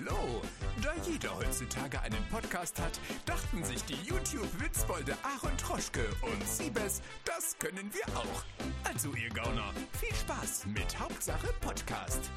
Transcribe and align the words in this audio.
Hallo! 0.00 0.40
Da 0.82 0.92
jeder 1.06 1.36
heutzutage 1.36 2.00
einen 2.00 2.24
Podcast 2.30 2.80
hat, 2.80 2.98
dachten 3.26 3.62
sich 3.64 3.82
die 3.84 3.96
YouTube-Witzbolde 4.06 5.14
Aaron 5.22 5.56
Troschke 5.58 6.06
und 6.22 6.46
Siebes, 6.46 7.02
das 7.24 7.58
können 7.58 7.90
wir 7.92 8.16
auch. 8.16 8.44
Also 8.84 9.12
ihr 9.14 9.28
Gauner, 9.30 9.72
viel 9.98 10.14
Spaß 10.14 10.66
mit 10.66 10.98
Hauptsache 10.98 11.48
Podcast. 11.60 12.30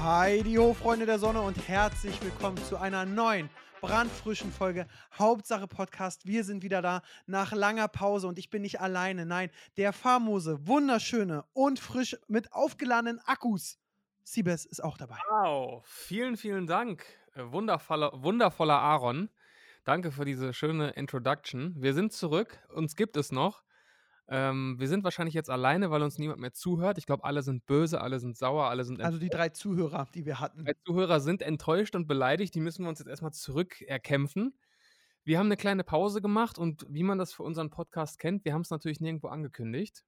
Hi, 0.00 0.42
die 0.42 0.58
Hofreunde 0.58 1.06
der 1.06 1.18
Sonne 1.18 1.42
und 1.42 1.68
herzlich 1.68 2.20
willkommen 2.22 2.58
zu 2.64 2.76
einer 2.76 3.04
neuen, 3.04 3.50
brandfrischen 3.82 4.50
Folge 4.50 4.86
Hauptsache 5.16 5.68
Podcast. 5.68 6.26
Wir 6.26 6.42
sind 6.42 6.62
wieder 6.62 6.82
da 6.82 7.02
nach 7.26 7.52
langer 7.52 7.88
Pause 7.88 8.26
und 8.26 8.38
ich 8.38 8.50
bin 8.50 8.62
nicht 8.62 8.80
alleine. 8.80 9.26
Nein, 9.26 9.50
der 9.76 9.92
famose, 9.92 10.66
wunderschöne 10.66 11.44
und 11.52 11.78
frisch 11.78 12.16
mit 12.26 12.52
aufgeladenen 12.52 13.20
Akkus. 13.26 13.78
Siebes 14.24 14.64
ist 14.64 14.82
auch 14.82 14.96
dabei. 14.96 15.18
Wow, 15.28 15.84
vielen, 15.86 16.36
vielen 16.36 16.66
Dank. 16.66 17.04
Äh, 17.34 17.44
Wundervoller, 17.52 18.10
wundervoller 18.22 18.78
Aaron. 18.78 19.28
Danke 19.84 20.10
für 20.10 20.24
diese 20.24 20.54
schöne 20.54 20.90
Introduction. 20.90 21.74
Wir 21.76 21.92
sind 21.92 22.12
zurück, 22.12 22.58
uns 22.72 22.96
gibt 22.96 23.16
es 23.16 23.32
noch. 23.32 23.62
Ähm, 24.26 24.76
wir 24.78 24.88
sind 24.88 25.04
wahrscheinlich 25.04 25.34
jetzt 25.34 25.50
alleine, 25.50 25.90
weil 25.90 26.02
uns 26.02 26.18
niemand 26.18 26.40
mehr 26.40 26.54
zuhört. 26.54 26.96
Ich 26.96 27.04
glaube, 27.04 27.24
alle 27.24 27.42
sind 27.42 27.66
böse, 27.66 28.00
alle 28.00 28.18
sind 28.18 28.38
sauer, 28.38 28.70
alle 28.70 28.84
sind 28.84 29.02
Also 29.02 29.18
die 29.18 29.28
drei 29.28 29.50
Zuhörer, 29.50 30.08
die 30.14 30.24
wir 30.24 30.40
hatten. 30.40 30.64
drei 30.64 30.72
Zuhörer 30.86 31.20
sind 31.20 31.42
enttäuscht 31.42 31.94
und 31.94 32.06
beleidigt. 32.06 32.54
Die 32.54 32.60
müssen 32.60 32.84
wir 32.84 32.88
uns 32.88 33.00
jetzt 33.00 33.08
erstmal 33.08 33.32
zurückerkämpfen. 33.32 34.58
Wir 35.24 35.38
haben 35.38 35.46
eine 35.46 35.58
kleine 35.58 35.84
Pause 35.84 36.22
gemacht 36.22 36.58
und 36.58 36.86
wie 36.88 37.02
man 37.02 37.18
das 37.18 37.34
für 37.34 37.42
unseren 37.42 37.68
Podcast 37.70 38.18
kennt, 38.18 38.44
wir 38.46 38.54
haben 38.54 38.62
es 38.62 38.70
natürlich 38.70 39.00
nirgendwo 39.00 39.28
angekündigt. 39.28 40.04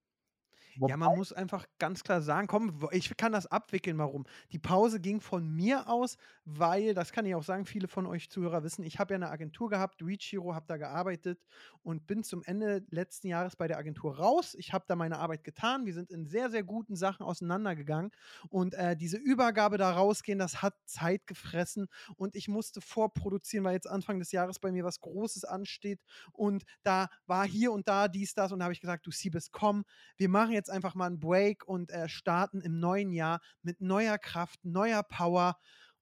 Ja, 0.79 0.97
man 0.99 1.13
muss 1.15 1.33
einfach 1.33 1.65
ganz 1.79 2.05
klar 2.05 2.21
sagen, 2.21 2.47
komm, 2.49 2.87
ich 2.93 3.17
kann 3.17 3.33
das 3.33 3.47
abwickeln, 3.47 3.97
warum. 3.99 4.25
Die 4.53 4.59
Pause 4.59 5.01
ging 5.01 5.21
von 5.23 5.49
mir 5.49 5.89
aus, 5.89 6.17
weil, 6.45 6.93
das 6.95 7.13
kann 7.13 7.25
ich 7.27 7.35
auch 7.35 7.43
sagen, 7.43 7.65
viele 7.65 7.89
von 7.89 8.07
euch 8.07 8.31
Zuhörer 8.31 8.63
wissen, 8.63 8.85
ich 8.85 8.99
habe 8.99 9.15
ja 9.15 9.17
eine 9.17 9.31
Agentur 9.31 9.71
gehabt, 9.71 10.03
Reachiro, 10.03 10.55
habe 10.55 10.67
da 10.69 10.77
gearbeitet 10.77 11.41
und 11.83 12.07
bin 12.07 12.23
zum 12.23 12.43
Ende 12.45 12.85
letzten 12.91 13.27
Jahres 13.29 13.57
bei 13.57 13.67
der 13.69 13.79
Agentur 13.79 14.17
raus. 14.19 14.55
Ich 14.55 14.73
habe 14.75 14.85
da 14.87 14.95
meine 14.97 15.19
Arbeit 15.19 15.45
getan. 15.45 15.87
Wir 15.87 15.95
sind 15.95 16.11
in 16.11 16.27
sehr, 16.27 16.51
sehr 16.51 16.63
guten 16.63 16.95
Sachen 16.95 17.25
auseinandergegangen 17.25 18.11
und 18.51 18.75
äh, 18.75 18.97
diese 18.97 19.17
Übergabe 19.17 19.79
da 19.79 19.91
rausgehen, 19.93 20.39
das 20.39 20.63
hat 20.63 20.75
Zeit 20.85 21.27
gefressen 21.27 21.89
und 22.17 22.35
ich 22.37 22.49
musste 22.49 22.81
vorproduzieren, 22.81 23.65
weil 23.65 23.75
jetzt 23.75 23.89
Anfang 23.89 24.19
des 24.19 24.31
Jahres 24.31 24.59
bei 24.59 24.71
mir 24.73 24.85
was 24.85 25.01
Großes 25.01 25.45
ansteht 25.45 26.01
und 26.33 26.65
da 26.83 27.09
war 27.27 27.47
hier 27.47 27.73
und 27.73 27.89
da 27.89 28.09
dies, 28.09 28.35
das 28.35 28.53
und 28.53 28.59
da 28.59 28.65
habe 28.67 28.73
ich 28.75 28.81
gesagt, 28.81 29.07
du 29.07 29.11
Siebes, 29.11 29.51
komm, 29.51 29.85
wir 30.17 30.29
machen 30.29 30.53
jetzt 30.53 30.66
einfach 30.71 30.95
mal 30.95 31.07
einen 31.07 31.21
Break 31.21 31.67
und 31.67 31.91
äh, 31.91 32.09
starten 32.09 32.61
im 32.61 32.79
neuen 32.79 33.13
Jahr 33.13 33.41
mit 33.63 33.81
neuer 33.81 34.19
Kraft, 34.19 34.65
neuer 34.65 35.03
Power 35.03 35.57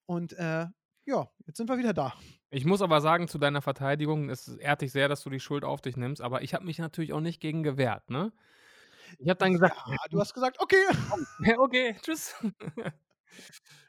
und 0.06 0.32
äh, 0.34 0.66
ja, 1.06 1.28
jetzt 1.46 1.58
sind 1.58 1.68
wir 1.68 1.78
wieder 1.78 1.92
da. 1.92 2.14
Ich 2.50 2.64
muss 2.64 2.80
aber 2.80 3.00
sagen, 3.00 3.28
zu 3.28 3.38
deiner 3.38 3.60
Verteidigung, 3.60 4.30
es 4.30 4.48
ehrt 4.48 4.80
dich 4.80 4.92
sehr, 4.92 5.08
dass 5.08 5.22
du 5.22 5.30
die 5.30 5.40
Schuld 5.40 5.64
auf 5.64 5.80
dich 5.80 5.96
nimmst, 5.96 6.22
aber 6.22 6.42
ich 6.42 6.54
habe 6.54 6.64
mich 6.64 6.78
natürlich 6.78 7.12
auch 7.12 7.20
nicht 7.20 7.40
gegen 7.40 7.62
gewehrt, 7.62 8.10
ne? 8.10 8.32
Ich 9.18 9.28
habe 9.28 9.38
dann 9.38 9.52
gesagt, 9.52 9.76
Ja, 9.86 9.96
du 10.10 10.20
hast 10.20 10.34
gesagt, 10.34 10.60
okay. 10.60 10.82
Okay, 11.58 11.96
tschüss. 12.02 12.34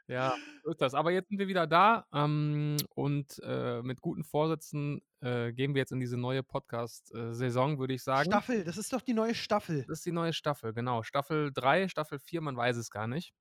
ja, 0.07 0.39
so 0.63 0.71
ist 0.71 0.81
das. 0.81 0.93
Aber 0.93 1.11
jetzt 1.11 1.29
sind 1.29 1.39
wir 1.39 1.47
wieder 1.47 1.67
da 1.67 2.05
ähm, 2.13 2.77
und 2.95 3.39
äh, 3.43 3.81
mit 3.81 4.01
guten 4.01 4.23
Vorsätzen 4.23 5.01
äh, 5.21 5.53
gehen 5.53 5.73
wir 5.73 5.79
jetzt 5.79 5.91
in 5.91 5.99
diese 5.99 6.17
neue 6.17 6.43
Podcast-Saison, 6.43 7.79
würde 7.79 7.93
ich 7.93 8.03
sagen. 8.03 8.25
Staffel, 8.31 8.63
das 8.63 8.77
ist 8.77 8.93
doch 8.93 9.01
die 9.01 9.13
neue 9.13 9.35
Staffel. 9.35 9.83
Das 9.87 9.99
ist 9.99 10.05
die 10.05 10.11
neue 10.11 10.33
Staffel, 10.33 10.73
genau. 10.73 11.03
Staffel 11.03 11.51
3, 11.53 11.87
Staffel 11.89 12.19
4, 12.19 12.41
man 12.41 12.57
weiß 12.57 12.77
es 12.77 12.89
gar 12.91 13.07
nicht. 13.07 13.33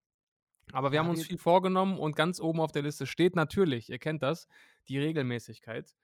Aber 0.72 0.92
wir 0.92 0.98
Ja, 0.98 1.00
haben 1.00 1.10
uns 1.10 1.24
viel 1.24 1.38
vorgenommen 1.38 1.98
und 1.98 2.16
ganz 2.16 2.40
oben 2.40 2.60
auf 2.60 2.72
der 2.72 2.82
Liste 2.82 3.06
steht 3.06 3.36
natürlich, 3.36 3.90
ihr 3.90 3.98
kennt 3.98 4.22
das, 4.22 4.48
die 4.88 4.98
Regelmäßigkeit. 4.98 5.94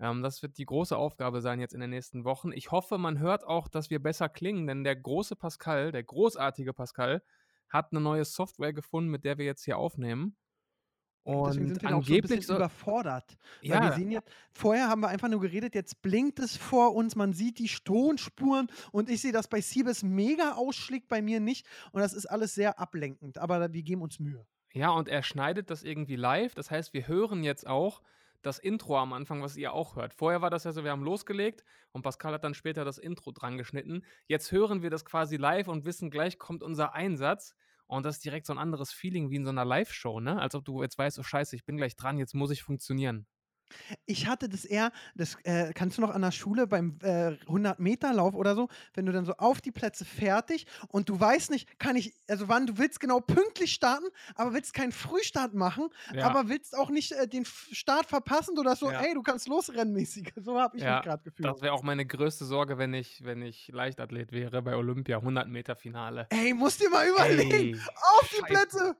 Ähm, 0.00 0.22
das 0.22 0.42
wird 0.42 0.58
die 0.58 0.66
große 0.66 0.96
Aufgabe 0.96 1.40
sein 1.40 1.60
jetzt 1.60 1.74
in 1.74 1.80
den 1.80 1.90
nächsten 1.90 2.24
Wochen. 2.24 2.52
Ich 2.52 2.70
hoffe, 2.70 2.98
man 2.98 3.18
hört 3.18 3.44
auch, 3.44 3.68
dass 3.68 3.90
wir 3.90 4.02
besser 4.02 4.28
klingen, 4.28 4.66
denn 4.66 4.84
der 4.84 4.96
große 4.96 5.36
Pascal, 5.36 5.92
der 5.92 6.04
großartige 6.04 6.72
Pascal, 6.74 7.22
hat 7.72 7.92
eine 7.92 8.00
neue 8.00 8.24
Software 8.24 8.72
gefunden, 8.72 9.10
mit 9.10 9.24
der 9.24 9.38
wir 9.38 9.44
jetzt 9.44 9.64
hier 9.64 9.78
aufnehmen. 9.78 10.36
Und 11.24 11.48
Deswegen 11.48 11.68
sind 11.68 11.82
wir 11.82 11.88
da 11.88 11.96
auch 11.96 12.04
so 12.04 12.12
angeblich 12.12 12.48
überfordert. 12.48 13.38
Weil 13.60 13.70
ja, 13.70 13.82
wir 13.82 13.92
sehen 13.92 14.10
jetzt, 14.10 14.28
vorher 14.52 14.88
haben 14.88 15.02
wir 15.02 15.08
einfach 15.08 15.28
nur 15.28 15.40
geredet, 15.40 15.74
jetzt 15.74 16.02
blinkt 16.02 16.40
es 16.40 16.56
vor 16.56 16.94
uns, 16.96 17.14
man 17.14 17.32
sieht 17.32 17.58
die 17.60 17.68
Tonspuren 17.68 18.68
und 18.90 19.08
ich 19.08 19.20
sehe, 19.20 19.32
dass 19.32 19.46
bei 19.46 19.60
Siebes 19.60 20.02
mega 20.02 20.54
ausschlägt, 20.54 21.08
bei 21.08 21.22
mir 21.22 21.38
nicht. 21.38 21.66
Und 21.92 22.00
das 22.00 22.12
ist 22.12 22.26
alles 22.26 22.54
sehr 22.54 22.80
ablenkend, 22.80 23.38
aber 23.38 23.72
wir 23.72 23.82
geben 23.82 24.02
uns 24.02 24.18
Mühe. 24.18 24.44
Ja, 24.74 24.90
und 24.90 25.08
er 25.08 25.22
schneidet 25.22 25.70
das 25.70 25.84
irgendwie 25.84 26.16
live. 26.16 26.54
Das 26.54 26.70
heißt, 26.70 26.92
wir 26.92 27.06
hören 27.06 27.44
jetzt 27.44 27.66
auch 27.66 28.02
das 28.42 28.58
Intro 28.58 28.98
am 28.98 29.12
Anfang, 29.12 29.42
was 29.42 29.56
ihr 29.56 29.72
auch 29.72 29.94
hört. 29.94 30.14
Vorher 30.14 30.42
war 30.42 30.50
das 30.50 30.64
ja 30.64 30.72
so, 30.72 30.82
wir 30.82 30.90
haben 30.90 31.04
losgelegt 31.04 31.64
und 31.92 32.02
Pascal 32.02 32.34
hat 32.34 32.42
dann 32.42 32.54
später 32.54 32.84
das 32.84 32.98
Intro 32.98 33.30
dran 33.30 33.56
geschnitten. 33.56 34.02
Jetzt 34.26 34.50
hören 34.50 34.82
wir 34.82 34.90
das 34.90 35.04
quasi 35.04 35.36
live 35.36 35.68
und 35.68 35.84
wissen, 35.84 36.10
gleich 36.10 36.38
kommt 36.38 36.64
unser 36.64 36.94
Einsatz. 36.94 37.54
Und 37.92 38.06
das 38.06 38.16
ist 38.16 38.24
direkt 38.24 38.46
so 38.46 38.54
ein 38.54 38.58
anderes 38.58 38.90
Feeling 38.90 39.28
wie 39.30 39.36
in 39.36 39.44
so 39.44 39.50
einer 39.50 39.66
Live-Show, 39.66 40.20
ne? 40.20 40.40
Als 40.40 40.54
ob 40.54 40.64
du 40.64 40.82
jetzt 40.82 40.96
weißt, 40.96 41.18
oh 41.18 41.22
Scheiße, 41.22 41.54
ich 41.54 41.66
bin 41.66 41.76
gleich 41.76 41.94
dran, 41.94 42.16
jetzt 42.16 42.34
muss 42.34 42.50
ich 42.50 42.62
funktionieren. 42.62 43.26
Ich 44.06 44.26
hatte 44.26 44.48
das 44.48 44.64
eher, 44.64 44.92
das 45.14 45.36
äh, 45.44 45.72
kannst 45.74 45.98
du 45.98 46.02
noch 46.02 46.10
an 46.10 46.22
der 46.22 46.30
Schule 46.32 46.66
beim 46.66 46.98
äh, 47.02 47.36
100-Meter-Lauf 47.46 48.34
oder 48.34 48.54
so, 48.54 48.68
wenn 48.94 49.06
du 49.06 49.12
dann 49.12 49.24
so 49.24 49.34
auf 49.34 49.60
die 49.60 49.72
Plätze 49.72 50.04
fertig 50.04 50.66
und 50.88 51.08
du 51.08 51.18
weißt 51.18 51.50
nicht, 51.50 51.78
kann 51.78 51.96
ich, 51.96 52.14
also 52.28 52.48
wann 52.48 52.66
du 52.66 52.78
willst 52.78 53.00
genau 53.00 53.20
pünktlich 53.20 53.72
starten, 53.72 54.06
aber 54.34 54.52
willst 54.54 54.74
keinen 54.74 54.92
Frühstart 54.92 55.54
machen, 55.54 55.88
Ja. 56.14 56.28
aber 56.28 56.48
willst 56.48 56.76
auch 56.76 56.90
nicht 56.90 57.12
äh, 57.12 57.26
den 57.28 57.44
Start 57.44 58.06
verpassen 58.06 58.58
oder 58.58 58.76
so, 58.76 58.90
Ja. 58.90 59.00
ey, 59.02 59.14
du 59.14 59.22
kannst 59.22 59.48
losrennen 59.48 59.92
mäßig. 59.92 60.32
So 60.42 60.58
habe 60.58 60.76
ich 60.76 60.82
Ja, 60.82 60.96
mich 60.96 61.04
gerade 61.04 61.22
gefühlt. 61.22 61.48
Das 61.48 61.62
wäre 61.62 61.72
auch 61.72 61.82
meine 61.82 62.04
größte 62.06 62.44
Sorge, 62.44 62.78
wenn 62.78 62.94
ich, 62.94 63.22
wenn 63.24 63.42
ich 63.42 63.68
Leichtathlet 63.68 64.32
wäre 64.32 64.62
bei 64.62 64.74
Olympia, 64.76 65.18
100 65.18 65.48
Meter 65.48 65.76
Finale. 65.76 66.26
Ey, 66.30 66.52
musst 66.54 66.80
dir 66.80 66.90
mal 66.90 67.06
überlegen, 67.06 67.52
Ey, 67.52 67.74
auf 68.20 68.28
die 68.30 68.40
Scheiße. 68.40 68.54
Plätze. 68.54 68.96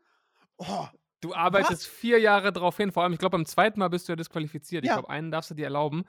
Oh, 0.59 0.87
Du 1.23 1.35
arbeitest 1.35 1.87
vier 1.87 2.19
Jahre 2.19 2.53
drauf 2.53 2.77
hin, 2.77 2.93
vor 2.93 3.05
allem, 3.05 3.13
ich 3.13 3.19
glaube, 3.21 3.39
beim 3.39 3.47
zweiten 3.47 3.79
Mal 3.81 3.89
bist 3.89 4.09
du 4.09 4.13
ja 4.13 4.17
disqualifiziert. 4.17 4.85
Ich 4.85 4.91
Ja. 4.91 4.93
glaube, 4.93 5.09
einen 5.09 5.31
darfst 5.31 5.51
du 5.51 5.55
dir 5.55 5.65
erlauben. 5.67 6.05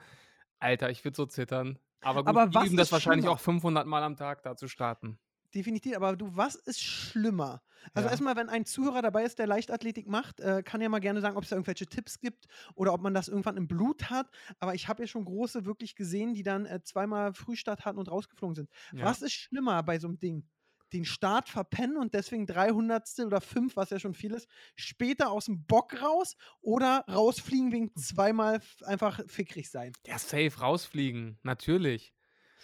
Alter, 0.60 0.90
ich 0.90 1.04
würde 1.04 1.16
so 1.16 1.26
zittern. 1.26 1.78
Aber 2.02 2.24
gut, 2.24 2.40
Aber 2.40 2.46
die 2.52 2.58
was 2.58 2.64
üben 2.64 2.76
das 2.76 2.92
wahrscheinlich 2.92 3.28
schlimmer? 3.28 3.28
auch 3.28 3.40
500 3.40 3.86
Mal 3.86 4.02
am 4.04 4.16
Tag 4.16 4.42
da 4.44 4.56
zu 4.56 4.68
starten. 4.68 5.18
definitiv, 5.54 5.94
aber 5.96 6.16
du, 6.16 6.36
was 6.36 6.56
ist 6.56 6.82
schlimmer? 6.82 7.62
Also 7.92 8.08
Ja. 8.08 8.10
erstmal, 8.10 8.34
wenn 8.34 8.48
ein 8.48 8.64
Zuhörer 8.64 9.02
dabei 9.02 9.22
ist, 9.24 9.38
der 9.38 9.46
Leichtathletik 9.46 10.08
macht, 10.08 10.40
äh, 10.40 10.62
kann 10.64 10.80
ja 10.80 10.88
mal 10.88 10.98
gerne 11.00 11.20
sagen, 11.20 11.36
ob 11.36 11.44
es 11.44 11.50
da 11.50 11.56
irgendwelche 11.56 11.86
Tipps 11.86 12.18
gibt 12.18 12.46
oder 12.74 12.92
ob 12.92 13.02
man 13.02 13.14
das 13.14 13.28
irgendwann 13.28 13.56
im 13.56 13.68
Blut 13.68 14.10
hat. 14.10 14.30
Aber 14.58 14.74
ich 14.74 14.88
habe 14.88 15.02
ja 15.02 15.06
schon 15.06 15.24
große 15.24 15.64
wirklich 15.64 15.94
gesehen, 15.94 16.34
die 16.34 16.42
dann 16.42 16.66
äh, 16.66 16.82
zweimal 16.82 17.34
Frühstart 17.34 17.84
hatten 17.84 17.98
und 17.98 18.10
rausgeflogen 18.10 18.54
sind. 18.56 18.70
Ja. 18.92 19.00
Was 19.00 19.22
ist 19.22 19.32
schlimmer 19.32 19.82
bei 19.84 19.98
so 19.98 20.08
einem 20.08 20.18
Ding? 20.18 20.48
Den 20.92 21.04
Start 21.04 21.48
verpennen 21.48 21.96
und 21.96 22.14
deswegen 22.14 22.46
300 22.46 23.08
oder 23.26 23.40
5, 23.40 23.76
was 23.76 23.90
ja 23.90 23.98
schon 23.98 24.14
viel 24.14 24.32
ist, 24.32 24.48
später 24.76 25.30
aus 25.30 25.46
dem 25.46 25.64
Bock 25.66 26.00
raus 26.00 26.36
oder 26.60 27.04
rausfliegen 27.08 27.72
wegen 27.72 27.94
zweimal 27.96 28.56
f- 28.56 28.82
einfach 28.84 29.20
fickrig 29.26 29.70
sein. 29.70 29.92
Ja, 30.06 30.18
safe 30.18 30.52
rausfliegen, 30.60 31.38
natürlich. 31.42 32.12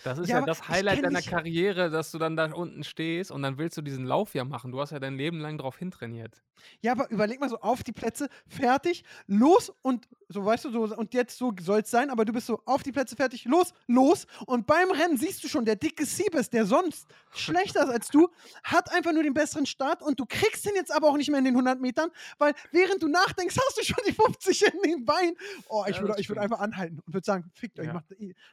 Das 0.02 0.18
ist 0.18 0.28
Ja, 0.28 0.38
ja, 0.38 0.42
das 0.42 0.68
Highlight 0.68 1.02
deiner 1.02 1.20
dich 1.20 1.26
ja. 1.26 1.38
Karriere, 1.38 1.90
dass 1.90 2.10
du 2.10 2.18
dann 2.18 2.36
da 2.36 2.46
unten 2.52 2.84
stehst 2.84 3.30
und 3.30 3.42
dann 3.42 3.58
willst 3.58 3.76
du 3.76 3.82
diesen 3.82 4.04
Lauf 4.06 4.34
ja 4.34 4.44
machen. 4.44 4.72
Du 4.72 4.80
hast 4.80 4.90
ja 4.92 4.98
dein 4.98 5.16
Leben 5.16 5.40
lang 5.40 5.58
drauf 5.58 5.76
hintrainiert. 5.78 6.42
Ja, 6.82 6.92
aber 6.92 7.10
überleg 7.10 7.40
mal 7.40 7.48
so 7.48 7.58
auf 7.60 7.82
die 7.82 7.92
Plätze, 7.92 8.28
fertig, 8.46 9.02
los 9.26 9.72
und 9.82 10.08
so, 10.28 10.44
weißt 10.44 10.66
du, 10.66 10.70
so 10.70 10.82
und 10.96 11.14
jetzt 11.14 11.36
so 11.38 11.52
soll 11.60 11.80
es 11.80 11.90
sein, 11.90 12.10
aber 12.10 12.24
du 12.24 12.32
bist 12.32 12.46
so 12.46 12.60
auf 12.66 12.82
die 12.82 12.92
Plätze 12.92 13.16
fertig, 13.16 13.44
los, 13.46 13.72
los 13.86 14.26
und 14.46 14.66
beim 14.66 14.90
Rennen 14.90 15.16
siehst 15.16 15.42
du 15.42 15.48
schon, 15.48 15.64
der 15.64 15.76
dicke 15.76 16.04
Siebes, 16.04 16.50
der 16.50 16.66
sonst 16.66 17.08
schlechter 17.32 17.84
ist 17.84 17.90
als 17.90 18.08
du, 18.08 18.28
hat 18.62 18.92
einfach 18.92 19.12
nur 19.12 19.22
den 19.22 19.34
besseren 19.34 19.66
Start 19.66 20.02
und 20.02 20.20
du 20.20 20.26
kriegst 20.26 20.64
den 20.66 20.74
jetzt 20.74 20.92
aber 20.94 21.08
auch 21.08 21.16
nicht 21.16 21.30
mehr 21.30 21.38
in 21.38 21.46
den 21.46 21.54
100 21.54 21.80
Metern, 21.80 22.10
weil 22.38 22.54
während 22.72 23.02
du 23.02 23.08
nachdenkst, 23.08 23.56
hast 23.56 23.78
du 23.78 23.82
schon 23.84 24.04
die 24.06 24.12
50 24.12 24.62
in 24.74 24.82
den 24.82 25.04
Beinen. 25.04 25.36
Oh, 25.68 25.84
ich 25.88 25.96
Ja, 25.96 26.02
würde 26.02 26.28
würd 26.28 26.38
einfach 26.38 26.60
anhalten 26.60 27.00
und 27.04 27.14
würde 27.14 27.24
sagen, 27.24 27.50
fickt 27.54 27.80
euch, 27.80 27.86
Ja. 27.86 27.94
macht 27.94 28.06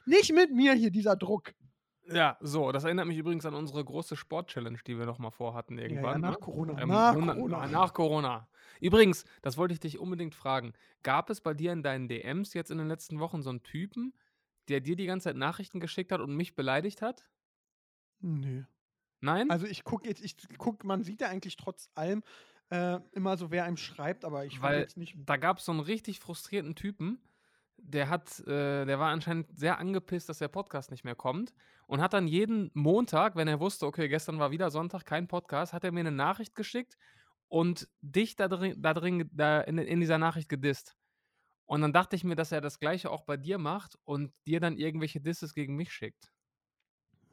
nicht 0.06 0.32
mit 0.32 0.50
mir 0.50 0.72
hier 0.72 0.90
dieser 0.90 1.14
Druck. 1.16 1.37
Ja, 2.10 2.38
so, 2.40 2.72
das 2.72 2.84
erinnert 2.84 3.06
mich 3.06 3.18
übrigens 3.18 3.44
an 3.44 3.54
unsere 3.54 3.84
große 3.84 4.16
Sport-Challenge, 4.16 4.78
die 4.86 4.98
wir 4.98 5.04
noch 5.04 5.18
mal 5.18 5.30
vorhatten 5.30 5.76
Ja, 5.76 5.84
ja, 5.84 5.90
irgendwann. 5.90 6.20
nach 6.22 6.32
ne? 6.32 6.36
Corona, 6.38 6.80
Ähm, 6.80 6.88
nach 6.88 7.10
100 7.12 7.36
Corona. 7.36 7.66
Nach 7.66 7.92
Corona. 7.92 8.48
Übrigens, 8.80 9.24
das 9.42 9.58
wollte 9.58 9.74
ich 9.74 9.80
dich 9.80 9.98
unbedingt 9.98 10.34
fragen. 10.34 10.72
Gab 11.02 11.28
es 11.28 11.40
bei 11.40 11.52
dir 11.52 11.72
in 11.72 11.82
deinen 11.82 12.08
DMs 12.08 12.54
jetzt 12.54 12.70
in 12.70 12.78
den 12.78 12.88
letzten 12.88 13.20
Wochen 13.20 13.42
so 13.42 13.50
einen 13.50 13.62
Typen, 13.62 14.14
der 14.68 14.80
dir 14.80 14.96
die 14.96 15.06
ganze 15.06 15.24
Zeit 15.24 15.36
Nachrichten 15.36 15.80
geschickt 15.80 16.12
hat 16.12 16.20
und 16.20 16.34
mich 16.34 16.54
beleidigt 16.54 17.02
hat? 17.02 17.28
Nö. 18.20 18.64
Nein? 19.20 19.50
Also 19.50 19.66
ich 19.66 19.84
gucke 19.84 20.08
jetzt, 20.08 20.24
ich 20.24 20.36
guck, 20.56 20.84
man 20.84 21.02
sieht 21.02 21.20
ja 21.20 21.28
eigentlich 21.28 21.56
trotz 21.56 21.90
allem 21.94 22.22
äh, 22.70 23.00
immer 23.12 23.36
so, 23.36 23.50
wer 23.50 23.64
einem 23.64 23.76
schreibt, 23.76 24.24
aber 24.24 24.44
ich 24.44 24.60
jetzt 24.62 24.96
nicht. 24.96 25.16
da 25.26 25.36
gab 25.36 25.58
es 25.58 25.64
so 25.64 25.72
einen 25.72 25.80
richtig 25.80 26.20
frustrierten 26.20 26.74
Typen, 26.74 27.20
der 27.78 28.08
hat, 28.08 28.40
äh, 28.40 28.84
der 28.84 28.98
war 28.98 29.10
anscheinend 29.10 29.56
sehr 29.58 29.78
angepisst, 29.78 30.28
dass 30.28 30.38
der 30.38 30.48
Podcast 30.48 30.90
nicht 30.90 31.04
mehr 31.04 31.14
kommt 31.14 31.54
und 31.86 32.00
hat 32.00 32.12
dann 32.12 32.26
jeden 32.26 32.70
Montag, 32.74 33.36
wenn 33.36 33.48
er 33.48 33.60
wusste, 33.60 33.86
okay, 33.86 34.08
gestern 34.08 34.38
war 34.38 34.50
wieder 34.50 34.70
Sonntag, 34.70 35.04
kein 35.04 35.26
Podcast, 35.26 35.72
hat 35.72 35.84
er 35.84 35.92
mir 35.92 36.00
eine 36.00 36.12
Nachricht 36.12 36.54
geschickt 36.54 36.96
und 37.48 37.88
dich 38.00 38.36
da 38.36 38.48
drin, 38.48 38.74
da 38.78 38.94
drin 38.94 39.28
da 39.32 39.60
in, 39.62 39.78
in 39.78 40.00
dieser 40.00 40.18
Nachricht 40.18 40.48
gedisst. 40.48 40.96
Und 41.64 41.82
dann 41.82 41.92
dachte 41.92 42.16
ich 42.16 42.24
mir, 42.24 42.34
dass 42.34 42.52
er 42.52 42.60
das 42.60 42.78
gleiche 42.78 43.10
auch 43.10 43.24
bei 43.24 43.36
dir 43.36 43.58
macht 43.58 43.98
und 44.04 44.32
dir 44.46 44.60
dann 44.60 44.76
irgendwelche 44.76 45.20
Disses 45.20 45.54
gegen 45.54 45.76
mich 45.76 45.92
schickt. 45.92 46.32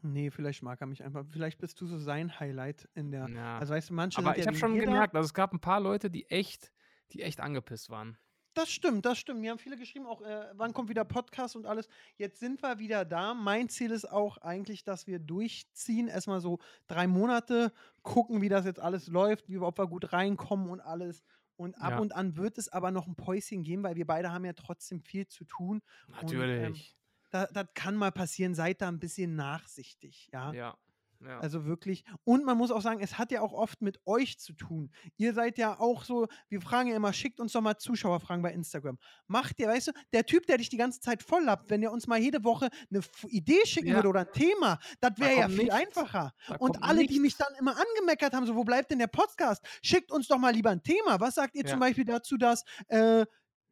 Nee, 0.01 0.29
vielleicht 0.29 0.61
mag 0.61 0.79
er 0.81 0.87
mich 0.87 1.03
einfach. 1.03 1.25
Vielleicht 1.29 1.59
bist 1.59 1.81
du 1.81 1.87
so 1.87 1.97
sein 1.97 2.39
Highlight 2.39 2.87
in 2.93 3.11
der. 3.11 3.27
Ja. 3.29 3.57
Also 3.57 3.73
weißt 3.73 3.89
du, 3.89 3.93
manche 3.93 4.19
Aber 4.19 4.37
ich 4.37 4.45
habe 4.45 4.57
schon 4.57 4.77
gemerkt, 4.77 5.15
also 5.15 5.25
es 5.25 5.33
gab 5.33 5.53
ein 5.53 5.61
paar 5.61 5.79
Leute, 5.79 6.11
die 6.11 6.29
echt, 6.29 6.71
die 7.11 7.21
echt 7.21 7.39
angepisst 7.39 7.89
waren. 7.89 8.17
Das 8.55 8.71
stimmt, 8.71 9.05
das 9.05 9.17
stimmt. 9.19 9.41
Mir 9.41 9.51
haben 9.51 9.59
viele 9.59 9.75
geschrieben, 9.77 10.05
auch 10.05 10.21
äh, 10.21 10.47
wann 10.53 10.71
kommt 10.73 10.87
wieder 10.87 11.03
Podcast 11.03 11.57
und 11.57 11.65
alles. 11.65 11.89
Jetzt 12.15 12.39
sind 12.39 12.63
wir 12.63 12.79
wieder 12.79 13.03
da. 13.03 13.33
Mein 13.33 13.67
Ziel 13.67 13.91
ist 13.91 14.09
auch 14.09 14.37
eigentlich, 14.37 14.85
dass 14.85 15.07
wir 15.07 15.19
durchziehen. 15.19 16.07
Erstmal 16.07 16.39
so 16.39 16.59
drei 16.87 17.05
Monate 17.05 17.73
gucken, 18.01 18.41
wie 18.41 18.47
das 18.49 18.65
jetzt 18.65 18.79
alles 18.79 19.07
läuft, 19.07 19.49
wie 19.49 19.59
wir, 19.59 19.67
ob 19.67 19.77
wir 19.77 19.87
gut 19.87 20.13
reinkommen 20.13 20.69
und 20.69 20.79
alles. 20.79 21.21
Und 21.57 21.75
ab 21.75 21.91
Ja. 21.91 21.99
und 21.99 22.15
an 22.15 22.37
wird 22.37 22.57
es 22.57 22.69
aber 22.69 22.91
noch 22.91 23.07
ein 23.07 23.15
Päuschen 23.15 23.63
geben, 23.63 23.83
weil 23.83 23.97
wir 23.97 24.07
beide 24.07 24.31
haben 24.31 24.45
ja 24.45 24.53
trotzdem 24.53 25.01
viel 25.01 25.27
zu 25.27 25.43
tun. 25.43 25.81
Natürlich. 26.07 26.95
Da, 27.31 27.47
das 27.47 27.67
kann 27.73 27.95
mal 27.97 28.13
passieren. 28.13 28.55
Seid 28.55 28.81
da 28.81 28.87
ein 28.87 28.99
bisschen 28.99 29.35
nachsichtig, 29.35 30.29
ja. 30.31 30.53
ja. 30.53 30.77
Ja. 31.25 31.39
Also 31.39 31.65
wirklich. 31.65 32.03
Und 32.23 32.45
man 32.45 32.57
muss 32.57 32.71
auch 32.71 32.81
sagen, 32.81 32.99
es 33.01 33.17
hat 33.17 33.31
ja 33.31 33.41
auch 33.41 33.53
oft 33.53 33.81
mit 33.81 33.99
euch 34.05 34.39
zu 34.39 34.53
tun. 34.53 34.91
Ihr 35.17 35.33
seid 35.33 35.57
ja 35.57 35.79
auch 35.79 36.03
so, 36.03 36.27
wir 36.49 36.61
fragen 36.61 36.89
ja 36.89 36.95
immer, 36.95 37.13
schickt 37.13 37.39
uns 37.39 37.53
doch 37.53 37.61
mal 37.61 37.77
Zuschauerfragen 37.77 38.41
bei 38.43 38.51
Instagram. 38.53 38.97
Macht 39.27 39.59
ihr, 39.59 39.67
weißt 39.67 39.87
du, 39.87 39.91
der 40.13 40.25
Typ, 40.25 40.45
der 40.47 40.57
dich 40.57 40.69
die 40.69 40.77
ganze 40.77 40.99
Zeit 40.99 41.23
voll 41.23 41.43
lappt, 41.43 41.69
wenn 41.69 41.81
der 41.81 41.91
uns 41.91 42.07
mal 42.07 42.19
jede 42.19 42.43
Woche 42.43 42.69
eine 42.91 43.01
Idee 43.27 43.65
schicken 43.65 43.87
Ja. 43.89 43.95
würde 43.95 44.09
oder 44.09 44.19
ein 44.21 44.31
Thema, 44.33 44.77
das 45.01 45.13
Da 45.15 45.17
wäre 45.17 45.31
ja 45.35 45.41
kommt 45.43 45.53
viel 45.55 45.63
nichts. 45.65 45.75
einfacher. 45.75 46.33
Da 46.47 46.55
Und 46.57 46.83
alle, 46.83 47.01
die 47.05 47.19
mich 47.19 47.33
nichts. 47.33 47.37
dann 47.39 47.53
immer 47.59 47.75
angemeckert 47.75 48.33
haben, 48.33 48.45
so, 48.45 48.55
wo 48.55 48.63
bleibt 48.63 48.91
denn 48.91 48.99
der 48.99 49.07
Podcast? 49.07 49.65
Schickt 49.81 50.11
uns 50.11 50.27
doch 50.27 50.37
mal 50.37 50.53
lieber 50.53 50.69
ein 50.69 50.83
Thema. 50.83 51.19
Was 51.19 51.35
sagt 51.35 51.55
ihr 51.55 51.63
zum 51.65 51.79
Ja. 51.81 51.87
Beispiel 51.87 52.05
dazu, 52.05 52.37
dass 52.37 52.63
äh, 52.87 53.25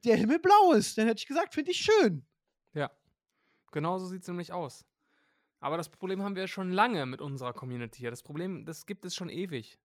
der 0.04 0.16
Himmel 0.18 0.40
blau 0.40 0.74
ist? 0.74 0.98
Dann 0.98 1.08
hätte 1.08 1.20
ich 1.20 1.28
gesagt, 1.28 1.54
finde 1.54 1.72
ich 1.72 1.78
schön. 1.78 2.26
Ja, 2.74 2.90
genau 3.72 4.00
so 4.00 4.08
sieht 4.08 4.22
es 4.24 4.28
nämlich 4.28 4.52
aus. 4.52 4.86
Aber 5.64 5.78
das 5.78 5.88
Problem 5.88 6.22
haben 6.22 6.36
wir 6.36 6.48
schon 6.50 6.72
lange 6.72 7.06
mit 7.06 7.22
unserer 7.22 7.54
Community 7.54 8.00
hier. 8.00 8.10
Das 8.10 8.22
Problem, 8.22 8.66
das 8.66 8.86
gibt 8.86 9.06
es 9.06 9.16
schon 9.16 9.30
ewig. 9.30 9.80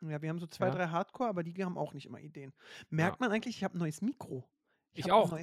Ja, 0.00 0.22
wir 0.22 0.28
haben 0.28 0.38
so 0.38 0.46
zwei, 0.46 0.66
Ja. 0.68 0.74
drei 0.74 0.86
Hardcore, 0.86 1.28
aber 1.28 1.42
die 1.42 1.64
haben 1.64 1.76
auch 1.76 1.92
nicht 1.92 2.06
immer 2.06 2.20
Ideen. 2.20 2.52
Merkt 2.88 3.18
man 3.18 3.32
eigentlich, 3.32 3.56
ich 3.56 3.64
habe 3.64 3.76
ein 3.76 3.80
neues 3.80 4.00
Mikro. 4.00 4.48
Ich 4.92 5.06
ein 5.06 5.10
auch. 5.10 5.36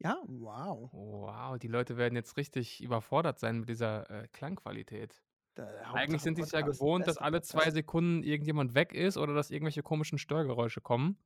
Ja, 0.00 0.16
wow. 0.26 0.90
Wow, 0.92 1.56
die 1.56 1.68
Leute 1.68 1.96
werden 1.96 2.16
jetzt 2.16 2.36
richtig 2.36 2.82
überfordert 2.82 3.38
sein 3.38 3.60
mit 3.60 3.68
dieser 3.68 4.10
äh, 4.10 4.26
Klangqualität. 4.32 5.22
Da, 5.54 5.68
Eigentlich 5.92 6.22
sind 6.22 6.34
sie 6.34 6.42
es 6.42 6.50
ja 6.50 6.62
gewohnt, 6.62 7.06
dass 7.06 7.16
alle 7.18 7.42
zwei. 7.42 7.70
Sekunden 7.70 8.24
irgendjemand 8.24 8.74
weg 8.74 8.92
ist 8.92 9.16
oder 9.16 9.34
dass 9.34 9.52
irgendwelche 9.52 9.84
komischen 9.84 10.18
Störgeräusche 10.18 10.80
kommen, 10.80 11.16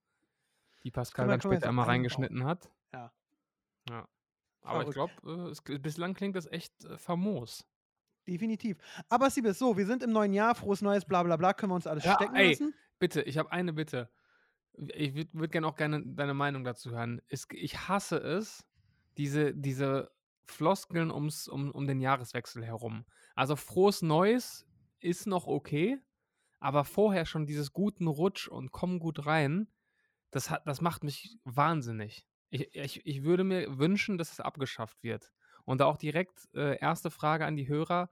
die 0.82 0.90
Pascal 0.90 1.28
dann 1.28 1.40
später 1.40 1.68
einmal 1.70 1.86
reingeschnitten 1.86 2.44
hat. 2.44 2.70
Ja. 2.92 3.10
Ja. 3.88 4.06
Aber 4.60 4.86
ich 4.86 4.92
Verrückt. 4.92 5.22
glaube, 5.22 5.54
äh, 5.72 5.78
bislang 5.78 6.12
klingt 6.12 6.36
das 6.36 6.44
echt 6.46 6.84
äh, 6.84 6.98
famos. 6.98 7.66
Definitiv. 8.26 8.78
Aber 9.08 9.30
Siebes, 9.30 9.58
so, 9.58 9.76
wir 9.76 9.86
sind 9.86 10.02
im 10.02 10.10
neuen 10.12 10.32
Jahr, 10.32 10.54
frohes 10.54 10.82
Neues, 10.82 11.04
bla 11.04 11.22
bla 11.22 11.36
bla, 11.36 11.52
können 11.52 11.70
wir 11.70 11.76
uns 11.76 11.86
alles 11.86 12.04
Ja, 12.04 12.14
stecken 12.14 12.34
ey. 12.34 12.50
lassen? 12.50 12.74
Bitte, 12.98 13.22
ich 13.22 13.38
habe 13.38 13.52
eine 13.52 13.72
Bitte. 13.72 14.10
Ich 14.94 15.14
würde 15.14 15.30
würd 15.32 15.52
gerne 15.52 15.66
auch 15.66 15.76
gerne 15.76 16.02
deine 16.04 16.34
Meinung 16.34 16.64
dazu 16.64 16.90
hören. 16.90 17.22
Es, 17.28 17.46
ich 17.50 17.88
hasse 17.88 18.16
es, 18.18 18.66
diese, 19.16 19.54
diese 19.54 20.10
Floskeln 20.44 21.10
ums, 21.10 21.48
um, 21.48 21.70
um 21.70 21.86
den 21.86 22.00
Jahreswechsel 22.00 22.64
herum. 22.64 23.04
Also 23.34 23.56
frohes 23.56 24.02
Neues 24.02 24.66
ist 25.00 25.26
noch 25.26 25.46
okay, 25.46 25.98
aber 26.58 26.84
vorher 26.84 27.26
schon 27.26 27.46
dieses 27.46 27.72
guten 27.72 28.06
Rutsch 28.06 28.48
und 28.48 28.72
komm 28.72 28.98
gut 28.98 29.26
rein, 29.26 29.68
das, 30.30 30.50
hat, 30.50 30.66
das 30.66 30.80
macht 30.80 31.04
mich 31.04 31.38
wahnsinnig. 31.44 32.26
Ich, 32.50 32.74
ich, 32.74 33.06
ich 33.06 33.24
würde 33.24 33.44
mir 33.44 33.78
wünschen, 33.78 34.18
dass 34.18 34.32
es 34.32 34.40
abgeschafft 34.40 35.02
wird. 35.02 35.32
Und 35.64 35.80
da 35.80 35.86
auch 35.86 35.96
direkt 35.96 36.48
äh, 36.54 36.78
erste 36.78 37.10
Frage 37.10 37.44
an 37.44 37.56
die 37.56 37.68
Hörer. 37.68 38.10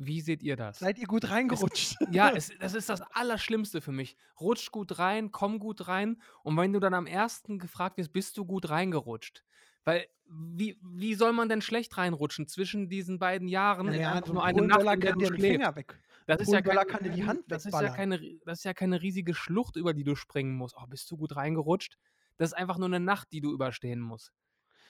Wie 0.00 0.20
seht 0.20 0.44
ihr 0.44 0.54
das? 0.54 0.78
Seid 0.78 0.96
ihr 0.98 1.08
gut 1.08 1.28
reingerutscht? 1.28 1.96
Ja, 2.12 2.30
es, 2.34 2.52
das 2.60 2.74
ist 2.74 2.88
das 2.88 3.02
Allerschlimmste 3.02 3.80
für 3.80 3.90
mich. 3.90 4.16
Rutsch 4.40 4.70
gut 4.70 5.00
rein, 5.00 5.32
komm 5.32 5.58
gut 5.58 5.88
rein. 5.88 6.22
Und 6.44 6.56
wenn 6.56 6.72
du 6.72 6.78
dann 6.78 6.94
am 6.94 7.06
ersten 7.06 7.58
gefragt 7.58 7.98
wirst, 7.98 8.12
bist 8.12 8.36
du 8.38 8.44
gut 8.44 8.70
reingerutscht? 8.70 9.44
Weil, 9.84 10.06
wie, 10.28 10.78
wie 10.82 11.14
soll 11.14 11.32
man 11.32 11.48
denn 11.48 11.62
schlecht 11.62 11.96
reinrutschen 11.98 12.46
zwischen 12.46 12.88
diesen 12.88 13.18
beiden 13.18 13.48
Jahren? 13.48 13.88
Ja, 13.88 14.14
ja, 14.14 14.22
so 14.24 14.34
nur 14.34 14.44
ein 14.44 14.56
eine 14.56 14.68
Nacht, 14.68 15.00
kann 15.00 15.18
dir 15.18 15.26
schläfst. 15.26 15.46
Finger 15.46 15.74
weg. 15.74 15.98
Das 16.26 16.42
ist, 16.42 16.52
ja 16.52 16.60
Polenböller 16.60 16.84
kein, 16.84 16.88
kann 16.88 17.04
dir 17.04 17.10
die 17.10 17.26
Hand 17.26 17.40
das, 17.48 17.66
ist 17.66 17.72
ja 17.72 17.88
keine, 17.88 18.20
das 18.44 18.58
ist 18.58 18.64
ja 18.64 18.74
keine 18.74 19.02
riesige 19.02 19.34
Schlucht, 19.34 19.76
über 19.76 19.94
die 19.94 20.04
du 20.04 20.14
springen 20.14 20.54
musst. 20.54 20.76
Oh, 20.78 20.86
bist 20.86 21.10
du 21.10 21.16
gut 21.16 21.34
reingerutscht? 21.34 21.98
Das 22.36 22.50
ist 22.50 22.54
einfach 22.54 22.78
nur 22.78 22.86
eine 22.86 23.00
Nacht, 23.00 23.32
die 23.32 23.40
du 23.40 23.52
überstehen 23.52 23.98
musst. 23.98 24.32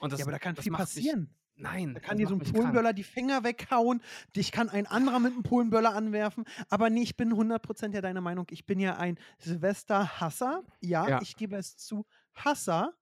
Und 0.00 0.12
das, 0.12 0.20
ja, 0.20 0.26
aber 0.26 0.32
da 0.32 0.38
kann 0.38 0.56
viel 0.56 0.72
passieren. 0.72 1.34
Nein, 1.60 1.94
Da 1.94 2.00
kann 2.00 2.18
dir 2.18 2.26
so 2.28 2.34
ein. 2.34 2.38
Polenböller 2.40 2.92
die 2.92 3.02
Finger 3.04 3.42
weghauen, 3.44 4.00
dich 4.36 4.52
kann 4.52 4.68
ein 4.68 4.86
anderer 4.86 5.18
mit 5.18 5.32
einem 5.32 5.42
Polenböller 5.42 5.94
anwerfen. 5.94 6.44
Aber 6.70 6.88
nee, 6.88 7.02
ich 7.02 7.16
bin 7.16 7.32
100% 7.34 7.92
ja 7.94 8.00
deiner 8.00 8.20
Meinung. 8.20 8.46
Ich 8.50 8.64
bin 8.64 8.78
ja 8.80 8.96
ein 8.96 9.18
Silvester-Hasser. 9.38 10.62
Ja, 10.80 11.08
Ja. 11.08 11.20
ich 11.22 11.36
gebe 11.36 11.56
es 11.56 11.76
zu, 11.76 12.06
Hasser. 12.34 12.94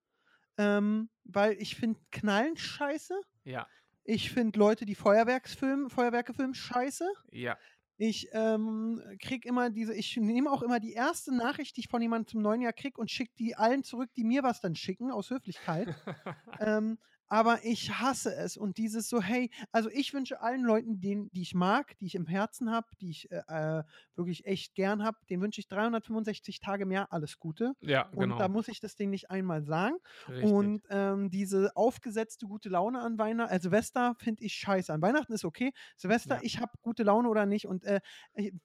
Ähm, 0.58 1.11
weil 1.25 1.53
ich 1.61 1.76
finde 1.76 2.00
Knallen 2.11 2.56
scheiße. 2.56 3.14
Ja, 3.44 3.67
Ich 4.05 4.31
finde 4.31 4.58
Leute, 4.58 4.87
die 4.87 4.94
Feuerwerksfilmen, 4.94 5.91
Feuerwerke 5.91 6.32
filmen, 6.32 6.55
scheiße. 6.55 7.06
ja. 7.31 7.56
Ich 7.99 8.29
ähm, 8.32 9.00
krieg 9.23 9.47
immer 9.47 9.70
diese, 9.70 9.94
ich 9.94 10.19
nehme 10.19 10.50
auch 10.50 10.61
immer 10.62 10.81
die 10.81 10.93
erste 10.93 11.35
Nachricht, 11.35 11.76
die 11.76 11.81
ich 11.81 11.88
von 11.88 12.03
jemandem 12.03 12.26
zum 12.26 12.43
neuen 12.43 12.61
Jahr 12.61 12.75
krieg 12.75 12.99
und 12.99 13.11
schicke 13.11 13.32
die 13.38 13.56
allen 13.56 13.85
zurück, 13.85 14.11
die 14.14 14.23
mir 14.25 14.43
was 14.43 14.61
dann 14.61 14.75
schicken, 14.76 15.11
aus 15.11 15.31
Höflichkeit. 15.31 15.88
ähm, 16.61 16.99
aber 17.28 17.64
ich 17.64 17.99
hasse 17.99 18.34
es. 18.34 18.56
Und 18.56 18.78
dieses 18.78 19.08
so, 19.08 19.20
hey, 19.23 19.50
also 19.73 19.88
ich 19.90 20.14
wünsche 20.14 20.40
allen 20.40 20.62
Leuten, 20.62 21.00
den, 21.00 21.31
die 21.32 21.43
ich 21.43 21.55
mag, 21.55 21.96
die 21.99 22.06
ich 22.06 22.14
im 22.14 22.26
Herzen 22.26 22.70
habe, 22.70 22.87
die 23.00 23.11
ich 23.11 23.31
äh, 23.31 23.43
äh, 23.49 23.82
wirklich 24.14 24.46
echt 24.46 24.75
gern 24.75 25.02
habe, 25.05 25.19
den 25.31 25.40
wünsche 25.40 25.61
ich 25.61 25.69
365 25.69 26.61
Tage 26.61 26.87
mehr 26.87 27.12
alles 27.12 27.38
Gute. 27.38 27.73
ja, 27.81 28.08
Und 28.11 28.19
genau. 28.20 28.38
da 28.38 28.49
muss 28.49 28.69
ich 28.69 28.81
das 28.81 28.96
Ding 28.96 29.11
nicht 29.11 29.31
einmal 29.31 29.62
sagen. 29.64 29.96
Richtig. 30.28 30.50
Und 30.52 30.82
ähm, 30.90 31.31
diese 31.31 31.75
aufgesetzte 31.76 32.46
gute 32.46 32.69
Laune 32.69 33.00
an 33.00 33.19
Weihnachten, 33.19 33.50
also 33.52 33.64
Silvester 33.67 34.14
finde 34.19 34.44
ich 34.44 34.55
scheiße. 34.55 34.93
An 34.93 35.02
Weihnachten 35.02 35.32
ist 35.32 35.44
okay. 35.44 35.72
Silvester, 35.96 36.37
Ja. 36.37 36.40
ich 36.43 36.61
habe 36.61 36.72
gute 36.82 37.02
Laune 37.02 37.29
oder 37.29 37.46
nicht. 37.46 37.67
Und 37.67 37.84
äh, 37.84 38.00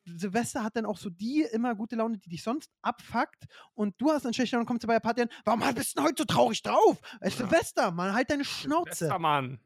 Silvester 0.06 0.64
hat 0.64 0.76
dann 0.76 0.86
auch 0.86 0.98
so 0.98 1.10
die 1.10 1.42
immer 1.52 1.76
gute 1.76 1.96
Laune, 1.96 2.18
die 2.18 2.30
dich 2.30 2.44
sonst 2.44 2.72
abfuckt. 2.82 3.46
Und 3.74 3.96
du 4.00 4.12
hast 4.12 4.26
dann 4.26 4.34
schlechte 4.34 4.56
Laune, 4.56 4.66
kommst 4.66 4.84
du 4.84 4.88
bei 4.88 4.94
der 4.94 5.00
Party 5.00 5.22
an, 5.24 5.30
warum 5.46 5.62
bist 5.74 5.92
du 5.98 6.02
denn 6.02 6.08
heute 6.08 6.22
so 6.22 6.26
traurig 6.26 6.62
drauf? 6.62 7.00
Ist 7.22 7.40
Ja. 7.40 7.48
Silvester, 7.48 7.92
man, 7.92 8.14
halt 8.14 8.30
deine 8.30 8.44
Schnauze. 8.52 8.90
Bester 8.90 9.20
Mann. 9.20 9.60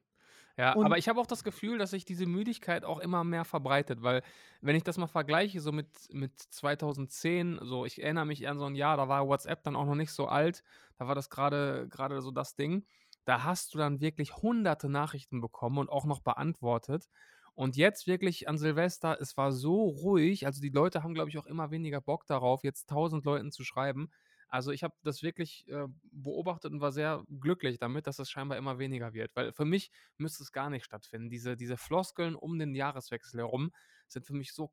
Ja, 0.58 0.74
Und- 0.74 0.86
aber 0.86 0.98
ich 0.98 1.10
habe 1.10 1.20
auch 1.20 1.28
das 1.28 1.44
Gefühl, 1.44 1.78
dass 1.78 1.90
sich 1.92 2.06
diese 2.06 2.26
Müdigkeit 2.26 2.86
auch 2.86 3.00
immer 3.00 3.24
mehr 3.26 3.44
verbreitet, 3.44 4.02
weil 4.04 4.24
wenn 4.62 4.76
ich 4.78 4.84
das 4.84 4.98
mal 4.98 5.08
vergleiche, 5.08 5.60
so 5.60 5.72
mit, 5.74 5.90
mit 6.14 6.40
2010, 6.40 7.60
so 7.62 7.86
ich 7.86 8.02
erinnere 8.02 8.26
mich 8.26 8.48
an 8.48 8.58
so 8.58 8.66
ein 8.66 8.76
Jahr, 8.76 8.96
da 8.98 9.10
war 9.10 9.28
WhatsApp 9.28 9.64
dann 9.64 9.76
auch 9.76 9.86
noch 9.86 9.96
nicht 9.96 10.12
so 10.12 10.28
alt, 10.28 10.64
da 10.98 11.08
war 11.08 11.16
das 11.16 11.30
gerade 11.30 11.88
gerade 11.90 12.22
so 12.22 12.32
das 12.32 12.56
Ding, 12.56 12.86
da 13.26 13.44
hast 13.44 13.74
du 13.74 13.78
dann 13.80 14.00
wirklich 14.00 14.38
hunderte 14.38 14.88
Nachrichten 14.88 15.42
bekommen 15.42 15.78
und 15.78 15.90
auch 15.90 16.06
noch 16.06 16.22
beantwortet. 16.22 17.10
Und 17.54 17.78
jetzt 17.78 18.06
wirklich 18.08 18.48
an 18.50 18.58
Silvester, 18.58 19.18
es 19.20 19.38
war 19.38 19.52
so 19.52 19.84
ruhig, 19.84 20.46
also 20.46 20.62
die 20.62 20.70
Leute 20.70 21.04
haben, 21.04 21.14
glaube 21.14 21.30
ich, 21.30 21.38
auch 21.38 21.46
immer 21.46 21.72
weniger 21.72 22.02
Bock 22.02 22.28
darauf, 22.28 22.64
jetzt 22.64 22.90
tausend 22.90 23.24
Leuten 23.26 23.52
zu 23.52 23.64
schreiben. 23.64 24.10
Also 24.48 24.72
ich 24.72 24.84
habe 24.84 24.96
das 25.04 25.24
wirklich 25.24 25.68
äh, 25.68 25.88
beobachtet 26.12 26.72
und 26.72 26.82
war 26.82 26.92
sehr 26.92 27.24
glücklich 27.40 27.78
damit, 27.80 28.08
dass 28.08 28.20
es 28.20 28.30
scheinbar 28.30 28.58
immer 28.58 28.80
weniger 28.80 29.14
wird. 29.14 29.36
Weil 29.36 29.54
für 29.54 29.66
mich 29.66 29.92
müsste 30.18 30.44
es 30.44 30.52
gar 30.52 30.70
nicht 30.70 30.86
stattfinden. 30.86 31.30
Diese, 31.30 31.58
diese 31.58 31.78
Floskeln 31.78 32.36
um 32.36 32.58
den 32.60 32.76
Jahreswechsel 32.76 33.40
herum 33.42 33.72
sind 34.08 34.26
für 34.26 34.34
mich 34.34 34.54
so 34.54 34.72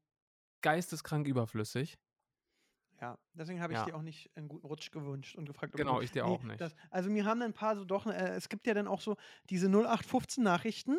geisteskrank 0.62 1.26
überflüssig. 1.28 1.98
Ja, 3.00 3.18
deswegen 3.32 3.60
habe 3.60 3.72
ich 3.72 3.82
Ja. 3.82 3.82
dir 3.82 3.96
auch 3.96 4.02
nicht 4.02 4.30
einen 4.36 4.48
guten 4.48 4.66
Rutsch 4.66 4.92
gewünscht 4.92 5.34
und 5.36 5.46
gefragt, 5.46 5.74
ob 5.74 5.82
Genau, 5.82 6.00
ich 6.00 6.10
dir 6.12 6.26
auch 6.26 6.42
nicht. 6.42 6.70
Das, 6.70 6.74
also 6.90 7.10
mir 7.10 7.24
haben 7.24 7.42
ein 7.42 7.52
paar 7.52 7.76
so 7.76 7.84
doch, 7.84 8.06
äh, 8.06 8.34
es 8.36 8.48
gibt 8.48 8.66
ja 8.66 8.74
dann 8.74 8.86
auch 8.86 9.00
so 9.00 9.16
diese 9.50 9.68
0815 9.68 10.44
Nachrichten, 10.44 10.98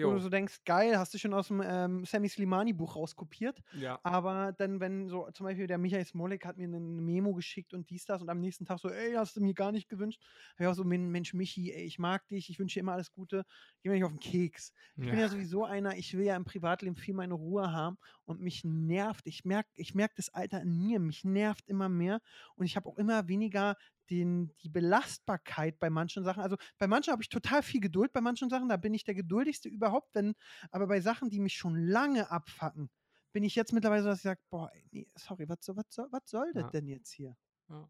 wo 0.00 0.10
Jo, 0.10 0.12
du 0.12 0.18
so 0.20 0.28
denkst, 0.28 0.64
geil, 0.64 0.98
hast 0.98 1.14
du 1.14 1.18
schon 1.18 1.34
aus 1.34 1.48
dem 1.48 1.62
ähm, 1.64 2.04
Sammy 2.04 2.28
Slimani 2.28 2.72
Buch 2.72 2.96
rauskopiert. 2.96 3.60
ja. 3.72 4.02
Aber 4.02 4.52
dann, 4.52 4.80
wenn 4.80 5.08
so 5.08 5.28
zum 5.32 5.44
Beispiel 5.44 5.66
der 5.68 5.78
Michael 5.78 6.04
Smolik 6.04 6.44
hat 6.44 6.56
mir 6.56 6.64
eine 6.64 6.80
Memo 6.80 7.34
geschickt 7.34 7.72
und 7.72 7.88
dies, 7.90 8.04
das 8.04 8.20
und 8.20 8.28
am 8.30 8.40
nächsten 8.40 8.64
Tag 8.64 8.80
so, 8.80 8.88
ey, 8.90 9.12
hast 9.14 9.36
du 9.36 9.40
mir 9.40 9.54
gar 9.54 9.70
nicht 9.70 9.88
gewünscht. 9.88 10.20
Hab 10.54 10.60
ich 10.60 10.66
auch 10.66 10.74
so, 10.74 10.84
"Men- 10.84 11.10
Mensch, 11.10 11.34
Michi, 11.34 11.72
ey, 11.72 11.84
ich 11.84 11.98
mag 11.98 12.26
dich, 12.28 12.50
ich 12.50 12.58
wünsche 12.58 12.74
dir 12.74 12.80
immer 12.80 12.92
alles 12.94 13.12
Gute. 13.12 13.44
Geh 13.80 13.88
mir 13.88 13.94
nicht 13.96 14.04
auf 14.04 14.10
den 14.12 14.18
Keks. 14.18 14.72
Ich 15.00 15.08
bin 15.08 15.18
ja 15.18 15.28
sowieso 15.28 15.64
einer, 15.64 15.96
ich 15.96 16.16
will 16.16 16.24
ja 16.24 16.36
im 16.36 16.44
Privatleben 16.44 16.96
viel 16.96 17.14
meine 17.14 17.34
Ruhe 17.34 17.72
haben 17.72 17.98
und 18.24 18.40
mich 18.40 18.64
nervt. 18.64 19.26
Ich 19.26 19.44
merke 19.44 19.70
ich 19.74 19.94
merk 19.94 20.14
das 20.16 20.30
Alter 20.30 20.60
in 20.62 20.78
mir, 20.78 21.00
mich 21.00 21.24
nervt 21.24 21.68
immer 21.68 21.88
mehr 21.88 22.20
und 22.56 22.66
ich 22.66 22.76
habe 22.76 22.88
auch 22.88 22.96
immer 22.98 23.28
weniger 23.28 23.76
den, 24.12 24.54
die 24.62 24.68
Belastbarkeit 24.68 25.78
bei 25.80 25.88
manchen 25.90 26.22
Sachen. 26.22 26.42
Also 26.42 26.56
bei 26.78 26.86
manchen 26.86 27.12
habe 27.12 27.22
ich 27.22 27.30
total 27.30 27.62
viel 27.62 27.80
Geduld, 27.80 28.12
bei 28.12 28.20
manchen 28.20 28.50
Sachen, 28.50 28.68
da 28.68 28.76
bin 28.76 28.92
ich 28.92 29.04
der 29.04 29.14
geduldigste 29.14 29.68
überhaupt, 29.70 30.14
wenn, 30.14 30.34
aber 30.70 30.86
bei 30.86 31.00
Sachen, 31.00 31.30
die 31.30 31.40
mich 31.40 31.54
schon 31.56 31.74
lange 31.76 32.30
abfacken, 32.30 32.90
bin 33.32 33.42
ich 33.42 33.54
jetzt 33.54 33.72
mittlerweile 33.72 34.02
so, 34.02 34.08
dass 34.10 34.18
ich 34.18 34.24
sage, 34.24 34.40
boah, 34.50 34.70
nee, 34.90 35.08
sorry, 35.16 35.48
was, 35.48 35.58
was, 35.68 35.86
soll- 35.88 36.08
was 36.10 36.22
soll 36.26 36.52
das 36.52 36.64
Ja. 36.64 36.70
denn 36.70 36.86
jetzt 36.86 37.10
hier? 37.10 37.34
Ja. 37.68 37.88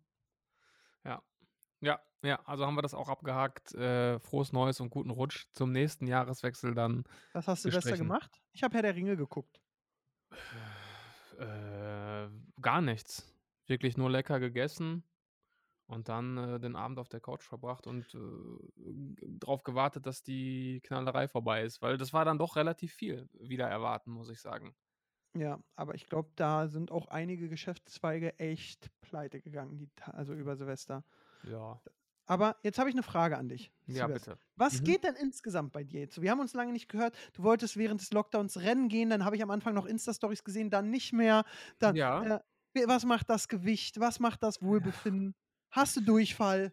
Ja. 1.05 1.23
Ja, 1.81 2.01
ja, 2.23 2.41
also 2.45 2.65
haben 2.65 2.77
wir 2.77 2.83
das 2.83 2.95
auch 2.95 3.09
abgehakt. 3.09 3.75
Äh, 3.75 4.21
frohes 4.21 4.53
Neues 4.53 4.79
und 4.79 4.91
guten 4.91 5.11
Rutsch 5.11 5.47
zum 5.53 5.73
nächsten 5.73 6.07
Jahreswechsel 6.07 6.77
dann. 6.77 7.03
Was 7.33 7.49
hast 7.49 7.65
du 7.65 7.71
Gestrichen. 7.71 7.99
gemacht? 8.07 8.41
Ich 8.53 8.63
habe 8.63 8.75
Herr 8.75 8.83
der 8.83 8.95
Ringe 8.95 9.17
geguckt. 9.17 9.61
Äh, 11.41 12.29
gar 12.61 12.81
nichts. 12.81 13.29
Wirklich 13.67 13.97
nur 13.97 14.11
lecker 14.11 14.39
gegessen 14.39 15.03
und 15.93 16.09
dann 16.09 16.39
äh, 16.39 16.61
den 16.61 16.77
Abend 16.77 16.99
auf 16.99 17.09
der 17.09 17.21
Couch 17.21 17.43
verbracht 17.45 17.87
und 17.87 18.15
äh, 18.15 18.19
darauf 19.39 19.63
gewartet, 19.63 20.07
dass 20.07 20.23
die 20.23 20.81
Knallerei 20.85 21.29
vorbei 21.29 21.63
ist, 21.65 21.83
weil 21.83 21.97
das 21.99 22.13
war 22.13 22.25
dann 22.25 22.39
doch 22.39 22.57
relativ 22.57 22.95
viel 22.95 23.29
wieder 23.33 23.69
erwarten, 23.69 24.11
muss 24.13 24.31
ich 24.31 24.41
sagen. 24.41 24.75
Ja, 25.35 25.63
aber 25.77 25.95
ich 25.95 26.07
glaube, 26.09 26.31
da 26.37 26.69
sind 26.69 26.91
auch 26.91 27.09
einige 27.09 27.49
Geschäftszweige 27.49 28.39
echt 28.39 28.91
pleite 29.01 29.41
gegangen, 29.41 29.79
die, 29.79 29.89
also 30.05 30.35
über 30.35 30.57
Silvester. 30.57 31.05
Ja, 31.43 31.83
Aber 32.27 32.57
jetzt 32.63 32.79
habe 32.79 32.89
ich 32.89 32.95
eine 32.95 33.03
Frage 33.03 33.37
an 33.37 33.49
dich. 33.49 33.73
ja 33.87 34.09
Silvester. 34.09 34.09
bitte. 34.09 34.39
Was 34.57 34.83
Mhm. 34.83 34.85
geht 34.85 35.05
denn 35.05 35.17
insgesamt 35.17 35.73
bei 35.73 35.83
dir 35.85 36.01
jetzt? 36.01 36.21
Wir 36.23 36.31
haben 36.31 36.41
uns 36.41 36.55
lange 36.55 36.73
nicht 36.73 36.89
gehört. 36.89 37.17
Du 37.35 37.43
wolltest 37.43 37.77
während 37.77 38.01
des 38.01 38.13
Lockdowns 38.13 38.59
rennen 38.61 38.89
gehen, 38.89 39.11
dann 39.11 39.25
habe 39.25 39.37
ich 39.37 39.43
am 39.43 39.51
Anfang 39.51 39.75
noch 39.75 39.87
Insta-Stories 39.87 40.45
gesehen, 40.45 40.71
dann 40.71 40.91
nicht 40.91 41.13
mehr. 41.13 41.45
Dann, 41.79 41.95
Ja. 41.95 42.27
äh, 42.27 42.39
was 42.87 43.05
macht 43.05 43.29
das 43.29 43.49
Gewicht? 43.49 43.99
Was 44.01 44.21
macht 44.21 44.43
das 44.43 44.63
Wohlbefinden? 44.63 45.35
Hast 45.73 45.97
du 45.97 46.01
Durchfall? 46.03 46.73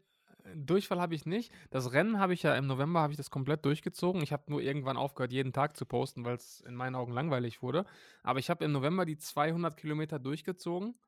Durchfall 0.56 1.02
habe 1.02 1.16
ich 1.16 1.26
nicht. 1.26 1.52
Das 1.70 1.92
Rennen 1.92 2.18
habe 2.20 2.34
ich 2.34 2.44
ja 2.44 2.56
im 2.56 2.66
November 2.66 3.02
habe 3.02 3.12
ich 3.14 3.18
das 3.18 3.30
komplett 3.30 3.66
durchgezogen. 3.66 4.22
Ich 4.22 4.32
habe 4.32 4.44
nur 4.50 4.62
irgendwann 4.62 4.98
aufgehört, 4.98 5.32
jeden 5.34 5.54
Tag 5.54 5.76
zu 5.76 5.86
posten, 5.86 6.24
weil 6.24 6.36
es 6.36 6.62
in 6.62 6.76
meinen 6.76 6.96
Augen 6.96 7.12
langweilig 7.12 7.62
wurde. 7.62 7.86
Aber 8.24 8.40
ich 8.40 8.50
habe 8.50 8.64
im 8.64 8.72
November 8.72 9.06
die 9.06 9.18
200 9.18 9.76
Kilometer 9.78 10.18
durchgezogen, 10.18 11.00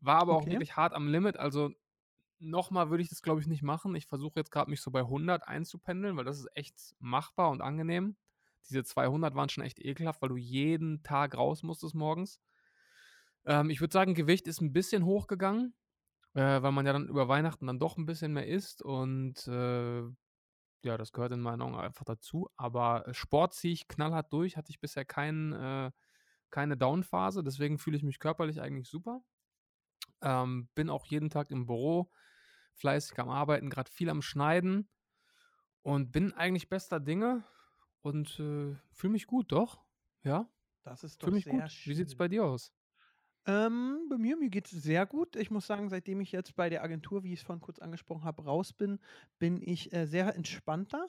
war 0.00 0.18
aber 0.18 0.36
auch 0.36 0.46
Okay. 0.46 0.50
wirklich 0.50 0.76
hart 0.76 0.94
am 0.94 1.08
Limit. 1.08 1.38
Also 1.38 1.72
nochmal 2.40 2.90
würde 2.90 3.02
ich 3.04 3.10
das, 3.10 3.22
glaube 3.22 3.40
ich, 3.40 3.48
nicht 3.48 3.62
machen. 3.62 3.96
Ich 3.96 4.06
versuche 4.06 4.40
jetzt 4.40 4.52
gerade 4.52 4.70
mich 4.70 4.82
so 4.82 4.90
bei 4.90 5.04
100 5.04 5.48
einzupendeln, 5.48 6.16
weil 6.16 6.24
das 6.26 6.40
ist 6.40 6.48
echt 6.56 6.94
machbar 6.98 7.50
und 7.50 7.62
angenehm. 7.62 8.16
Diese 8.68 8.84
200 8.84 9.34
waren 9.36 9.50
schon 9.50 9.64
echt 9.64 9.80
ekelhaft, 9.80 10.22
weil 10.22 10.30
du 10.30 10.36
jeden 10.38 11.02
Tag 11.04 11.36
raus 11.36 11.62
musstest 11.64 11.94
morgens. 11.94 12.40
Ähm, 13.46 13.70
ich 13.70 13.80
würde 13.80 13.92
sagen, 13.92 14.14
Gewicht 14.14 14.46
ist 14.46 14.60
ein 14.60 14.72
bisschen 14.72 15.04
hochgegangen, 15.04 15.74
äh, 16.34 16.62
weil 16.62 16.72
man 16.72 16.86
ja 16.86 16.92
dann 16.92 17.08
über 17.08 17.28
Weihnachten 17.28 17.66
dann 17.66 17.78
doch 17.78 17.96
ein 17.96 18.06
bisschen 18.06 18.32
mehr 18.32 18.46
isst 18.46 18.82
und 18.82 19.46
äh, 19.48 20.02
ja, 20.82 20.98
das 20.98 21.12
gehört 21.12 21.32
in 21.32 21.40
meinen 21.40 21.62
Augen 21.62 21.76
einfach 21.76 22.04
dazu. 22.04 22.48
Aber 22.56 23.06
Sport 23.12 23.54
ziehe 23.54 23.72
ich 23.74 23.88
knallhart 23.88 24.32
durch, 24.32 24.56
hatte 24.56 24.70
ich 24.70 24.80
bisher 24.80 25.04
kein, 25.04 25.52
äh, 25.52 25.90
keine 26.50 26.76
Down-Phase, 26.76 27.42
deswegen 27.44 27.78
fühle 27.78 27.96
ich 27.96 28.02
mich 28.04 28.18
körperlich 28.20 28.60
eigentlich 28.60 28.88
super. 28.88 29.22
Ähm, 30.22 30.68
bin 30.74 30.90
auch 30.90 31.06
jeden 31.06 31.30
Tag 31.30 31.50
im 31.50 31.66
Büro, 31.66 32.10
fleißig 32.74 33.18
am 33.20 33.30
Arbeiten, 33.30 33.70
gerade 33.70 33.90
viel 33.90 34.10
am 34.10 34.22
Schneiden 34.22 34.88
und 35.82 36.12
bin 36.12 36.32
eigentlich 36.32 36.68
bester 36.68 37.00
Dinge 37.00 37.44
und 38.02 38.38
äh, 38.40 38.76
fühle 38.92 39.12
mich 39.12 39.26
gut, 39.26 39.52
doch. 39.52 39.84
Ja, 40.22 40.48
Das 40.82 41.04
ist 41.04 41.22
doch 41.22 41.28
fühle 41.28 41.36
mich 41.36 41.44
sehr 41.44 41.68
gut. 41.68 41.80
Wie 41.84 41.94
sieht 41.94 42.08
es 42.08 42.14
schön. 42.14 42.18
bei 42.18 42.28
dir 42.28 42.44
aus? 42.44 42.72
Ähm, 43.46 44.06
bei 44.08 44.16
mir, 44.16 44.36
mir 44.36 44.48
geht 44.48 44.66
es 44.66 44.82
sehr 44.82 45.04
gut. 45.06 45.36
Ich 45.36 45.50
muss 45.50 45.66
sagen, 45.66 45.90
seitdem 45.90 46.20
ich 46.20 46.32
jetzt 46.32 46.56
bei 46.56 46.70
der 46.70 46.82
Agentur, 46.82 47.24
wie 47.24 47.32
ich 47.32 47.40
es 47.40 47.46
vorhin 47.46 47.60
kurz 47.60 47.78
angesprochen 47.78 48.24
habe, 48.24 48.44
raus 48.44 48.72
bin, 48.72 48.98
bin 49.38 49.60
ich 49.62 49.92
äh, 49.92 50.06
sehr 50.06 50.34
entspannter. 50.34 51.06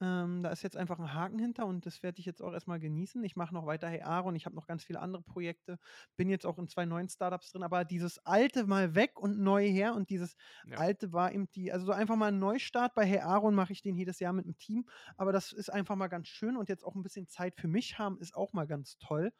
Ähm, 0.00 0.42
da 0.42 0.50
ist 0.50 0.62
jetzt 0.62 0.76
einfach 0.76 0.98
ein 0.98 1.14
Haken 1.14 1.38
hinter 1.38 1.64
und 1.66 1.86
das 1.86 2.02
werde 2.02 2.20
ich 2.20 2.26
jetzt 2.26 2.42
auch 2.42 2.52
erstmal 2.52 2.78
genießen. 2.78 3.24
Ich 3.24 3.34
mache 3.34 3.54
noch 3.54 3.64
weiter 3.66 3.88
Hey 3.88 4.02
Aaron, 4.02 4.36
ich 4.36 4.44
habe 4.44 4.54
noch 4.54 4.66
ganz 4.66 4.84
viele 4.84 5.00
andere 5.00 5.22
Projekte, 5.22 5.78
bin 6.16 6.28
jetzt 6.28 6.44
auch 6.44 6.58
in 6.58 6.68
zwei 6.68 6.84
neuen 6.84 7.08
Startups 7.08 7.50
drin, 7.50 7.62
aber 7.62 7.84
dieses 7.84 8.18
alte 8.26 8.66
mal 8.66 8.94
weg 8.94 9.18
und 9.18 9.38
neu 9.38 9.66
her 9.66 9.94
und 9.94 10.10
dieses 10.10 10.36
Ja. 10.62 10.82
alte 10.82 11.12
war 11.12 11.32
eben 11.32 11.50
die, 11.52 11.72
also 11.72 11.86
so 11.86 11.92
einfach 11.92 12.16
mal 12.16 12.28
ein 12.28 12.38
Neustart. 12.38 12.94
Bei 12.94 13.06
Hey 13.06 13.20
Aaron 13.20 13.54
mache 13.54 13.72
ich 13.72 13.80
den 13.80 13.96
jedes 13.96 14.20
Jahr 14.20 14.34
mit 14.34 14.44
dem 14.44 14.58
Team, 14.58 14.86
aber 15.16 15.32
das 15.32 15.52
ist 15.52 15.70
einfach 15.72 15.96
mal 15.96 16.08
ganz 16.08 16.28
schön 16.28 16.56
und 16.58 16.68
jetzt 16.68 16.84
auch 16.84 16.94
ein 16.94 17.02
bisschen 17.02 17.26
Zeit 17.28 17.56
für 17.56 17.68
mich 17.68 17.98
haben, 17.98 18.18
ist 18.20 18.34
auch 18.34 18.52
mal 18.52 18.66
ganz 18.66 18.98
toll. 18.98 19.32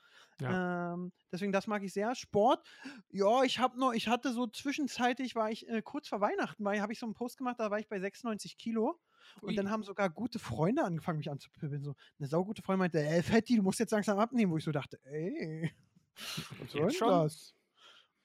Ähm, 0.48 1.12
deswegen, 1.32 1.52
das 1.52 1.66
mag 1.66 1.82
ich 1.82 1.92
sehr. 1.92 2.14
Sport, 2.14 2.66
ja, 3.10 3.42
ich 3.42 3.58
habe 3.58 3.78
noch, 3.78 3.92
ich 3.92 4.08
hatte 4.08 4.32
so 4.32 4.46
zwischenzeitlich, 4.46 5.34
war 5.34 5.50
ich 5.50 5.68
äh, 5.68 5.82
kurz 5.82 6.08
vor 6.08 6.20
Weihnachten, 6.20 6.66
habe 6.68 6.92
ich 6.92 6.98
so 7.00 7.06
einen 7.06 7.14
Post 7.14 7.36
gemacht, 7.38 7.56
da 7.58 7.70
war 7.70 7.78
ich 7.78 7.88
bei 7.88 7.98
96 7.98 8.56
Kilo. 8.58 9.00
Und 9.40 9.50
Ui. 9.50 9.54
dann 9.54 9.70
haben 9.70 9.82
sogar 9.82 10.10
gute 10.10 10.38
Freunde 10.38 10.84
angefangen, 10.84 11.18
mich 11.18 11.30
anzupöbeln. 11.30 11.82
So 11.82 11.94
eine 12.18 12.28
saugute 12.28 12.62
Freundin 12.62 12.80
meinte, 12.80 13.00
ey, 13.00 13.22
Fetti, 13.22 13.56
du 13.56 13.62
musst 13.62 13.78
jetzt 13.78 13.92
langsam 13.92 14.18
abnehmen, 14.18 14.52
wo 14.52 14.56
ich 14.56 14.64
so 14.64 14.72
dachte, 14.72 14.98
ey, 15.04 15.72
was 16.60 16.72
soll 16.72 16.90
schon? 16.90 17.08
das? 17.08 17.54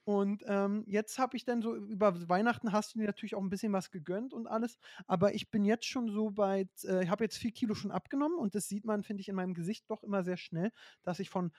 Und 0.04 0.42
ähm, 0.48 0.84
jetzt 0.88 1.18
habe 1.18 1.36
ich 1.36 1.44
dann 1.44 1.62
so, 1.62 1.76
über 1.76 2.28
Weihnachten 2.28 2.72
hast 2.72 2.94
du 2.94 2.98
dir 2.98 3.06
natürlich 3.06 3.36
auch 3.36 3.40
ein 3.40 3.50
bisschen 3.50 3.72
was 3.72 3.92
gegönnt 3.92 4.34
und 4.34 4.48
alles. 4.48 4.76
Aber 5.06 5.34
ich 5.34 5.50
bin 5.50 5.64
jetzt 5.64 5.86
schon 5.86 6.10
so 6.10 6.30
bei, 6.30 6.68
äh, 6.84 7.04
ich 7.04 7.10
habe 7.10 7.22
jetzt 7.22 7.38
vier 7.38 7.52
Kilo 7.52 7.74
schon 7.74 7.92
abgenommen 7.92 8.36
und 8.36 8.56
das 8.56 8.68
sieht 8.68 8.84
man, 8.84 9.04
finde 9.04 9.20
ich, 9.20 9.28
in 9.28 9.36
meinem 9.36 9.54
Gesicht 9.54 9.88
doch 9.88 10.02
immer 10.02 10.24
sehr 10.24 10.36
schnell, 10.36 10.72
dass 11.04 11.20
ich 11.20 11.30
von 11.30 11.52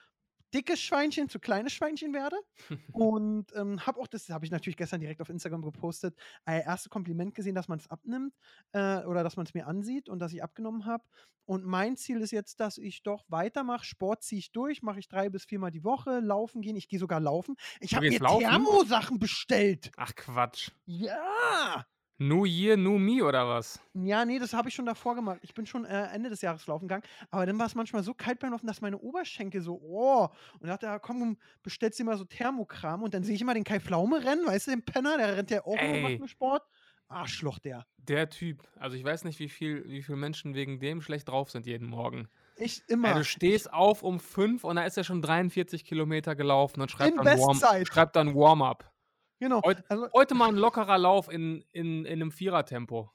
dickes 0.54 0.80
Schweinchen 0.80 1.28
zu 1.28 1.40
kleines 1.40 1.72
Schweinchen 1.72 2.14
werde. 2.14 2.36
und 2.92 3.46
ähm, 3.54 3.84
habe 3.84 4.00
auch, 4.00 4.06
das 4.06 4.28
habe 4.30 4.44
ich 4.44 4.50
natürlich 4.50 4.76
gestern 4.76 5.00
direkt 5.00 5.20
auf 5.20 5.28
Instagram 5.28 5.62
gepostet, 5.62 6.16
ein 6.44 6.62
erste 6.62 6.88
Kompliment 6.88 7.34
gesehen, 7.34 7.54
dass 7.54 7.68
man 7.68 7.78
es 7.78 7.90
abnimmt 7.90 8.34
äh, 8.72 9.02
oder 9.04 9.24
dass 9.24 9.36
man 9.36 9.46
es 9.46 9.54
mir 9.54 9.66
ansieht 9.66 10.08
und 10.08 10.20
dass 10.20 10.32
ich 10.32 10.42
abgenommen 10.42 10.86
habe. 10.86 11.04
Und 11.46 11.64
mein 11.64 11.96
Ziel 11.96 12.20
ist 12.20 12.30
jetzt, 12.30 12.60
dass 12.60 12.78
ich 12.78 13.02
doch 13.02 13.24
weitermache. 13.28 13.84
Sport 13.84 14.22
ziehe 14.22 14.38
ich 14.38 14.52
durch, 14.52 14.82
mache 14.82 14.98
ich 14.98 15.08
drei 15.08 15.28
bis 15.28 15.44
viermal 15.44 15.70
die 15.70 15.84
Woche, 15.84 16.20
laufen 16.20 16.62
gehen. 16.62 16.76
Ich 16.76 16.88
gehe 16.88 16.98
sogar 16.98 17.20
laufen. 17.20 17.56
Ich 17.80 17.94
habe 17.94 18.08
mir? 18.08 18.18
Thermosachen 18.18 19.18
bestellt. 19.18 19.90
Ach 19.96 20.14
Quatsch. 20.14 20.70
Ja. 20.86 21.84
New 22.18 22.44
Year, 22.44 22.76
New 22.76 22.98
Me 22.98 23.24
oder 23.24 23.48
was? 23.48 23.80
Ja, 23.94 24.24
nee, 24.24 24.38
das 24.38 24.54
habe 24.54 24.68
ich 24.68 24.74
schon 24.74 24.86
davor 24.86 25.16
gemacht. 25.16 25.40
Ich 25.42 25.52
bin 25.52 25.66
schon 25.66 25.84
äh, 25.84 26.06
Ende 26.12 26.30
des 26.30 26.42
Jahres 26.42 26.66
laufen 26.66 26.86
gegangen. 26.86 27.02
Aber 27.30 27.44
dann 27.44 27.58
war 27.58 27.66
es 27.66 27.74
manchmal 27.74 28.04
so 28.04 28.14
kalt 28.14 28.38
beim 28.38 28.52
Laufen, 28.52 28.68
dass 28.68 28.80
meine 28.80 28.98
Oberschenkel 28.98 29.60
so, 29.60 29.80
oh. 29.82 30.28
Und 30.60 30.68
dachte, 30.68 30.86
ja, 30.86 30.98
komm, 31.00 31.36
bestellst 31.62 31.98
dir 31.98 32.04
mal 32.04 32.16
so 32.16 32.24
Thermokram. 32.24 33.02
Und 33.02 33.14
dann 33.14 33.24
sehe 33.24 33.34
ich 33.34 33.40
immer 33.40 33.54
den 33.54 33.64
Kai 33.64 33.80
Pflaume 33.80 34.24
rennen, 34.24 34.46
weißt 34.46 34.68
du, 34.68 34.70
den 34.70 34.84
Penner, 34.84 35.16
der 35.18 35.36
rennt 35.36 35.50
ja 35.50 35.64
auch 35.64 35.76
immer, 35.76 36.00
macht 36.00 36.12
Ey. 36.12 36.18
nur 36.18 36.28
Sport. 36.28 36.62
Arschloch, 37.08 37.58
der. 37.58 37.84
Der 37.98 38.30
Typ. 38.30 38.62
Also 38.76 38.96
ich 38.96 39.04
weiß 39.04 39.24
nicht, 39.24 39.38
wie 39.38 39.48
viel, 39.48 39.84
wie 39.88 40.02
viele 40.02 40.16
Menschen 40.16 40.54
wegen 40.54 40.78
dem 40.78 41.00
schlecht 41.00 41.28
drauf 41.28 41.50
sind 41.50 41.66
jeden 41.66 41.88
Morgen. 41.88 42.28
Ich 42.56 42.82
Ey, 42.86 42.94
immer. 42.94 43.14
du 43.14 43.24
stehst 43.24 43.72
auf 43.72 44.02
um 44.02 44.20
fünf 44.20 44.64
und 44.64 44.76
da 44.76 44.84
ist 44.84 44.96
er 44.96 45.04
schon 45.04 45.20
43 45.20 45.84
Kilometer 45.84 46.36
gelaufen 46.36 46.80
und 46.80 46.90
schreibt 46.90 47.16
dann 47.16 48.34
Warm-up. 48.34 48.93
Genau. 49.38 49.62
Heute, 49.64 49.84
Also, 49.88 50.08
heute 50.12 50.34
mal 50.34 50.48
ein 50.48 50.56
lockerer 50.56 50.98
Lauf 50.98 51.30
in, 51.30 51.64
in, 51.72 52.04
in 52.04 52.12
einem 52.20 52.30
Vierertempo. 52.30 53.10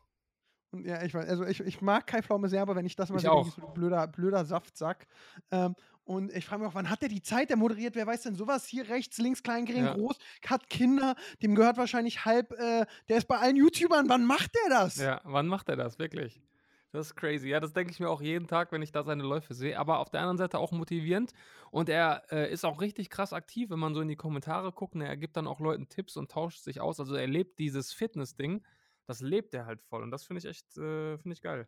Und 0.71 0.85
Ja, 0.85 1.01
ich 1.03 1.13
weiß, 1.13 1.27
also 1.27 1.45
ich, 1.45 1.59
ich 1.61 1.81
mag 1.81 2.05
Kai 2.07 2.21
Pflaume 2.21 2.47
sehr, 2.47 2.61
aber 2.61 2.75
wenn 2.75 2.85
ich 2.85 2.95
das 2.95 3.09
mal 3.09 3.17
Ich 3.17 3.23
denke 3.23 3.49
so, 3.49 3.61
du 3.61 3.73
blöder, 3.73 4.07
blöder 4.07 4.45
Saftsack. 4.45 5.07
Ähm, 5.51 5.75
und 6.03 6.31
ich 6.33 6.45
frage 6.45 6.61
mich 6.63 6.69
auch, 6.71 6.75
wann 6.75 6.89
hat 6.89 7.01
der 7.01 7.09
die 7.09 7.21
Zeit? 7.21 7.49
Der 7.49 7.57
moderiert, 7.57 7.95
wer 7.95 8.07
weiß 8.07 8.23
denn 8.23 8.35
sowas? 8.35 8.65
Hier 8.65 8.87
rechts, 8.89 9.17
links, 9.19 9.43
klein, 9.43 9.65
gering, 9.65 9.85
Ja. 9.85 9.93
groß, 9.93 10.17
hat 10.47 10.69
Kinder, 10.69 11.15
dem 11.41 11.55
gehört 11.55 11.77
wahrscheinlich 11.77 12.25
halb, 12.25 12.51
äh, 12.53 12.85
der 13.09 13.17
ist 13.17 13.27
bei 13.27 13.37
allen 13.37 13.55
YouTubern, 13.55 14.09
wann 14.09 14.25
macht 14.25 14.51
der 14.55 14.69
das? 14.69 14.95
Ja, 14.97 15.21
wann 15.23 15.47
macht 15.47 15.69
er 15.69 15.75
das? 15.75 15.99
Wirklich? 15.99 16.41
Das 16.91 17.07
ist 17.07 17.15
crazy. 17.15 17.49
Ja, 17.49 17.59
das 17.59 17.73
denke 17.73 17.91
ich 17.91 17.99
mir 17.99 18.09
auch 18.09 18.21
jeden 18.21 18.47
Tag, 18.47 18.71
wenn 18.71 18.81
ich 18.81 18.91
da 18.91 19.03
seine 19.03 19.21
Läufe 19.23 19.53
sehe. 19.53 19.77
Aber 19.77 19.99
auf 19.99 20.09
der 20.09 20.21
anderen 20.21 20.37
Seite 20.39 20.57
auch 20.57 20.71
motivierend. 20.71 21.33
Und 21.69 21.87
er 21.87 22.23
äh, 22.31 22.51
ist 22.51 22.65
auch 22.65 22.81
richtig 22.81 23.11
krass 23.11 23.31
aktiv, 23.31 23.69
wenn 23.69 23.77
man 23.77 23.93
so 23.93 24.01
in 24.01 24.07
die 24.07 24.15
Kommentare 24.15 24.71
guckt. 24.71 24.95
ne, 24.95 25.07
Er 25.07 25.17
gibt 25.17 25.37
dann 25.37 25.45
auch 25.45 25.59
Leuten 25.59 25.87
Tipps 25.87 26.17
und 26.17 26.31
tauscht 26.31 26.59
sich 26.63 26.81
aus. 26.81 26.99
Also 26.99 27.13
er 27.15 27.27
lebt 27.27 27.59
dieses 27.59 27.93
Fitness-Ding. 27.93 28.65
Das 29.05 29.21
lebt 29.21 29.53
er 29.53 29.65
halt 29.67 29.81
voll. 29.81 30.01
Und 30.01 30.09
das 30.11 30.23
finde 30.23 30.39
ich 30.39 30.45
echt, 30.45 30.77
äh, 30.77 31.17
finde 31.19 31.33
ich 31.33 31.41
geil. 31.41 31.67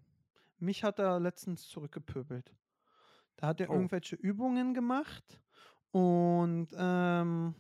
Mich 0.58 0.84
hat 0.84 0.98
er 1.00 1.20
letztens 1.20 1.68
zurückgepöbelt. 1.68 2.56
Da 3.36 3.48
hat 3.48 3.62
er 3.62 3.70
Oh. 3.70 3.74
irgendwelche 3.74 4.16
Übungen 4.16 4.74
gemacht 4.74 5.40
und, 5.92 6.70
ähm, 6.78 7.56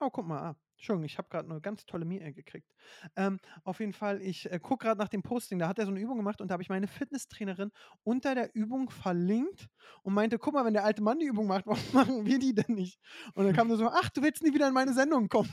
oh, 0.00 0.10
guck 0.10 0.26
mal, 0.26 0.40
ah, 0.50 0.56
Entschuldigung, 0.78 1.06
ich 1.06 1.18
habe 1.18 1.28
gerade 1.28 1.50
eine 1.50 1.60
ganz 1.60 1.86
tolle 1.86 2.04
Mail 2.04 2.32
gekriegt. 2.32 2.72
Ähm, 3.16 3.40
auf 3.64 3.80
jeden 3.80 3.92
Fall, 3.92 4.22
ich 4.22 4.48
äh, 4.50 4.60
gucke 4.60 4.86
gerade 4.86 4.96
nach 4.96 5.08
dem 5.08 5.24
Posting, 5.24 5.58
da 5.58 5.66
hat 5.66 5.80
er 5.80 5.86
so 5.86 5.90
eine 5.90 5.98
Übung 5.98 6.16
gemacht 6.16 6.40
und 6.40 6.48
da 6.48 6.52
habe 6.52 6.62
ich 6.62 6.68
meine 6.68 6.86
Fitnesstrainerin 6.86 7.72
unter 8.04 8.36
der 8.36 8.54
Übung 8.54 8.88
verlinkt 8.88 9.68
und 10.02 10.14
meinte, 10.14 10.38
guck 10.38 10.54
mal, 10.54 10.64
wenn 10.64 10.74
der 10.74 10.84
alte 10.84 11.02
Mann 11.02 11.18
die 11.18 11.26
Übung 11.26 11.48
macht, 11.48 11.66
warum 11.66 11.82
machen 11.92 12.26
wir 12.26 12.38
die 12.38 12.54
denn 12.54 12.76
nicht? 12.76 13.00
Und 13.34 13.44
dann 13.44 13.56
kam 13.56 13.74
so, 13.76 13.88
ach, 13.92 14.08
du 14.10 14.22
willst 14.22 14.40
nie 14.44 14.54
wieder 14.54 14.68
in 14.68 14.74
meine 14.74 14.94
Sendung 14.94 15.28
kommen. 15.28 15.52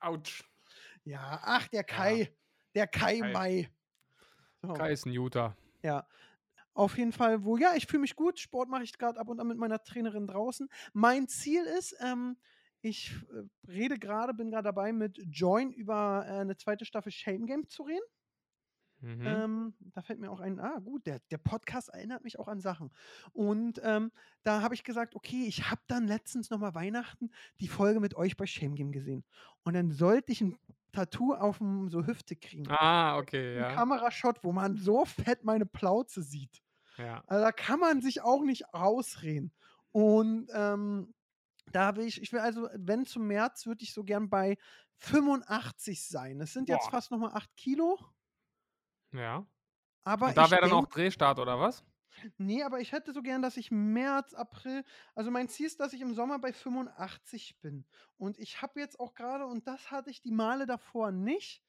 Autsch. 0.00 0.42
Ja, 1.04 1.40
ach, 1.42 1.68
der 1.68 1.84
Kai, 1.84 2.36
der 2.74 2.86
Kai, 2.86 3.20
Kai. 3.20 3.32
Mai. 3.32 3.70
So. 4.60 4.74
Kai 4.74 4.92
ist 4.92 5.06
ein 5.06 5.12
Utah. 5.12 5.56
Ja. 5.82 6.06
Auf 6.74 6.98
jeden 6.98 7.12
Fall, 7.12 7.44
wo, 7.44 7.56
ja, 7.56 7.72
ich 7.76 7.86
fühle 7.86 8.02
mich 8.02 8.14
gut. 8.14 8.38
Sport 8.38 8.68
mache 8.68 8.82
ich 8.82 8.98
gerade 8.98 9.18
ab 9.18 9.28
und 9.28 9.40
an 9.40 9.46
mit 9.46 9.56
meiner 9.56 9.82
Trainerin 9.82 10.26
draußen. 10.26 10.68
Mein 10.92 11.26
Ziel 11.26 11.64
ist, 11.64 11.96
ähm, 12.00 12.36
ich 12.80 13.14
äh, 13.32 13.70
rede 13.70 13.98
gerade, 13.98 14.34
bin 14.34 14.50
gerade 14.50 14.64
dabei, 14.64 14.92
mit 14.92 15.18
Join 15.30 15.72
über 15.72 16.24
äh, 16.26 16.40
eine 16.40 16.56
zweite 16.56 16.84
Staffel 16.84 17.12
Shame 17.12 17.46
Game 17.46 17.68
zu 17.68 17.82
reden. 17.82 18.04
Mhm. 19.00 19.26
Ähm, 19.26 19.74
da 19.94 20.02
fällt 20.02 20.18
mir 20.18 20.30
auch 20.30 20.40
ein, 20.40 20.58
ah 20.58 20.78
gut, 20.80 21.06
der, 21.06 21.20
der 21.30 21.38
Podcast 21.38 21.88
erinnert 21.88 22.24
mich 22.24 22.38
auch 22.38 22.48
an 22.48 22.60
Sachen. 22.60 22.90
Und 23.32 23.80
ähm, 23.84 24.10
da 24.42 24.60
habe 24.62 24.74
ich 24.74 24.82
gesagt, 24.82 25.14
okay, 25.14 25.44
ich 25.46 25.70
habe 25.70 25.80
dann 25.86 26.08
letztens 26.08 26.50
nochmal 26.50 26.74
Weihnachten 26.74 27.30
die 27.60 27.68
Folge 27.68 28.00
mit 28.00 28.16
euch 28.16 28.36
bei 28.36 28.46
Shame 28.46 28.74
Game 28.74 28.90
gesehen. 28.90 29.24
Und 29.62 29.74
dann 29.74 29.92
sollte 29.92 30.32
ich 30.32 30.40
ein 30.40 30.58
Tattoo 30.90 31.34
auf 31.34 31.58
dem 31.58 31.88
so 31.90 32.06
Hüfte 32.06 32.34
kriegen. 32.34 32.66
Ah, 32.70 33.18
okay, 33.18 33.56
Ein 33.58 33.62
ja. 33.62 33.74
Kamerashot, 33.74 34.42
wo 34.42 34.52
man 34.52 34.76
so 34.76 35.04
fett 35.04 35.44
meine 35.44 35.66
Plauze 35.66 36.22
sieht. 36.22 36.60
ja. 36.96 37.22
Also 37.26 37.44
da 37.44 37.52
kann 37.52 37.78
man 37.78 38.00
sich 38.00 38.22
auch 38.22 38.42
nicht 38.42 38.64
rausreden. 38.74 39.52
Und 39.92 40.48
ähm, 40.52 41.14
da 41.72 41.96
will 41.96 42.06
ich, 42.06 42.20
ich 42.22 42.32
will 42.32 42.40
also, 42.40 42.68
wenn 42.74 43.06
zum 43.06 43.26
März, 43.26 43.66
würde 43.66 43.82
ich 43.82 43.92
so 43.92 44.04
gern 44.04 44.28
bei 44.28 44.56
85 44.96 46.06
sein. 46.06 46.38
Das 46.38 46.52
sind 46.52 46.68
jetzt 46.68 46.84
Boah. 46.84 46.90
fast 46.90 47.10
nochmal 47.10 47.32
8 47.34 47.56
Kilo. 47.56 47.98
Ja. 49.12 49.46
Aber 50.04 50.28
Und 50.28 50.36
da 50.36 50.50
wäre 50.50 50.62
dann 50.62 50.72
auch 50.72 50.86
Drehstart, 50.86 51.38
oder 51.38 51.58
was? 51.60 51.84
Nee, 52.36 52.62
aber 52.62 52.80
ich 52.80 52.92
hätte 52.92 53.12
so 53.12 53.22
gern, 53.22 53.42
dass 53.42 53.56
ich 53.56 53.70
März, 53.70 54.34
April, 54.34 54.84
also 55.14 55.30
mein 55.30 55.48
Ziel 55.48 55.66
ist, 55.66 55.78
dass 55.80 55.92
ich 55.92 56.00
im 56.00 56.14
Sommer 56.14 56.38
bei 56.38 56.52
85 56.52 57.60
bin. 57.60 57.86
Und 58.16 58.38
ich 58.38 58.62
habe 58.62 58.80
jetzt 58.80 58.98
auch 58.98 59.14
gerade, 59.14 59.46
und 59.46 59.66
das 59.66 59.90
hatte 59.90 60.10
ich 60.10 60.20
die 60.20 60.32
Male 60.32 60.66
davor 60.66 61.12
nicht, 61.12 61.62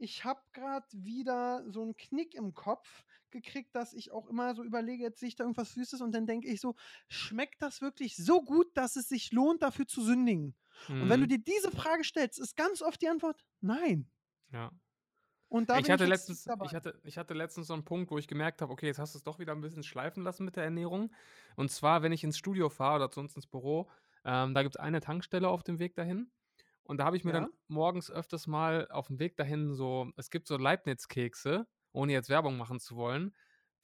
ich 0.00 0.24
habe 0.24 0.40
gerade 0.52 0.86
wieder 0.92 1.64
so 1.70 1.82
einen 1.82 1.96
Knick 1.96 2.34
im 2.34 2.54
Kopf 2.54 3.04
gekriegt, 3.30 3.74
dass 3.76 3.92
ich 3.92 4.10
auch 4.12 4.26
immer 4.28 4.54
so 4.54 4.64
überlege, 4.64 5.02
jetzt 5.04 5.20
sehe 5.20 5.28
ich 5.28 5.36
da 5.36 5.44
irgendwas 5.44 5.74
Süßes 5.74 6.00
und 6.00 6.12
dann 6.12 6.26
denke 6.26 6.48
ich 6.48 6.60
so, 6.60 6.74
schmeckt 7.08 7.62
das 7.62 7.80
wirklich 7.80 8.16
so 8.16 8.42
gut, 8.42 8.76
dass 8.76 8.96
es 8.96 9.08
sich 9.08 9.32
lohnt, 9.32 9.62
dafür 9.62 9.86
zu 9.86 10.02
sündigen? 10.02 10.56
Und 10.98 11.08
wenn 11.08 11.20
du 11.20 11.26
Mhm. 11.26 11.28
dir 11.28 11.38
diese 11.38 11.70
Frage 11.70 12.04
stellst, 12.04 12.38
ist 12.40 12.56
ganz 12.56 12.82
oft 12.82 13.00
die 13.02 13.08
Antwort 13.08 13.44
nein. 13.60 14.10
Ja. 14.52 14.70
Und 15.48 15.68
da 15.70 15.80
ich 15.80 15.90
hatte, 15.90 16.04
ich 16.04 16.06
letztens, 16.06 16.50
ich, 16.60 16.74
hatte, 16.74 17.00
ich 17.04 17.16
hatte 17.16 17.34
letztens 17.34 17.68
so 17.68 17.74
einen 17.74 17.84
Punkt, 17.84 18.10
wo 18.10 18.18
ich 18.18 18.26
gemerkt 18.28 18.60
habe, 18.62 18.72
okay, 18.72 18.86
jetzt 18.86 18.98
hast 18.98 19.14
du 19.14 19.18
es 19.18 19.24
doch 19.24 19.38
wieder 19.38 19.52
ein 19.52 19.60
bisschen 19.60 19.82
schleifen 19.84 20.24
lassen 20.24 20.44
mit 20.44 20.56
der 20.56 20.64
Ernährung. 20.64 21.12
Und 21.56 21.70
zwar, 21.70 22.02
wenn 22.02 22.12
ich 22.12 22.24
ins 22.24 22.38
Studio 22.38 22.68
fahre 22.70 23.04
oder 23.04 23.16
uns 23.18 23.36
ins 23.36 23.46
Büro, 23.46 23.88
ähm, 24.24 24.54
da 24.54 24.62
gibt 24.62 24.74
es 24.76 24.80
eine 24.80 25.00
Tankstelle 25.00 25.48
auf 25.48 25.62
dem 25.62 25.78
Weg 25.78 25.94
dahin. 25.94 26.32
Und 26.90 26.96
da 26.98 27.04
habe 27.04 27.16
ich 27.16 27.22
mir 27.22 27.32
Ja. 27.32 27.42
dann 27.42 27.52
morgens 27.68 28.10
öfters 28.10 28.48
mal 28.48 28.88
auf 28.90 29.06
dem 29.06 29.20
Weg 29.20 29.36
dahin 29.36 29.74
so, 29.74 30.10
es 30.16 30.28
gibt 30.28 30.48
so 30.48 30.56
Leibniz-Kekse, 30.56 31.68
ohne 31.92 32.12
jetzt 32.12 32.28
Werbung 32.28 32.56
machen 32.56 32.80
zu 32.80 32.96
wollen. 32.96 33.32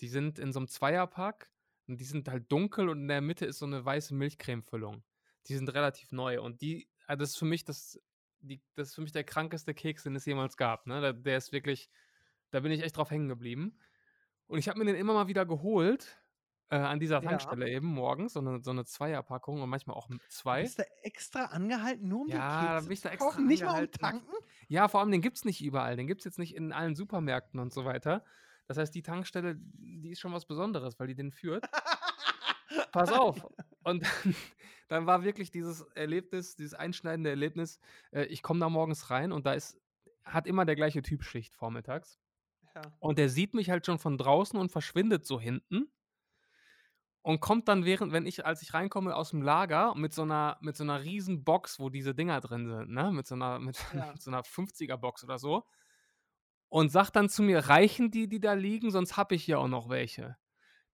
Die 0.01 0.09
sind 0.09 0.41
in 0.41 0.53
so 0.53 0.59
einem 0.59 0.67
Zweierpack 0.67 1.53
und 1.87 2.01
die 2.01 2.05
sind 2.05 2.29
halt 2.29 2.51
dunkel 2.51 2.89
und 2.89 3.03
in 3.03 3.07
der 3.07 3.21
Mitte 3.21 3.47
ist 3.47 3.61
so 3.61 3.67
eine 3.67 3.85
weiße 3.85 4.13
Milchcreme-Füllung. 4.13 5.05
Die 5.47 5.55
sind 5.55 5.73
relativ 5.73 6.11
neu 6.11 6.41
und 6.43 6.63
die, 6.63 6.89
also 7.07 7.21
das 7.21 7.31
ist 7.31 7.37
für 7.37 7.45
mich 7.45 7.63
das, 7.65 8.01
die, 8.41 8.61
das 8.75 8.89
ist 8.89 8.97
für 8.97 9.03
mich 9.03 9.13
der 9.13 9.23
krankeste 9.23 9.73
Keks, 9.73 10.03
den 10.03 10.17
es 10.17 10.27
jemals 10.27 10.57
gab. 10.57 10.89
Ne? 10.89 11.01
Der, 11.01 11.13
der 11.13 11.37
ist 11.37 11.53
wirklich, 11.53 11.89
da 12.51 12.59
bin 12.59 12.73
ich 12.73 12.83
echt 12.83 12.97
drauf 12.97 13.13
hängen 13.13 13.29
geblieben. 13.29 13.79
Und 14.49 14.59
ich 14.59 14.69
habe 14.69 14.81
mir 14.81 14.87
den 14.87 14.97
immer 14.97 15.15
mal 15.15 15.29
wieder 15.29 15.47
geholt, 15.47 16.21
äh, 16.69 16.77
an 16.77 16.99
dieser 17.01 17.23
Ja. 17.23 17.29
Tankstelle 17.31 17.69
eben 17.71 17.87
morgens, 17.87 18.33
so 18.35 18.41
eine, 18.41 18.63
so 18.63 18.71
eine 18.71 18.85
Zweierpackung 18.85 19.61
und 19.63 19.69
manchmal 19.69 19.97
auch 19.97 20.09
Du 20.09 20.19
zwei. 20.29 20.63
bist 20.63 20.79
da 20.79 20.85
extra 21.03 21.45
angehalten, 21.47 22.09
nur 22.09 22.23
um 22.23 22.29
Ja, 22.29 22.61
den 22.61 22.69
Keks 22.75 22.85
bin 22.87 22.93
ich 22.93 23.01
da 23.01 23.09
zu 23.09 23.13
extra 23.15 23.31
kaufen, 23.31 23.47
nicht 23.47 23.61
mal 23.63 23.67
um 23.69 23.75
angehalten. 23.77 24.01
tanken? 24.01 24.33
Ja, 24.69 24.89
vor 24.89 25.01
allem, 25.01 25.11
den 25.13 25.23
gibt 25.23 25.37
es 25.37 25.45
nicht 25.45 25.63
überall. 25.65 25.97
Den 25.97 26.07
gibt 26.07 26.21
es 26.23 26.25
jetzt 26.25 26.39
nicht 26.39 26.55
in 26.55 26.73
allen 26.73 26.95
Supermärkten 26.97 27.61
und 27.61 27.73
so 27.73 27.85
weiter. 27.85 28.25
Das 28.67 28.79
heißt, 28.79 28.95
die 28.95 29.03
Tankstelle, 29.03 29.55
die 29.59 30.11
ist 30.11 30.19
schon 30.21 30.33
was 30.33 30.45
Besonderes, 30.47 30.99
weil 30.99 31.07
die 31.07 31.15
den 31.15 31.31
führt. 31.31 31.65
Pass 32.93 33.13
auf. 33.13 33.45
Und 33.85 34.03
dann, 34.03 34.35
dann 34.89 35.07
war 35.07 35.23
wirklich 35.23 35.51
dieses 35.53 35.83
Erlebnis, 35.95 36.57
dieses 36.57 36.75
einschneidende 36.75 37.31
Erlebnis, 37.31 37.79
äh, 38.11 38.25
ich 38.25 38.43
komme 38.43 38.59
da 38.61 38.69
morgens 38.69 39.11
rein 39.11 39.31
und 39.31 39.47
da 39.47 39.53
ist, 39.53 39.79
hat 40.25 40.47
immer 40.49 40.65
der 40.65 40.75
gleiche 40.75 41.03
Typ 41.03 41.23
Schicht 41.23 41.55
vormittags. 41.57 42.19
Ja. 42.75 42.83
Und 42.99 43.19
der 43.19 43.29
sieht 43.29 43.55
mich 43.55 43.71
halt 43.71 43.87
schon 43.87 43.99
von 44.01 44.19
draußen 44.19 44.59
und 44.59 44.73
verschwindet 44.73 45.25
so 45.25 45.41
hinten. 45.41 45.89
Und 47.27 47.41
kommt 47.41 47.67
dann 47.67 47.85
während, 47.85 48.13
wenn 48.13 48.25
ich, 48.25 48.47
als 48.47 48.63
ich 48.63 48.73
reinkomme 48.73 49.17
aus 49.17 49.31
dem 49.31 49.43
Lager 49.43 49.97
mit 49.97 50.15
so 50.15 50.23
einer, 50.23 50.59
mit 50.61 50.77
so 50.77 50.85
einer 50.85 51.03
riesen 51.03 51.43
Box, 51.43 51.81
wo 51.81 51.91
diese 51.91 52.15
Dinger 52.15 52.41
drin 52.41 52.69
sind, 52.69 52.91
ne? 52.91 53.11
Mit 53.11 53.27
so 53.27 53.35
einer, 53.35 53.59
mit, 53.59 53.77
Ja. 53.93 54.13
mit 54.13 54.23
so 54.23 54.31
einer 54.31 54.45
50er 54.45 54.97
Box 54.97 55.25
oder 55.25 55.37
so. 55.37 55.65
Und 56.69 56.91
sagt 56.91 57.17
dann 57.17 57.29
zu 57.29 57.43
mir, 57.43 57.69
reichen 57.69 58.13
die, 58.13 58.29
die 58.29 58.39
da 58.39 58.53
liegen, 58.53 58.93
sonst 58.93 59.17
habe 59.17 59.35
ich 59.35 59.45
hier 59.45 59.59
auch 59.59 59.67
noch 59.67 59.89
welche. 59.89 60.37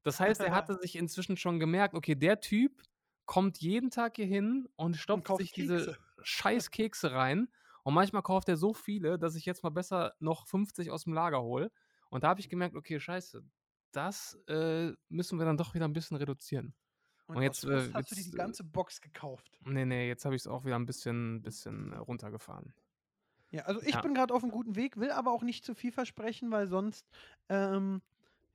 Das 0.05 0.21
heißt, 0.21 0.41
er 0.41 0.55
hatte 0.55 0.79
sich 0.79 0.97
inzwischen 0.97 1.37
schon 1.37 1.61
gemerkt, 1.61 1.95
okay, 1.95 2.15
der 2.15 2.41
Typ 2.41 2.83
kommt 3.27 3.59
jeden 3.59 3.91
Tag 3.91 4.17
hier 4.17 4.27
hin 4.27 4.69
und 4.77 4.97
stopft 4.97 5.27
kauft 5.27 5.41
sich 5.43 5.53
diese 5.53 5.77
Kekse. 5.77 5.99
scheiß 6.23 6.71
Kekse 6.71 7.13
rein. 7.13 7.49
Und 7.83 7.93
manchmal 7.93 8.23
kauft 8.23 8.49
er 8.49 8.57
so 8.57 8.73
viele, 8.73 9.19
dass 9.19 9.35
ich 9.37 9.45
jetzt 9.45 9.63
mal 9.65 9.71
besser 9.71 10.15
noch 10.19 10.47
50 10.47 10.91
aus 10.91 11.05
dem 11.05 11.13
Lager 11.13 11.43
hole. 11.43 11.71
Und 12.09 12.25
da 12.25 12.29
habe 12.29 12.41
ich 12.41 12.49
gemerkt, 12.49 12.75
okay, 12.75 12.99
scheiße, 13.01 13.45
das 13.93 14.35
äh, 14.49 14.93
müssen 15.09 15.39
wir 15.39 15.45
dann 15.47 15.57
doch 15.57 15.75
wieder 15.75 15.87
ein 15.87 15.93
bisschen 15.93 16.17
reduzieren. 16.17 16.75
Und, 17.27 17.37
Und 17.37 17.43
jetzt 17.43 17.63
jetzt, 17.63 17.65
äh, 17.65 17.93
hast 17.95 18.11
du 18.11 18.15
dir 18.15 18.21
jetzt, 18.21 18.27
die 18.27 18.31
äh, 18.35 18.37
ganze 18.37 18.65
Box 18.65 19.01
gekauft. 19.01 19.59
Nee, 19.65 19.85
nee, 19.85 20.09
jetzt 20.09 20.25
habe 20.25 20.35
ich 20.35 20.43
es 20.43 20.47
auch 20.47 20.65
wieder 20.65 20.77
ein 20.77 20.87
bisschen, 20.87 21.43
bisschen 21.43 21.93
äh, 21.93 21.97
runtergefahren. 21.97 22.75
Ja, 23.51 23.63
also 23.65 23.83
ich 23.83 23.93
Ja. 23.93 24.01
bin 24.01 24.15
gerade 24.15 24.33
auf 24.35 24.43
einem 24.43 24.53
guten 24.53 24.77
Weg, 24.77 24.97
will 24.97 25.11
aber 25.11 25.31
auch 25.33 25.43
nicht 25.43 25.65
zu 25.65 25.75
viel 25.75 25.93
versprechen, 25.93 26.51
weil 26.51 26.67
sonst, 26.67 27.07
ähm, 27.49 28.03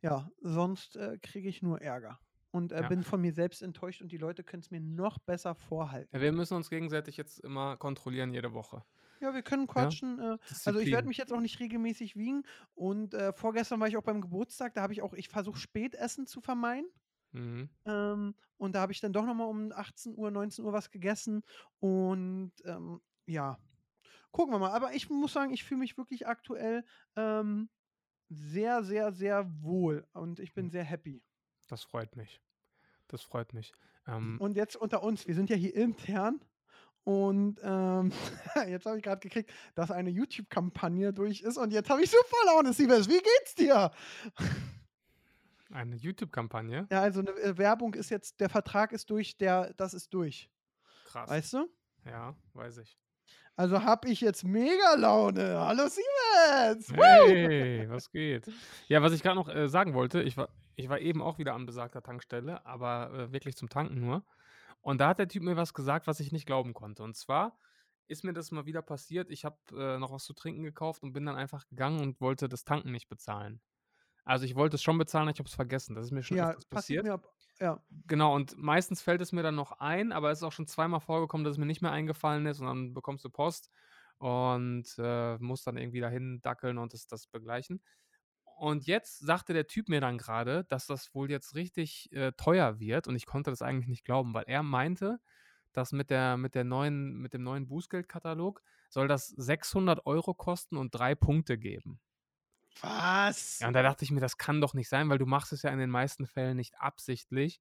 ja, 0.02 0.32
sonst 0.42 0.96
äh, 0.96 1.18
kriege 1.22 1.50
ich 1.50 1.62
nur 1.62 1.82
Ärger. 1.82 2.20
Und 2.52 2.72
äh, 2.72 2.84
Ja. 2.84 2.88
bin 2.88 3.04
von 3.04 3.22
mir 3.22 3.34
selbst 3.34 3.62
enttäuscht 3.62 4.02
und 4.02 4.12
die 4.12 4.18
Leute 4.18 4.44
können 4.44 4.62
es 4.62 4.72
mir 4.72 4.80
noch 4.82 5.20
besser 5.20 5.54
vorhalten. 5.56 6.10
Ja, 6.14 6.22
wir 6.22 6.32
müssen 6.34 6.56
uns 6.56 6.70
gegenseitig 6.70 7.18
jetzt 7.18 7.40
immer 7.40 7.78
kontrollieren 7.78 8.34
jede 8.34 8.54
Woche. 8.54 8.84
Ja, 9.20 9.34
wir 9.34 9.42
können 9.42 9.68
quatschen. 9.68 10.20
Äh, 10.20 10.38
also 10.66 10.80
ich 10.80 10.92
werde 10.92 11.08
mich 11.08 11.18
jetzt 11.18 11.34
auch 11.34 11.40
nicht 11.42 11.60
regelmäßig 11.60 12.16
wiegen. 12.16 12.44
Und 12.76 13.14
äh, 13.14 13.34
vorgestern 13.34 13.80
war 13.80 13.88
ich 13.88 13.98
auch 13.98 14.04
beim 14.04 14.22
Geburtstag, 14.22 14.74
da 14.74 14.82
habe 14.82 14.94
ich 14.94 15.02
auch, 15.02 15.14
ich 15.14 15.30
versuche 15.30 15.58
Spätessen 15.60 16.28
zu 16.28 16.42
vermeiden. 16.42 16.90
Mhm. 17.32 17.70
Ähm, 17.86 18.36
und 18.58 18.74
da 18.76 18.82
habe 18.82 18.92
ich 18.92 19.00
dann 19.02 19.14
doch 19.14 19.26
nochmal 19.26 19.48
um 19.48 19.72
18 19.72 20.16
Uhr, 20.18 20.32
19 20.32 20.66
Uhr 20.66 20.74
was 20.74 20.90
gegessen. 20.92 21.44
Und 21.80 22.54
ähm, 22.66 23.02
ja, 23.26 23.60
gucken 24.32 24.54
wir 24.54 24.60
mal. 24.60 24.72
Aber 24.72 24.94
ich 24.94 25.10
muss 25.10 25.34
sagen, 25.34 25.54
ich 25.54 25.64
fühle 25.64 25.80
mich 25.80 25.98
wirklich 25.98 26.28
aktuell 26.28 26.86
ähm, 27.16 27.70
sehr, 28.30 28.84
sehr, 28.84 29.12
sehr 29.12 29.46
wohl. 29.64 30.08
Und 30.14 30.40
ich 30.40 30.54
bin 30.54 30.66
Hm. 30.66 30.72
sehr 30.72 30.84
happy. 30.84 31.24
Das 31.68 31.84
freut 31.84 32.16
mich. 32.16 32.42
Das 33.08 33.22
freut 33.22 33.54
mich. 33.54 33.74
Ähm, 34.06 34.38
Und 34.40 34.56
jetzt 34.56 34.76
unter 34.76 35.04
uns, 35.04 35.28
wir 35.28 35.36
sind 35.36 35.50
ja 35.50 35.56
hier 35.56 35.76
intern. 35.76 36.42
Und 37.08 37.62
ähm, 37.64 38.12
jetzt 38.68 38.86
habe 38.86 38.98
ich 38.98 39.04
gerade 39.04 39.22
gekriegt, 39.22 39.50
dass 39.76 39.92
eine 39.92 40.10
YouTube-Kampagne 40.10 41.14
durch 41.14 41.40
ist. 41.40 41.56
Und 41.56 41.72
jetzt 41.72 41.90
habe 41.90 42.04
ich 42.04 42.12
super 42.12 42.36
Laune, 42.48 42.74
Siebes. 42.74 43.08
Wie 43.08 43.22
geht's 43.22 43.56
dir? 43.56 43.92
eine 45.72 45.96
YouTube-Kampagne. 45.96 46.86
Ja, 46.92 47.02
also 47.04 47.22
eine 47.22 47.30
äh, 47.30 47.58
Werbung 47.58 47.94
ist 47.94 48.10
jetzt, 48.10 48.42
der 48.42 48.50
Vertrag 48.50 48.92
ist 48.92 49.10
durch, 49.10 49.38
der, 49.38 49.74
das 49.78 49.94
ist 49.94 50.14
durch. 50.14 50.50
Krass. 51.06 51.30
Weißt 51.30 51.54
du? 51.54 51.70
Ja, 52.04 52.36
weiß 52.56 52.80
ich. 52.80 52.98
Also 53.56 53.84
habe 53.84 54.10
ich 54.10 54.20
jetzt 54.20 54.44
mega 54.44 54.96
Laune. 54.96 55.58
Hallo 55.62 55.88
Siemens! 55.88 56.92
Hey, 56.94 57.90
was 57.90 58.12
geht? 58.12 58.52
Ja, 58.90 59.02
was 59.02 59.14
ich 59.14 59.24
gerade 59.24 59.38
noch 59.38 59.48
äh, 59.48 59.70
sagen 59.70 59.94
wollte, 59.94 60.22
ich 60.22 60.36
war, 60.36 60.50
ich 60.76 60.90
war 60.90 61.00
eben 61.00 61.22
auch 61.22 61.38
wieder 61.38 61.54
an 61.54 61.66
besagter 61.66 62.04
Tankstelle, 62.04 62.66
aber 62.66 63.14
äh, 63.14 63.32
wirklich 63.32 63.56
zum 63.56 63.70
Tanken 63.70 63.98
nur. 64.02 64.26
Und 64.82 65.00
da 65.02 65.10
hat 65.10 65.20
der 65.20 65.28
Typ 65.28 65.44
mir 65.44 65.58
was 65.58 65.74
gesagt, 65.74 66.08
was 66.08 66.20
ich 66.20 66.32
nicht 66.32 66.46
glauben 66.46 66.74
konnte. 66.74 67.04
Und 67.04 67.16
zwar 67.16 67.60
ist 68.08 68.24
mir 68.24 68.34
das 68.34 68.52
mal 68.52 68.66
wieder 68.66 68.82
passiert. 68.82 69.30
Ich 69.32 69.44
habe 69.46 69.58
äh, 69.76 69.98
noch 69.98 70.12
was 70.12 70.24
zu 70.24 70.34
trinken 70.34 70.64
gekauft 70.64 71.04
und 71.04 71.14
bin 71.14 71.26
dann 71.26 71.36
einfach 71.36 71.68
gegangen 71.68 72.00
und 72.02 72.22
wollte 72.22 72.48
das 72.48 72.64
Tanken 72.64 72.92
nicht 72.92 73.10
bezahlen. 73.10 73.62
Also 74.24 74.46
ich 74.46 74.56
wollte 74.56 74.76
es 74.76 74.84
schon 74.84 74.98
bezahlen, 74.98 75.30
ich 75.30 75.40
habe 75.40 75.48
es 75.48 75.56
vergessen. 75.56 75.96
Das 75.96 76.06
ist 76.06 76.12
mir 76.12 76.24
schon 76.24 76.38
Ja, 76.38 76.54
passiert. 76.70 77.06
mir 77.06 77.14
ab. 77.14 77.28
Ja, 77.60 77.82
Genau, 77.90 78.36
und 78.36 78.58
meistens 78.58 79.02
fällt 79.02 79.22
es 79.22 79.32
mir 79.32 79.44
dann 79.44 79.56
noch 79.56 79.72
ein, 79.80 80.12
aber 80.12 80.32
es 80.32 80.40
ist 80.40 80.44
auch 80.44 80.52
schon 80.52 80.68
zweimal 80.68 81.00
vorgekommen, 81.00 81.44
dass 81.46 81.52
es 81.52 81.58
mir 81.58 81.66
nicht 81.66 81.82
mehr 81.82 81.92
eingefallen 81.92 82.46
ist 82.46 82.60
und 82.60 82.68
dann 82.68 82.94
bekommst 82.94 83.24
du 83.24 83.30
Post 83.30 83.72
und 84.18 84.86
äh, 84.98 85.38
musst 85.40 85.66
dann 85.68 85.78
irgendwie 85.78 86.02
dahin 86.02 86.42
dackeln 86.42 86.78
und 86.78 86.94
das, 86.94 87.08
das 87.08 87.28
begleichen. 87.28 87.82
Und 88.58 88.88
jetzt 88.88 89.20
sagte 89.20 89.54
der 89.54 89.68
Typ 89.68 89.88
mir 89.88 90.02
dann 90.02 90.18
gerade, 90.18 90.64
dass 90.66 90.88
das 90.88 91.14
wohl 91.14 91.30
jetzt 91.30 91.54
richtig 91.56 92.12
äh, 92.12 92.32
teuer 92.34 92.80
wird 92.80 93.08
und 93.08 93.16
ich 93.16 93.28
konnte 93.28 93.52
das 93.52 93.62
eigentlich 93.62 93.88
nicht 93.88 94.04
glauben, 94.04 94.34
weil 94.34 94.46
er 94.48 94.64
meinte, 94.64 95.20
dass 95.74 95.92
mit, 95.92 96.10
der, 96.10 96.38
mit, 96.38 96.56
der 96.56 96.64
neuen, 96.64 97.18
mit 97.18 97.34
dem 97.34 97.44
neuen 97.44 97.68
Bußgeldkatalog 97.68 98.64
soll 98.90 99.08
das 99.08 99.28
600 99.28 100.08
Euro 100.08 100.34
kosten 100.34 100.78
und 100.78 100.90
drei 100.96 101.14
Punkte 101.14 101.60
geben. 101.60 102.00
was? 102.82 103.60
Ja, 103.60 103.68
und 103.68 103.74
da 103.74 103.82
dachte 103.82 104.04
ich 104.06 104.12
mir, 104.12 104.20
das 104.20 104.38
kann 104.38 104.62
doch 104.62 104.74
nicht 104.74 104.90
sein, 104.90 105.10
weil 105.10 105.18
du 105.18 105.26
machst 105.26 105.52
es 105.52 105.64
ja 105.64 105.72
in 105.72 105.80
den 105.80 105.90
meisten 105.90 106.28
Fällen 106.28 106.58
nicht 106.58 106.80
absichtlich. 106.80 107.60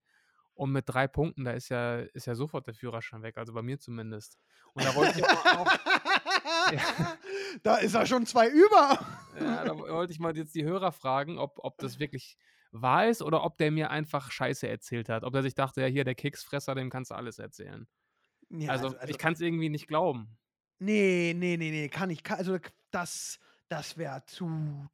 Und 0.56 0.72
mit 0.72 0.88
drei 0.88 1.06
Punkten, 1.06 1.44
da 1.44 1.52
ist 1.52 1.68
ja, 1.68 1.98
ist 1.98 2.26
ja 2.26 2.34
sofort 2.34 2.66
der 2.66 2.74
Führerschein 2.74 3.22
weg, 3.22 3.36
also 3.36 3.52
bei 3.52 3.60
mir 3.62 3.78
zumindest. 3.78 4.38
Und 4.72 4.84
da 4.84 4.94
wollte 4.94 5.18
ich 5.18 5.24
auch, 5.24 5.66
Ja. 6.72 7.16
Da 7.62 7.76
ist 7.76 7.94
er 7.94 8.06
schon 8.06 8.26
zwei 8.26 8.48
über. 8.48 8.98
ja, 9.38 9.64
da 9.64 9.78
wollte 9.78 10.12
ich 10.12 10.18
mal 10.18 10.36
jetzt 10.36 10.54
die 10.54 10.64
Hörer 10.64 10.92
fragen, 10.92 11.38
ob, 11.38 11.58
ob 11.58 11.78
das 11.78 11.98
wirklich 11.98 12.36
wahr 12.72 13.08
ist 13.08 13.22
oder 13.22 13.44
ob 13.44 13.58
der 13.58 13.70
mir 13.70 13.90
einfach 13.90 14.30
Scheiße 14.30 14.68
erzählt 14.68 15.08
hat. 15.08 15.24
Ob 15.24 15.34
er 15.34 15.42
sich 15.42 15.54
dachte, 15.54 15.82
ja, 15.82 15.86
hier 15.86 16.04
der 16.04 16.14
Keksfresser, 16.14 16.74
dem 16.74 16.90
kannst 16.90 17.10
du 17.10 17.14
alles 17.14 17.38
erzählen. 17.38 17.86
Ja, 18.48 18.70
also, 18.70 18.94
ich 19.06 19.18
kann 19.18 19.32
es 19.32 19.40
irgendwie 19.40 19.68
nicht 19.68 19.88
glauben. 19.88 20.38
Nee, 20.78 21.34
nee, 21.36 21.56
nee, 21.56 21.70
nee, 21.70 21.88
kann 21.88 22.10
ich. 22.10 22.22
Kann, 22.22 22.38
also 22.38 22.58
das, 22.90 23.38
Das 23.68 23.96
wäre 23.98 24.22
zu, 24.26 24.48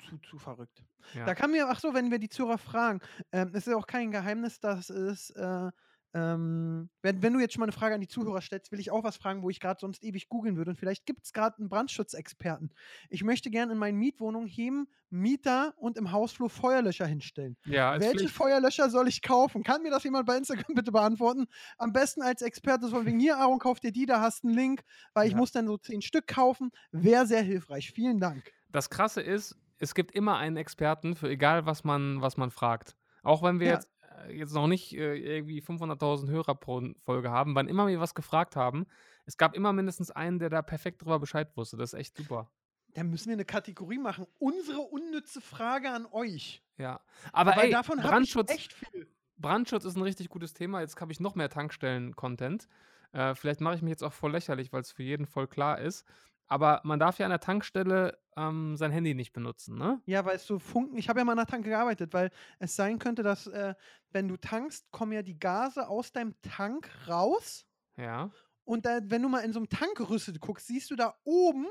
zu, 0.09 0.19
zu 0.19 0.39
verrückt. 0.39 0.83
Ja. 1.15 1.27
Da 1.27 1.35
kann 1.35 1.51
mir, 1.51 1.69
ach 1.69 1.79
so, 1.81 1.93
wenn 1.95 2.11
wir 2.11 2.19
die 2.19 2.29
Zuhörer 2.31 2.59
fragen, 2.59 3.01
ähm, 3.33 3.51
es 3.55 3.67
ist 3.67 3.75
auch 3.75 3.87
kein 3.87 4.11
Geheimnis, 4.13 4.61
dass 4.61 4.89
es, 4.89 5.31
äh, 5.31 5.71
ähm, 6.15 6.91
wenn, 7.01 7.23
wenn 7.23 7.33
du 7.33 7.41
jetzt 7.41 7.55
schon 7.55 7.61
mal 7.61 7.65
eine 7.67 7.73
Frage 7.73 7.95
an 7.95 8.01
die 8.03 8.09
Zuhörer 8.09 8.41
stellst, 8.43 8.71
will 8.71 8.81
ich 8.81 8.91
auch 8.91 9.03
was 9.03 9.17
fragen, 9.17 9.43
wo 9.43 9.49
ich 9.51 9.61
gerade 9.61 9.81
sonst 9.81 10.05
ewig 10.05 10.29
googeln 10.29 10.57
würde. 10.57 10.71
Und 10.71 10.77
vielleicht 10.77 11.07
gibt 11.07 11.25
es 11.25 11.33
gerade 11.33 11.59
einen 11.59 11.71
Brandschutzexperten. 11.71 12.73
Ich 13.09 13.25
möchte 13.25 13.51
gerne 13.51 13.73
in 13.73 13.79
meinen 13.79 13.99
Mietwohnungen 13.99 14.47
Heben, 14.47 14.89
Mieter 15.09 15.73
und 15.79 15.97
im 15.99 16.13
Hausflur 16.13 16.51
Feuerlöscher 16.51 17.07
hinstellen. 17.07 17.57
Ja, 17.65 17.99
Welche 17.99 18.19
Pflicht. 18.19 18.35
Feuerlöscher 18.35 18.91
soll 18.91 19.09
ich 19.09 19.23
kaufen? 19.23 19.63
Kann 19.63 19.83
mir 19.83 19.91
das 19.91 20.05
jemand 20.05 20.27
bei 20.27 20.37
Instagram 20.37 20.65
bitte 20.75 20.93
beantworten? 20.93 21.47
Am 21.79 21.93
besten 21.93 22.23
als 22.23 22.43
Experte, 22.43 22.89
so 22.89 23.05
wegen 23.07 23.19
hier, 23.19 23.39
Aaron, 23.39 23.59
kauf 23.59 23.81
dir 23.81 23.93
die, 23.93 24.05
da 24.07 24.21
hast 24.21 24.45
einen 24.45 24.55
Link, 24.55 24.83
weil 25.15 25.27
ich 25.27 25.33
Ja. 25.33 25.39
muss 25.39 25.53
dann 25.53 25.67
so 25.67 25.79
zehn 25.79 26.03
Stück 26.03 26.27
kaufen. 26.27 26.71
Wäre 26.93 27.27
sehr 27.27 27.43
hilfreich. 27.43 27.91
Vielen 27.91 28.21
Dank. 28.21 28.53
Das 28.73 28.91
Krasse 28.91 29.21
ist, 29.21 29.57
es 29.79 29.95
gibt 29.95 30.13
immer 30.13 30.37
einen 30.39 30.57
Experten 30.57 31.15
für 31.15 31.29
egal, 31.29 31.67
was 31.67 31.85
man, 31.85 32.21
was 32.23 32.37
man 32.37 32.51
fragt. 32.51 32.97
Auch 33.23 33.43
wenn 33.43 33.61
wir 33.61 33.69
Ja. 33.69 33.73
jetzt, 33.75 33.89
äh, 34.27 34.33
jetzt 34.37 34.55
noch 34.55 34.67
nicht 34.67 34.93
äh, 34.97 35.17
irgendwie 35.17 35.61
500.000 35.61 36.29
Hörer 36.29 36.55
pro 36.55 36.83
Folge 37.05 37.31
haben, 37.31 37.55
wann 37.55 37.69
immer 37.69 37.87
wir 37.87 38.01
was 38.01 38.15
gefragt 38.15 38.57
haben, 38.57 38.87
es 39.27 39.37
gab 39.37 39.55
immer 39.55 39.73
mindestens 39.73 40.11
einen, 40.11 40.39
der 40.39 40.51
da 40.51 40.63
perfekt 40.63 41.03
drüber 41.03 41.19
Bescheid 41.19 41.57
wusste. 41.57 41.77
Das 41.77 41.93
ist 41.93 41.99
echt 41.99 42.17
super. 42.17 42.51
Dann 42.95 43.09
müssen 43.09 43.29
wir 43.29 43.35
eine 43.35 43.45
Kategorie 43.45 43.99
machen. 43.99 44.27
Unsere 44.39 44.81
unnütze 44.81 45.41
Frage 45.41 45.91
an 45.91 46.07
euch. 46.11 46.63
Ja. 46.77 47.01
Aber 47.33 47.57
Weil 47.57 47.67
ey, 47.67 47.71
davon 47.71 47.99
habe 47.99 48.07
ich 48.09 48.11
Brandschutz, 48.13 48.51
echt 48.51 48.73
viel. 48.73 49.07
Brandschutz 49.39 49.85
ist 49.85 49.97
ein 49.97 50.03
richtig 50.03 50.29
gutes 50.29 50.53
Thema. 50.53 50.81
Jetzt 50.81 51.01
habe 51.01 51.11
ich 51.13 51.19
noch 51.21 51.35
mehr 51.35 51.49
Tankstellen-Content. 51.49 52.69
Äh, 53.13 53.35
vielleicht 53.35 53.61
mache 53.61 53.77
ich 53.77 53.83
mich 53.83 53.91
jetzt 53.91 54.05
auch 54.05 54.13
voll 54.13 54.33
lächerlich, 54.33 54.73
weil 54.73 54.83
es 54.83 54.93
für 54.93 55.03
jeden 55.03 55.27
voll 55.27 55.47
klar 55.47 55.79
ist. 55.81 56.05
Aber 56.53 56.83
man 56.85 56.99
darf 56.99 57.19
ja 57.19 57.25
an 57.25 57.31
der 57.31 57.41
Tankstelle 57.41 58.19
ähm, 58.37 58.77
sein 58.77 58.91
Handy 58.91 59.15
nicht 59.15 59.33
benutzen, 59.33 59.79
ne? 59.79 60.03
Ja, 60.05 60.27
weil 60.27 60.37
es 60.37 60.47
so 60.47 60.59
Funken, 60.59 60.99
ich 60.99 61.09
habe 61.09 61.19
ja 61.19 61.25
mal 61.25 61.33
an 61.33 61.39
der 61.39 61.47
Tanke 61.47 61.71
gearbeitet, 61.71 62.13
weil 62.13 62.31
es 62.59 62.77
sein 62.77 62.99
könnte, 62.99 63.23
dass 63.23 63.47
äh, 63.47 63.75
wenn 64.11 64.29
du 64.29 64.37
tankst, 64.37 64.91
kommen 64.91 65.13
ja 65.13 65.23
die 65.23 65.39
Gase 65.39 65.89
aus 65.89 66.13
deinem 66.13 66.35
Tank 66.43 66.91
raus. 67.09 67.65
Ja. 67.97 68.31
Und 68.65 68.85
da, 68.85 69.01
wenn 69.05 69.23
du 69.23 69.31
mal 69.31 69.41
in 69.41 69.55
so 69.55 69.61
einem 69.61 69.71
Tankgerüstel 69.71 70.39
guckst, 70.39 70.67
siehst 70.67 70.91
du 70.91 70.97
da 70.97 71.15
oben 71.25 71.67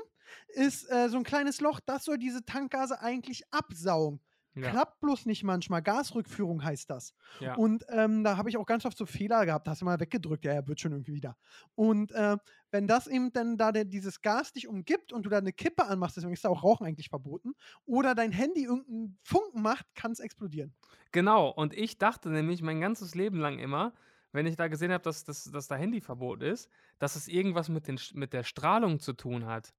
ist 0.48 0.90
äh, 0.90 1.08
so 1.08 1.16
ein 1.16 1.24
kleines 1.24 1.60
Loch, 1.60 1.78
das 1.80 2.04
soll 2.04 2.18
diese 2.18 2.44
Tankgase 2.44 3.00
eigentlich 3.00 3.44
absaugen. 3.52 4.20
Ja. 4.54 4.70
Klappt 4.70 5.00
bloß 5.00 5.24
nicht 5.26 5.44
manchmal. 5.44 5.80
Gasrückführung 5.82 6.62
heißt 6.62 6.90
das. 6.90 7.14
ja. 7.40 7.54
Und 7.54 7.84
ähm, 7.88 8.22
da 8.22 8.36
habe 8.36 8.50
ich 8.50 8.58
auch 8.58 8.66
ganz 8.66 8.84
oft 8.84 8.98
so 8.98 9.06
Fehler 9.06 9.46
gehabt. 9.46 9.66
Hast 9.66 9.80
du 9.80 9.86
mal 9.86 9.98
weggedrückt, 9.98 10.44
ja, 10.44 10.52
er 10.52 10.68
wird 10.68 10.78
schon 10.78 10.92
irgendwie 10.92 11.14
wieder. 11.14 11.38
Und 11.74 12.12
äh, 12.12 12.36
wenn 12.70 12.86
das 12.86 13.06
eben 13.06 13.32
dann 13.32 13.56
da 13.56 13.72
der, 13.72 13.84
dieses 13.84 14.20
Gas 14.20 14.52
dich 14.52 14.68
umgibt 14.68 15.12
und 15.12 15.24
du 15.24 15.30
da 15.30 15.38
eine 15.38 15.52
Kippe 15.52 15.86
anmachst, 15.86 16.16
deswegen 16.16 16.34
ist 16.34 16.44
da 16.44 16.50
auch 16.50 16.62
Rauchen 16.62 16.86
eigentlich 16.86 17.08
verboten, 17.08 17.54
oder 17.86 18.14
dein 18.14 18.32
Handy 18.32 18.64
irgendeinen 18.64 19.18
Funken 19.22 19.62
macht, 19.62 19.86
kann 19.94 20.12
es 20.12 20.20
explodieren. 20.20 20.74
Genau, 21.12 21.48
und 21.48 21.74
ich 21.74 21.98
dachte 21.98 22.28
nämlich 22.28 22.60
mein 22.62 22.80
ganzes 22.80 23.14
Leben 23.14 23.38
lang 23.38 23.58
immer, 23.58 23.94
wenn 24.32 24.46
ich 24.46 24.56
da 24.56 24.68
gesehen 24.68 24.92
habe, 24.92 25.04
dass, 25.04 25.24
dass, 25.24 25.44
dass 25.44 25.68
da 25.68 25.76
Handyverbot 25.76 26.42
ist, 26.42 26.68
dass 26.98 27.16
es 27.16 27.28
irgendwas 27.28 27.68
mit, 27.68 27.88
den, 27.88 27.98
mit 28.14 28.32
der 28.32 28.44
Strahlung 28.44 28.98
zu 28.98 29.12
tun 29.12 29.46
hat. 29.46 29.72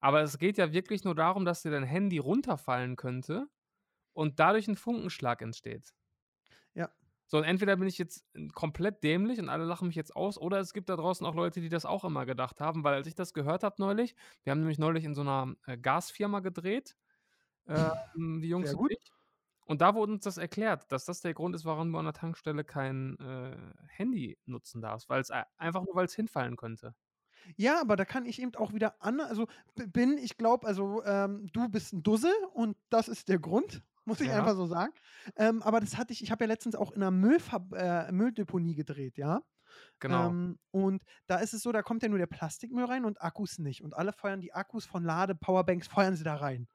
Aber 0.00 0.22
es 0.22 0.38
geht 0.38 0.56
ja 0.56 0.72
wirklich 0.72 1.04
nur 1.04 1.14
darum, 1.14 1.44
dass 1.44 1.62
dir 1.62 1.70
dein 1.70 1.84
Handy 1.84 2.18
runterfallen 2.18 2.96
könnte 2.96 3.48
und 4.12 4.40
dadurch 4.40 4.68
ein 4.68 4.76
Funkenschlag 4.76 5.42
entsteht. 5.42 5.92
Ja. 6.74 6.90
So, 7.26 7.38
und 7.38 7.44
entweder 7.44 7.76
bin 7.76 7.88
ich 7.88 7.98
jetzt 7.98 8.24
äh, 8.34 8.48
komplett 8.48 9.02
dämlich 9.04 9.38
und 9.38 9.48
alle 9.48 9.64
lachen 9.64 9.88
mich 9.88 9.96
jetzt 9.96 10.14
aus, 10.16 10.38
oder 10.38 10.58
es 10.58 10.72
gibt 10.72 10.88
da 10.88 10.96
draußen 10.96 11.26
auch 11.26 11.34
Leute, 11.34 11.60
die 11.60 11.68
das 11.68 11.84
auch 11.84 12.04
immer 12.04 12.26
gedacht 12.26 12.60
haben, 12.60 12.84
weil 12.84 12.94
als 12.94 13.06
ich 13.06 13.14
das 13.14 13.34
gehört 13.34 13.62
habe 13.62 13.76
neulich, 13.78 14.14
wir 14.42 14.50
haben 14.50 14.60
nämlich 14.60 14.78
neulich 14.78 15.04
in 15.04 15.14
so 15.14 15.20
einer 15.20 15.54
äh, 15.66 15.78
Gasfirma 15.78 16.40
gedreht, 16.40 16.96
ähm, 17.68 18.40
die 18.40 18.48
Jungs 18.48 18.74
und 18.74 18.90
ich. 18.90 19.12
Und 19.66 19.82
da 19.82 19.94
wurde 19.94 20.12
uns 20.14 20.24
das 20.24 20.36
erklärt, 20.36 20.90
dass 20.90 21.04
das 21.04 21.20
der 21.20 21.32
Grund 21.32 21.54
ist, 21.54 21.64
warum 21.64 21.92
du 21.92 21.98
an 21.98 22.04
der 22.04 22.12
Tankstelle 22.12 22.64
kein 22.64 23.16
äh, 23.20 23.56
Handy 23.86 24.36
nutzen 24.44 24.82
darfst, 24.82 25.08
weil 25.08 25.20
es 25.20 25.30
einfach 25.30 25.84
nur, 25.84 25.94
weil 25.94 26.06
es 26.06 26.14
hinfallen 26.16 26.56
könnte. 26.56 26.96
Ja, 27.56 27.80
aber 27.80 27.94
da 27.94 28.04
kann 28.04 28.26
ich 28.26 28.42
eben 28.42 28.54
auch 28.56 28.72
wieder 28.72 29.00
an, 29.00 29.20
also 29.20 29.46
bin, 29.76 30.18
ich 30.18 30.36
glaube, 30.36 30.66
also 30.66 31.04
ähm, 31.04 31.48
du 31.52 31.68
bist 31.68 31.92
ein 31.92 32.02
Dussel 32.02 32.32
und 32.52 32.76
das 32.88 33.06
ist 33.06 33.28
der 33.28 33.38
Grund, 33.38 33.82
muss 34.10 34.20
ich 34.20 34.28
Ja. 34.28 34.38
einfach 34.38 34.54
so 34.54 34.66
sagen. 34.66 34.92
Ähm, 35.36 35.62
aber 35.62 35.80
das 35.80 35.96
hatte 35.96 36.12
ich, 36.12 36.22
ich 36.22 36.30
habe 36.30 36.44
ja 36.44 36.48
letztens 36.48 36.74
auch 36.74 36.90
in 36.92 37.02
einer 37.02 37.10
Müllver 37.10 37.66
äh, 37.74 38.12
Mülldeponie 38.12 38.74
gedreht, 38.74 39.16
ja. 39.16 39.40
Genau. 40.00 40.30
Ähm, 40.30 40.58
und 40.72 41.02
da 41.26 41.36
ist 41.38 41.54
es 41.54 41.62
so, 41.62 41.72
da 41.72 41.82
kommt 41.82 42.02
ja 42.02 42.08
nur 42.08 42.18
der 42.18 42.26
Plastikmüll 42.26 42.84
rein 42.84 43.04
und 43.04 43.22
Akkus 43.22 43.58
nicht. 43.58 43.82
Und 43.84 43.94
alle 43.94 44.12
feuern 44.12 44.40
die 44.40 44.52
Akkus 44.52 44.84
von 44.86 45.04
Lade, 45.04 45.34
Powerbanks, 45.34 45.88
feuern 45.88 46.16
sie 46.16 46.24
da 46.24 46.36
rein. 46.36 46.68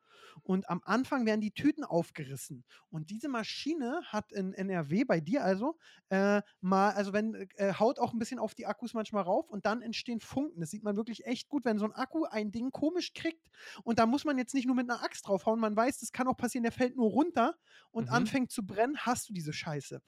Und 0.43 0.69
am 0.69 0.81
Anfang 0.83 1.25
werden 1.25 1.41
die 1.41 1.51
Tüten 1.51 1.83
aufgerissen. 1.83 2.65
Und 2.89 3.09
diese 3.09 3.29
Maschine 3.29 4.01
hat 4.05 4.31
in 4.31 4.53
NRW, 4.53 5.03
bei 5.05 5.19
dir 5.19 5.43
also, 5.43 5.77
äh, 6.09 6.41
mal, 6.61 6.91
also 6.91 7.13
wenn, 7.13 7.33
äh, 7.55 7.73
haut 7.73 7.99
auch 7.99 8.13
ein 8.13 8.19
bisschen 8.19 8.39
auf 8.39 8.53
die 8.55 8.65
Akkus 8.65 8.93
manchmal 8.93 9.23
rauf 9.23 9.49
und 9.49 9.65
dann 9.65 9.81
entstehen 9.81 10.19
Funken. 10.19 10.59
Das 10.61 10.69
sieht 10.69 10.83
man 10.83 10.95
wirklich 10.95 11.25
echt 11.25 11.47
gut, 11.49 11.65
wenn 11.65 11.77
so 11.79 11.85
ein 11.85 11.93
Akku 11.93 12.25
ein 12.25 12.51
Ding 12.51 12.71
komisch 12.71 13.13
kriegt. 13.13 13.47
Und 13.83 13.99
da 13.99 14.05
muss 14.05 14.25
man 14.25 14.37
jetzt 14.37 14.53
nicht 14.53 14.65
nur 14.65 14.75
mit 14.75 14.89
einer 14.89 15.03
Axt 15.03 15.27
draufhauen. 15.27 15.59
Man 15.59 15.75
weiß, 15.75 15.99
das 15.99 16.11
kann 16.11 16.27
auch 16.27 16.37
passieren, 16.37 16.63
der 16.63 16.71
fällt 16.71 16.95
nur 16.95 17.09
runter 17.09 17.55
und 17.91 18.09
Mhm. 18.09 18.13
anfängt 18.13 18.51
zu 18.51 18.65
brennen, 18.65 18.97
hast 18.97 19.29
du 19.29 19.33
diese 19.33 19.53
Scheiße. 19.53 20.01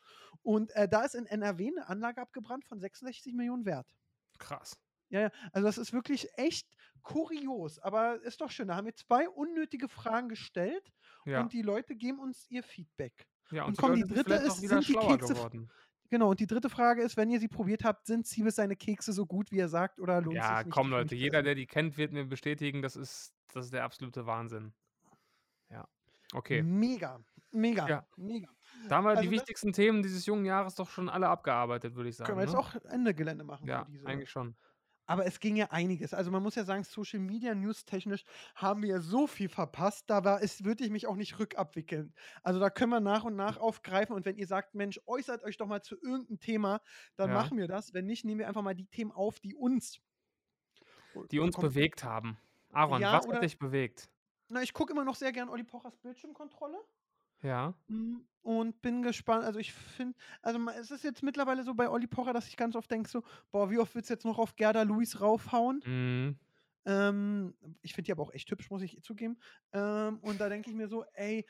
Und 0.44 0.72
äh, 0.72 0.88
da 0.88 1.04
ist 1.04 1.16
in 1.16 1.26
NRW 1.26 1.70
eine 1.76 1.88
Anlage 1.90 2.22
abgebrannt 2.22 2.66
von 2.66 2.80
66 2.80 3.34
Millionen 3.34 3.66
wert. 3.66 3.96
Krass. 4.40 4.78
Ja, 5.10 5.22
ja, 5.22 5.32
also 5.54 5.65
das 5.65 5.78
ist 5.78 5.93
wirklich 5.93 6.28
echt 6.38 6.67
kurios, 7.02 7.80
aber 7.80 8.22
ist 8.24 8.41
doch 8.41 8.52
schön. 8.52 8.67
Da 8.67 8.76
haben 8.76 8.86
wir 8.86 8.96
zwei 8.96 9.30
unnötige 9.30 9.88
Fragen 9.88 10.28
gestellt 10.30 10.91
Ja. 11.26 11.41
und 11.41 11.54
die 11.54 11.62
Leute 11.62 11.96
geben 11.96 12.20
uns 12.20 12.46
ihr 12.50 12.63
Feedback. 12.63 13.28
ja, 13.52 13.63
und 13.63 13.70
und, 13.70 13.78
komm, 13.78 13.96
die, 13.96 14.04
dritte 14.04 14.34
ist, 14.36 14.58
sind 14.58 14.88
die 14.88 14.93
Kekse 14.93 15.34
geworden. 15.34 15.72
Genau, 16.10 16.30
und 16.30 16.39
die 16.39 16.48
dritte 16.48 16.70
Frage 16.70 17.02
ist, 17.04 17.17
wenn 17.17 17.30
ihr 17.30 17.39
sie 17.39 17.48
probiert 17.50 17.84
habt, 17.84 18.06
sind 18.06 18.26
Siebes 18.28 18.56
seine 18.56 18.76
Kekse 18.78 19.12
so 19.13 19.26
gut, 19.26 19.52
wie 19.52 19.60
er 19.60 19.67
sagt, 19.70 20.00
oder 20.00 20.22
lohnt 20.22 20.36
Ja, 20.38 20.58
sich 20.58 20.67
nicht? 20.67 20.74
komm 20.74 20.89
Leute, 20.89 21.15
jeder, 21.15 21.43
der 21.43 21.56
die 21.56 21.67
kennt, 21.67 21.98
wird 21.98 22.12
mir 22.13 22.26
bestätigen, 22.26 22.82
das 22.82 22.96
ist, 22.96 23.34
das 23.54 23.65
ist 23.65 23.74
der 23.74 23.84
absolute 23.84 24.26
Wahnsinn. 24.26 24.74
Ja. 25.70 25.88
Okay. 26.34 26.63
Mega, 26.63 27.20
mega, 27.52 27.88
Ja. 27.88 28.08
mega. 28.17 28.50
Da 28.88 28.98
haben 28.98 29.04
wir 29.06 29.12
Also 29.12 29.24
die 29.24 29.32
wichtigsten 29.32 29.74
Themen 29.74 30.02
dieses 30.04 30.26
jungen 30.26 30.46
Jahres 30.46 30.76
doch 30.76 30.89
schon 30.89 31.10
alle 31.10 31.28
abgearbeitet, 31.28 31.96
würde 31.96 32.10
ich 32.10 32.15
sagen. 32.17 32.28
Können 32.28 32.39
wir 32.39 32.43
jetzt 32.46 32.54
ne? 32.54 32.60
auch 32.60 32.76
Ende 32.91 33.13
Gelände 33.13 33.43
machen 33.43 33.67
Ja, 33.67 33.86
für 33.86 33.91
diese. 33.91 34.06
eigentlich 34.08 34.30
schon. 34.30 34.56
Aber 35.08 35.26
es 35.26 35.39
ging 35.39 35.56
ja 35.56 35.67
einiges. 35.72 36.13
Also 36.13 36.30
man 36.32 36.43
muss 36.43 36.56
ja 36.56 36.65
sagen, 36.65 36.84
Social 36.84 37.20
Media 37.20 37.56
News 37.56 37.86
technisch 37.86 38.26
haben 38.56 38.82
wir 38.84 38.89
ja 38.89 39.00
so 39.00 39.26
viel 39.26 39.50
verpasst. 39.50 40.10
Da 40.10 40.24
war 40.26 40.43
es, 40.43 40.63
würde 40.65 40.84
ich 40.84 40.89
mich 40.91 41.08
auch 41.08 41.15
nicht 41.15 41.39
rückabwickeln. 41.39 42.13
Also 42.43 42.60
da 42.60 42.70
können 42.70 42.91
wir 42.91 43.00
nach 43.00 43.24
und 43.24 43.36
nach 43.36 43.58
aufgreifen. 43.58 44.15
Und 44.15 44.26
wenn 44.26 44.38
ihr 44.38 44.48
sagt, 44.48 44.76
Mensch, 44.76 45.00
äußert 45.08 45.43
euch 45.43 45.58
doch 45.58 45.65
mal 45.67 45.82
zu 45.82 45.96
irgendeinem 45.96 46.39
Thema, 46.39 46.82
dann 47.15 47.30
Ja. 47.30 47.36
machen 47.36 47.58
wir 47.58 47.67
das. 47.67 47.93
Wenn 47.93 48.06
nicht, 48.06 48.26
nehmen 48.26 48.39
wir 48.39 48.48
einfach 48.48 48.62
mal 48.62 48.76
die 48.76 48.86
Themen 48.88 49.12
auf, 49.12 49.39
die 49.39 49.56
uns. 49.56 50.00
Die 51.32 51.39
uns 51.39 51.56
bewegt 51.58 52.04
haben. 52.04 52.38
Aaron, 52.74 53.02
Ja, 53.02 53.13
was 53.13 53.26
oder- 53.26 53.38
hat 53.38 53.43
dich 53.43 53.58
bewegt? 53.58 54.10
Na, 54.50 54.62
ich 54.62 54.74
gucke 54.74 54.91
immer 54.93 55.04
noch 55.06 55.15
sehr 55.15 55.32
gern 55.32 55.50
Olli 55.50 55.63
Pochers 55.63 55.98
Bildschirmkontrolle. 55.98 56.78
Ja. 57.41 57.78
Mm, 57.89 58.17
Und 58.41 58.82
bin 58.82 59.02
gespannt. 59.02 59.43
Also 59.45 59.60
ich 59.60 59.73
finde, 59.73 60.17
also 60.41 60.60
es 60.69 60.91
ist 60.91 61.04
jetzt 61.04 61.23
mittlerweile 61.23 61.63
so 61.63 61.73
bei 61.73 61.89
Olli 61.89 62.08
Pocher, 62.08 62.34
dass 62.34 62.47
ich 62.47 62.58
ganz 62.58 62.76
oft 62.76 62.89
denke 62.91 63.10
so, 63.10 63.23
boah, 63.52 63.69
wie 63.69 63.78
oft 63.80 63.95
willst 63.95 64.10
du 64.10 64.13
jetzt 64.13 64.26
noch 64.26 64.39
auf 64.39 64.56
Gerda 64.56 64.84
Luis 64.84 65.19
raufhauen? 65.21 65.84
Mhm. 65.86 66.39
Ähm, 66.86 67.56
ich 67.82 67.93
finde 67.93 68.08
die 68.08 68.12
aber 68.13 68.23
auch 68.23 68.34
echt 68.34 68.50
hübsch, 68.52 68.69
muss 68.69 68.82
ich 68.82 69.02
zugeben. 69.04 69.39
Ähm, 69.73 70.19
und 70.19 70.39
da 70.39 70.50
denke 70.50 70.69
ich 70.69 70.76
mir 70.76 70.88
so, 70.88 71.04
ey, 71.13 71.45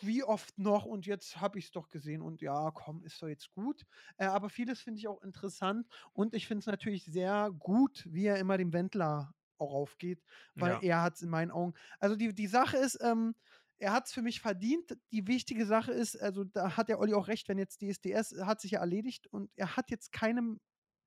wie 0.00 0.24
oft 0.24 0.58
noch? 0.58 0.84
Und 0.86 1.06
jetzt 1.06 1.40
habe 1.40 1.58
ich 1.58 1.66
es 1.66 1.70
doch 1.72 1.88
gesehen 1.88 2.22
und 2.22 2.40
ja, 2.40 2.70
komm, 2.72 3.04
ist 3.04 3.22
doch 3.22 3.28
jetzt 3.28 3.52
gut. 3.52 3.84
Äh, 4.16 4.26
aber 4.26 4.48
vieles 4.50 4.80
finde 4.80 4.98
ich 4.98 5.08
auch 5.08 5.22
interessant 5.22 5.86
und 6.12 6.34
ich 6.34 6.46
finde 6.48 6.60
es 6.60 6.66
natürlich 6.66 7.04
sehr 7.04 7.50
gut, 7.58 8.06
wie 8.10 8.26
er 8.26 8.38
immer 8.38 8.58
dem 8.58 8.72
Wendler 8.72 9.34
auch 9.58 9.72
aufgeht, 9.74 10.22
weil 10.54 10.76
Ja. 10.76 10.80
er 10.80 11.02
hat 11.02 11.14
es 11.16 11.22
in 11.22 11.30
meinen 11.30 11.50
Augen. 11.50 11.74
Also 12.00 12.16
die, 12.16 12.34
die 12.34 12.46
Sache 12.46 12.76
ist, 12.76 12.98
ähm, 13.02 13.34
er 13.78 13.92
hat 13.92 14.06
es 14.06 14.12
für 14.12 14.22
mich 14.22 14.40
verdient. 14.40 14.96
Die 15.12 15.26
wichtige 15.26 15.66
Sache 15.66 15.92
ist, 15.92 16.16
also 16.20 16.44
da 16.44 16.76
hat 16.76 16.88
der 16.88 16.98
Olli 16.98 17.14
auch 17.14 17.28
recht, 17.28 17.48
wenn 17.48 17.58
jetzt 17.58 17.80
DSDS 17.82 18.34
hat 18.44 18.60
sich 18.60 18.72
ja 18.72 18.80
erledigt 18.80 19.26
und 19.28 19.50
er 19.56 19.76
hat 19.76 19.90
jetzt 19.90 20.12
keine, 20.12 20.56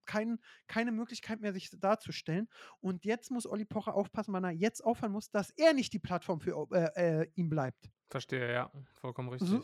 kein, 0.05 0.39
keine 0.67 0.91
Möglichkeit 0.91 1.41
mehr, 1.41 1.53
sich 1.53 1.69
darzustellen. 1.71 2.47
Und 2.79 3.05
jetzt 3.05 3.31
muss 3.31 3.45
Olli 3.45 3.65
Pocher 3.65 3.93
aufpassen, 3.95 4.33
wann 4.33 4.43
er 4.43 4.51
jetzt 4.51 4.81
aufhören 4.83 5.11
muss, 5.11 5.29
dass 5.31 5.51
er 5.51 5.73
nicht 5.73 5.93
die 5.93 5.99
Plattform 5.99 6.39
für 6.39 6.67
äh, 6.71 7.21
äh, 7.21 7.31
ihn 7.35 7.49
bleibt. 7.49 7.89
Verstehe, 8.09 8.51
ja. 8.51 8.71
Vollkommen 8.99 9.29
richtig. 9.29 9.49
So- 9.49 9.63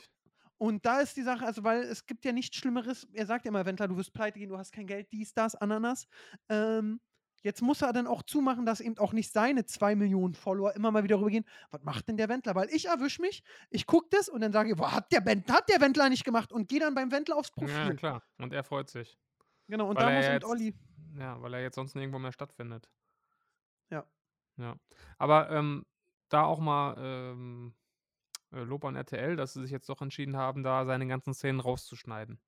Und 0.57 0.85
da 0.85 1.01
ist 1.01 1.15
die 1.17 1.23
Sache, 1.23 1.45
also 1.45 1.63
weil 1.63 1.81
es 1.83 2.05
gibt 2.05 2.25
ja 2.25 2.31
nichts 2.31 2.55
Schlimmeres, 2.57 3.07
er 3.13 3.25
sagt 3.25 3.45
ja 3.45 3.49
immer, 3.49 3.65
Wendler, 3.65 3.87
du 3.87 3.97
wirst 3.97 4.13
pleite 4.13 4.39
gehen, 4.39 4.49
du 4.49 4.57
hast 4.57 4.71
kein 4.71 4.87
Geld, 4.87 5.11
dies, 5.11 5.33
das, 5.33 5.53
Ananas. 5.55 6.07
Ähm, 6.49 6.99
jetzt 7.43 7.61
muss 7.61 7.81
er 7.81 7.93
dann 7.93 8.07
auch 8.07 8.23
zumachen, 8.23 8.65
dass 8.65 8.79
eben 8.79 8.97
auch 8.97 9.13
nicht 9.13 9.31
seine 9.31 9.65
zwei 9.65 9.95
Millionen 9.95 10.33
Follower 10.33 10.73
immer 10.75 10.91
mal 10.91 11.03
wieder 11.03 11.17
rübergehen. 11.17 11.45
Was 11.71 11.83
macht 11.83 12.07
denn 12.07 12.17
der 12.17 12.29
Wendler? 12.29 12.55
Weil 12.55 12.69
ich 12.69 12.85
erwische 12.85 13.21
mich, 13.21 13.43
ich 13.69 13.85
gucke 13.85 14.07
das 14.11 14.29
und 14.29 14.41
dann 14.41 14.51
sage 14.51 14.71
ich, 14.71 14.75
boah, 14.75 14.91
hat 14.91 15.11
der, 15.11 15.25
Wend 15.25 15.51
hat 15.51 15.69
der 15.69 15.81
Wendler 15.81 16.09
nicht 16.09 16.23
gemacht 16.25 16.51
und 16.51 16.67
gehe 16.67 16.79
dann 16.79 16.95
beim 16.95 17.11
Wendler 17.11 17.35
aufs 17.37 17.51
Profil. 17.51 17.73
Ja, 17.75 17.93
klar. 17.93 18.23
Und 18.37 18.53
er 18.53 18.63
freut 18.63 18.89
sich. 18.89 19.17
Genau, 19.67 19.89
und 19.89 19.97
Weil 19.97 20.05
da 20.05 20.11
muss 20.15 20.25
jetzt- 20.25 20.45
Olli. 20.45 20.73
Ja, 21.17 21.41
weil 21.41 21.53
er 21.55 21.61
jetzt 21.61 21.75
sonst 21.75 21.95
nirgendwo 21.95 22.19
mehr 22.19 22.31
stattfindet. 22.31 22.89
Ja. 23.89 24.05
Ja. 24.57 24.75
Aber 25.17 25.49
ähm, 25.49 25.85
da 26.29 26.43
auch 26.43 26.59
mal 26.59 26.95
ähm, 26.97 27.73
äh, 28.51 28.59
Lob 28.61 28.85
an 28.85 28.95
RTL, 28.95 29.35
dass 29.35 29.53
sie 29.53 29.61
sich 29.61 29.71
jetzt 29.71 29.89
doch 29.89 30.01
entschieden 30.01 30.37
haben, 30.37 30.63
da 30.63 30.85
seine 30.85 31.07
ganzen 31.07 31.33
Szenen 31.33 31.59
rauszuschneiden. 31.59 32.39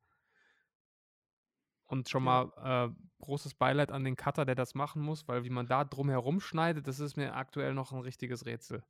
Und 1.90 2.10
schon 2.10 2.24
Ja. 2.24 2.26
mal 2.26 2.52
äh, 2.92 3.24
großes 3.24 3.56
Beileid 3.56 3.92
an 3.92 4.04
den 4.06 4.16
Cutter, 4.16 4.46
der 4.46 4.56
das 4.56 4.76
machen 4.76 5.02
muss, 5.02 5.28
weil 5.28 5.44
wie 5.44 5.50
man 5.50 5.68
da 5.68 5.84
drum 5.86 6.10
herum 6.10 6.40
schneidet, 6.40 6.88
das 6.88 7.00
ist 7.00 7.18
mir 7.18 7.36
aktuell 7.36 7.74
noch 7.74 7.92
ein 7.92 8.00
richtiges 8.02 8.46
Rätsel. 8.46 8.84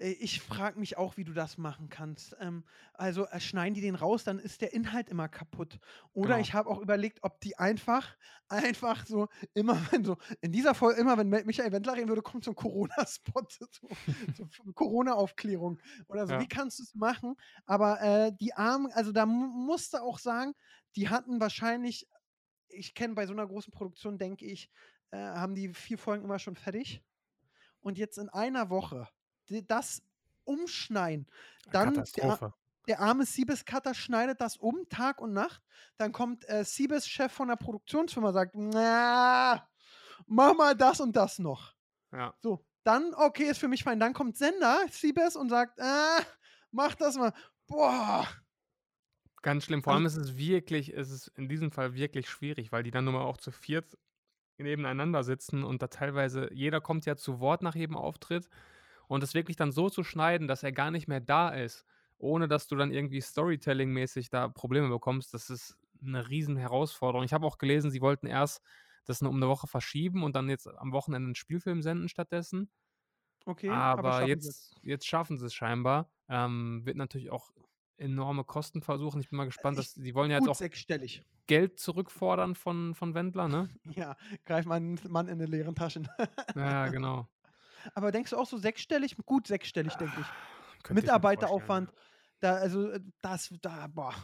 Äh, 0.00 0.10
Ich 0.12 0.40
frage 0.40 0.78
mich 0.80 0.96
auch, 0.96 1.16
wie 1.16 1.24
du 1.24 1.32
das 1.32 1.58
machen 1.58 1.88
kannst. 1.88 2.36
Ähm, 2.40 2.64
also 2.94 3.26
äh, 3.28 3.40
schneiden 3.40 3.74
die 3.74 3.80
den 3.80 3.94
raus, 3.94 4.24
dann 4.24 4.38
ist 4.38 4.60
der 4.62 4.72
Inhalt 4.72 5.08
immer 5.08 5.28
kaputt. 5.28 5.78
Oder 6.12 6.30
Genau. 6.34 6.40
ich 6.40 6.54
habe 6.54 6.68
auch 6.70 6.80
überlegt, 6.80 7.20
ob 7.22 7.40
die 7.40 7.58
einfach, 7.58 8.16
einfach 8.48 9.06
so, 9.06 9.28
immer 9.54 9.80
wenn 9.90 10.04
so, 10.04 10.16
in 10.40 10.52
dieser 10.52 10.74
Folge, 10.74 11.00
immer 11.00 11.16
wenn 11.18 11.28
Michael 11.28 11.72
Wendler 11.72 11.96
reden 11.96 12.08
würde, 12.08 12.22
kommt 12.22 12.44
so 12.44 12.50
ein 12.52 12.56
Corona-Spot, 12.56 13.46
so, 13.58 13.68
so 14.34 14.72
Corona-Aufklärung 14.74 15.78
oder 16.08 16.26
so. 16.26 16.34
Ja. 16.34 16.40
Wie 16.40 16.48
kannst 16.48 16.78
du 16.78 16.82
es 16.82 16.94
machen? 16.94 17.36
Aber 17.66 18.00
äh, 18.00 18.32
die 18.40 18.54
Armen, 18.54 18.90
also 18.92 19.12
da 19.12 19.26
mu 19.26 19.46
musste 19.46 20.02
auch 20.02 20.18
sagen, 20.18 20.54
die 20.96 21.08
hatten 21.08 21.40
wahrscheinlich, 21.40 22.08
ich 22.68 22.94
kenne 22.94 23.14
bei 23.14 23.26
so 23.26 23.32
einer 23.32 23.46
großen 23.46 23.72
Produktion, 23.72 24.18
denke 24.18 24.46
ich, 24.46 24.70
äh, 25.10 25.18
haben 25.18 25.54
die 25.54 25.72
vier 25.74 25.98
Folgen 25.98 26.24
immer 26.24 26.38
schon 26.38 26.56
fertig. 26.56 27.02
Und 27.80 27.98
jetzt 27.98 28.18
in 28.18 28.28
einer 28.28 28.70
Woche 28.70 29.08
das 29.50 30.02
umschneiden. 30.44 31.26
Dann 31.72 32.02
der, 32.86 33.00
arme 33.00 33.24
Siebes-Cutter 33.24 33.94
schneidet 33.94 34.40
das 34.40 34.56
um, 34.56 34.88
Tag 34.88 35.20
und 35.20 35.32
Nacht. 35.32 35.62
Dann 35.96 36.12
kommt 36.12 36.48
äh, 36.48 36.64
Siebes, 36.64 37.06
Chef 37.06 37.30
von 37.32 37.48
der 37.48 37.56
Produktionsfirma, 37.56 38.32
sagt, 38.32 38.54
na, 38.56 39.68
mach 40.26 40.54
mal 40.54 40.74
das 40.74 41.00
und 41.00 41.14
das 41.14 41.38
noch. 41.38 41.74
Ja. 42.12 42.34
So, 42.40 42.64
dann, 42.82 43.14
okay, 43.14 43.44
ist 43.44 43.58
für 43.58 43.68
mich 43.68 43.84
fein. 43.84 44.00
Dann 44.00 44.14
kommt 44.14 44.36
Sender, 44.36 44.86
Siebes, 44.90 45.36
und 45.36 45.50
sagt, 45.50 45.80
ah, 45.80 46.20
mach 46.72 46.94
das 46.94 47.16
mal. 47.16 47.32
Boah. 47.66 48.26
Ganz 49.42 49.64
schlimm. 49.64 49.82
Vor 49.82 49.92
Also- 49.92 49.98
allem 49.98 50.06
ist 50.06 50.16
es 50.16 50.36
wirklich, 50.36 50.92
ist 50.92 51.10
es 51.10 51.28
in 51.28 51.48
diesem 51.48 51.70
Fall 51.70 51.94
wirklich 51.94 52.28
schwierig, 52.28 52.72
weil 52.72 52.82
die 52.82 52.90
dann 52.90 53.04
nun 53.04 53.14
mal 53.14 53.22
auch 53.22 53.38
zu 53.38 53.52
viert 53.52 53.96
nebeneinander 54.58 55.24
sitzen 55.24 55.64
und 55.64 55.80
da 55.80 55.88
teilweise, 55.88 56.52
jeder 56.52 56.82
kommt 56.82 57.06
ja 57.06 57.16
zu 57.16 57.40
Wort 57.40 57.62
nach 57.62 57.74
jedem 57.74 57.96
Auftritt 57.96 58.48
und 59.10 59.22
es 59.24 59.34
wirklich 59.34 59.56
dann 59.56 59.72
so 59.72 59.90
zu 59.90 60.04
schneiden, 60.04 60.48
dass 60.48 60.62
er 60.62 60.72
gar 60.72 60.90
nicht 60.92 61.08
mehr 61.08 61.20
da 61.20 61.50
ist, 61.50 61.84
ohne 62.18 62.48
dass 62.48 62.68
du 62.68 62.76
dann 62.76 62.92
irgendwie 62.92 63.20
Storytelling-mäßig 63.20 64.30
da 64.30 64.48
Probleme 64.48 64.88
bekommst, 64.88 65.34
das 65.34 65.50
ist 65.50 65.76
eine 66.02 66.28
riesen 66.28 66.56
Herausforderung. 66.56 67.24
Ich 67.24 67.32
habe 67.32 67.46
auch 67.46 67.58
gelesen, 67.58 67.90
sie 67.90 68.00
wollten 68.02 68.26
erst 68.26 68.62
das 69.06 69.20
um 69.22 69.36
eine 69.36 69.48
Woche 69.48 69.66
verschieben 69.66 70.22
und 70.22 70.36
dann 70.36 70.48
jetzt 70.48 70.68
am 70.68 70.92
Wochenende 70.92 71.26
einen 71.28 71.34
Spielfilm 71.34 71.82
senden 71.82 72.08
stattdessen. 72.08 72.70
Okay, 73.46 73.68
Aber 73.70 74.12
sie 74.22 74.28
jetzt, 74.28 74.76
jetzt 74.82 75.06
schaffen 75.06 75.38
sie 75.38 75.46
es 75.46 75.54
scheinbar. 75.54 76.10
Ähm, 76.28 76.82
wird 76.84 76.96
natürlich 76.96 77.30
auch 77.30 77.50
enorme 77.96 78.44
Kosten 78.44 78.82
versuchen. 78.82 79.20
Ich 79.20 79.30
bin 79.30 79.36
mal 79.36 79.44
gespannt, 79.46 79.78
ich- 79.78 79.86
dass 79.86 79.94
die 79.94 80.14
wollen 80.14 80.30
ja 80.30 80.36
jetzt 80.38 80.48
auch 80.48 80.56
sechsstellig. 80.56 81.24
Geld 81.46 81.80
zurückfordern 81.80 82.54
von, 82.54 82.94
von 82.94 83.14
Wendler, 83.14 83.48
ne? 83.48 83.68
Ja, 83.96 84.16
greif 84.44 84.66
mal 84.66 84.76
einen 84.76 85.00
Mann 85.08 85.28
in 85.28 85.38
den 85.38 85.48
leeren 85.48 85.74
Taschen. 85.74 86.08
Ja, 86.54 86.88
genau. 86.88 87.28
Aber 87.94 88.12
denkst 88.12 88.30
du 88.30 88.36
auch 88.36 88.46
so 88.46 88.56
sechsstellig? 88.56 89.16
Gut 89.26 89.46
sechsstellig, 89.46 89.94
denke 89.94 90.20
ich. 90.20 90.26
Könnte 90.82 90.82
ich 90.82 90.90
mir 90.90 90.94
Mitarbeiteraufwand. 91.02 91.88
vorstellen, 91.88 92.10
Da, 92.40 92.54
also, 92.54 92.90
äh, 92.90 93.00
das, 93.20 93.52
da, 93.60 93.86
boah. 93.88 94.14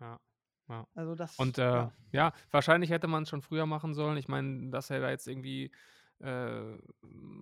Ja. 0.00 0.20
ja. 0.68 0.86
Also, 0.94 1.14
das. 1.14 1.36
Und 1.36 1.58
äh, 1.58 1.62
ja. 1.62 1.92
ja. 2.12 2.32
wahrscheinlich 2.50 2.90
hätte 2.90 3.08
man 3.08 3.24
es 3.24 3.28
schon 3.28 3.42
früher 3.42 3.66
machen 3.66 3.94
sollen. 3.94 4.16
Ich 4.16 4.28
meine, 4.28 4.70
dass 4.70 4.90
er 4.90 5.00
da 5.00 5.10
jetzt 5.10 5.26
irgendwie 5.26 5.72
äh, 6.20 6.78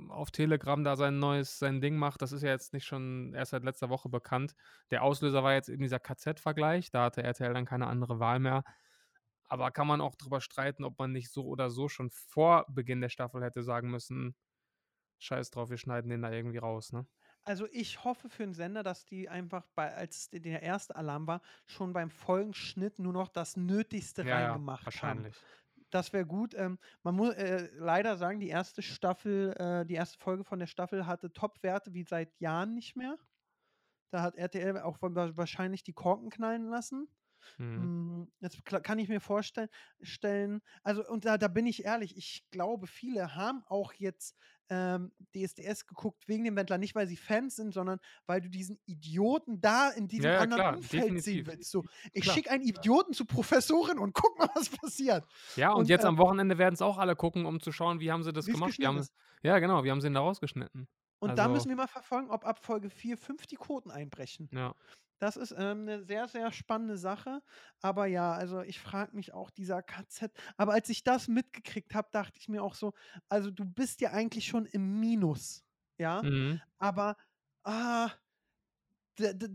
auf 0.09 0.31
Telegram 0.31 0.83
da 0.83 0.97
sein 0.97 1.19
neues, 1.19 1.59
sein 1.59 1.81
Ding 1.81 1.97
macht, 1.97 2.23
das 2.23 2.33
ist 2.33 2.43
ja 2.43 2.51
jetzt 2.51 2.73
nicht 2.73 2.85
schon 2.85 3.33
erst 3.35 3.53
seit 3.53 3.65
letzter 3.65 3.89
Woche 3.89 4.09
bekannt. 4.09 4.55
Der 4.91 5.03
Auslöser 5.03 5.43
war 5.45 5.53
jetzt 5.53 5.69
eben 5.69 5.83
dieser 5.83 6.01
KZ-Vergleich, 6.01 6.91
da 6.91 7.05
hatte 7.05 7.23
RTL 7.23 7.55
dann 7.55 7.67
keine 7.67 7.87
andere 7.87 8.19
Wahl 8.19 8.41
mehr. 8.41 8.65
Aber 9.47 9.71
kann 9.71 9.87
man 9.87 10.01
auch 10.01 10.17
drüber 10.17 10.41
streiten, 10.41 10.85
ob 10.85 10.99
man 10.99 11.13
nicht 11.13 11.31
so 11.31 11.45
oder 11.45 11.71
so 11.71 11.89
schon 11.89 12.11
vor 12.11 12.65
Beginn 12.69 13.01
der 13.01 13.11
Staffel 13.11 13.43
hätte 13.43 13.63
sagen 13.63 13.91
müssen, 13.91 14.35
scheiß 15.19 15.51
drauf, 15.51 15.71
wir 15.71 15.79
schneiden 15.79 16.11
den 16.11 16.23
da 16.23 16.31
irgendwie 16.33 16.59
raus, 16.59 16.93
ne? 16.93 17.07
Also, 17.45 17.67
ich 17.71 18.05
hoffe 18.05 18.29
für 18.31 18.43
den 18.45 18.55
Sender, 18.55 18.83
dass 18.83 19.05
die 19.05 19.29
einfach, 19.29 19.67
bei, 19.75 19.95
als 19.95 20.31
der 20.31 20.63
erste 20.63 20.97
Alarm 20.97 21.27
war, 21.27 21.43
schon 21.67 21.93
beim 21.93 22.11
Folgenschnitt 22.11 22.99
nur 22.99 23.13
noch 23.13 23.29
das 23.29 23.57
Nötigste 23.57 24.29
Ja, 24.29 24.41
ja, 24.41 24.59
reingemacht 24.59 25.03
haben. 25.03 25.27
wahrscheinlich. 25.27 25.47
Das 25.91 26.13
wäre 26.13 26.27
gut. 26.27 26.55
Ähm, 26.55 26.79
man 27.03 27.15
muss 27.17 27.35
äh, 27.35 27.71
leider 27.77 28.17
sagen, 28.17 28.41
die 28.41 28.49
erste 28.49 28.83
Staffel, 28.83 29.53
äh, 29.59 29.87
die 29.87 29.95
erste 29.95 30.19
Folge 30.19 30.45
von 30.45 30.59
der 30.59 30.67
Staffel 30.67 31.07
hatte 31.07 31.33
Top-Werte 31.33 31.95
wie 31.95 32.05
seit 32.05 32.39
Jahren 32.41 32.75
nicht 32.75 32.97
mehr. 32.97 33.19
Da 34.11 34.23
hat 34.23 34.37
RTL 34.37 34.79
auch 34.81 35.03
wa- 35.03 35.37
wahrscheinlich 35.37 35.85
die 35.85 35.95
Korken 35.95 36.31
knallen 36.31 36.69
lassen. 36.69 37.09
Mhm. 37.59 38.23
Mm, 38.23 38.29
Jetzt 38.41 38.65
kann 38.65 38.99
ich 38.99 39.09
mir 39.09 39.21
vorstellen, 39.21 39.69
stellen, 40.01 40.61
also 40.83 41.07
und 41.07 41.25
da, 41.25 41.39
da 41.39 41.49
bin 41.49 41.67
ich 41.67 41.85
ehrlich, 41.85 42.17
ich 42.17 42.45
glaube, 42.51 42.87
viele 42.87 43.35
haben 43.35 43.63
auch 43.69 43.93
jetzt 43.95 44.37
ähm, 44.71 45.13
DSDS 45.35 45.87
geguckt 45.87 46.27
wegen 46.27 46.45
dem 46.45 46.57
Wendler, 46.57 46.79
nicht 46.79 46.95
weil 46.95 47.07
sie 47.07 47.17
Fans 47.17 47.57
sind, 47.57 47.73
sondern 47.73 47.99
weil 48.27 48.41
du 48.41 48.49
diesen 48.49 48.79
Idioten 48.87 49.61
da 49.61 49.91
in 49.91 50.09
diesem 50.09 50.25
Ja, 50.25 50.33
ja, 50.33 50.41
anderen 50.41 50.61
klar, 50.63 50.77
Umfeld 50.77 51.19
sehen 51.21 51.45
definitiv. 51.45 51.47
willst. 51.47 51.71
So, 51.71 51.85
ich 52.13 52.25
schicke 52.25 52.51
einen 52.51 52.63
Idioten 52.63 53.13
zu 53.13 53.27
Professorin 53.27 53.99
und 53.99 54.15
guck 54.15 54.39
mal, 54.39 54.49
was 54.55 54.71
passiert. 54.71 55.27
Ja, 55.57 55.73
und, 55.73 55.81
Und, 55.81 55.89
jetzt 55.89 56.05
äh, 56.05 56.09
am 56.09 56.19
Wochenende 56.19 56.59
werden 56.59 56.75
es 56.75 56.83
auch 56.83 56.99
alle 56.99 57.17
gucken, 57.17 57.47
um 57.47 57.61
zu 57.61 57.73
schauen, 57.73 58.01
wie 58.01 58.11
haben 58.11 58.23
sie 58.23 58.33
das 58.33 58.47
gemacht. 58.47 58.79
Haben 58.83 59.07
ja, 59.43 59.59
genau, 59.59 59.85
wie 59.85 59.91
haben 59.91 60.01
sie 60.01 60.07
ihn 60.07 60.15
da 60.15 60.21
rausgeschnitten. 60.21 60.89
Und 61.31 61.37
da 61.37 61.45
Also- 61.45 61.55
müssen 61.55 61.69
wir 61.69 61.77
mal 61.77 61.87
verfolgen, 61.89 62.31
ob 62.31 62.45
ab 62.45 62.59
Folge 62.65 62.91
4, 62.91 63.17
5 63.19 63.47
die 63.47 63.57
Quoten 63.57 63.91
einbrechen. 63.91 64.49
Ja. 64.53 64.75
Das 65.21 65.37
ist 65.37 65.53
ähm, 65.53 65.83
eine 65.83 66.03
sehr, 66.05 66.27
sehr 66.29 66.53
spannende 66.53 66.99
Sache. 66.99 67.41
Aber 67.81 68.07
ja, 68.07 68.33
also 68.33 68.61
ich 68.63 68.81
frage 68.81 69.15
mich 69.15 69.33
auch, 69.33 69.51
dieser 69.51 69.83
KZ. 69.83 70.33
Aber 70.57 70.73
als 70.73 70.89
ich 70.89 71.05
das 71.05 71.29
mitgekriegt 71.29 71.95
habe, 71.95 72.09
dachte 72.11 72.39
ich 72.39 72.49
mir 72.49 72.63
auch 72.63 72.75
so, 72.75 72.93
also 73.29 73.51
du 73.51 73.65
bist 73.65 74.01
ja 74.01 74.11
eigentlich 74.11 74.47
schon 74.47 74.67
im 74.67 74.99
Minus. 75.01 75.65
Ja, 75.99 76.23
Mhm. 76.23 76.61
aber 76.79 77.17
ah, 77.63 78.11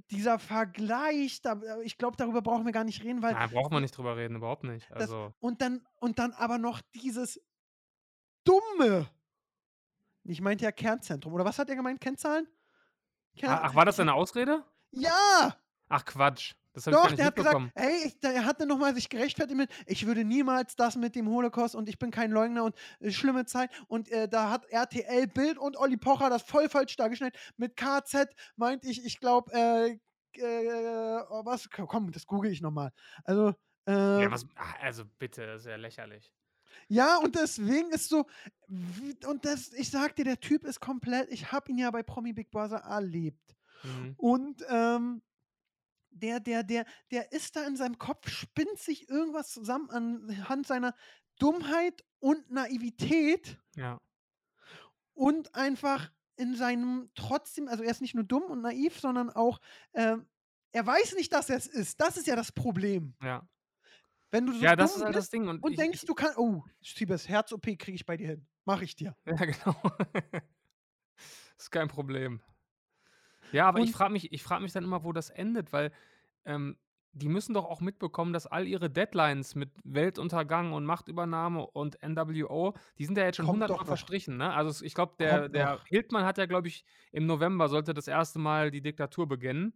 dieser 0.09 0.39
Vergleich, 0.39 1.41
da, 1.41 1.53
äh, 1.61 1.83
ich 1.83 1.97
glaube, 1.97 2.15
darüber 2.15 2.41
brauchen 2.41 2.65
wir 2.65 2.71
gar 2.71 2.85
nicht 2.85 3.03
reden, 3.03 3.21
weil. 3.21 3.33
Da 3.33 3.47
braucht 3.47 3.71
man 3.71 3.81
nicht 3.81 3.95
drüber 3.97 4.15
reden, 4.15 4.37
überhaupt 4.37 4.63
nicht. 4.63 4.89
Das- 4.91 5.01
Also, 5.01 5.33
Und 5.39 5.61
dann, 5.61 5.85
und 5.97 6.17
dann 6.17 6.31
aber 6.31 6.57
noch 6.57 6.81
dieses 6.95 7.39
Dumme. 8.45 9.09
Ich 10.29 10.41
meinte 10.41 10.63
ja 10.63 10.71
Kernzentrum. 10.71 11.33
Oder 11.33 11.45
was 11.45 11.57
hat 11.59 11.69
er 11.69 11.75
gemeint? 11.75 11.99
Kennzahlen? 11.99 12.47
Kern 13.35 13.59
ach, 13.61 13.75
war 13.75 13.85
das 13.85 13.95
deine 13.95 14.13
Ausrede? 14.13 14.63
Ja! 14.91 15.55
Ach, 15.87 16.05
Quatsch. 16.05 16.53
Das 16.73 16.85
ich 16.85 16.93
gar 16.93 17.01
Doch, 17.01 17.09
nicht 17.09 17.19
der 17.19 17.25
hat 17.25 17.35
gesagt, 17.35 17.71
hey, 17.75 18.05
ich, 18.05 18.19
der 18.19 18.45
hat 18.45 18.61
dann 18.61 18.67
nochmal 18.67 18.93
sich 18.93 19.09
gerechtfertigt 19.09 19.57
mit, 19.57 19.71
ich 19.87 20.05
würde 20.05 20.23
niemals 20.23 20.75
das 20.75 20.95
mit 20.95 21.15
dem 21.15 21.27
Holocaust 21.27 21.73
und 21.73 21.89
ich 21.89 21.97
bin 21.97 22.11
kein 22.11 22.29
Leugner 22.29 22.63
und 22.63 22.75
äh, 22.99 23.09
schlimme 23.11 23.45
Zeit. 23.45 23.71
Und 23.87 24.07
äh, 24.09 24.29
da 24.29 24.51
hat 24.51 24.65
RTL 24.65 25.27
Bild 25.27 25.57
und 25.57 25.77
Olli 25.77 25.97
Pocher 25.97 26.29
das 26.29 26.43
voll 26.43 26.69
falsch 26.69 26.95
dargestellt. 26.95 27.35
Mit 27.57 27.75
KZ 27.75 28.29
meint 28.55 28.85
ich, 28.85 29.03
ich 29.03 29.19
glaube, 29.19 29.51
äh, 29.51 29.97
äh, 30.37 31.23
oh, 31.29 31.43
was, 31.43 31.69
komm, 31.71 32.11
das 32.11 32.27
google 32.27 32.51
ich 32.51 32.61
nochmal. 32.61 32.91
Also, 33.23 33.55
äh, 33.87 34.21
ja, 34.21 34.31
was, 34.31 34.45
ach, 34.55 34.75
also 34.79 35.05
bitte, 35.17 35.47
das 35.47 35.61
ist 35.61 35.67
ja 35.67 35.75
lächerlich. 35.75 36.31
Ja, 36.89 37.17
und 37.17 37.35
deswegen 37.35 37.91
ist 37.91 38.09
so, 38.09 38.25
und 39.27 39.45
das, 39.45 39.71
ich 39.73 39.89
sag 39.91 40.15
dir, 40.15 40.25
der 40.25 40.39
Typ 40.39 40.65
ist 40.65 40.79
komplett, 40.79 41.31
ich 41.31 41.51
habe 41.51 41.71
ihn 41.71 41.77
ja 41.77 41.89
bei 41.91 42.03
Promi 42.03 42.33
Big 42.33 42.51
Brother 42.51 42.77
erlebt. 42.79 43.55
Mhm. 43.83 44.13
Und 44.17 44.65
ähm, 44.67 45.21
der, 46.09 46.39
der, 46.39 46.63
der, 46.63 46.85
der 47.11 47.31
ist 47.31 47.55
da 47.55 47.65
in 47.65 47.77
seinem 47.77 47.97
Kopf, 47.97 48.27
spinnt 48.29 48.77
sich 48.79 49.07
irgendwas 49.07 49.51
zusammen 49.51 49.89
anhand 49.91 50.67
seiner 50.67 50.95
Dummheit 51.37 52.03
und 52.19 52.51
Naivität 52.51 53.57
Ja. 53.75 54.01
und 55.13 55.55
einfach 55.55 56.11
in 56.35 56.55
seinem 56.55 57.11
trotzdem, 57.15 57.67
also 57.67 57.83
er 57.83 57.91
ist 57.91 58.01
nicht 58.01 58.15
nur 58.15 58.23
dumm 58.23 58.43
und 58.43 58.61
naiv, 58.61 58.99
sondern 58.99 59.29
auch, 59.29 59.59
ähm, 59.93 60.25
er 60.71 60.85
weiß 60.85 61.15
nicht, 61.15 61.33
dass 61.33 61.49
er 61.49 61.57
es 61.57 61.67
ist. 61.67 61.99
Das 62.01 62.17
ist 62.17 62.27
ja 62.27 62.35
das 62.35 62.51
Problem. 62.51 63.15
Ja. 63.21 63.47
Wenn 64.31 64.45
du 64.45 64.53
so 64.53 64.63
ja, 64.63 64.75
das 64.75 64.95
ist 64.95 65.03
halt 65.03 65.15
das 65.15 65.29
Ding. 65.29 65.47
Und, 65.47 65.63
und 65.63 65.71
ich, 65.71 65.77
denkst, 65.77 66.01
ich, 66.01 66.07
du 66.07 66.13
kannst, 66.13 66.37
oh, 66.37 66.63
Siebes, 66.81 67.27
Herz-OP 67.27 67.63
kriege 67.63 67.93
ich 67.93 68.05
bei 68.05 68.15
dir 68.17 68.27
hin. 68.27 68.47
Mach 68.65 68.81
ich 68.81 68.95
dir. 68.95 69.15
Ja, 69.25 69.33
genau. 69.45 69.75
ist 71.57 71.71
kein 71.71 71.87
Problem. 71.87 72.41
Ja, 73.51 73.67
aber 73.67 73.79
ich 73.79 73.87
Und- 73.87 73.93
frage 73.93 74.13
mich, 74.13 74.31
ich 74.31 74.43
frag 74.43 74.61
mich 74.61 74.71
dann 74.71 74.83
immer, 74.83 75.03
wo 75.03 75.11
das 75.11 75.29
endet, 75.29 75.73
weil 75.73 75.91
ähm, 76.45 76.77
die 77.11 77.27
müssen 77.27 77.53
doch 77.53 77.65
auch 77.65 77.81
mitbekommen, 77.81 78.33
dass 78.33 78.45
all 78.45 78.67
ihre 78.67 78.89
Deadlines 78.89 79.55
mit 79.55 79.71
Weltuntergang 79.83 80.73
und 80.73 80.85
Machtübernahme 80.85 81.65
und 81.65 81.97
NWO, 82.03 82.75
die 82.99 83.05
sind 83.05 83.17
ja 83.17 83.23
jetzt 83.25 83.37
schon 83.37 83.47
hundertmal 83.47 83.85
verstrichen. 83.85 84.37
Ne? 84.37 84.53
Also 84.53 84.85
ich 84.85 84.93
glaube, 84.93 85.15
der, 85.17 85.41
Kommt 85.41 85.55
der 85.55 85.65
noch. 85.71 85.85
Hildmann 85.87 86.25
hat 86.25 86.37
ja, 86.37 86.45
glaube 86.45 86.67
ich, 86.67 86.85
im 87.11 87.25
November 87.25 87.67
sollte 87.67 87.95
das 87.95 88.07
erste 88.07 88.37
Mal 88.37 88.69
die 88.69 88.81
Diktatur 88.81 89.27
beginnen. 89.27 89.73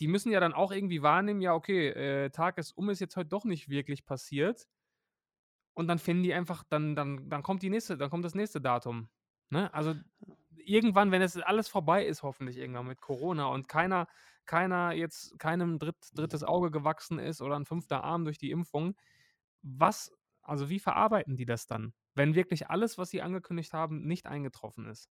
Die 0.00 0.08
müssen 0.08 0.30
ja 0.30 0.40
dann 0.40 0.52
auch 0.52 0.72
irgendwie 0.72 1.02
wahrnehmen, 1.02 1.40
ja, 1.40 1.54
okay, 1.54 1.88
äh, 1.88 2.30
Tag 2.30 2.58
ist 2.58 2.72
um, 2.72 2.90
ist 2.90 3.00
jetzt 3.00 3.16
heute 3.16 3.28
doch 3.28 3.44
nicht 3.44 3.68
wirklich 3.68 4.04
passiert. 4.04 4.68
Und 5.74 5.88
dann 5.88 5.98
finden 5.98 6.22
die 6.22 6.32
einfach, 6.34 6.64
dann, 6.64 6.96
dann, 6.96 7.28
dann 7.28 7.42
kommt 7.42 7.62
die 7.62 7.70
nächste, 7.70 7.98
dann 7.98 8.10
kommt 8.10 8.24
das 8.24 8.34
nächste 8.34 8.60
Datum. 8.60 9.08
Ne? 9.50 9.72
Also 9.74 9.94
irgendwann, 10.56 11.12
wenn 11.12 11.22
es 11.22 11.36
alles 11.36 11.68
vorbei 11.68 12.06
ist, 12.06 12.22
hoffentlich 12.22 12.56
irgendwann 12.56 12.86
mit 12.86 13.00
Corona 13.00 13.46
und 13.46 13.68
keiner, 13.68 14.08
keiner 14.46 14.92
jetzt 14.92 15.38
keinem 15.38 15.78
dritt, 15.78 15.96
drittes 16.14 16.44
Auge 16.44 16.70
gewachsen 16.70 17.18
ist 17.18 17.42
oder 17.42 17.56
ein 17.56 17.66
fünfter 17.66 18.04
Arm 18.04 18.24
durch 18.24 18.38
die 18.38 18.50
Impfung, 18.50 18.96
was, 19.62 20.12
also 20.42 20.70
wie 20.70 20.78
verarbeiten 20.78 21.36
die 21.36 21.46
das 21.46 21.66
dann, 21.66 21.92
wenn 22.14 22.34
wirklich 22.34 22.70
alles, 22.70 22.98
was 22.98 23.10
sie 23.10 23.22
angekündigt 23.22 23.72
haben, 23.72 24.06
nicht 24.06 24.26
eingetroffen 24.26 24.86
ist? 24.86 25.10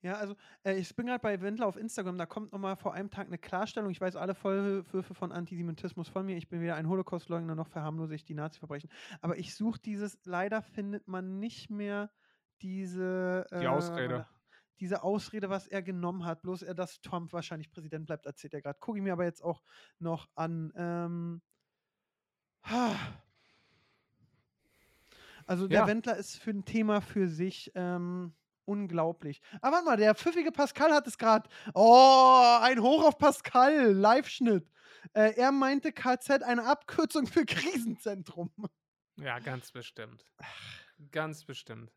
Ja, 0.00 0.14
also 0.14 0.36
äh, 0.64 0.74
ich 0.78 0.94
bin 0.94 1.06
gerade 1.06 1.20
bei 1.20 1.40
Wendler 1.40 1.66
auf 1.66 1.76
Instagram, 1.76 2.18
da 2.18 2.26
kommt 2.26 2.52
nochmal 2.52 2.76
vor 2.76 2.94
einem 2.94 3.10
Tag 3.10 3.26
eine 3.26 3.38
Klarstellung. 3.38 3.90
Ich 3.90 4.00
weiß 4.00 4.14
alle 4.16 4.34
Vorwürfe 4.34 5.14
von 5.14 5.32
Antisemitismus 5.32 6.08
von 6.08 6.24
mir. 6.24 6.36
Ich 6.36 6.48
bin 6.48 6.60
weder 6.60 6.76
ein 6.76 6.88
Holocaustleugner 6.88 7.54
noch 7.56 7.66
verharmlose 7.68 8.14
ich 8.14 8.24
die 8.24 8.34
Nazi-Verbrechen. 8.34 8.90
Aber 9.20 9.38
ich 9.38 9.54
suche 9.56 9.80
dieses, 9.80 10.18
leider 10.24 10.62
findet 10.62 11.08
man 11.08 11.38
nicht 11.40 11.68
mehr 11.70 12.10
diese 12.62 13.46
Die 13.52 13.66
Ausrede. 13.66 14.26
diese 14.80 15.02
Ausrede, 15.02 15.50
was 15.50 15.66
er 15.66 15.82
genommen 15.82 16.24
hat. 16.24 16.42
Bloß 16.42 16.62
er, 16.62 16.74
dass 16.74 17.00
Trump 17.00 17.32
wahrscheinlich 17.32 17.70
Präsident 17.70 18.06
bleibt, 18.06 18.26
erzählt 18.26 18.54
er 18.54 18.62
gerade. 18.62 18.78
Gucke 18.78 18.98
ich 18.98 19.04
mir 19.04 19.12
aber 19.12 19.24
jetzt 19.24 19.42
auch 19.42 19.62
noch 19.98 20.28
an. 20.36 20.72
Ähm, 20.76 21.42
ha. 22.62 22.94
also 25.46 25.66
der 25.66 25.80
Ja. 25.80 25.86
Wendler 25.88 26.16
ist 26.16 26.36
für 26.36 26.50
ein 26.50 26.64
Thema 26.64 27.00
für 27.00 27.26
sich. 27.28 27.72
Ähm, 27.74 28.34
unglaublich. 28.68 29.40
Aber 29.60 29.72
warte 29.76 29.84
mal, 29.86 29.96
der 29.96 30.14
pfiffige 30.14 30.52
Pascal 30.52 30.92
hat 30.92 31.06
es 31.06 31.18
gerade. 31.18 31.48
Oh, 31.74 32.58
ein 32.62 32.80
Hoch 32.80 33.04
auf 33.04 33.18
Pascal, 33.18 33.92
Live-Schnitt. 33.92 34.70
Äh, 35.14 35.34
er 35.36 35.52
meinte 35.52 35.92
KZ 35.92 36.42
eine 36.42 36.64
Abkürzung 36.66 37.26
für 37.26 37.44
Krisenzentrum. 37.46 38.50
Ja, 39.16 39.38
ganz 39.38 39.72
bestimmt. 39.72 40.24
Ganz 41.10 41.44
bestimmt. 41.44 41.90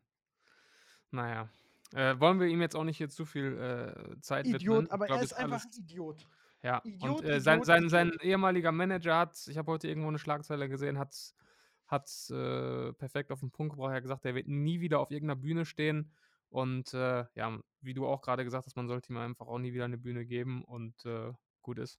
Naja. 1.10 1.48
Äh, 1.94 2.18
wollen 2.18 2.40
wir 2.40 2.46
ihm 2.46 2.60
jetzt 2.62 2.74
auch 2.74 2.84
nicht 2.84 2.96
hier 2.96 3.10
zu 3.10 3.26
viel 3.26 3.58
äh, 3.58 4.20
Zeit 4.20 4.46
Idiot, 4.46 4.62
widmen? 4.84 4.90
aber 4.90 5.04
Ich 5.04 5.08
glaub, 5.08 5.18
er 5.18 5.24
ist 5.24 5.30
jetzt 5.32 5.38
einfach 5.38 5.62
alles- 5.62 5.76
ein 5.78 5.82
Idiot. 5.82 6.26
Ja, 6.62 6.80
Idiot, 6.84 7.20
und 7.20 7.24
äh, 7.26 7.40
sein, 7.40 7.58
Idiot, 7.58 7.66
sein, 7.66 7.88
sein 7.90 8.08
Idiot. 8.08 8.22
ehemaliger 8.24 8.72
Manager 8.72 9.18
hat, 9.18 9.46
ich 9.48 9.58
habe 9.58 9.70
heute 9.70 9.88
irgendwo 9.88 10.08
eine 10.08 10.18
Schlagzeile 10.18 10.68
gesehen, 10.68 10.98
hat 10.98 11.10
es 11.10 12.30
äh, 12.30 12.92
perfekt 12.94 13.30
auf 13.30 13.40
den 13.40 13.50
Punkt 13.50 13.74
gebracht. 13.74 13.90
Er 13.90 13.96
hat 13.96 14.02
gesagt, 14.02 14.24
er 14.24 14.34
wird 14.34 14.48
nie 14.48 14.80
wieder 14.80 15.00
auf 15.00 15.10
irgendeiner 15.10 15.40
Bühne 15.40 15.66
stehen. 15.66 16.10
Und 16.52 16.94
äh, 16.94 17.24
ja, 17.34 17.60
wie 17.80 17.94
du 17.94 18.06
auch 18.06 18.22
gerade 18.22 18.44
gesagt 18.44 18.66
hast, 18.66 18.76
man 18.76 18.88
sollte 18.88 19.12
ihm 19.12 19.16
einfach 19.18 19.46
auch 19.48 19.58
nie 19.58 19.72
wieder 19.72 19.86
eine 19.86 19.98
Bühne 19.98 20.26
geben 20.26 20.64
und 20.64 21.04
äh, 21.06 21.32
gut 21.62 21.78
ist. 21.78 21.98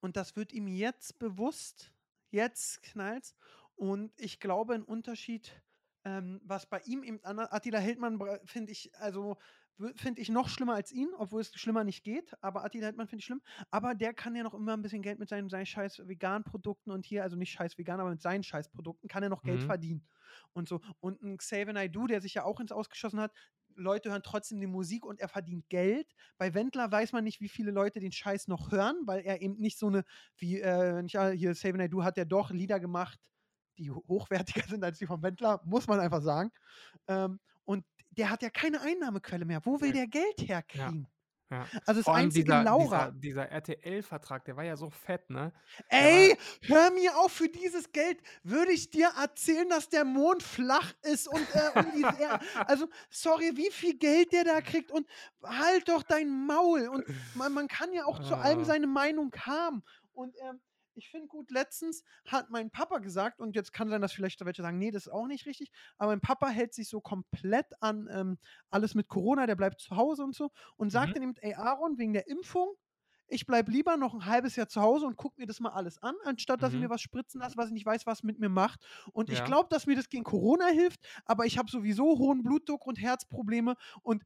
Und 0.00 0.16
das 0.16 0.36
wird 0.36 0.52
ihm 0.52 0.66
jetzt 0.68 1.18
bewusst. 1.18 1.92
Jetzt 2.30 2.82
knallt's. 2.82 3.36
Und 3.74 4.12
ich 4.20 4.40
glaube, 4.40 4.74
ein 4.74 4.82
Unterschied, 4.84 5.62
ähm, 6.04 6.40
was 6.44 6.66
bei 6.66 6.80
ihm 6.80 7.02
eben 7.02 7.22
anders, 7.24 7.50
Attila 7.52 7.78
Hildmann 7.78 8.18
bra- 8.18 8.38
finde 8.44 8.72
ich, 8.72 8.94
also 8.96 9.36
finde 9.96 10.20
ich 10.20 10.28
noch 10.28 10.50
schlimmer 10.50 10.74
als 10.74 10.92
ihn, 10.92 11.08
obwohl 11.16 11.40
es 11.40 11.54
schlimmer 11.54 11.84
nicht 11.84 12.04
geht. 12.04 12.34
Aber 12.42 12.64
Attila 12.64 12.86
Hildmann 12.86 13.08
finde 13.08 13.20
ich 13.20 13.24
schlimm. 13.26 13.42
Aber 13.70 13.94
der 13.94 14.12
kann 14.14 14.36
ja 14.36 14.42
noch 14.42 14.54
immer 14.54 14.74
ein 14.74 14.82
bisschen 14.82 15.02
Geld 15.02 15.18
mit 15.18 15.28
seinen, 15.30 15.48
seinen 15.48 15.66
scheiß 15.66 16.06
Vegan-Produkten 16.06 16.90
und 16.90 17.06
hier, 17.06 17.22
also 17.22 17.36
nicht 17.36 17.52
scheiß 17.52 17.78
vegan, 17.78 17.98
aber 18.00 18.10
mit 18.10 18.20
seinen 18.22 18.42
scheiß 18.42 18.68
Produkten, 18.70 19.08
kann 19.08 19.22
er 19.22 19.30
noch 19.30 19.42
Geld 19.42 19.62
Mhm. 19.62 19.62
verdienen. 19.62 20.06
Und 20.52 20.68
so. 20.68 20.80
Und 21.00 21.22
ein 21.22 21.38
Xavier 21.38 21.72
Naidoo, 21.72 22.06
der 22.06 22.20
sich 22.20 22.34
ja 22.34 22.44
auch 22.44 22.60
ins 22.60 22.72
Ausgeschossen 22.72 23.20
hat, 23.20 23.32
Leute 23.76 24.10
hören 24.10 24.22
trotzdem 24.22 24.60
die 24.60 24.66
Musik 24.66 25.04
und 25.04 25.20
er 25.20 25.28
verdient 25.28 25.68
Geld. 25.68 26.14
Bei 26.38 26.54
Wendler 26.54 26.90
weiß 26.90 27.12
man 27.12 27.24
nicht, 27.24 27.40
wie 27.40 27.48
viele 27.48 27.70
Leute 27.70 28.00
den 28.00 28.12
Scheiß 28.12 28.48
noch 28.48 28.70
hören, 28.72 28.96
weil 29.06 29.20
er 29.20 29.40
eben 29.42 29.56
nicht 29.56 29.78
so 29.78 29.86
eine, 29.88 30.04
wie, 30.36 30.60
äh, 30.60 31.02
ja 31.06 31.28
hier 31.30 31.52
Xavier 31.52 31.76
Naidoo 31.78 32.02
hat 32.04 32.16
ja 32.16 32.24
doch 32.24 32.50
Lieder 32.50 32.80
gemacht, 32.80 33.18
die 33.78 33.90
ho- 33.90 34.04
hochwertiger 34.08 34.66
sind 34.68 34.84
als 34.84 34.98
die 34.98 35.06
von 35.06 35.22
Wendler, 35.22 35.60
muss 35.64 35.86
man 35.86 36.00
einfach 36.00 36.22
sagen. 36.22 36.50
Ähm, 37.08 37.40
und 37.64 37.84
der 38.10 38.30
hat 38.30 38.42
ja 38.42 38.50
keine 38.50 38.80
Einnahmequelle 38.80 39.44
mehr. 39.44 39.64
Wo 39.64 39.80
will 39.80 39.92
der 39.92 40.08
Geld 40.08 40.40
herkriegen? 40.40 41.02
Ja. 41.04 41.08
Also 41.86 42.00
das 42.00 42.04
Vor 42.04 42.14
allem 42.14 42.26
einzige 42.26 42.44
dieser, 42.44 42.62
Laura. 42.62 43.10
dieser, 43.10 43.46
dieser 43.46 43.48
RTL-Vertrag, 43.50 44.44
der 44.44 44.56
war 44.56 44.64
ja 44.64 44.76
so 44.76 44.90
fett, 44.90 45.28
ne? 45.30 45.52
Ey, 45.88 46.36
hör 46.62 46.90
mir 46.92 47.16
auf, 47.18 47.32
für 47.32 47.48
dieses 47.48 47.90
Geld 47.92 48.18
würde 48.42 48.72
ich 48.72 48.90
dir 48.90 49.10
erzählen, 49.20 49.68
dass 49.68 49.88
der 49.88 50.04
Mond 50.04 50.42
flach 50.42 50.92
ist 51.02 51.26
und 51.28 51.46
äh, 51.54 51.78
um 51.78 51.86
die 51.96 52.02
Er- 52.02 52.40
also 52.68 52.88
sorry, 53.08 53.52
wie 53.56 53.70
viel 53.70 53.96
Geld 53.98 54.32
der 54.32 54.44
da 54.44 54.60
kriegt 54.60 54.90
und 54.92 55.06
halt 55.44 55.88
doch 55.88 56.02
dein 56.02 56.28
Maul 56.46 56.88
und 56.88 57.04
man, 57.34 57.52
man 57.52 57.66
kann 57.68 57.92
ja 57.92 58.04
auch 58.04 58.20
zu 58.20 58.34
allem 58.36 58.60
Ah. 58.60 58.64
seine 58.64 58.86
Meinung 58.86 59.32
haben 59.46 59.82
und 60.12 60.36
ähm, 60.48 60.60
ich 60.94 61.08
finde 61.10 61.28
gut, 61.28 61.50
letztens 61.50 62.04
hat 62.26 62.50
mein 62.50 62.70
Papa 62.70 62.98
gesagt, 62.98 63.40
und 63.40 63.56
jetzt 63.56 63.72
kann 63.72 63.88
sein, 63.88 64.00
dass 64.00 64.12
vielleicht 64.12 64.44
welche 64.44 64.62
sagen, 64.62 64.78
nee, 64.78 64.90
das 64.90 65.06
ist 65.06 65.12
auch 65.12 65.26
nicht 65.26 65.46
richtig, 65.46 65.70
aber 65.98 66.12
mein 66.12 66.20
Papa 66.20 66.48
hält 66.48 66.74
sich 66.74 66.88
so 66.88 67.00
komplett 67.00 67.66
an 67.82 68.08
ähm, 68.12 68.38
alles 68.70 68.94
mit 68.94 69.08
Corona, 69.08 69.46
der 69.46 69.56
bleibt 69.56 69.80
zu 69.80 69.96
Hause 69.96 70.24
und 70.24 70.34
so 70.34 70.50
und 70.76 70.90
sagt 70.90 71.14
Mhm. 71.14 71.16
dann 71.16 71.22
eben, 71.22 71.34
ey 71.40 71.54
Aaron, 71.54 71.98
wegen 71.98 72.12
der 72.12 72.26
Impfung, 72.28 72.74
ich 73.32 73.46
bleibe 73.46 73.70
lieber 73.70 73.96
noch 73.96 74.12
ein 74.14 74.26
halbes 74.26 74.56
Jahr 74.56 74.66
zu 74.68 74.80
Hause 74.80 75.06
und 75.06 75.16
gucke 75.16 75.40
mir 75.40 75.46
das 75.46 75.60
mal 75.60 75.70
alles 75.70 75.98
an, 76.02 76.16
anstatt 76.24 76.62
dass 76.62 76.72
ich 76.72 76.78
Mhm. 76.78 76.80
mir 76.80 76.90
was 76.90 77.00
spritzen 77.00 77.40
lasse, 77.40 77.56
was 77.56 77.66
ich 77.68 77.72
nicht 77.72 77.86
weiß, 77.86 78.04
was 78.04 78.24
mit 78.24 78.40
mir 78.40 78.48
macht. 78.48 78.84
Und 79.12 79.30
ich 79.30 79.44
Ja. 79.44 79.44
glaube, 79.44 79.68
dass 79.70 79.86
mir 79.86 79.94
das 79.94 80.08
gegen 80.08 80.24
Corona 80.24 80.66
hilft, 80.66 81.00
aber 81.24 81.46
ich 81.46 81.56
habe 81.56 81.70
sowieso 81.70 82.18
hohen 82.18 82.42
Blutdruck 82.42 82.86
und 82.86 83.00
Herzprobleme 83.00 83.76
und 84.02 84.24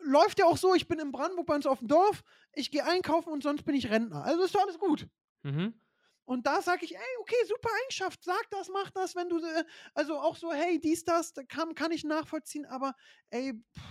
läuft 0.00 0.38
ja 0.38 0.46
auch 0.46 0.56
so, 0.56 0.74
ich 0.74 0.88
bin 0.88 0.98
in 0.98 1.12
Brandenburg 1.12 1.46
bei 1.46 1.54
uns 1.54 1.66
auf 1.66 1.78
dem 1.80 1.88
Dorf, 1.88 2.22
ich 2.52 2.70
gehe 2.70 2.84
einkaufen 2.84 3.30
und 3.32 3.42
sonst 3.42 3.64
bin 3.64 3.74
ich 3.74 3.90
Rentner. 3.90 4.24
Also 4.24 4.42
ist 4.44 4.54
doch 4.54 4.62
alles 4.62 4.78
gut. 4.78 5.08
Mhm. 5.46 5.80
Und 6.24 6.44
da 6.48 6.60
sage 6.60 6.84
ich, 6.84 6.96
ey, 6.96 7.16
okay, 7.20 7.36
super 7.46 7.68
Eigenschaft, 7.82 8.24
sag 8.24 8.50
das, 8.50 8.68
mach 8.68 8.90
das, 8.90 9.14
wenn 9.14 9.28
du, 9.28 9.38
äh, 9.38 9.64
also 9.94 10.18
auch 10.18 10.34
so, 10.36 10.52
hey, 10.52 10.80
dies, 10.80 11.04
das, 11.04 11.32
da 11.34 11.44
kann, 11.44 11.74
kann 11.76 11.92
ich 11.92 12.02
nachvollziehen, 12.02 12.66
aber 12.66 12.94
ey, 13.30 13.52
pff, 13.54 13.82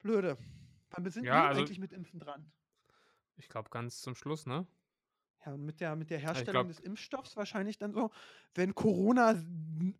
blöde. 0.00 0.36
Wann 0.90 1.10
sind 1.10 1.24
Ja, 1.24 1.32
wir 1.34 1.48
also- 1.48 1.60
eigentlich 1.62 1.78
mit 1.78 1.92
Impfen 1.92 2.20
dran? 2.20 2.52
Ich 3.36 3.48
glaube, 3.48 3.70
ganz 3.70 4.00
zum 4.02 4.14
Schluss, 4.14 4.44
ne? 4.46 4.66
Ja, 5.46 5.56
mit 5.56 5.80
der, 5.80 5.94
mit 5.96 6.10
der 6.10 6.18
Herstellung 6.18 6.52
glaub- 6.52 6.68
des 6.68 6.80
Impfstoffs 6.80 7.36
wahrscheinlich 7.36 7.78
dann 7.78 7.92
so, 7.92 8.10
wenn 8.54 8.74
Corona 8.74 9.40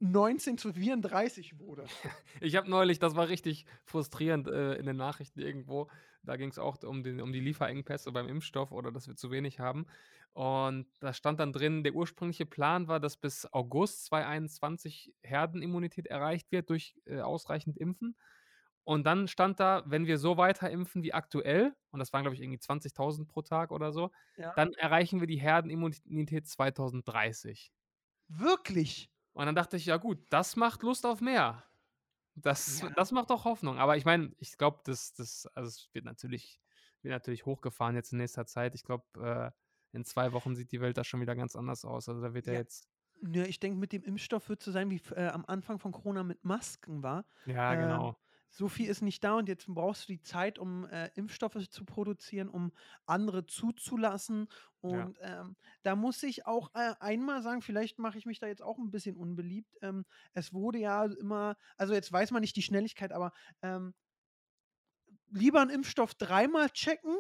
19 0.00 0.58
zu 0.58 0.72
34 0.72 1.58
wurde. 1.58 1.84
Ich 2.40 2.56
habe 2.56 2.68
neulich, 2.68 2.98
das 2.98 3.14
war 3.14 3.28
richtig 3.28 3.64
frustrierend 3.84 4.48
äh, 4.48 4.74
in 4.74 4.86
den 4.86 4.96
Nachrichten 4.96 5.40
irgendwo. 5.40 5.88
Da 6.22 6.36
ging 6.36 6.50
es 6.50 6.58
auch 6.58 6.82
um, 6.82 7.02
den, 7.02 7.20
um 7.20 7.32
die 7.32 7.40
Lieferengpässe 7.40 8.12
beim 8.12 8.28
Impfstoff 8.28 8.72
oder 8.72 8.90
dass 8.90 9.06
wir 9.08 9.16
zu 9.16 9.30
wenig 9.30 9.60
haben. 9.60 9.86
Und 10.32 10.86
da 11.00 11.12
stand 11.12 11.40
dann 11.40 11.52
drin, 11.52 11.82
der 11.82 11.94
ursprüngliche 11.94 12.46
Plan 12.46 12.86
war, 12.86 13.00
dass 13.00 13.16
bis 13.16 13.46
August 13.52 14.06
2021 14.06 15.14
Herdenimmunität 15.22 16.06
erreicht 16.06 16.52
wird 16.52 16.70
durch 16.70 16.94
äh, 17.06 17.20
ausreichend 17.20 17.76
Impfen. 17.76 18.16
Und 18.88 19.04
dann 19.04 19.28
stand 19.28 19.60
da, 19.60 19.82
wenn 19.86 20.06
wir 20.06 20.18
so 20.18 20.38
weiter 20.38 20.70
impfen 20.70 21.02
wie 21.02 21.12
aktuell, 21.12 21.76
und 21.90 21.98
das 22.00 22.12
waren, 22.14 22.22
glaube 22.22 22.34
ich, 22.36 22.40
irgendwie 22.42 22.58
20.000 22.60 23.28
pro 23.28 23.42
Tag 23.42 23.70
oder 23.72 23.92
so, 23.92 24.10
Ja. 24.36 24.54
dann 24.54 24.72
erreichen 24.74 25.20
wir 25.20 25.26
die 25.26 25.40
Herdenimmunität 25.40 26.46
2030. 26.48 27.72
Wirklich? 28.28 29.10
Und 29.32 29.46
dann 29.46 29.54
dachte 29.54 29.76
ich, 29.76 29.86
ja 29.86 29.96
gut, 29.96 30.26
das 30.30 30.56
macht 30.56 30.82
Lust 30.82 31.06
auf 31.06 31.20
mehr. 31.20 31.64
Das, 32.36 32.80
Ja. 32.80 32.96
das 32.96 33.12
macht 33.12 33.30
doch 33.30 33.44
Hoffnung. 33.44 33.78
Aber 33.78 33.96
ich 33.96 34.04
meine, 34.04 34.32
ich 34.38 34.56
glaube, 34.58 34.80
das, 34.84 35.14
das, 35.14 35.46
also 35.54 35.68
es 35.68 35.90
wird 35.94 36.04
natürlich, 36.06 36.60
wird 37.02 37.12
natürlich 37.12 37.46
hochgefahren 37.46 37.96
jetzt 37.96 38.12
in 38.12 38.18
nächster 38.18 38.46
Zeit. 38.46 38.74
Ich 38.74 38.84
glaube, 38.84 39.06
äh, 39.94 39.96
in 39.96 40.04
zwei 40.04 40.32
Wochen 40.32 40.56
sieht 40.56 40.72
die 40.72 40.80
Welt 40.80 40.98
da 40.98 41.04
schon 41.04 41.20
wieder 41.20 41.36
ganz 41.36 41.56
anders 41.56 41.84
aus. 41.84 42.08
Also 42.08 42.22
da 42.22 42.34
wird 42.34 42.46
ja, 42.46 42.54
Ja. 42.54 42.60
jetzt. 42.60 42.88
Ja, 43.22 43.44
ich 43.44 43.60
denke, 43.60 43.78
mit 43.78 43.92
dem 43.92 44.02
Impfstoff 44.04 44.48
wird 44.48 44.60
es 44.60 44.66
so 44.66 44.72
sein, 44.72 44.90
wie 44.90 45.00
äh, 45.14 45.28
am 45.28 45.44
Anfang 45.46 45.78
von 45.80 45.92
Corona 45.92 46.22
mit 46.24 46.44
Masken 46.44 47.02
war. 47.02 47.26
Ja, 47.44 47.74
Ähm, 47.74 47.76
genau. 47.76 48.16
So 48.50 48.68
viel 48.68 48.88
ist 48.88 49.02
nicht 49.02 49.22
da 49.24 49.34
und 49.34 49.48
jetzt 49.48 49.66
brauchst 49.66 50.08
du 50.08 50.12
die 50.14 50.22
Zeit, 50.22 50.58
um 50.58 50.86
äh, 50.86 51.10
Impfstoffe 51.14 51.68
zu 51.68 51.84
produzieren, 51.84 52.48
um 52.48 52.72
andere 53.06 53.46
zuzulassen. 53.46 54.48
Und 54.80 55.18
ähm, 55.20 55.56
da 55.82 55.96
muss 55.96 56.22
ich 56.22 56.46
auch 56.46 56.70
äh, 56.74 56.94
einmal 57.00 57.42
sagen, 57.42 57.62
vielleicht 57.62 57.98
mache 57.98 58.16
ich 58.18 58.26
mich 58.26 58.38
da 58.38 58.46
jetzt 58.46 58.62
auch 58.62 58.78
ein 58.78 58.90
bisschen 58.90 59.16
unbeliebt. 59.16 59.76
Ähm, 59.82 60.04
es 60.32 60.52
wurde 60.52 60.78
ja 60.78 61.04
immer, 61.04 61.56
also 61.76 61.92
jetzt 61.94 62.10
weiß 62.12 62.30
man 62.30 62.40
nicht 62.40 62.56
die 62.56 62.62
Schnelligkeit, 62.62 63.12
aber 63.12 63.32
ähm, 63.62 63.94
lieber 65.30 65.60
einen 65.60 65.70
Impfstoff 65.70 66.14
dreimal 66.14 66.70
checken, 66.70 67.18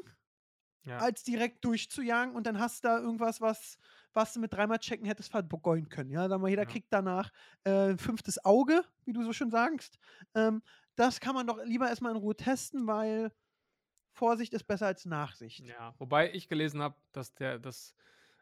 Ja. 0.84 1.04
als 1.04 1.22
direkt 1.22 1.64
durchzujagen 1.64 2.34
und 2.34 2.46
dann 2.46 2.58
hast 2.58 2.82
du 2.84 2.88
da 2.88 2.98
irgendwas, 2.98 3.40
was, 3.40 3.78
was 4.14 4.32
du 4.34 4.40
mit 4.40 4.52
dreimal 4.52 4.78
checken 4.78 5.06
hättest 5.06 5.30
vergolden 5.30 5.88
können. 5.88 6.10
Ja, 6.10 6.28
sag 6.28 6.40
mal, 6.40 6.48
jeder 6.50 6.66
Ja. 6.66 6.66
kriegt 6.66 6.88
danach 6.92 7.30
äh, 7.64 7.90
ein 7.90 7.98
fünftes 7.98 8.44
Auge, 8.44 8.84
wie 9.04 9.12
du 9.12 9.22
so 9.22 9.32
schön 9.32 9.50
sagst. 9.50 9.98
Ähm, 10.34 10.62
das 10.98 11.20
kann 11.20 11.34
man 11.34 11.46
doch 11.46 11.58
lieber 11.64 11.88
erstmal 11.88 12.12
in 12.12 12.18
Ruhe 12.18 12.36
testen, 12.36 12.86
weil 12.86 13.32
Vorsicht 14.12 14.52
ist 14.52 14.64
besser 14.64 14.86
als 14.86 15.04
Nachsicht. 15.04 15.60
Ja, 15.60 15.94
wobei 15.98 16.32
ich 16.32 16.48
gelesen 16.48 16.82
habe, 16.82 16.96
dass 17.12 17.34
der, 17.34 17.58
dass 17.58 17.94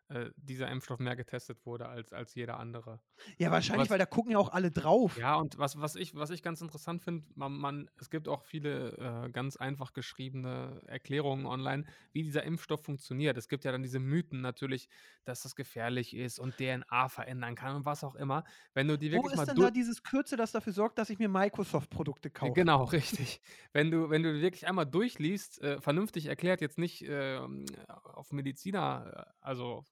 äh, 0.09 0.31
dieser 0.37 0.71
Impfstoff 0.71 0.99
mehr 1.01 1.17
getestet 1.17 1.67
wurde 1.67 1.89
als, 1.89 2.13
als 2.13 2.35
jeder 2.35 2.59
andere. 2.61 3.01
Ja, 3.39 3.51
wahrscheinlich, 3.51 3.87
Was- 3.87 3.91
weil 3.91 3.99
da 3.99 4.07
gucken 4.07 4.33
ja 4.33 4.39
auch 4.39 4.51
alle 4.51 4.71
drauf. 4.71 5.17
Ja, 5.19 5.37
und 5.37 5.59
was, 5.59 5.81
was, 5.81 5.97
ich, 5.97 6.15
was 6.15 6.31
ich 6.31 6.43
ganz 6.43 6.61
interessant 6.61 7.03
finde, 7.03 7.27
man, 7.35 7.53
man, 7.53 7.91
es 7.99 8.11
gibt 8.11 8.29
auch 8.29 8.43
viele 8.43 9.25
äh, 9.27 9.31
ganz 9.31 9.57
einfach 9.57 9.93
geschriebene 9.95 10.83
Erklärungen 10.87 11.47
online, 11.47 11.85
wie 12.13 12.23
dieser 12.23 12.45
Impfstoff 12.45 12.85
funktioniert. 12.85 13.37
Es 13.37 13.49
gibt 13.49 13.65
ja 13.65 13.73
dann 13.73 13.83
diese 13.83 13.99
Mythen 13.99 14.41
natürlich, 14.43 14.89
dass 15.25 15.43
das 15.43 15.57
gefährlich 15.57 16.15
ist 16.15 16.39
und 16.39 16.57
DNA 16.57 17.09
verändern 17.09 17.55
kann 17.55 17.77
und 17.77 17.85
was 17.85 18.05
auch 18.05 18.15
immer. 18.15 18.45
Wenn 18.75 18.89
du 18.89 18.97
die 18.97 19.11
Wo 19.11 19.17
wirklich 19.17 19.33
ist 19.33 19.37
mal 19.39 19.47
denn 19.47 19.57
da 19.57 19.71
dieses 19.71 20.03
Kürze, 20.03 20.37
das 20.37 20.53
dafür 20.53 20.73
sorgt, 20.73 20.99
dass 20.99 21.11
ich 21.11 21.19
mir 21.19 21.29
Microsoft-Produkte 21.29 22.31
kaufe? 22.31 22.53
Genau, 22.53 22.85
richtig. 22.93 23.41
Wenn 23.73 23.91
du, 23.91 24.11
wenn 24.11 24.23
du 24.23 24.41
wirklich 24.41 24.67
einmal 24.67 24.87
durchliest, 24.87 25.61
äh, 25.63 25.81
vernünftig 25.81 26.27
erklärt, 26.27 26.61
jetzt 26.61 26.79
nicht 26.79 27.03
ähm, 27.09 27.67
auf 28.05 28.33
Mediziner, 28.33 29.27
äh, 29.27 29.45
also 29.45 29.85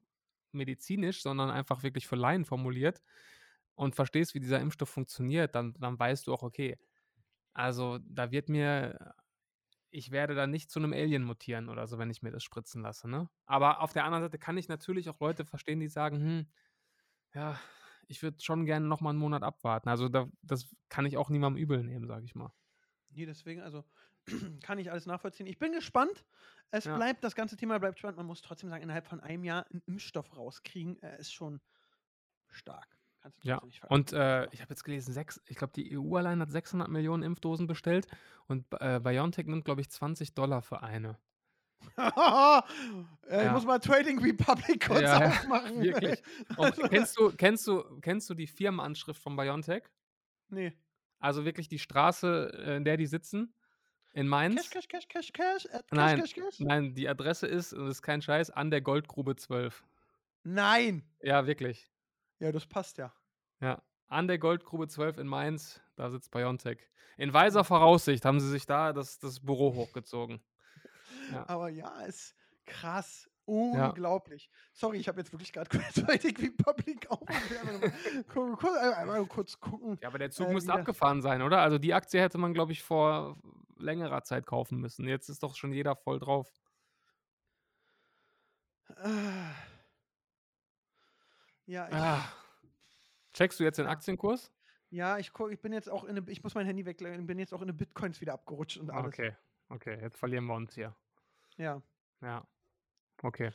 medizinisch, 0.55 1.23
sondern 1.23 1.51
einfach 1.51 1.83
wirklich 1.83 2.07
für 2.07 2.17
Laien 2.17 2.45
formuliert 2.45 3.03
und 3.75 3.95
verstehst, 3.97 4.35
wie 4.35 4.41
dieser 4.41 4.61
Impfstoff 4.61 4.91
funktioniert, 4.91 5.55
dann, 5.55 5.75
dann 5.75 5.99
weißt 5.99 6.27
du 6.27 6.35
auch, 6.35 6.43
okay, 6.43 6.79
also 7.55 7.99
da 8.05 8.31
wird 8.33 8.49
mir, 8.49 9.15
ich 9.91 10.11
werde 10.11 10.35
da 10.35 10.47
nicht 10.47 10.71
zu 10.71 10.81
einem 10.81 10.93
Alien 10.93 11.25
mutieren 11.25 11.69
oder 11.69 11.87
so, 11.87 11.99
wenn 11.99 12.11
ich 12.11 12.23
mir 12.23 12.33
das 12.33 12.45
spritzen 12.45 12.83
lasse, 12.83 13.09
ne? 13.09 13.29
Aber 13.47 13.81
auf 13.83 13.93
der 13.93 14.05
anderen 14.05 14.25
Seite 14.25 14.39
kann 14.39 14.59
ich 14.59 14.69
natürlich 14.69 15.09
auch 15.11 15.21
Leute 15.21 15.45
verstehen, 15.47 15.81
die 15.81 15.89
sagen, 15.89 16.19
hm, 16.21 16.47
ja, 17.35 17.61
ich 18.09 18.23
würde 18.23 18.43
schon 18.43 18.67
gerne 18.67 18.87
noch 18.87 19.01
mal 19.01 19.11
einen 19.11 19.19
Monat 19.19 19.43
abwarten. 19.43 19.89
Also 19.89 20.09
da, 20.09 20.29
das 20.43 20.75
kann 20.89 21.07
ich 21.07 21.17
auch 21.17 21.31
niemandem 21.31 21.63
übel 21.63 21.83
nehmen, 21.85 22.07
sage 22.07 22.25
ich 22.25 22.35
mal. 22.35 22.53
Nee, 23.11 23.27
deswegen, 23.27 23.61
also 23.61 23.85
kann 24.63 24.79
ich 24.79 24.91
alles 24.91 25.07
nachvollziehen. 25.07 25.47
Ich 25.47 25.59
bin 25.59 25.73
gespannt. 25.73 26.25
Es 26.71 26.85
Ja. 26.85 26.97
bleibt, 26.97 27.23
das 27.25 27.35
ganze 27.35 27.57
Thema 27.57 27.79
bleibt 27.79 27.99
spannend. 27.99 28.17
Man 28.17 28.27
muss 28.27 28.43
trotzdem 28.43 28.69
sagen, 28.71 28.83
innerhalb 28.83 29.07
von 29.07 29.21
einem 29.21 29.45
Jahr 29.45 29.67
einen 29.71 29.83
Impfstoff 29.87 30.37
rauskriegen, 30.37 31.01
äh, 31.03 31.19
ist 31.21 31.33
schon 31.33 31.61
stark. 32.49 32.87
Kannst 33.21 33.43
du 33.45 33.49
Ja, 33.49 33.55
trotzdem 33.55 33.69
nicht 33.69 33.81
vergessen. 33.81 33.95
und 33.95 34.13
äh, 34.13 34.45
ich 34.53 34.61
habe 34.61 34.71
jetzt 34.71 34.85
gelesen, 34.85 35.13
sechs, 35.13 35.41
ich 35.47 35.57
glaube, 35.57 35.73
die 35.75 35.97
EU 35.99 36.17
allein 36.17 36.41
hat 36.41 36.51
600 36.51 36.89
Millionen 36.89 37.23
Impfdosen 37.23 37.67
bestellt 37.67 38.07
und 38.49 38.67
äh, 38.81 39.01
BioNTech 39.01 39.47
nimmt, 39.47 39.65
glaube 39.65 39.81
ich, 39.81 39.91
20 39.91 40.35
Dollar 40.35 40.63
für 40.63 40.83
eine. 40.83 41.19
äh, 41.97 42.63
Ich 43.39 43.45
Ja. 43.45 43.53
muss 43.53 43.65
mal 43.65 43.79
Trading 43.79 44.19
Republic 44.19 44.87
kurz 44.87 45.01
Ja, 45.03 45.21
ja, 45.21 45.27
aufmachen. 45.29 45.81
wirklich. 45.83 46.23
Und 46.57 46.65
Also- 46.67 46.83
kennst, 46.89 47.19
du, 47.19 47.31
kennst, 47.37 47.67
du, 47.67 48.01
kennst 48.01 48.31
du 48.31 48.35
die 48.35 48.47
Firmenanschrift 48.47 49.21
von 49.23 49.37
BioNTech? 49.37 49.85
Nee. 50.49 50.73
Also 51.19 51.45
wirklich 51.45 51.69
die 51.69 51.79
Straße, 51.79 52.53
äh, 52.67 52.77
in 52.77 52.85
der 52.85 52.97
die 52.97 53.07
sitzen? 53.07 53.55
In 54.15 54.29
Mainz? 54.29 54.71
Cash, 54.71 54.89
cash, 54.89 55.09
cash, 55.09 55.33
cash, 55.33 55.33
cash. 55.33 55.83
Nein, 55.91 56.21
Cash, 56.21 56.35
cash, 56.35 56.45
cash. 56.45 56.61
Nein, 56.61 56.95
die 56.95 57.09
Adresse 57.09 57.49
ist, 57.49 57.73
das 57.73 57.89
ist 57.89 58.03
kein 58.03 58.23
Scheiß, 58.23 58.51
an 58.51 58.71
der 58.71 58.81
Goldgrube 58.81 59.35
12. 59.35 59.85
Nein. 60.45 61.03
Ja, 61.21 61.47
wirklich. 61.49 61.91
Ja, 62.39 62.53
das 62.53 62.65
passt 62.65 62.97
ja. 62.99 63.13
Ja. 63.61 63.83
An 64.07 64.29
der 64.29 64.39
Goldgrube 64.39 64.87
12 64.87 65.19
in 65.19 65.27
Mainz, 65.27 65.81
da 65.97 66.11
sitzt 66.11 66.31
BioNTech. 66.31 66.79
In 67.17 67.33
weiser 67.33 67.65
Voraussicht 67.65 68.25
haben 68.25 68.39
sie 68.39 68.51
sich 68.51 68.67
da 68.67 68.93
das, 68.93 69.19
das 69.19 69.41
Büro 69.41 69.75
hochgezogen. 69.75 70.41
Ja. 71.33 71.49
Aber 71.49 71.69
ja, 71.69 72.03
ist 72.03 72.37
krass. 72.67 73.29
Unglaublich. 73.47 74.49
Sorry, 74.73 74.99
ich 74.99 75.09
habe 75.09 75.21
jetzt 75.21 75.33
wirklich 75.33 75.53
gerade 75.53 75.69
Trading 75.69 76.37
Republic 76.37 77.11
auf. 77.11 77.21
kurz, 78.29 78.59
kurz, 78.59 78.77
einmal 78.77 79.25
kurz 79.27 79.61
gucken. 79.61 79.99
Ja, 80.01 80.09
aber 80.09 80.19
der 80.19 80.31
Zug 80.31 80.49
Äh, 80.49 80.53
müsste 80.55 80.73
abgefahren 80.73 81.21
sein, 81.21 81.43
oder? 81.43 81.61
Also 81.61 81.79
die 81.79 81.93
Aktie 81.95 82.21
hätte 82.21 82.39
man, 82.39 82.55
glaube 82.55 82.73
ich, 82.73 82.83
vor 82.83 83.37
längerer 83.77 84.23
Zeit 84.23 84.47
kaufen 84.47 84.81
müssen. 84.81 85.07
Jetzt 85.07 85.29
ist 85.29 85.43
doch 85.43 85.57
schon 85.57 85.73
jeder 85.73 85.95
voll 85.97 86.19
drauf. 86.19 86.51
Ah. 88.97 89.51
Ja, 91.67 91.89
ich, 91.89 91.95
Ah. 91.95 92.25
Checkst 93.33 93.59
du 93.59 93.65
jetzt 93.65 93.79
den 93.79 93.87
Ja. 93.87 93.91
Aktienkurs? 93.93 94.51
ja, 94.91 95.19
ich, 95.19 95.33
ich 95.51 95.61
bin 95.61 95.73
jetzt 95.73 95.91
auch 95.91 96.05
in 96.05 96.17
eine, 96.17 96.31
ich 96.31 96.43
muss 96.45 96.55
mein 96.55 96.67
Handy 96.67 96.87
weglegen, 96.87 97.27
bin 97.27 97.39
jetzt 97.39 97.53
auch 97.53 97.59
in 97.63 97.65
eine 97.65 97.73
Bitcoins 97.73 98.21
wieder 98.21 98.35
abgerutscht 98.35 98.77
und 98.79 98.91
alles. 98.91 99.07
Okay, 99.09 99.35
okay, 99.71 99.99
jetzt 100.01 100.17
verlieren 100.17 100.45
wir 100.47 100.55
uns 100.55 100.75
hier. 100.75 100.95
Ja. 101.57 101.83
Ja. 102.21 102.47
Okay. 103.25 103.53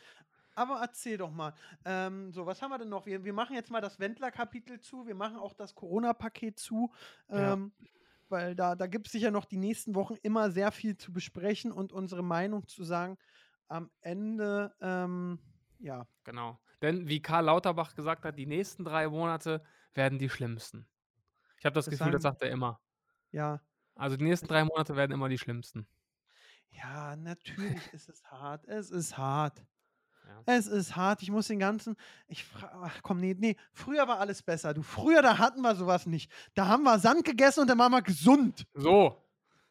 Aber 0.56 0.80
erzähl 0.82 1.18
doch 1.18 1.32
mal. 1.32 1.54
Ähm, 1.86 2.34
so, 2.34 2.46
was 2.46 2.62
haben 2.62 2.72
wir 2.72 2.78
denn 2.80 2.90
noch? 2.90 3.06
Wir, 3.06 3.24
wir 3.24 3.32
machen 3.34 3.56
jetzt 3.56 3.72
mal 3.72 3.80
das 3.82 4.00
Wendler-Kapitel 4.00 4.80
zu. 4.82 5.08
Wir 5.08 5.16
machen 5.16 5.38
auch 5.38 5.54
das 5.54 5.74
Corona-Paket 5.76 6.60
zu. 6.60 6.92
Ja. 7.30 7.54
Ähm, 7.54 7.72
Weil 8.28 8.56
da, 8.56 8.76
da 8.76 8.88
gibt 8.88 9.08
es 9.08 9.14
sicher 9.14 9.32
noch 9.32 9.46
die 9.46 9.58
nächsten 9.58 9.96
Wochen 9.96 10.16
immer 10.22 10.52
sehr 10.52 10.72
viel 10.72 10.98
zu 10.98 11.14
besprechen 11.14 11.72
und 11.72 11.94
unsere 11.94 12.24
Meinung 12.24 12.68
zu 12.68 12.84
sagen. 12.84 13.18
Am 13.68 13.90
Ende, 14.02 14.76
ähm, 14.82 15.40
ja, 15.80 16.06
Genau. 16.26 16.60
Denn 16.82 17.08
wie 17.08 17.22
Karl 17.22 17.46
Lauterbach 17.46 17.94
gesagt 17.96 18.24
hat, 18.26 18.38
die 18.38 18.46
nächsten 18.46 18.84
drei 18.86 19.08
Monate 19.08 19.64
werden 19.94 20.18
die 20.20 20.30
schlimmsten. 20.30 20.88
Ich 21.58 21.66
habe 21.66 21.74
das, 21.74 21.86
Das 21.86 21.92
Gefühl, 21.98 22.12
das 22.12 22.22
sagen- 22.24 22.36
sagt 22.36 22.42
er 22.44 22.52
immer. 22.52 22.80
ja, 23.32 23.62
Also 23.96 24.16
die 24.18 24.24
nächsten 24.26 24.48
drei 24.48 24.64
Monate 24.64 24.96
werden 24.96 25.12
immer 25.12 25.28
die 25.30 25.38
schlimmsten. 25.38 25.88
Ja, 26.72 27.16
natürlich 27.16 27.82
ist 27.94 28.10
es 28.10 28.24
hart. 28.26 28.66
Es 28.68 28.90
ist 28.92 29.18
hart. 29.18 29.64
Ja. 30.26 30.54
Es 30.58 30.68
ist 30.68 30.96
hart. 30.96 31.22
Ich 31.24 31.32
muss 31.32 31.48
den 31.48 31.60
ganzen. 31.60 31.96
Ich 32.28 32.44
frage. 32.44 32.74
Ach 32.84 33.00
komm, 33.02 33.20
nee, 33.20 33.36
nee. 33.38 33.56
Früher 33.74 34.08
war 34.08 34.20
alles 34.20 34.44
besser. 34.44 34.74
Du, 34.74 34.84
früher, 34.84 35.22
da 35.22 35.38
hatten 35.40 35.62
wir 35.62 35.76
sowas 35.76 36.06
nicht. 36.06 36.32
Da 36.54 36.68
haben 36.68 36.84
wir 36.84 37.00
Sand 37.00 37.24
gegessen 37.26 37.62
und 37.62 37.68
dann 37.68 37.80
waren 37.80 37.92
wir 37.92 38.02
gesund. 38.02 38.66
So. 38.74 39.26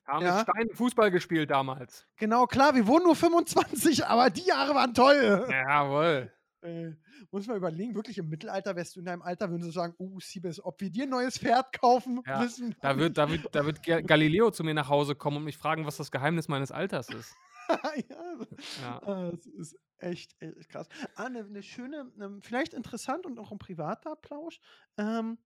Haben 0.07 0.25
Ja. 0.25 0.37
mit 0.37 0.43
Stein 0.49 0.71
Fußball 0.75 1.11
gespielt 1.11 1.51
damals. 1.51 2.07
Genau, 2.17 2.47
klar, 2.47 2.75
wir 2.75 2.87
wurden 2.87 3.05
nur 3.05 3.15
25, 3.15 4.07
aber 4.07 4.31
die 4.31 4.47
Jahre 4.47 4.75
waren 4.75 4.95
toll. 4.95 5.47
Jawohl. 5.51 6.33
Äh, 6.63 6.93
muss 7.31 7.47
man 7.47 7.57
überlegen, 7.57 7.95
wirklich 7.95 8.19
im 8.19 8.29
Mittelalter 8.29 8.75
wärst 8.75 8.97
du 8.97 9.01
in 9.01 9.07
deinem 9.07 9.23
Alter, 9.23 9.51
würden 9.51 9.63
sie 9.63 9.71
sagen, 9.71 9.95
uh, 9.99 10.19
Siebes, 10.19 10.65
ob 10.65 10.81
wir 10.81 10.91
dir 10.91 11.05
ein 11.05 11.11
neues 11.11 11.39
Pferd 11.39 11.73
kaufen, 11.79 12.21
Ja, 12.27 12.41
wir 12.41 12.75
Da 12.81 12.99
wird, 12.99 13.17
da, 13.19 13.31
wird, 13.31 13.55
da 13.55 13.65
wird 13.65 13.83
Ga- 13.85 14.01
Galileo 14.01 14.51
zu 14.51 14.65
mir 14.65 14.75
nach 14.75 14.89
Hause 14.89 15.15
kommen 15.15 15.37
und 15.39 15.45
mich 15.45 15.57
fragen, 15.57 15.87
was 15.87 15.97
das 15.99 16.11
Geheimnis 16.11 16.49
meines 16.49 16.73
Alters 16.73 17.09
ist. 17.11 17.33
ja, 18.09 18.37
Ja. 18.83 19.03
ah, 19.03 19.31
das 19.31 19.47
ist 19.47 19.77
echt, 19.99 20.35
echt 20.41 20.69
krass. 20.69 20.89
Ah, 21.15 21.27
eine 21.27 21.45
ne 21.45 21.63
schöne, 21.63 22.11
ne, 22.17 22.39
vielleicht 22.43 22.75
interessant 22.75 23.27
und 23.27 23.39
auch 23.39 23.53
ein 23.53 23.59
privater 23.59 24.17
Plausch. 24.17 24.59
Ähm, 24.97 25.39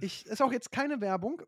ich, 0.00 0.26
ist 0.26 0.42
auch 0.42 0.52
jetzt 0.52 0.72
keine 0.72 1.00
Werbung. 1.00 1.42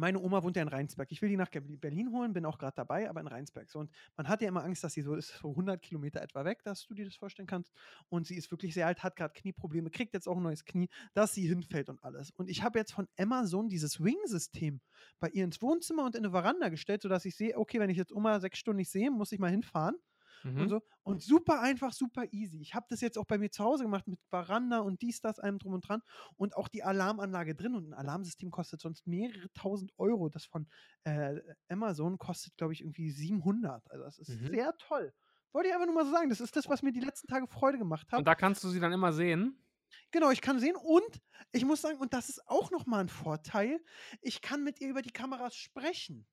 Meine 0.00 0.18
Oma 0.18 0.42
wohnt 0.42 0.56
ja 0.56 0.62
in 0.62 0.68
Rheinsberg. 0.68 1.12
Ich 1.12 1.20
will 1.20 1.28
die 1.28 1.36
nach 1.36 1.50
Berlin 1.50 2.10
holen, 2.10 2.32
bin 2.32 2.46
auch 2.46 2.56
gerade 2.56 2.74
dabei, 2.74 3.10
aber 3.10 3.20
in 3.20 3.26
Rheinsberg. 3.26 3.68
So, 3.68 3.80
und 3.80 3.90
man 4.16 4.28
hat 4.28 4.40
ja 4.40 4.48
immer 4.48 4.64
Angst, 4.64 4.82
dass 4.82 4.94
sie 4.94 5.02
so 5.02 5.14
ist, 5.14 5.38
so 5.42 5.50
100 5.50 5.82
Kilometer 5.82 6.22
etwa 6.22 6.46
weg, 6.46 6.64
dass 6.64 6.86
du 6.86 6.94
dir 6.94 7.04
das 7.04 7.16
vorstellen 7.16 7.46
kannst. 7.46 7.70
Und 8.08 8.26
sie 8.26 8.36
ist 8.36 8.50
wirklich 8.50 8.72
sehr 8.72 8.86
alt, 8.86 9.02
hat 9.02 9.14
gerade 9.14 9.34
Knieprobleme, 9.34 9.90
kriegt 9.90 10.14
jetzt 10.14 10.26
auch 10.26 10.38
ein 10.38 10.42
neues 10.42 10.64
Knie, 10.64 10.88
dass 11.12 11.34
sie 11.34 11.46
hinfällt 11.46 11.90
und 11.90 12.02
alles. 12.02 12.30
Und 12.30 12.48
ich 12.48 12.62
habe 12.62 12.78
jetzt 12.78 12.92
von 12.92 13.08
Amazon 13.18 13.68
dieses 13.68 14.02
Wing-System 14.02 14.80
bei 15.20 15.28
ihr 15.28 15.44
ins 15.44 15.60
Wohnzimmer 15.60 16.06
und 16.06 16.14
in 16.14 16.24
eine 16.24 16.32
Veranda 16.32 16.70
gestellt, 16.70 17.02
sodass 17.02 17.26
ich 17.26 17.36
sehe, 17.36 17.58
okay, 17.58 17.78
wenn 17.78 17.90
ich 17.90 17.98
jetzt 17.98 18.12
Oma 18.12 18.40
sechs 18.40 18.58
Stunden 18.58 18.78
nicht 18.78 18.90
sehe, 18.90 19.10
muss 19.10 19.32
ich 19.32 19.38
mal 19.38 19.50
hinfahren 19.50 19.96
Mhm. 20.42 20.60
und 20.60 20.68
so. 20.68 20.82
Und 21.02 21.22
super 21.22 21.60
einfach, 21.60 21.92
super 21.92 22.24
easy. 22.32 22.60
Ich 22.60 22.74
habe 22.74 22.86
das 22.88 23.00
jetzt 23.00 23.18
auch 23.18 23.24
bei 23.24 23.38
mir 23.38 23.50
zu 23.50 23.64
Hause 23.64 23.84
gemacht 23.84 24.06
mit 24.06 24.20
Veranda 24.28 24.78
und 24.80 25.02
dies, 25.02 25.20
das, 25.20 25.38
allem 25.38 25.58
drum 25.58 25.72
und 25.74 25.88
dran. 25.88 26.02
Und 26.36 26.56
auch 26.56 26.68
die 26.68 26.82
Alarmanlage 26.82 27.54
drin. 27.54 27.74
Und 27.74 27.88
ein 27.88 27.94
Alarmsystem 27.94 28.50
kostet 28.50 28.80
sonst 28.80 29.06
mehrere 29.06 29.52
tausend 29.54 29.92
Euro. 29.98 30.28
Das 30.28 30.44
von 30.44 30.68
äh, 31.04 31.40
Amazon 31.68 32.18
kostet, 32.18 32.56
glaube 32.56 32.72
ich, 32.72 32.80
irgendwie 32.82 33.10
700. 33.10 33.90
Also 33.90 34.04
das 34.04 34.18
ist 34.18 34.28
Mhm. 34.40 34.46
sehr 34.48 34.76
toll. 34.78 35.12
Wollte 35.52 35.68
ich 35.68 35.74
einfach 35.74 35.86
nur 35.86 35.94
mal 35.96 36.04
so 36.04 36.12
sagen. 36.12 36.28
Das 36.28 36.40
ist 36.40 36.54
das, 36.54 36.68
was 36.68 36.82
mir 36.82 36.92
die 36.92 37.00
letzten 37.00 37.26
Tage 37.26 37.46
Freude 37.48 37.78
gemacht 37.78 38.10
hat. 38.12 38.18
Und 38.20 38.24
da 38.26 38.34
kannst 38.34 38.62
du 38.62 38.68
sie 38.68 38.78
dann 38.80 38.92
immer 38.92 39.12
sehen. 39.12 39.56
Genau, 40.12 40.30
ich 40.30 40.40
kann 40.40 40.60
sehen 40.60 40.76
und 40.76 41.20
ich 41.50 41.64
muss 41.64 41.80
sagen, 41.80 41.98
und 41.98 42.12
das 42.14 42.28
ist 42.28 42.46
auch 42.46 42.70
nochmal 42.70 43.00
ein 43.00 43.08
Vorteil, 43.08 43.80
ich 44.20 44.40
kann 44.40 44.62
mit 44.62 44.80
ihr 44.80 44.88
über 44.88 45.02
die 45.02 45.10
Kameras 45.10 45.56
sprechen. 45.56 46.28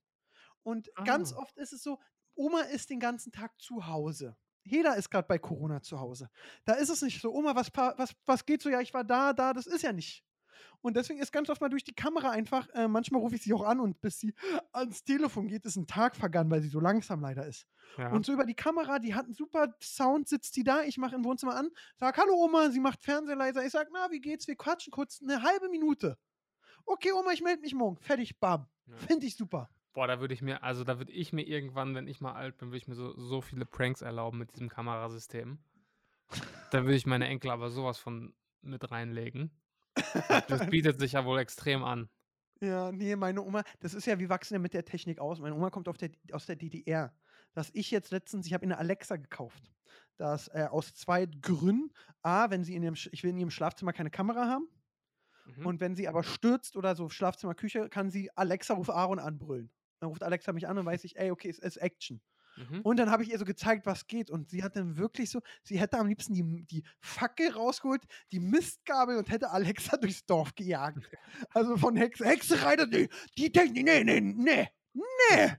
Und 0.63 0.89
ganz 1.05 1.33
Ah. 1.33 1.37
oft 1.37 1.57
ist 1.57 1.73
es 1.73 1.81
so, 1.81 1.99
Oma 2.37 2.61
ist 2.61 2.89
den 2.89 2.99
ganzen 2.99 3.31
Tag 3.31 3.59
zu 3.59 3.87
Hause. 3.87 4.37
Jeder 4.63 4.95
ist 4.95 5.09
gerade 5.09 5.27
bei 5.27 5.39
Corona 5.39 5.81
zu 5.81 5.99
Hause. 5.99 6.29
Da 6.65 6.73
ist 6.73 6.89
es 6.89 7.01
nicht 7.01 7.21
so, 7.21 7.33
Oma, 7.33 7.55
was, 7.55 7.71
was, 7.73 8.15
was 8.25 8.45
geht 8.45 8.61
so? 8.61 8.69
Ja, 8.69 8.81
ich 8.81 8.93
war 8.93 9.03
da, 9.03 9.33
da, 9.33 9.53
das 9.53 9.65
ist 9.65 9.81
ja 9.81 9.93
nicht. 9.93 10.23
Und 10.81 10.95
deswegen 10.95 11.19
ist 11.19 11.31
ganz 11.31 11.49
oft 11.49 11.61
mal 11.61 11.69
durch 11.69 11.83
die 11.83 11.93
Kamera 11.93 12.29
einfach, 12.29 12.67
äh, 12.69 12.87
manchmal 12.87 13.21
rufe 13.21 13.35
ich 13.35 13.41
sie 13.41 13.53
auch 13.53 13.63
an 13.63 13.79
und 13.79 13.99
bis 14.01 14.19
sie 14.19 14.33
ans 14.71 15.03
Telefon 15.03 15.47
geht, 15.47 15.65
ist 15.65 15.75
ein 15.75 15.87
Tag 15.87 16.15
vergangen, 16.15 16.51
weil 16.51 16.61
sie 16.61 16.69
so 16.69 16.79
langsam 16.79 17.19
leider 17.21 17.45
ist. 17.47 17.67
Ja. 17.97 18.11
Und 18.11 18.25
so 18.25 18.33
über 18.33 18.45
die 18.45 18.53
Kamera, 18.53 18.99
die 18.99 19.15
hat 19.15 19.25
einen 19.25 19.33
super 19.33 19.75
Sound, 19.81 20.27
sitzt 20.27 20.55
die 20.55 20.63
da, 20.63 20.83
ich 20.83 20.97
mache 20.97 21.15
im 21.15 21.23
Wohnzimmer 21.23 21.55
an, 21.55 21.69
sag 21.95 22.17
Hallo 22.17 22.35
Oma, 22.35 22.69
sie 22.69 22.79
macht 22.79 23.01
Fernseher 23.01 23.35
leiser. 23.35 23.65
Ich 23.65 23.71
sag, 23.71 23.89
na, 23.91 24.11
wie 24.11 24.21
geht's? 24.21 24.47
Wir 24.47 24.55
quatschen 24.55 24.91
kurz 24.91 25.21
eine 25.21 25.41
halbe 25.41 25.69
Minute. 25.69 26.17
Okay, 26.85 27.11
Oma, 27.11 27.31
ich 27.31 27.41
melde 27.41 27.61
mich 27.61 27.73
morgen. 27.73 27.97
Fertig, 27.97 28.39
bam. 28.39 28.67
Ja. 28.85 28.95
Finde 28.97 29.25
ich 29.25 29.35
super. 29.35 29.69
Boah, 29.97 30.05
da 30.05 30.19
würde 30.19 30.35
ich 30.35 30.43
mir, 30.43 30.61
also 30.61 30.83
da 30.83 30.99
würde 30.99 31.11
ich 31.11 31.33
mir 31.33 31.41
irgendwann, 31.41 31.95
wenn 31.95 32.07
ich 32.07 32.21
mal 32.21 32.33
alt 32.33 32.59
bin, 32.59 32.67
würde 32.67 32.77
ich 32.77 32.87
mir 32.87 32.93
so, 32.93 33.19
so 33.19 33.41
viele 33.41 33.65
Pranks 33.65 34.03
erlauben 34.03 34.37
mit 34.37 34.53
diesem 34.53 34.69
Kamerasystem. 34.69 35.57
Da 36.69 36.83
würde 36.83 36.93
ich 36.93 37.07
meine 37.07 37.25
Enkel 37.25 37.49
aber 37.49 37.71
sowas 37.71 37.97
von 37.97 38.35
mit 38.61 38.91
reinlegen. 38.91 39.49
Das 40.49 40.69
bietet 40.69 40.99
sich 40.99 41.13
ja 41.13 41.25
wohl 41.25 41.39
extrem 41.39 41.83
an. 41.83 42.09
Ja, 42.61 42.91
nee, 42.91 43.15
meine 43.15 43.41
Oma, 43.41 43.63
das 43.79 43.95
ist 43.95 44.05
ja, 44.05 44.19
wir 44.19 44.29
wachsen 44.29 44.53
ja 44.53 44.59
mit 44.59 44.75
der 44.75 44.85
Technik 44.85 45.17
aus. 45.17 45.39
Meine 45.39 45.55
Oma 45.55 45.71
kommt 45.71 45.87
der, 45.87 46.11
aus 46.31 46.45
der 46.45 46.57
DDR. 46.57 47.11
dass 47.55 47.71
ich 47.73 47.89
jetzt 47.89 48.11
letztens, 48.11 48.45
ich 48.45 48.53
habe 48.53 48.65
eine 48.65 48.77
Alexa 48.77 49.15
gekauft. 49.15 49.73
Das 50.17 50.47
äh, 50.49 50.67
aus 50.69 50.93
zwei 50.93 51.25
Gründen. 51.25 51.91
A, 52.21 52.51
wenn 52.51 52.63
sie 52.63 52.75
in 52.75 52.83
ihrem, 52.83 52.93
ich 52.93 53.23
will 53.23 53.31
in 53.31 53.39
ihrem 53.39 53.49
Schlafzimmer 53.49 53.93
keine 53.93 54.11
Kamera 54.11 54.47
haben. 54.47 54.67
Mhm. 55.45 55.65
Und 55.65 55.81
wenn 55.81 55.95
sie 55.95 56.07
aber 56.07 56.21
stürzt 56.21 56.77
oder 56.77 56.95
so 56.95 57.09
Schlafzimmer, 57.09 57.55
Küche, 57.55 57.89
kann 57.89 58.11
sie 58.11 58.29
Alexa 58.37 58.75
ruf 58.75 58.91
Aaron 58.91 59.17
anbrüllen. 59.17 59.71
Dann 59.99 60.09
ruft 60.09 60.23
Alexa 60.23 60.53
mich 60.53 60.67
an 60.67 60.77
und 60.77 60.85
weiß 60.85 61.03
ich, 61.03 61.17
ey, 61.17 61.31
okay, 61.31 61.49
es 61.49 61.59
ist 61.59 61.77
Action. 61.77 62.21
Mhm. 62.57 62.81
Und 62.81 62.97
dann 62.97 63.11
habe 63.11 63.23
ich 63.23 63.31
ihr 63.31 63.37
so 63.37 63.45
gezeigt, 63.45 63.85
was 63.85 64.07
geht. 64.07 64.29
Und 64.31 64.49
sie 64.49 64.63
hat 64.63 64.75
dann 64.75 64.97
wirklich 64.97 65.29
so, 65.29 65.41
sie 65.63 65.79
hätte 65.79 65.97
am 65.99 66.07
liebsten 66.07 66.33
die, 66.33 66.65
die 66.65 66.83
Fackel 66.99 67.51
rausgeholt, 67.51 68.01
die 68.31 68.39
Mistgabel 68.39 69.17
und 69.17 69.29
hätte 69.29 69.51
Alexa 69.51 69.97
durchs 70.01 70.25
Dorf 70.25 70.55
gejagt. 70.55 70.99
Also 71.53 71.77
von 71.77 71.95
Hexe, 71.95 72.23
das- 72.23 72.89
die, 72.89 73.09
die 73.37 73.51
Technik, 73.51 73.85
nee, 73.85 74.03
nee, 74.03 74.21
nee, 74.21 74.67
nee. 74.93 75.51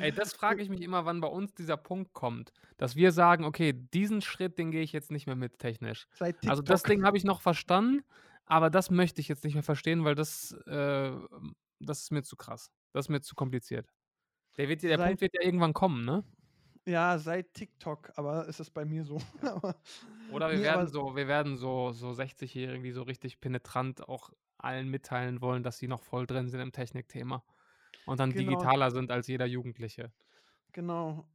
Ey, 0.00 0.12
das 0.12 0.32
frage 0.34 0.62
ich 0.62 0.68
mich 0.68 0.80
immer, 0.80 1.04
wann 1.04 1.20
bei 1.20 1.28
uns 1.28 1.54
dieser 1.54 1.76
Punkt 1.76 2.12
kommt, 2.12 2.52
dass 2.78 2.96
wir 2.96 3.12
sagen, 3.12 3.44
okay, 3.44 3.72
diesen 3.72 4.22
Schritt, 4.22 4.58
den 4.58 4.70
gehe 4.70 4.82
ich 4.82 4.92
jetzt 4.92 5.10
nicht 5.10 5.26
mehr 5.26 5.36
mit 5.36 5.58
technisch. 5.58 6.06
Also 6.48 6.62
das 6.62 6.82
Ding 6.84 7.04
habe 7.04 7.16
ich 7.16 7.24
noch 7.24 7.40
verstanden, 7.40 8.02
aber 8.46 8.70
das 8.70 8.90
möchte 8.90 9.20
ich 9.20 9.28
jetzt 9.28 9.44
nicht 9.44 9.54
mehr 9.54 9.62
verstehen, 9.62 10.04
weil 10.04 10.14
das, 10.14 10.52
äh, 10.66 11.12
das 11.80 12.02
ist 12.02 12.12
mir 12.12 12.22
zu 12.22 12.36
krass. 12.36 12.70
Das 12.92 13.06
ist 13.06 13.08
mir 13.08 13.20
zu 13.20 13.34
kompliziert. 13.34 13.88
Der, 14.56 14.68
wird, 14.68 14.82
der 14.82 14.98
Seit- 14.98 15.06
Punkt 15.06 15.20
wird 15.22 15.34
ja 15.34 15.42
irgendwann 15.42 15.72
kommen, 15.72 16.04
ne? 16.04 16.24
Ja, 16.84 17.16
seit 17.18 17.54
TikTok, 17.54 18.12
aber 18.16 18.46
ist 18.48 18.58
es 18.58 18.68
bei 18.70 18.84
mir 18.84 19.04
so. 19.04 19.18
Oder 20.32 20.50
wir 20.50 20.58
Nee, 20.58 20.64
werden 20.64 20.88
so, 20.88 21.14
wir 21.14 21.28
werden 21.28 21.56
so, 21.56 21.92
so 21.92 22.10
60-Jährige, 22.10 22.82
die 22.82 22.90
so 22.92 23.02
richtig 23.02 23.40
penetrant 23.40 24.08
auch 24.08 24.30
allen 24.58 24.88
mitteilen 24.88 25.40
wollen, 25.40 25.62
dass 25.62 25.78
sie 25.78 25.86
noch 25.88 26.02
voll 26.02 26.26
drin 26.26 26.48
sind 26.48 26.60
im 26.60 26.72
Technikthema. 26.72 27.44
Und 28.04 28.18
dann 28.18 28.32
Genau. 28.32 28.50
digitaler 28.50 28.90
sind 28.90 29.12
als 29.12 29.28
jeder 29.28 29.46
Jugendliche. 29.46 30.12
Genau. 30.72 31.28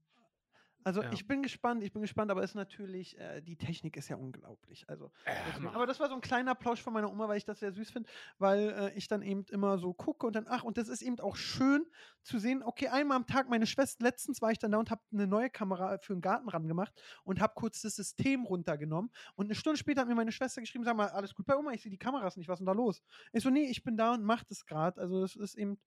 Also 0.87 1.01
Ja. 1.01 1.09
ich 1.09 1.27
bin 1.27 1.43
gespannt, 1.43 1.83
ich 1.83 1.91
bin 1.91 2.01
gespannt, 2.01 2.31
aber 2.31 2.41
es 2.43 2.51
ist 2.51 2.55
natürlich, 2.55 3.17
äh, 3.19 3.41
die 3.41 3.57
Technik 3.57 3.97
ist 3.97 4.07
ja 4.07 4.15
unglaublich. 4.15 4.87
Also, 4.87 5.11
Ähm, 5.25 5.67
aber 5.67 5.85
das 5.85 5.99
war 5.99 6.07
so 6.07 6.15
ein 6.15 6.21
kleiner 6.21 6.55
Plausch 6.55 6.81
von 6.81 6.93
meiner 6.93 7.11
Oma, 7.11 7.27
weil 7.27 7.37
ich 7.37 7.43
das 7.43 7.59
sehr 7.59 7.73
süß 7.73 7.91
finde, 7.91 8.09
weil 8.37 8.69
äh, 8.69 8.93
ich 8.97 9.09
dann 9.09 9.21
eben 9.21 9.43
immer 9.49 9.77
so 9.79 9.93
gucke 9.93 10.25
und 10.25 10.33
dann, 10.37 10.45
ach, 10.47 10.63
und 10.63 10.77
das 10.77 10.87
ist 10.87 11.01
eben 11.01 11.19
auch 11.19 11.35
schön 11.35 11.85
zu 12.23 12.39
sehen, 12.39 12.63
okay, 12.63 12.87
einmal 12.87 13.17
am 13.17 13.25
Tag, 13.27 13.49
meine 13.49 13.65
Schwester, 13.67 14.01
letztens 14.05 14.41
war 14.41 14.51
ich 14.51 14.59
dann 14.59 14.71
da 14.71 14.77
und 14.77 14.89
habe 14.89 15.01
eine 15.11 15.27
neue 15.27 15.49
Kamera 15.49 15.97
für 15.97 16.13
den 16.13 16.21
Garten 16.21 16.47
ran 16.47 16.67
gemacht 16.69 16.93
und 17.25 17.41
habe 17.41 17.53
kurz 17.55 17.81
das 17.81 17.95
System 17.97 18.45
runtergenommen 18.45 19.11
und 19.35 19.47
eine 19.47 19.55
Stunde 19.55 19.77
später 19.77 20.01
hat 20.01 20.07
mir 20.07 20.15
meine 20.15 20.31
Schwester 20.31 20.61
geschrieben, 20.61 20.85
sag 20.85 20.95
mal, 20.95 21.09
alles 21.09 21.35
gut 21.35 21.45
bei 21.45 21.57
Oma, 21.57 21.71
ich 21.73 21.81
sehe 21.81 21.91
die 21.91 21.97
Kameras 21.97 22.37
nicht, 22.37 22.47
was 22.47 22.55
ist 22.55 22.59
denn 22.59 22.67
da 22.67 22.71
los? 22.71 23.01
Ich 23.33 23.43
so, 23.43 23.49
nee, 23.49 23.69
ich 23.69 23.83
bin 23.83 23.97
da 23.97 24.13
und 24.13 24.23
mach 24.23 24.45
das 24.45 24.65
gerade, 24.65 25.01
also 25.01 25.19
das 25.21 25.35
ist 25.35 25.55
eben 25.55 25.79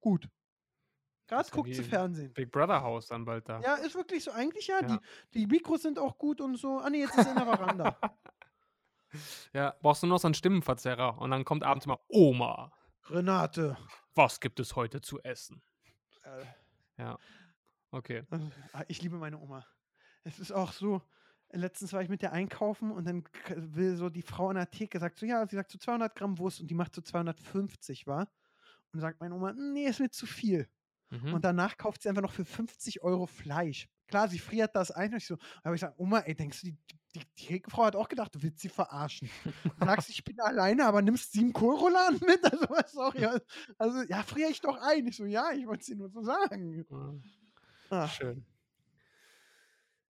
gut. 0.00 0.28
Gerade 1.26 1.50
guckt 1.50 1.74
sie 1.74 1.82
Fernsehen. 1.82 2.32
Big 2.34 2.52
Brother 2.52 2.82
Haus 2.82 3.06
dann 3.06 3.24
bald 3.24 3.48
da. 3.48 3.60
Ja, 3.60 3.74
ist 3.76 3.94
wirklich 3.94 4.22
so. 4.24 4.30
Eigentlich 4.30 4.66
ja, 4.66 4.80
Ja. 4.82 4.98
Die, 5.32 5.38
die 5.40 5.46
Mikros 5.46 5.82
sind 5.82 5.98
auch 5.98 6.18
gut 6.18 6.40
und 6.40 6.56
so. 6.56 6.78
Ah, 6.78 6.90
nee, 6.90 7.00
jetzt 7.00 7.16
ist 7.16 7.24
er 7.26 7.30
in 7.32 7.36
der 7.36 7.56
Veranda. 7.56 7.98
Ja, 9.52 9.76
brauchst 9.80 10.02
du 10.02 10.08
noch 10.08 10.18
so 10.18 10.26
einen 10.26 10.34
Stimmenverzerrer 10.34 11.18
und 11.20 11.30
dann 11.30 11.44
kommt 11.44 11.62
abends 11.62 11.86
mal 11.86 11.98
Oma, 12.08 12.72
Renate. 13.08 13.76
was 14.16 14.40
gibt 14.40 14.58
es 14.58 14.74
heute 14.74 15.00
zu 15.00 15.20
essen? 15.22 15.62
Äh, 16.24 16.44
Ja. 16.98 17.18
Okay. 17.92 18.24
äh, 18.32 18.38
ah, 18.72 18.82
ich 18.88 19.02
liebe 19.02 19.16
meine 19.16 19.38
Oma. 19.38 19.64
Es 20.24 20.40
ist 20.40 20.50
auch 20.50 20.72
so. 20.72 21.00
Letztens 21.52 21.92
war 21.92 22.02
ich 22.02 22.08
mit 22.08 22.22
der 22.22 22.32
einkaufen 22.32 22.90
und 22.90 23.04
dann 23.04 23.22
will 23.54 23.94
so 23.96 24.10
die 24.10 24.22
Frau 24.22 24.48
an 24.48 24.56
der 24.56 24.68
Theke 24.72 24.98
sagt 24.98 25.20
so, 25.20 25.26
ja, 25.26 25.46
sie 25.46 25.54
sagt 25.54 25.70
so 25.70 25.78
200 25.78 26.12
Gramm 26.16 26.36
Wurst 26.38 26.60
und 26.60 26.66
die 26.68 26.74
macht 26.74 26.92
so 26.92 27.00
250, 27.00 28.08
war. 28.08 28.28
Und 28.92 28.98
sagt 28.98 29.20
meine 29.20 29.36
Oma, 29.36 29.52
"Mm, 29.52 29.72
nee, 29.74 29.86
ist 29.86 30.00
mir 30.00 30.10
zu 30.10 30.26
viel. 30.26 30.68
Mhm. 31.10 31.34
Und 31.34 31.44
danach 31.44 31.76
kauft 31.76 32.02
sie 32.02 32.08
einfach 32.08 32.22
noch 32.22 32.32
für 32.32 32.44
50 32.44 33.02
Euro 33.02 33.26
Fleisch. 33.26 33.88
Klar, 34.08 34.28
sie 34.28 34.38
friert 34.38 34.74
das 34.76 34.90
ein. 34.90 35.12
Und 35.12 35.18
ich 35.18 35.26
so, 35.26 35.36
aber 35.62 35.74
ich 35.74 35.80
sage, 35.80 35.94
Oma, 35.98 36.20
ey, 36.20 36.34
denkst 36.34 36.60
du, 36.62 36.66
die, 36.66 36.76
die, 36.90 37.20
die 37.20 37.46
Thekefrau 37.46 37.84
hat 37.84 37.96
auch 37.96 38.08
gedacht, 38.08 38.34
du 38.34 38.42
willst 38.42 38.60
sie 38.60 38.68
verarschen. 38.68 39.30
Du 39.78 39.86
sagst, 39.86 40.08
ich 40.10 40.24
bin 40.24 40.38
alleine, 40.40 40.84
aber 40.86 41.00
nimmst 41.02 41.32
sieben 41.32 41.52
Kohlrouladen 41.52 42.20
mit? 42.26 42.40
Also, 42.70 43.12
ja, 43.18 43.38
also, 43.78 44.02
ja, 44.08 44.22
friere 44.22 44.50
ich 44.50 44.60
doch 44.60 44.76
ein. 44.80 45.06
Ich 45.06 45.16
so, 45.16 45.24
ja, 45.24 45.52
ich 45.52 45.66
wollte 45.66 45.80
es 45.80 45.86
dir 45.86 45.96
nur 45.96 46.10
so 46.10 46.22
sagen. 46.22 46.84
Ja. 46.90 47.14
Ah, 47.90 48.08
Schön. 48.08 48.44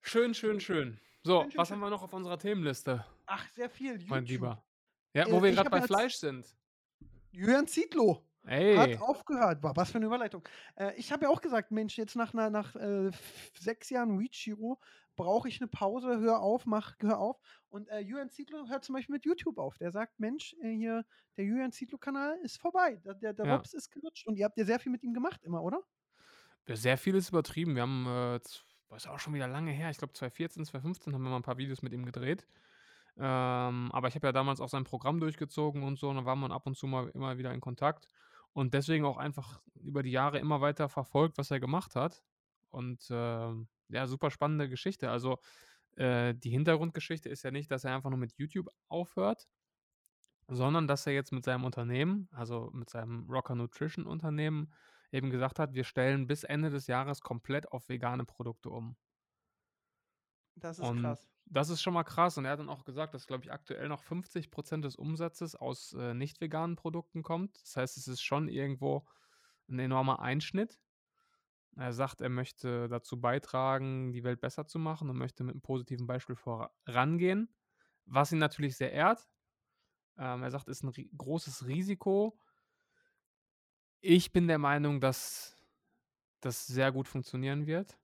Schön, 0.01 0.33
schön, 0.33 0.59
schön. 0.59 0.99
So, 1.23 1.41
Schön, 1.41 1.51
schön, 1.51 1.57
was 1.57 1.67
schön. 1.67 1.75
haben 1.77 1.81
wir 1.81 1.89
noch 1.89 2.03
auf 2.03 2.13
unserer 2.13 2.37
Themenliste, 2.37 3.03
ach, 3.25 3.49
sehr 3.53 3.69
viel. 3.69 3.93
mein 4.07 4.25
YouTube. 4.25 4.29
Lieber? 4.29 4.65
Ja, 5.13 5.25
Äh, 5.27 5.31
wo 5.31 5.41
wir 5.41 5.49
ich 5.49 5.55
gerade 5.55 5.69
bei 5.71 5.81
Fleisch 5.81 6.15
sind. 6.17 6.45
Jürgen 7.31 7.67
Zietlow. 7.67 8.23
Ey, 8.47 8.75
Hat 8.75 9.01
aufgehört. 9.01 9.61
Boah, 9.61 9.75
was 9.75 9.91
für 9.91 9.97
eine 9.97 10.05
Überleitung. 10.05 10.43
Äh, 10.75 10.93
ich 10.97 11.11
habe 11.11 11.23
ja 11.25 11.29
auch 11.29 11.41
gesagt, 11.41 11.71
Mensch, 11.71 11.97
jetzt 11.97 12.15
nach, 12.15 12.33
einer- 12.33 12.49
nach 12.49 12.75
äh, 12.75 13.11
sechs 13.59 13.89
Jahren 13.89 14.19
Weechiro 14.19 14.79
brauche 15.15 15.47
ich 15.47 15.61
eine 15.61 15.67
Pause, 15.69 16.19
hör 16.19 16.41
auf, 16.41 16.65
mach, 16.65 16.95
hör 16.99 17.17
auf. 17.19 17.39
Und 17.69 17.87
äh, 17.89 17.99
Julian 17.99 18.29
Zietlow 18.29 18.67
hört 18.67 18.83
zum 18.83 18.93
Beispiel 18.95 19.13
mit 19.13 19.25
YouTube 19.25 19.57
auf. 19.57 19.77
Der 19.77 19.91
sagt, 19.91 20.19
Mensch, 20.19 20.55
äh, 20.61 20.75
hier, 20.75 21.05
der 21.37 21.45
Julian 21.45 21.71
Zietlow-Kanal 21.71 22.37
ist 22.43 22.59
vorbei. 22.61 23.01
Der, 23.05 23.13
der, 23.15 23.33
der 23.33 23.45
Ja. 23.45 23.55
Rops 23.55 23.73
ist 23.73 23.89
gelutscht. 23.91 24.27
Und 24.27 24.35
ihr 24.37 24.45
habt 24.45 24.57
ja 24.57 24.65
sehr 24.65 24.79
viel 24.79 24.91
mit 24.91 25.03
ihm 25.03 25.13
gemacht 25.13 25.41
immer, 25.43 25.63
oder? 25.63 25.81
Sehr 26.67 26.97
viel 26.97 27.15
ist 27.15 27.29
übertrieben. 27.29 27.75
Wir 27.75 27.83
haben, 27.83 28.05
äh, 28.07 28.95
ist 28.95 29.07
auch 29.07 29.19
schon 29.19 29.33
wieder 29.33 29.47
lange 29.47 29.71
her, 29.71 29.89
ich 29.89 29.97
glaube 29.97 30.13
2014, 30.13 30.65
2015 30.65 31.13
haben 31.13 31.21
wir 31.23 31.29
mal 31.29 31.35
ein 31.37 31.41
paar 31.43 31.57
Videos 31.57 31.81
mit 31.81 31.93
ihm 31.93 32.05
gedreht. 32.05 32.47
Ähm, 33.17 33.89
aber 33.93 34.07
ich 34.07 34.15
habe 34.15 34.27
ja 34.27 34.31
damals 34.31 34.59
auch 34.59 34.69
sein 34.69 34.83
Programm 34.83 35.19
durchgezogen 35.19 35.83
und 35.83 35.97
so, 35.97 36.09
und 36.09 36.15
dann 36.17 36.25
waren 36.25 36.39
wir 36.39 36.51
ab 36.51 36.65
und 36.65 36.75
zu 36.77 36.87
mal 36.87 37.09
immer 37.09 37.37
wieder 37.37 37.53
in 37.53 37.61
Kontakt. 37.61 38.07
Und 38.55 38.73
deswegen 38.73 39.03
auch 39.03 39.17
einfach 39.17 39.61
über 39.81 40.01
die 40.01 40.11
Jahre 40.11 40.39
immer 40.39 40.61
weiter 40.61 40.87
verfolgt, 40.87 41.37
was 41.37 41.51
er 41.51 41.59
gemacht 41.59 41.93
hat. 41.97 42.23
Und 42.69 43.05
ähm, 43.11 43.67
ja, 43.89 44.07
super 44.07 44.31
spannende 44.31 44.69
Geschichte. 44.69 45.11
Also 45.11 45.39
äh, 45.97 46.33
die 46.33 46.51
Hintergrundgeschichte 46.51 47.27
ist 47.27 47.43
ja 47.43 47.51
nicht, 47.51 47.69
dass 47.69 47.83
er 47.83 47.93
einfach 47.93 48.09
nur 48.09 48.17
mit 48.17 48.31
YouTube 48.37 48.69
aufhört, 48.87 49.49
sondern 50.47 50.87
dass 50.87 51.05
er 51.05 51.11
jetzt 51.11 51.33
mit 51.33 51.43
seinem 51.43 51.65
Unternehmen, 51.65 52.29
also 52.31 52.69
mit 52.71 52.89
seinem 52.89 53.29
Rocker 53.29 53.55
Nutrition 53.55 54.05
Unternehmen, 54.05 54.73
eben 55.11 55.31
gesagt 55.31 55.59
hat, 55.59 55.73
wir 55.73 55.83
stellen 55.83 56.25
bis 56.25 56.45
Ende 56.45 56.69
des 56.69 56.87
Jahres 56.87 57.19
komplett 57.19 57.73
auf 57.73 57.89
vegane 57.89 58.23
Produkte 58.23 58.69
um. 58.69 58.95
Das 60.55 60.79
ist 60.79 60.85
Und 60.85 61.01
krass. 61.01 61.29
Das 61.45 61.69
ist 61.69 61.81
schon 61.81 61.93
mal 61.93 62.03
krass. 62.03 62.37
Und 62.37 62.45
er 62.45 62.51
hat 62.51 62.59
dann 62.59 62.69
auch 62.69 62.85
gesagt, 62.85 63.13
dass, 63.13 63.27
glaube 63.27 63.43
ich, 63.43 63.51
aktuell 63.51 63.87
noch 63.87 64.03
50 64.03 64.51
Prozent 64.51 64.85
des 64.85 64.95
Umsatzes 64.95 65.55
aus 65.55 65.93
äh, 65.93 66.13
nicht 66.13 66.41
veganen 66.41 66.75
Produkten 66.75 67.23
kommt. 67.23 67.61
Das 67.61 67.77
heißt, 67.77 67.97
es 67.97 68.07
ist 68.07 68.21
schon 68.21 68.47
irgendwo 68.47 69.05
ein 69.67 69.79
enormer 69.79 70.19
Einschnitt. 70.19 70.79
Er 71.77 71.91
sagt, 71.91 72.21
er 72.21 72.29
möchte 72.29 72.87
dazu 72.87 73.19
beitragen, 73.19 74.13
die 74.13 74.23
Welt 74.23 74.39
besser 74.39 74.65
zu 74.65 74.79
machen 74.79 75.09
und 75.09 75.17
möchte 75.17 75.43
mit 75.43 75.53
einem 75.53 75.61
positiven 75.61 76.07
Beispiel 76.07 76.35
vorangehen, 76.35 77.53
was 78.05 78.31
ihn 78.31 78.37
natürlich 78.37 78.77
sehr 78.77 78.93
ehrt. 78.93 79.27
Ähm, 80.17 80.43
er 80.43 80.51
sagt, 80.51 80.69
es 80.69 80.77
ist 80.77 80.83
ein 80.83 80.89
ri 80.89 81.09
großes 81.17 81.67
Risiko. 81.67 82.39
Ich 83.99 84.31
bin 84.31 84.47
der 84.47 84.59
Meinung, 84.59 85.01
dass 85.01 85.57
das 86.39 86.65
sehr 86.65 86.91
gut 86.93 87.09
funktionieren 87.09 87.65
wird. 87.65 87.97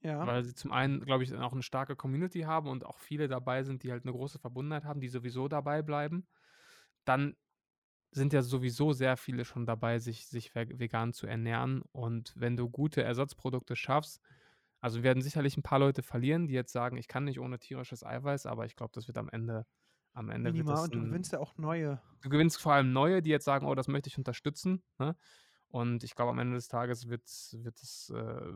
Ja. 0.00 0.26
Weil 0.26 0.44
sie 0.44 0.54
zum 0.54 0.72
einen, 0.72 1.04
glaube 1.04 1.24
ich, 1.24 1.34
auch 1.34 1.52
eine 1.52 1.62
starke 1.62 1.96
Community 1.96 2.42
haben 2.42 2.68
und 2.68 2.86
auch 2.86 2.98
viele 2.98 3.28
dabei 3.28 3.62
sind, 3.62 3.82
die 3.82 3.90
halt 3.90 4.04
eine 4.04 4.12
große 4.12 4.38
Verbundenheit 4.38 4.84
haben, 4.84 5.00
die 5.00 5.08
sowieso 5.08 5.48
dabei 5.48 5.82
bleiben. 5.82 6.26
Dann 7.04 7.36
sind 8.10 8.32
ja 8.32 8.42
sowieso 8.42 8.92
sehr 8.92 9.16
viele 9.16 9.44
schon 9.44 9.66
dabei, 9.66 9.98
sich, 9.98 10.26
sich 10.26 10.54
ve- 10.54 10.78
vegan 10.78 11.12
zu 11.12 11.26
ernähren. 11.26 11.82
Und 11.92 12.32
wenn 12.36 12.56
du 12.56 12.70
gute 12.70 13.02
Ersatzprodukte 13.02 13.76
schaffst, 13.76 14.20
also 14.80 15.02
werden 15.02 15.22
sicherlich 15.22 15.56
ein 15.56 15.62
paar 15.62 15.78
Leute 15.78 16.02
verlieren, 16.02 16.46
die 16.46 16.54
jetzt 16.54 16.72
sagen, 16.72 16.96
ich 16.96 17.08
kann 17.08 17.24
nicht 17.24 17.40
ohne 17.40 17.58
tierisches 17.58 18.04
Eiweiß, 18.04 18.46
aber 18.46 18.64
ich 18.64 18.76
glaube, 18.76 18.92
das 18.94 19.08
wird 19.08 19.18
am 19.18 19.28
Ende, 19.28 19.66
am 20.14 20.30
Ende 20.30 20.52
Minimal. 20.52 20.84
Und 20.84 20.94
du 20.94 21.02
gewinnst 21.02 21.32
ja 21.32 21.40
auch 21.40 21.56
neue. 21.58 22.00
du 22.22 22.28
gewinnst 22.28 22.60
vor 22.60 22.72
allem 22.72 22.92
neue, 22.92 23.20
die 23.22 23.30
jetzt 23.30 23.44
sagen, 23.44 23.66
oh, 23.66 23.74
das 23.74 23.88
möchte 23.88 24.08
ich 24.08 24.18
unterstützen. 24.18 24.84
Ne? 24.98 25.16
Und 25.68 26.02
ich 26.02 26.14
glaube, 26.14 26.30
am 26.30 26.38
Ende 26.38 26.54
des 26.56 26.68
Tages 26.68 27.08
wird, 27.08 27.22
wird 27.52 27.78
es 27.82 28.10
äh, 28.10 28.52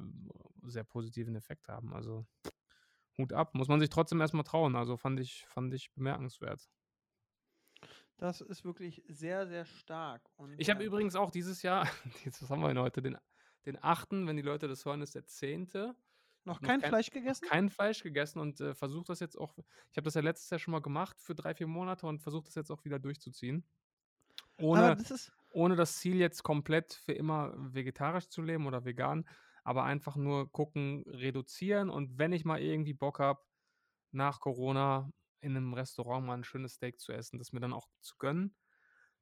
sehr 0.63 0.85
positiven 0.85 1.35
Effekt 1.37 1.69
haben. 1.69 1.93
Also 1.93 2.27
Hut 3.19 3.33
ab. 3.35 3.55
Muss 3.55 3.69
man 3.69 3.81
sich 3.81 3.91
trotzdem 3.91 4.21
erstmal 4.21 4.45
trauen. 4.45 4.77
Also 4.77 4.97
fand 4.97 5.21
ich, 5.21 5.45
fand 5.47 5.75
ich 5.75 5.93
bemerkenswert. 5.93 6.69
Das 8.17 8.41
ist 8.41 8.65
wirklich 8.65 9.03
sehr, 9.09 9.47
sehr 9.47 9.65
stark. 9.65 10.23
Und, 10.37 10.59
Ich 10.59 10.71
habe 10.71 10.83
äh, 10.83 10.87
übrigens 10.87 11.17
auch 11.17 11.31
dieses 11.31 11.63
Jahr, 11.63 11.87
was 12.25 12.51
haben 12.51 12.61
wir 12.61 12.69
denn 12.69 12.79
heute? 12.79 13.03
Den, 13.03 13.19
den 13.67 13.83
8., 13.83 14.13
wenn 14.13 14.37
die 14.37 14.43
Leute 14.43 14.69
das 14.69 14.85
hören, 14.85 15.03
ist 15.03 15.15
der 15.15 15.27
10. 15.27 15.69
noch 16.45 16.61
kein 16.61 16.81
kein- 16.81 16.89
Fleisch 16.91 17.11
gegessen. 17.11 17.49
Kein 17.49 17.69
Fleisch 17.69 18.03
gegessen 18.03 18.39
und 18.39 18.61
äh, 18.61 18.75
versuche 18.75 19.05
das 19.07 19.21
jetzt 19.21 19.37
auch. 19.37 19.59
Ich 19.91 19.97
habe 19.97 20.05
das 20.05 20.15
ja 20.15 20.21
letztes 20.23 20.51
Jahr 20.51 20.59
schon 20.61 20.73
mal 20.73 20.81
gemacht 20.83 21.21
für 21.21 21.35
drei, 21.35 21.55
vier 21.55 21.67
Monate 21.67 22.07
und 22.07 22.21
versuche 22.21 22.45
das 22.45 22.55
jetzt 22.55 22.71
auch 22.71 22.85
wieder 22.85 22.99
durchzuziehen. 22.99 23.65
Aber 24.57 24.67
Ohne, 24.67 24.97
das 24.97 25.11
ist, 25.11 25.33
ohne 25.53 25.77
das 25.77 25.99
Ziel 25.99 26.17
jetzt 26.17 26.43
komplett 26.43 26.95
für 26.95 27.13
immer 27.13 27.53
vegetarisch 27.57 28.29
zu 28.29 28.43
leben 28.43 28.67
oder 28.67 28.85
vegan, 28.85 29.29
aber 29.65 29.85
einfach 29.85 30.17
nur 30.17 30.51
gucken, 30.51 31.05
reduzieren 31.07 31.91
und 31.91 32.19
wenn 32.19 32.33
ich 32.33 32.45
mal 32.45 32.61
irgendwie 32.61 32.95
Bock 32.95 33.19
habe, 33.19 33.41
nach 34.13 34.41
Corona 34.41 35.11
in 35.41 35.57
einem 35.57 35.75
Restaurant 35.75 36.27
mal 36.27 36.35
ein 36.35 36.45
schönes 36.45 36.75
Steak 36.75 37.01
zu 37.01 37.13
essen, 37.13 37.39
das 37.39 37.53
mir 37.53 37.61
dann 37.61 37.73
auch 37.73 37.89
zu 38.01 38.17
gönnen. 38.19 38.55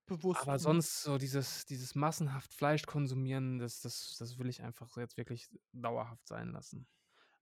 bewusst. 0.07 0.43
Aber 0.43 0.59
sonst 0.59 1.03
so 1.03 1.19
dieses, 1.19 1.65
dieses 1.67 1.95
massenhaft 1.95 2.53
Fleisch 2.53 2.85
konsumieren, 2.85 3.59
das, 3.59 3.81
das, 3.81 4.17
das 4.19 4.39
will 4.39 4.49
ich 4.49 4.63
einfach 4.63 4.97
jetzt 4.97 5.17
wirklich 5.17 5.49
dauerhaft 5.73 6.27
sein 6.27 6.51
lassen. 6.53 6.87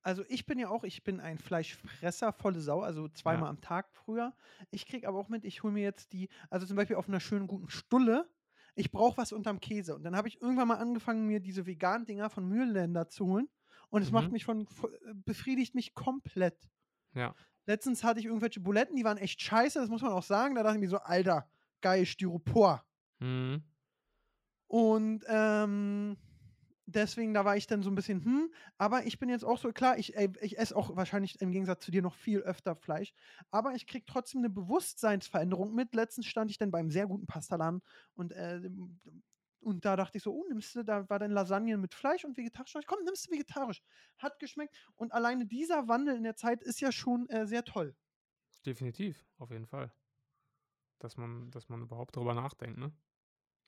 Also 0.03 0.25
ich 0.29 0.47
bin 0.47 0.59
ja 0.59 0.69
auch, 0.69 0.85
ich 0.85 1.03
bin 1.03 1.21
ein 1.21 1.39
Fleischfresser, 1.39 2.33
volle 2.33 2.61
Sau, 2.61 2.83
also 2.83 3.09
zweimal 3.09 3.49
am 3.49 3.61
Tag 3.61 3.91
früher. 3.91 4.35
Ich 4.71 4.87
kriege 4.87 5.09
aber 5.09 5.19
auch 5.19 5.29
mit, 5.29 5.45
ich 5.45 5.63
hole 5.63 5.73
mir 5.73 5.83
jetzt 5.83 6.13
die, 6.13 6.29
also 6.51 6.67
zum 6.67 6.77
Beispiel 6.77 6.97
auf 6.97 7.09
einer 7.09 7.21
schönen 7.21 7.47
guten 7.47 7.69
Stulle, 7.69 8.31
ich 8.79 8.91
brauche 8.91 9.17
was 9.19 9.33
unterm 9.33 9.61
Käse. 9.61 9.95
Und 9.95 10.03
dann 10.05 10.17
habe 10.17 10.29
ich 10.29 10.41
irgendwann 10.41 10.69
mal 10.69 10.77
angefangen, 10.79 11.27
mir 11.27 11.41
diese 11.41 11.67
veganen 11.67 12.07
Dinger 12.07 12.31
von 12.31 12.47
Mühlenländer 12.49 13.09
zu 13.09 13.27
holen. 13.27 13.49
Und 13.91 14.03
es 14.03 14.11
macht 14.13 14.27
Mhm. 14.29 14.33
mich 14.33 14.45
von, 14.45 14.67
vo- 14.67 14.89
äh, 14.89 15.15
befriedigt 15.15 15.75
mich 15.75 15.95
komplett. 15.95 16.69
Ja. 17.15 17.35
Letztens 17.67 18.05
hatte 18.05 18.21
ich 18.21 18.27
irgendwelche 18.27 18.61
Buletten, 18.61 18.97
die 18.97 19.05
waren 19.05 19.19
echt 19.19 19.41
scheiße, 19.43 19.79
das 19.79 19.89
muss 19.91 20.03
man 20.03 20.13
auch 20.13 20.23
sagen. 20.23 20.55
Da 20.55 20.63
dachte 20.63 20.77
ich 20.77 20.81
mir 20.81 20.89
so, 20.89 20.99
Alter, 20.99 21.51
geil, 21.81 22.07
Styropor. 22.07 22.85
Mhm. 23.19 23.63
Und 24.67 25.25
ähm, 25.29 26.17
deswegen, 26.89 27.35
da 27.35 27.45
war 27.45 27.57
ich 27.57 27.67
dann 27.67 27.83
so 27.83 27.91
ein 27.91 27.95
bisschen, 27.95 28.25
hm, 28.25 28.53
aber 28.79 29.07
ich 29.07 29.19
bin 29.19 29.29
jetzt 29.29 29.45
auch 29.45 29.59
so, 29.59 29.73
klar, 29.73 29.99
ich, 29.99 30.17
ich 30.17 30.59
esse 30.59 30.75
auch 30.75 30.97
wahrscheinlich 30.97 31.41
im 31.41 31.53
Gegensatz 31.53 31.85
zu 31.85 31.91
dir 31.91 32.03
noch 32.03 32.15
viel 32.15 32.41
öfter 32.41 32.75
Fleisch, 32.75 33.13
aber 33.51 33.75
ich 33.75 33.87
kriege 33.87 34.07
trotzdem 34.07 34.41
eine 34.41 34.51
Bewusstseinsveränderung 34.51 35.75
mit. 35.75 35.95
Letztens 35.95 36.27
stand 36.27 36.51
ich 36.51 36.59
dann 36.59 36.71
beim 36.71 36.91
sehr 36.91 37.07
guten 37.07 37.27
Pastaladen 37.27 37.83
und, 38.15 38.33
äh, 38.33 38.61
und 39.61 39.85
da 39.85 39.97
dachte 39.97 40.19
ich 40.19 40.25
so, 40.25 40.33
oh, 40.33 40.45
nimmst 40.49 40.75
du, 40.77 40.83
da 40.83 41.09
war 41.11 41.19
dann 41.19 41.31
Lasagne 41.31 41.77
mit 41.77 41.95
Fleisch 41.95 42.25
und 42.25 42.37
vegetarisch. 42.37 42.73
Komm, 42.87 43.05
nimmst 43.05 43.27
du 43.27 43.33
vegetarisch. 43.33 43.83
Hat 44.17 44.39
geschmeckt. 44.39 44.75
Und 44.95 45.13
alleine 45.13 45.47
dieser 45.47 45.89
Wandel 45.89 46.17
in 46.17 46.23
der 46.23 46.37
Zeit 46.37 46.63
ist 46.63 46.81
ja 46.81 46.93
schon 46.93 47.29
äh, 47.29 47.47
sehr 47.47 47.65
toll. 47.65 47.95
Definitiv, 48.65 49.27
auf 49.37 49.51
jeden 49.51 49.67
Fall. 49.67 49.93
Dass 51.01 51.17
man, 51.17 51.51
dass 51.51 51.69
man 51.69 51.83
überhaupt 51.83 52.17
drüber 52.17 52.35
nachdenkt, 52.35 52.79
ne? 52.79 52.93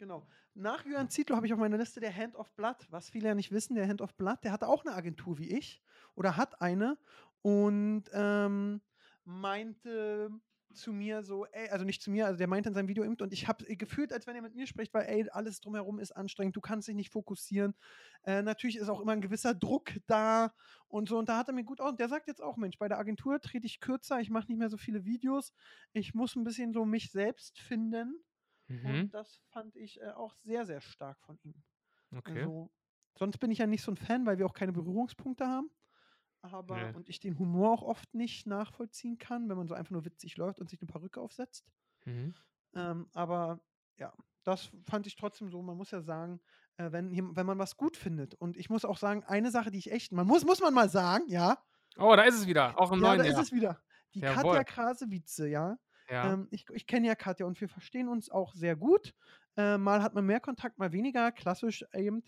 Genau. 0.01 0.27
Nach 0.55 0.87
Jörn 0.87 1.11
Zietlow 1.11 1.37
habe 1.37 1.47
ich 1.47 1.53
auf 1.53 1.59
meiner 1.59 1.77
Liste 1.77 2.01
der 2.01 2.17
Hand 2.17 2.35
of 2.35 2.51
Blood. 2.57 2.87
Was 2.89 3.11
viele 3.11 3.29
ja 3.29 3.35
nicht 3.35 3.53
wissen, 3.53 3.75
der 3.75 3.87
Hand 3.87 4.01
of 4.01 4.15
Blood, 4.15 4.39
der 4.45 4.51
hatte 4.51 4.67
auch 4.67 4.83
eine 4.83 4.95
Agentur 4.95 5.37
wie 5.37 5.55
ich 5.55 5.83
oder 6.15 6.39
hat 6.39 6.63
eine 6.63 6.97
und 7.43 8.05
ähm, 8.15 8.81
meinte 9.25 10.31
zu 10.73 10.95
mir 10.95 11.23
so, 11.23 11.45
ey, 11.47 11.69
also 11.69 11.85
nicht 11.85 12.01
zu 12.01 12.11
mir, 12.11 12.25
also 12.25 12.39
der 12.39 12.47
meinte 12.47 12.71
in 12.71 12.75
seinem 12.75 12.89
Video 12.89 13.05
eben, 13.05 13.17
und 13.21 13.33
ich 13.35 13.47
habe 13.47 13.65
gefühlt, 13.77 14.11
als 14.11 14.27
wenn 14.27 14.37
er 14.37 14.41
mit 14.41 14.55
mir 14.55 14.67
spricht, 14.67 14.95
weil, 14.95 15.05
ey, 15.07 15.29
alles 15.29 15.61
drumherum 15.61 15.99
ist 15.99 16.13
anstrengend, 16.13 16.57
du 16.57 16.63
kannst 16.63 16.89
dich 16.89 16.95
nicht 16.95 17.11
fokussieren. 17.13 17.75
Äh, 18.23 18.41
natürlich 18.41 18.77
ist 18.77 18.89
auch 18.89 19.01
immer 19.01 19.13
ein 19.13 19.21
gewisser 19.21 19.53
Druck 19.53 19.93
da 20.07 20.55
und 20.89 21.11
so, 21.11 21.19
und 21.19 21.29
da 21.29 21.37
hat 21.37 21.49
er 21.49 21.55
mir 21.55 21.65
gut 21.65 21.83
aus. 21.83 21.91
Und 21.91 22.01
der 22.01 22.09
sagt 22.09 22.27
jetzt 22.27 22.41
auch, 22.41 22.57
Mensch, 22.57 22.79
bei 22.79 22.89
der 22.89 22.99
Agentur 22.99 23.39
trete 23.41 23.67
ich 23.67 23.81
kürzer, 23.81 24.21
ich 24.21 24.31
mache 24.31 24.47
nicht 24.47 24.59
mehr 24.59 24.71
so 24.71 24.79
viele 24.79 25.05
Videos, 25.05 25.53
ich 25.93 26.15
muss 26.15 26.37
ein 26.37 26.45
bisschen 26.45 26.73
so 26.73 26.87
mich 26.87 27.11
selbst 27.11 27.59
finden. 27.59 28.23
Mhm. 28.71 28.87
Und 28.87 29.15
das 29.15 29.41
fand 29.51 29.75
ich 29.77 30.01
äh, 30.01 30.11
auch 30.11 30.35
sehr, 30.35 30.65
sehr 30.65 30.81
stark 30.81 31.21
von 31.23 31.39
ihm. 31.43 31.63
Okay. 32.17 32.41
Also, 32.41 32.71
sonst 33.19 33.39
bin 33.39 33.51
ich 33.51 33.59
ja 33.59 33.67
nicht 33.67 33.83
so 33.83 33.91
ein 33.91 33.97
Fan, 33.97 34.27
weil 34.27 34.39
wir 34.39 34.47
auch 34.47 34.55
keine 34.55 34.73
Berührungspunkte 34.73 35.47
haben. 35.47 35.71
Aber, 36.43 36.77
Nee. 36.77 36.95
und 36.95 37.09
ich 37.09 37.21
den 37.21 37.39
Humor 37.39 37.73
auch 37.73 37.83
oft 37.83 38.15
nicht 38.15 38.47
nachvollziehen 38.47 39.19
kann, 39.19 39.49
wenn 39.49 39.59
man 39.59 39.69
so 39.69 39.75
einfach 39.75 39.91
nur 39.91 40.05
witzig 40.05 40.37
läuft 40.37 40.61
und 40.61 40.71
sich 40.71 40.81
eine 40.81 40.87
Perücke 40.87 41.21
aufsetzt. 41.21 41.67
Mhm. 42.07 42.35
Ähm, 42.75 43.09
aber 43.13 43.61
ja, 43.99 44.15
das 44.45 44.71
fand 44.85 45.07
ich 45.07 45.17
trotzdem 45.17 45.51
so. 45.51 45.61
Man 45.61 45.77
muss 45.77 45.91
ja 45.91 46.01
sagen, 46.01 46.41
äh, 46.77 46.91
wenn, 46.93 47.37
wenn 47.37 47.47
man 47.47 47.59
was 47.59 47.77
gut 47.77 47.97
findet. 47.97 48.35
Und 48.35 48.57
ich 48.57 48.71
muss 48.71 48.85
auch 48.87 48.97
sagen, 48.97 49.25
eine 49.25 49.51
Sache, 49.51 49.71
die 49.71 49.79
ich 49.79 49.91
echt, 49.93 50.13
man 50.13 50.27
muss, 50.27 50.47
muss 50.47 50.61
man 50.61 50.73
mal 50.73 50.89
sagen, 50.89 51.25
ja. 51.29 51.59
Oh, 51.99 52.15
da 52.17 52.23
ist 52.23 52.37
es 52.37 52.47
wieder. 52.47 52.79
Auch 52.79 52.93
im 52.93 53.01
ja, 53.01 53.09
neuen 53.09 53.19
da 53.19 53.25
Jahr. 53.27 53.35
ist 53.35 53.47
es 53.49 53.53
wieder. 53.53 53.83
Die 54.15 54.21
Jawohl. 54.21 54.57
Katja 54.57 54.65
Krasewitze, 54.65 55.49
ja. 55.49 55.77
Ähm, 56.23 56.49
ich 56.51 56.67
ich 56.73 56.87
kenne 56.87 57.07
ja 57.09 57.15
Katja 57.15 57.47
und 57.47 57.61
wir 57.61 57.69
verstehen 57.69 58.09
uns 58.09 58.31
auch 58.31 58.55
sehr 58.55 58.77
gut. 58.77 59.15
Äh, 59.57 59.79
mal 59.79 60.03
hat 60.03 60.15
man 60.15 60.27
mehr 60.27 60.41
Kontakt, 60.41 60.79
mal 60.79 60.93
weniger, 60.93 61.33
klassisch 61.33 61.85
eben. 61.95 62.23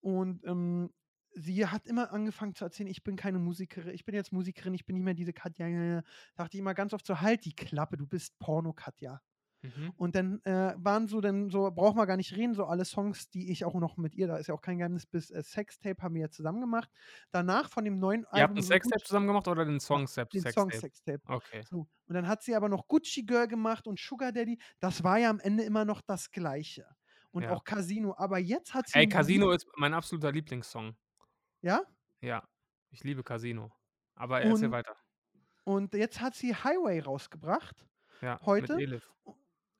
Und 0.00 0.44
ähm, 0.44 0.90
sie 1.32 1.66
hat 1.66 1.86
immer 1.86 2.12
angefangen 2.12 2.54
zu 2.54 2.64
erzählen, 2.64 2.88
ich 2.88 3.04
bin 3.04 3.16
keine 3.16 3.38
Musikerin, 3.38 3.94
ich 3.94 4.04
bin 4.04 4.14
jetzt 4.14 4.32
Musikerin, 4.32 4.74
ich 4.74 4.86
bin 4.86 4.96
nicht 4.96 5.04
mehr 5.04 5.14
diese 5.14 5.32
Katja. 5.32 5.68
Da 5.68 6.02
dachte 6.36 6.56
ich 6.56 6.60
immer 6.60 6.74
ganz 6.74 6.92
oft 6.94 7.06
so, 7.06 7.20
halt 7.20 7.44
die 7.44 7.54
Klappe, 7.54 7.96
du 7.96 8.06
bist 8.06 8.38
Porno-Katja. 8.38 9.20
Mhm. 9.76 9.92
Und 9.96 10.14
dann 10.14 10.40
äh, 10.44 10.74
waren 10.76 11.06
so, 11.08 11.20
dann 11.20 11.50
so, 11.50 11.70
braucht 11.70 11.96
man 11.96 12.06
gar 12.06 12.16
nicht 12.16 12.34
reden, 12.36 12.54
so 12.54 12.64
alle 12.66 12.84
Songs, 12.84 13.28
die 13.30 13.50
ich 13.50 13.64
auch 13.64 13.74
noch 13.74 13.96
mit 13.96 14.14
ihr, 14.14 14.26
da 14.26 14.36
ist 14.36 14.46
ja 14.48 14.54
auch 14.54 14.60
kein 14.60 14.78
Geheimnis, 14.78 15.06
bis 15.06 15.30
äh, 15.30 15.42
Sextape 15.42 16.02
haben 16.02 16.14
wir 16.14 16.22
ja 16.22 16.30
zusammen 16.30 16.60
gemacht. 16.60 16.90
Danach 17.30 17.68
von 17.70 17.84
dem 17.84 17.98
neuen 17.98 18.22
Ihr 18.22 18.26
habt 18.26 18.34
Album. 18.42 18.56
ein 18.58 18.62
so 18.62 18.68
Sextape 18.68 19.02
zusammen 19.02 19.26
gemacht 19.26 19.48
oder 19.48 19.64
den 19.64 19.80
Song 19.80 20.06
Sep- 20.06 20.30
den 20.30 20.42
Song 20.42 20.70
Sextape? 20.70 21.18
Sextape. 21.20 21.22
Okay. 21.32 21.62
So. 21.68 21.86
Und 22.06 22.14
dann 22.14 22.28
hat 22.28 22.42
sie 22.42 22.54
aber 22.54 22.68
noch 22.68 22.86
Gucci 22.88 23.22
Girl 23.24 23.48
gemacht 23.48 23.86
und 23.86 23.98
Sugar 23.98 24.32
Daddy. 24.32 24.58
Das 24.80 25.02
war 25.02 25.18
ja 25.18 25.30
am 25.30 25.40
Ende 25.40 25.64
immer 25.64 25.84
noch 25.84 26.00
das 26.02 26.30
Gleiche. 26.30 26.86
Und 27.32 27.42
Ja. 27.42 27.50
auch 27.52 27.64
Casino. 27.64 28.14
Aber 28.16 28.38
jetzt 28.38 28.72
hat 28.74 28.88
sie. 28.88 28.96
Ey, 28.98 29.04
ein 29.04 29.10
Casino 29.10 29.50
ist 29.50 29.66
mein 29.76 29.92
absoluter 29.92 30.32
Lieblingssong. 30.32 30.96
Ja? 31.60 31.82
Ja. 32.20 32.42
Ich 32.90 33.02
liebe 33.04 33.22
Casino. 33.22 33.72
Aber 34.14 34.40
erzähl 34.40 34.66
Und- 34.66 34.72
weiter. 34.72 34.96
Und 35.64 35.92
jetzt 35.94 36.20
hat 36.20 36.34
sie 36.36 36.54
Highway 36.54 37.00
rausgebracht. 37.00 37.84
Ja. 38.22 38.40
heute- 38.46 38.76
Mit 38.76 38.82
Elif. 38.84 39.12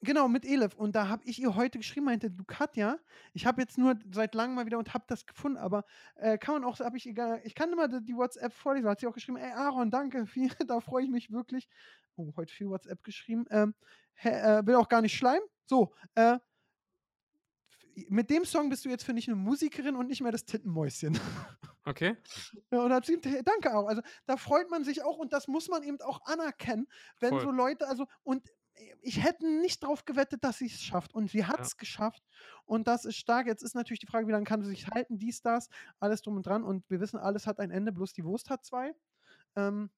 Genau, 0.07 0.28
mit 0.28 0.44
Elif. 0.44 0.72
Und 0.76 0.94
da 0.94 1.09
habe 1.09 1.24
ich 1.24 1.40
ihr 1.40 1.57
heute 1.57 1.78
geschrieben, 1.78 2.07
meinte, 2.07 2.30
du 2.30 2.44
Katja, 2.44 2.96
ich 3.32 3.44
habe 3.44 3.61
jetzt 3.61 3.76
nur 3.76 3.98
seit 4.12 4.36
langem 4.36 4.54
mal 4.54 4.64
wieder 4.64 4.78
und 4.78 4.94
habe 4.94 5.04
das 5.09 5.26
gefunden, 5.26 5.59
aber 5.59 5.84
äh, 6.14 6.38
kann 6.38 6.54
man 6.54 6.64
auch, 6.64 6.78
habe 6.78 6.96
ich 6.96 7.07
egal, 7.09 7.40
ich 7.42 7.57
kann 7.57 7.72
immer 7.72 7.88
die, 7.88 8.14
WhatsApp 8.14 8.52
vorlesen. 8.52 8.88
Hat 8.88 9.00
sie 9.00 9.09
auch 9.09 9.12
geschrieben, 9.12 9.36
ey 9.36 9.50
Aaron, 9.50 9.90
danke, 9.90 10.24
viel, 10.26 10.48
da 10.68 10.78
freue 10.78 11.02
ich 11.02 11.11
mich 11.11 11.32
wirklich. 11.32 11.68
Oh, 12.14 12.32
heute 12.36 12.54
viel 12.54 12.68
WhatsApp 12.68 13.02
geschrieben. 13.02 13.46
Ähm, 13.50 13.74
hä, 14.14 14.28
äh, 14.28 14.66
will 14.66 14.76
auch 14.76 14.88
gar 14.88 15.02
nicht 15.02 15.16
schleimen. 15.16 15.44
So, 15.64 15.92
äh, 16.14 16.38
mit 18.09 18.30
dem 18.30 18.44
Song 18.44 18.68
bist 18.68 18.84
du 18.84 18.88
jetzt 18.88 19.04
für 19.04 19.12
mich 19.12 19.26
eine 19.26 19.34
Musikerin 19.34 19.96
und 19.96 20.07
nicht 20.07 20.20
mehr 20.20 20.30
das 20.30 20.44
Tittenmäuschen. 20.44 21.18
Okay. 21.84 22.16
Ja, 22.72 22.82
und 22.82 22.92
hat 22.92 23.07
sie, 23.07 23.20
danke 23.44 23.74
auch. 23.74 23.86
Also 23.86 24.02
da 24.26 24.36
freut 24.36 24.70
man 24.70 24.84
sich 24.84 25.02
auch 25.02 25.18
und 25.18 25.32
das 25.32 25.46
muss 25.46 25.68
man 25.68 25.82
eben 25.84 26.00
auch 26.00 26.20
anerkennen, 26.26 26.88
wenn 27.20 27.30
Voll. 27.30 27.42
so 27.42 27.50
Leute, 27.52 27.86
also 27.86 28.07
und 28.24 28.52
ich 29.02 29.22
hätte 29.22 29.46
nicht 29.46 29.82
drauf 29.82 30.04
gewettet, 30.04 30.44
dass 30.44 30.58
sie 30.58 30.66
es 30.66 30.82
schafft. 30.82 31.14
Und 31.14 31.30
sie 31.30 31.44
hat 31.44 31.60
es 31.60 31.76
geschafft. 31.76 32.22
Und 32.64 32.88
das 32.88 33.04
ist 33.04 33.16
stark. 33.16 33.46
Jetzt 33.46 33.62
ist 33.62 33.74
natürlich 33.74 34.00
die 34.00 34.06
Frage, 34.06 34.26
wie 34.26 34.32
lange 34.32 34.44
kann 34.44 34.62
sie 34.62 34.70
sich 34.70 34.88
halten, 34.88 35.18
dies, 35.18 35.40
das, 35.42 35.68
alles 36.00 36.22
drum 36.22 36.36
und 36.36 36.46
dran. 36.46 36.64
Und 36.64 36.88
wir 36.90 37.00
wissen, 37.00 37.18
alles 37.18 37.46
hat 37.46 37.58
ein 37.58 37.70
Ende, 37.70 37.92
bloß 37.92 38.12
die 38.12 38.24
Wurst 38.24 38.50
hat 38.50 38.64
zwei. 38.64 38.94
Ähm, 39.54 39.90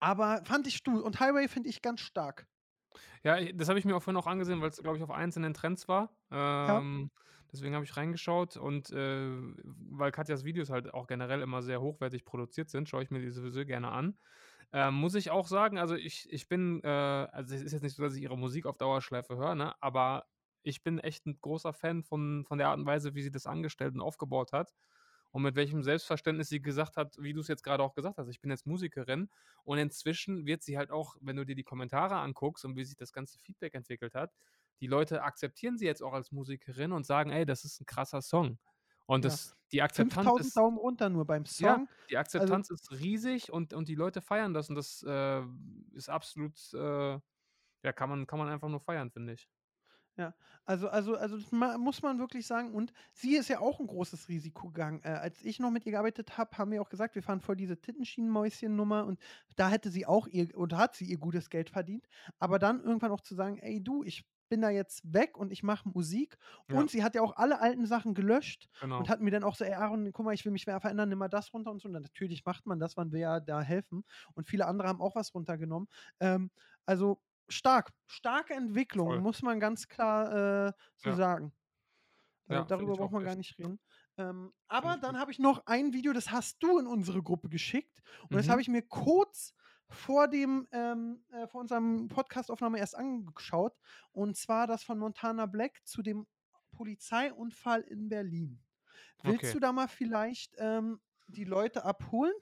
aber 0.00 0.42
fand 0.44 0.66
ich 0.66 0.76
stur. 0.76 1.04
Und 1.04 1.20
Highway 1.20 1.48
finde 1.48 1.68
ich 1.68 1.82
ganz 1.82 2.00
stark. 2.00 2.46
Ja, 3.22 3.40
das 3.52 3.68
habe 3.68 3.78
ich 3.78 3.84
mir 3.84 3.96
auch 3.96 4.02
vorhin 4.02 4.20
auch 4.20 4.26
angesehen, 4.26 4.60
weil 4.60 4.70
es, 4.70 4.78
glaube 4.78 4.96
ich, 4.96 5.02
auf 5.02 5.10
einzelnen 5.10 5.54
Trends 5.54 5.88
war. 5.88 6.16
Ähm, 6.30 7.10
Deswegen 7.52 7.74
habe 7.74 7.84
ich 7.84 7.96
reingeschaut 7.96 8.56
und 8.56 8.90
äh, 8.90 9.30
weil 9.64 10.10
Katjas 10.10 10.44
Videos 10.44 10.70
halt 10.70 10.92
auch 10.92 11.06
generell 11.06 11.42
immer 11.42 11.62
sehr 11.62 11.80
hochwertig 11.80 12.24
produziert 12.24 12.68
sind, 12.70 12.88
schaue 12.88 13.02
ich 13.02 13.10
mir 13.10 13.20
die 13.20 13.30
sowieso 13.30 13.64
gerne 13.64 13.90
an. 13.90 14.18
Ähm, 14.72 14.94
muss 14.94 15.14
ich 15.14 15.30
auch 15.30 15.46
sagen, 15.46 15.78
also 15.78 15.94
ich, 15.94 16.30
ich 16.30 16.48
bin, 16.48 16.82
äh, 16.82 16.88
also 16.88 17.54
es 17.54 17.62
ist 17.62 17.72
jetzt 17.72 17.82
nicht 17.82 17.96
so, 17.96 18.02
dass 18.02 18.14
ich 18.16 18.22
ihre 18.22 18.36
Musik 18.36 18.66
auf 18.66 18.76
Dauerschleife 18.76 19.36
höre, 19.36 19.54
ne? 19.54 19.74
aber 19.80 20.26
ich 20.62 20.82
bin 20.82 20.98
echt 20.98 21.26
ein 21.26 21.38
großer 21.40 21.72
Fan 21.72 22.02
von, 22.02 22.44
von 22.44 22.58
der 22.58 22.68
Art 22.68 22.78
und 22.78 22.86
Weise, 22.86 23.14
wie 23.14 23.22
sie 23.22 23.30
das 23.30 23.46
angestellt 23.46 23.94
und 23.94 24.00
aufgebaut 24.00 24.52
hat 24.52 24.74
und 25.30 25.42
mit 25.42 25.54
welchem 25.54 25.82
Selbstverständnis 25.82 26.48
sie 26.48 26.60
gesagt 26.60 26.96
hat, 26.96 27.16
wie 27.18 27.32
du 27.32 27.40
es 27.40 27.48
jetzt 27.48 27.62
gerade 27.62 27.82
auch 27.82 27.94
gesagt 27.94 28.18
hast, 28.18 28.28
ich 28.28 28.40
bin 28.40 28.50
jetzt 28.50 28.66
Musikerin 28.66 29.30
und 29.64 29.78
inzwischen 29.78 30.46
wird 30.46 30.62
sie 30.62 30.76
halt 30.78 30.90
auch, 30.90 31.16
wenn 31.20 31.36
du 31.36 31.44
dir 31.44 31.54
die 31.54 31.62
Kommentare 31.62 32.16
anguckst 32.16 32.64
und 32.64 32.76
wie 32.76 32.84
sich 32.84 32.96
das 32.96 33.12
ganze 33.12 33.38
Feedback 33.38 33.74
entwickelt 33.74 34.14
hat, 34.14 34.32
die 34.80 34.86
Leute 34.86 35.22
akzeptieren 35.22 35.78
sie 35.78 35.86
jetzt 35.86 36.02
auch 36.02 36.12
als 36.12 36.32
Musikerin 36.32 36.92
und 36.92 37.06
sagen, 37.06 37.30
ey, 37.30 37.46
das 37.46 37.64
ist 37.64 37.80
ein 37.80 37.86
krasser 37.86 38.22
Song. 38.22 38.58
Und 39.06 39.24
Ja. 39.24 39.30
das, 39.30 39.56
die 39.72 39.82
Akzeptanz 39.82 40.24
5000 40.26 40.46
ist, 40.48 40.56
Daumen 40.56 40.78
runter 40.78 41.08
nur 41.08 41.24
beim 41.24 41.44
Song. 41.46 41.66
ja, 41.66 41.86
die 42.10 42.16
Akzeptanz 42.18 42.70
ist 42.70 42.90
riesig 42.92 43.52
und, 43.52 43.72
und 43.72 43.88
die 43.88 43.94
Leute 43.94 44.20
feiern 44.20 44.52
das 44.54 44.68
und 44.68 44.76
das 44.76 45.02
äh, 45.06 45.42
ist 45.92 46.08
absolut, 46.08 46.54
äh, 46.74 47.18
ja, 47.82 47.92
kann 47.94 48.08
man, 48.10 48.26
kann 48.26 48.38
man 48.38 48.48
einfach 48.48 48.68
nur 48.68 48.80
feiern, 48.80 49.10
finde 49.10 49.34
ich. 49.34 49.48
Also, 50.64 50.88
also, 50.88 51.14
also 51.16 51.36
ma- 51.54 51.76
muss 51.76 52.00
man 52.02 52.18
wirklich 52.18 52.46
sagen. 52.46 52.72
Und 52.74 52.92
sie 53.12 53.36
ist 53.36 53.48
ja 53.48 53.60
auch 53.60 53.78
ein 53.80 53.86
großes 53.86 54.28
Risiko 54.28 54.68
gegangen. 54.68 55.00
Äh, 55.04 55.08
als 55.10 55.44
ich 55.44 55.60
noch 55.60 55.70
mit 55.70 55.84
ihr 55.84 55.92
gearbeitet 55.92 56.38
habe, 56.38 56.56
haben 56.56 56.70
wir 56.72 56.80
auch 56.80 56.88
gesagt, 56.88 57.14
wir 57.14 57.22
fahren 57.22 57.40
voll 57.42 57.54
diese 57.54 57.78
Tittenschienenmäuschen-Nummer 57.80 59.04
und 59.04 59.20
da 59.56 59.68
hätte 59.68 59.90
sie 59.90 60.06
auch 60.06 60.26
ihr 60.26 60.56
oder 60.56 60.78
hat 60.78 60.94
sie 60.96 61.04
ihr 61.04 61.18
gutes 61.18 61.50
Geld 61.50 61.68
verdient. 61.70 62.08
Aber 62.38 62.58
dann 62.58 62.82
irgendwann 62.82 63.12
auch 63.12 63.20
zu 63.20 63.34
sagen, 63.34 63.58
ey 63.58 63.82
du, 63.84 64.02
ich 64.04 64.24
bin 64.48 64.60
da 64.62 64.70
jetzt 64.70 65.12
weg 65.12 65.36
und 65.38 65.52
ich 65.52 65.62
mache 65.62 65.88
Musik. 65.88 66.38
Ja. 66.68 66.86
Und 66.86 66.90
sie 66.90 67.02
hat 67.04 67.14
ja 67.14 67.22
auch 67.22 67.36
alle 67.36 67.60
alten 67.60 67.86
Sachen 67.86 68.14
gelöscht 68.14 68.68
Genau. 68.80 68.98
und 68.98 69.08
hat 69.08 69.20
mir 69.20 69.30
dann 69.30 69.44
auch 69.44 69.54
so, 69.56 69.64
ey 69.64 69.74
Aaron, 69.74 70.12
guck 70.12 70.24
mal, 70.24 70.34
ich 70.34 70.44
will 70.44 70.52
mich 70.52 70.66
mehr 70.66 70.80
verändern, 70.80 71.08
nimm 71.08 71.18
mal 71.18 71.28
das 71.28 71.52
runter 71.52 71.70
und 71.70 71.80
so. 71.80 71.88
Und 71.88 71.94
dann 71.94 72.02
natürlich 72.02 72.44
macht 72.44 72.66
man 72.66 72.78
das, 72.78 72.96
man 72.96 73.12
will 73.12 73.20
ja 73.20 73.40
da 73.40 73.60
helfen. 73.62 74.04
Und 74.34 74.46
viele 74.48 74.66
andere 74.66 74.88
haben 74.88 75.00
auch 75.02 75.16
was 75.16 75.34
runtergenommen. 75.34 75.88
Ähm, 76.20 76.50
also 76.86 77.20
stark, 77.48 77.92
starke 78.06 78.54
Entwicklung, 78.54 79.16
Voll. 79.16 79.22
muss 79.22 79.42
man 79.42 79.60
ganz 79.60 79.88
klar 79.88 80.68
äh, 80.68 80.72
so 80.96 81.10
Ja. 81.10 81.12
sagen. 81.12 81.52
Äh, 82.48 82.62
Ja, 82.62 82.68
find 82.76 82.94
darüber 82.94 82.96
braucht 82.96 83.12
auch 83.12 83.12
man 83.12 83.24
gar 83.24 83.34
nicht 83.36 83.58
reden. 83.58 83.80
Ähm, 84.18 84.52
aber 84.68 84.96
dann 84.98 85.18
habe 85.18 85.32
ich 85.32 85.38
noch 85.38 85.66
ein 85.66 85.92
Video, 85.92 86.12
das 86.12 86.30
hast 86.30 86.62
du 86.62 86.78
in 86.78 86.86
unsere 86.86 87.22
Gruppe 87.22 87.48
geschickt. 87.48 88.00
Und 88.30 88.38
das 88.38 88.48
Mhm. 88.48 88.48
habe 88.48 88.60
ich 88.60 88.68
mir 88.68 88.82
kurz 88.82 89.54
vor 89.90 90.28
dem, 90.28 90.66
ähm, 90.72 91.24
äh, 91.30 91.46
vor 91.48 91.60
unserem 91.60 92.08
Podcastaufnahme 92.08 92.78
erst 92.78 92.96
angeschaut. 92.96 93.74
Und 94.12 94.36
zwar 94.36 94.66
das 94.66 94.82
von 94.84 94.98
Montana 94.98 95.46
Black 95.46 95.80
zu 95.86 96.02
dem 96.02 96.26
Polizeiunfall 96.72 97.82
in 97.82 98.08
Berlin. 98.08 98.62
Willst 99.22 99.52
Okay. 99.52 99.56
du 99.56 99.60
da 99.60 99.72
mal 99.72 99.88
vielleicht 99.88 100.54
ähm, 100.58 101.00
die 101.28 101.44
Leute 101.44 101.84
abholen? 101.84 102.34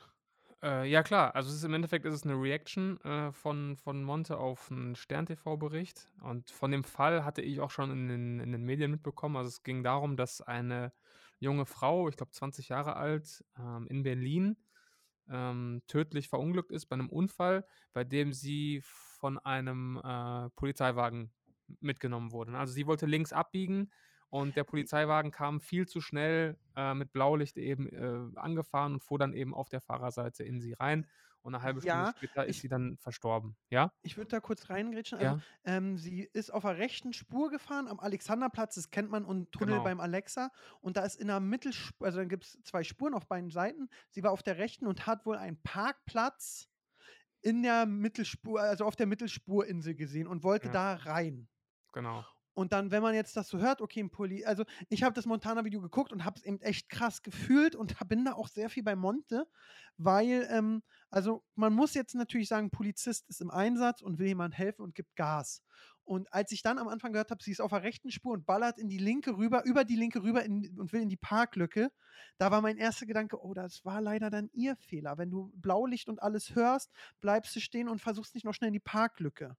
Äh, 0.63 0.89
ja 0.91 1.03
klar, 1.03 1.35
also 1.35 1.51
es 1.51 1.57
ist 1.57 1.65
im 1.65 1.75
Endeffekt 1.75 2.05
ist 2.07 2.15
es 2.15 2.25
'ne 2.25 2.35
Reaction, 2.35 3.01
äh, 3.03 3.33
von 3.33 3.77
von 3.77 4.03
Monte 4.05 4.39
auf 4.39 4.71
'n 4.71 4.95
Stern-TV-Bericht 4.97 6.09
und 6.23 6.51
von 6.51 6.71
dem 6.71 6.85
Fall 6.85 7.25
hatte 7.25 7.43
ich 7.43 7.61
auch 7.61 7.71
schon 7.71 7.91
in 7.91 8.09
den 8.09 8.41
in 8.41 8.53
den 8.53 8.63
Medien 8.65 8.91
mitbekommen. 8.91 9.37
Also, 9.37 9.49
es 9.49 9.63
ging 9.63 9.83
darum, 9.83 10.17
dass 10.17 10.41
eine 10.41 10.93
junge 11.39 11.67
Frau, 11.67 12.09
ich 12.09 12.17
glaube 12.17 12.33
20 12.33 12.69
Jahre 12.69 12.97
alt, 12.97 13.45
ähm, 13.59 13.87
in 13.89 14.03
Berlin, 14.03 14.57
ähm, 15.31 15.83
tödlich 15.87 16.29
verunglückt 16.29 16.71
ist 16.73 16.87
bei 16.87 16.97
'nem 16.97 17.09
Unfall, 17.11 17.67
bei 17.93 18.05
dem 18.05 18.33
sie 18.33 18.81
von 18.85 19.39
einem, 19.39 19.99
äh, 20.05 20.51
Polizeiwagen 20.57 21.33
mitgenommen 21.81 22.33
wurde? 22.33 22.57
Also, 22.59 22.73
sie 22.75 22.87
wollte 22.87 23.07
links 23.07 23.33
abbiegen 23.33 23.91
und 24.31 24.57
der 24.57 24.65
Polizeiwagen 24.65 25.31
kam 25.31 25.61
viel 25.61 25.87
zu 25.87 26.01
schnell, 26.01 26.59
äh, 26.77 26.95
mit 26.95 27.13
Blaulicht 27.13 27.57
eben, 27.59 27.89
äh, 27.89 28.39
angefahren 28.39 28.95
und 28.95 29.03
fuhr 29.03 29.19
dann 29.19 29.33
eben 29.35 29.55
auf 29.55 29.69
der 29.69 29.81
Fahrerseite 29.81 30.45
in 30.45 30.61
sie 30.61 30.75
rein 30.75 31.07
und 31.45 31.53
'ne 31.53 31.63
halbe 31.63 31.83
Stunde 31.83 32.07
Ja, 32.07 32.15
später 32.17 32.47
ist 32.47 32.61
ich 32.61 32.63
sie 32.63 32.69
dann 32.69 32.99
verstorben. 32.99 33.57
Ja? 33.71 33.93
ich 34.07 34.19
würde 34.19 34.29
da 34.29 34.41
kurz 34.41 34.69
reingrätschen. 34.69 35.19
Also, 35.19 35.35
Ja. 35.35 35.45
ähm, 35.65 35.97
sie 35.97 36.21
ist 36.35 36.53
auf 36.53 36.63
der 36.63 36.77
rechten 36.77 37.15
Spur 37.15 37.51
gefahren 37.51 37.89
am 37.89 37.99
Alexanderplatz, 38.01 38.75
das 38.75 38.91
kennt 38.91 39.11
man, 39.11 39.25
und 39.25 39.51
Tunnel 39.51 39.81
Genau. 39.81 39.81
beim 39.81 39.99
Alexa. 39.99 40.51
Und 40.83 40.99
da 40.99 41.05
ist 41.07 41.17
in 41.17 41.29
der 41.29 41.41
Mittelsp 41.41 42.03
also, 42.03 42.19
dann 42.19 42.29
gibt's 42.29 42.59
2 42.65 42.85
Spuren 42.85 43.15
auf 43.15 43.27
beiden 43.29 43.51
Seiten. 43.51 43.89
Sie 44.11 44.23
war 44.23 44.33
auf 44.33 44.43
der 44.43 44.59
rechten 44.59 44.87
und 44.87 45.07
hat 45.07 45.25
wohl 45.25 45.39
einen 45.39 45.61
Parkplatz 45.63 46.69
in 47.43 47.63
der 47.63 47.87
Mittelspur 47.87 48.61
also, 48.61 48.85
auf 48.87 48.97
der 48.97 49.07
Mittelsspurinsel 49.07 49.95
gesehen 49.97 50.29
und 50.29 50.45
wollte 50.45 50.69
Ja. 50.69 50.71
da 50.71 50.95
rein. 50.95 51.49
Genau. 51.95 52.34
Und 52.55 52.73
dann, 52.73 52.91
wenn 52.93 53.03
man 53.03 53.15
jetzt 53.15 53.37
das 53.37 53.49
so 53.49 53.59
hört, 53.59 53.81
okay, 53.81 54.01
'n 54.01 54.11
Poli 54.11 54.45
also, 54.45 54.65
ich 54.89 55.03
habe 55.03 55.13
das 55.15 55.27
Montana-Video 55.27 55.81
geguckt 55.81 56.13
und 56.13 56.25
habe 56.25 56.37
es 56.39 56.45
eben 56.45 56.61
echt 56.61 56.89
krass 56.89 57.23
gefühlt 57.23 57.75
und 57.75 57.97
bin 58.09 58.25
da 58.25 58.35
auch 58.35 58.49
sehr 58.49 58.71
viel 58.71 58.85
bei 58.85 58.95
Monte, 58.97 59.47
weil, 59.97 60.47
ähm 60.51 60.83
also, 61.11 61.45
man 61.55 61.73
muss 61.73 61.95
jetzt 61.95 62.15
natürlich 62.15 62.49
sagen, 62.49 62.71
Polizist 62.71 63.29
ist 63.29 63.41
im 63.41 63.51
Einsatz 63.51 64.03
und 64.03 64.19
will 64.19 64.27
jemandem 64.29 64.57
helfen 64.57 64.83
und 64.83 64.95
gibt 64.97 65.15
Gas. 65.17 65.63
Und 66.05 66.33
als 66.33 66.51
ich 66.53 66.63
dann 66.63 66.79
am 66.79 66.89
Anfang 66.89 67.13
gehört 67.13 67.31
habe, 67.31 67.43
sie 67.43 67.53
ist 67.53 67.61
auf 67.61 67.71
der 67.71 67.83
rechten 67.85 68.11
Spur 68.11 68.33
und 68.35 68.47
ballert 68.47 68.79
in 68.79 68.89
die 68.89 68.99
linke 68.99 69.37
rüber 69.37 69.65
über 69.65 69.85
die 69.85 69.97
linke 69.97 70.23
rüber 70.23 70.45
in 70.45 70.79
und 70.79 70.93
will 70.93 71.03
in 71.03 71.09
die 71.09 71.17
Parklücke, 71.17 71.91
da 72.39 72.51
war 72.51 72.61
mein 72.63 72.77
erster 72.77 73.07
Gedanke: 73.07 73.43
„Oh, 73.45 73.55
das 73.55 73.85
war 73.85 74.01
leider 74.01 74.31
dann 74.31 74.51
ihr 74.53 74.77
Fehler. 74.77 75.19
Wenn 75.19 75.31
du 75.31 75.53
Blaulicht 75.57 76.09
und 76.09 76.21
alles 76.23 76.55
hörst, 76.55 76.91
bleibst 77.21 77.55
du 77.57 77.61
stehen 77.61 77.89
und 77.89 78.01
versuchst 78.01 78.35
nicht 78.35 78.45
noch 78.45 78.55
schnell 78.55 78.69
in 78.69 78.75
die 78.75 78.81
Parklücke.“ 78.81 79.57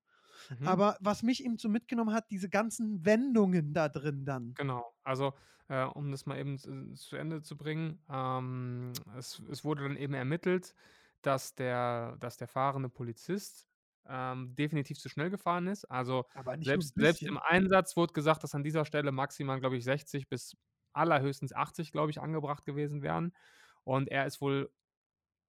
Mhm. 0.50 0.80
Aber 0.80 0.98
was 1.02 1.24
mich 1.24 1.44
eben 1.44 1.58
so 1.58 1.70
mitgenommen 1.70 2.14
hat, 2.14 2.32
diese 2.32 2.50
ganzen 2.50 3.06
Wendungen 3.06 3.74
da 3.74 3.90
drin 3.90 4.26
dann. 4.26 4.58
Genau. 4.58 4.94
Also, 5.04 5.34
äh, 5.68 5.84
um 5.84 6.12
das 6.12 6.26
mal 6.26 6.38
eben 6.40 6.58
z 6.58 6.96
zu 6.98 7.18
Ende 7.18 7.42
zu 7.42 7.58
bringen, 7.58 8.02
ähm, 8.10 8.94
es 9.18 9.40
es 9.50 9.64
wurde 9.66 9.84
dann 9.84 9.98
eben 9.98 10.14
ermittelt, 10.14 10.74
dass 11.22 11.56
der 11.56 12.16
dass 12.20 12.38
der 12.38 12.48
fahrende 12.48 12.88
Polizist, 12.90 13.68
ähm, 14.08 14.56
definitiv 14.56 14.98
zu 15.00 15.10
schnell 15.10 15.30
gefahren 15.30 15.68
ist. 15.68 15.86
Also, 15.86 16.26
selbst 16.62 16.94
selbst 16.96 17.26
im 17.26 17.38
Einsatz 17.38 17.98
wurde 17.98 18.14
gesagt, 18.14 18.44
dass 18.44 18.56
an 18.56 18.64
dieser 18.64 18.86
Stelle 18.86 19.12
maximal, 19.12 19.60
glaube 19.60 19.76
ich, 19.78 19.84
60 19.84 20.30
bis 20.30 20.56
allerhöchstens 20.94 21.52
80, 21.54 21.92
glaube 21.92 22.12
ich, 22.12 22.22
angebracht 22.22 22.66
gewesen 22.66 23.02
wären. 23.02 23.34
Und 23.84 24.08
er 24.10 24.26
ist 24.26 24.40
wohl 24.40 24.72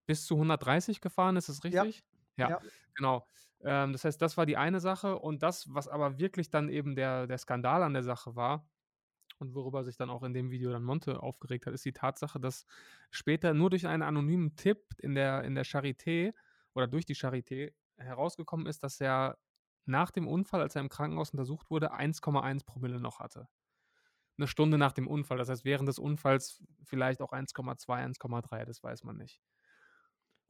bis 0.07 0.27
zu 0.27 0.37
130 0.39 1.01
gefahren, 1.01 1.37
ist 1.37 1.49
das 1.51 1.65
Ja. 1.71 1.87
richtig? 1.87 2.05
Ja, 2.39 2.53
Ja. 2.53 2.61
genau. 2.95 3.27
Ähm, 3.63 3.93
das 3.93 4.05
heißt, 4.05 4.21
das 4.21 4.37
war 4.37 4.47
die 4.47 4.57
eine 4.57 4.81
Sache 4.81 5.19
und 5.19 5.43
das, 5.43 5.73
was 5.75 5.89
aber 5.89 6.19
wirklich 6.19 6.51
dann 6.51 6.69
eben 6.69 6.95
der 6.97 7.27
der 7.27 7.39
Skandal 7.39 7.83
an 7.83 7.95
der 7.95 8.03
Sache 8.03 8.37
war 8.37 8.69
und 9.39 9.55
worüber 9.55 9.85
sich 9.85 9.97
dann 9.97 10.11
auch 10.11 10.23
in 10.25 10.35
dem 10.35 10.51
Video 10.51 10.71
dann 10.73 10.85
Monte 10.85 11.23
aufgeregt 11.23 11.67
hat, 11.67 11.75
ist 11.75 11.85
die 11.87 11.93
Tatsache, 11.95 12.41
dass 12.41 12.67
später 13.11 13.55
nur 13.55 13.71
durch 13.71 13.87
einen 13.89 14.03
anonymen 14.03 14.57
Tipp 14.57 14.85
in 15.01 15.15
der 15.15 15.45
in 15.45 15.55
der 15.57 15.67
Charité 15.67 16.35
oder 16.75 16.89
durch 16.89 17.07
die 17.07 17.17
Charité 17.17 17.75
herausgekommen 17.99 18.67
ist, 18.67 18.83
dass 18.85 19.01
er 19.01 19.39
nach 19.87 20.11
dem 20.13 20.29
Unfall, 20.29 20.63
als 20.63 20.77
er 20.77 20.83
im 20.83 20.89
Krankenhaus 20.91 21.31
untersucht 21.33 21.71
wurde, 21.71 21.93
1,1 21.93 22.65
Promille 22.65 23.01
noch 23.01 23.21
hatte. 23.21 23.49
'Ne 24.39 24.49
Stunde 24.49 24.79
nach 24.79 24.93
dem 24.93 25.09
Unfall. 25.09 25.39
Das 25.39 25.49
heißt, 25.51 25.65
während 25.67 25.89
des 25.89 25.99
Unfalls 26.01 26.63
vielleicht 26.85 27.23
auch 27.23 27.33
1,2, 27.33 27.99
1,3, 27.99 28.65
das 28.67 28.83
weiß 28.83 29.05
man 29.05 29.17
nicht. 29.19 29.39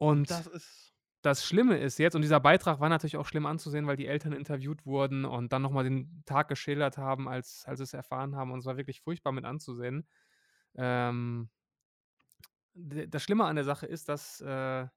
Und 0.01 0.29
Das 0.29 0.45
ist 0.47 0.96
das 1.27 1.45
Schlimme 1.45 1.77
ist 1.77 1.99
jetzt 1.99 2.15
und 2.15 2.21
dieser 2.23 2.39
Beitrag 2.39 2.79
war 2.79 2.89
natürlich 2.89 3.17
auch 3.17 3.27
schlimm 3.27 3.45
anzusehen, 3.45 3.87
weil 3.87 3.97
die 3.97 4.07
Eltern 4.07 4.33
interviewt 4.33 4.85
wurden 4.85 5.25
und 5.25 5.53
dann 5.53 5.61
noch 5.61 5.71
mal 5.71 5.83
den 5.83 6.23
Tag 6.25 6.47
geschildert 6.49 6.97
haben, 6.97 7.27
als 7.29 7.65
als 7.65 7.79
sie's 7.79 7.93
erfahren 7.93 8.35
haben 8.35 8.51
und 8.51 8.59
es 8.59 8.65
war 8.65 8.77
wirklich 8.77 9.01
furchtbar 9.01 9.31
mit 9.33 9.45
anzusehen. 9.45 10.07
Ähm 10.75 11.49
das 12.73 13.23
Schlimme 13.23 13.45
an 13.45 13.55
der 13.55 13.65
Sache 13.65 13.85
ist, 13.87 14.09
dass, 14.09 14.41
äh, 14.41 14.87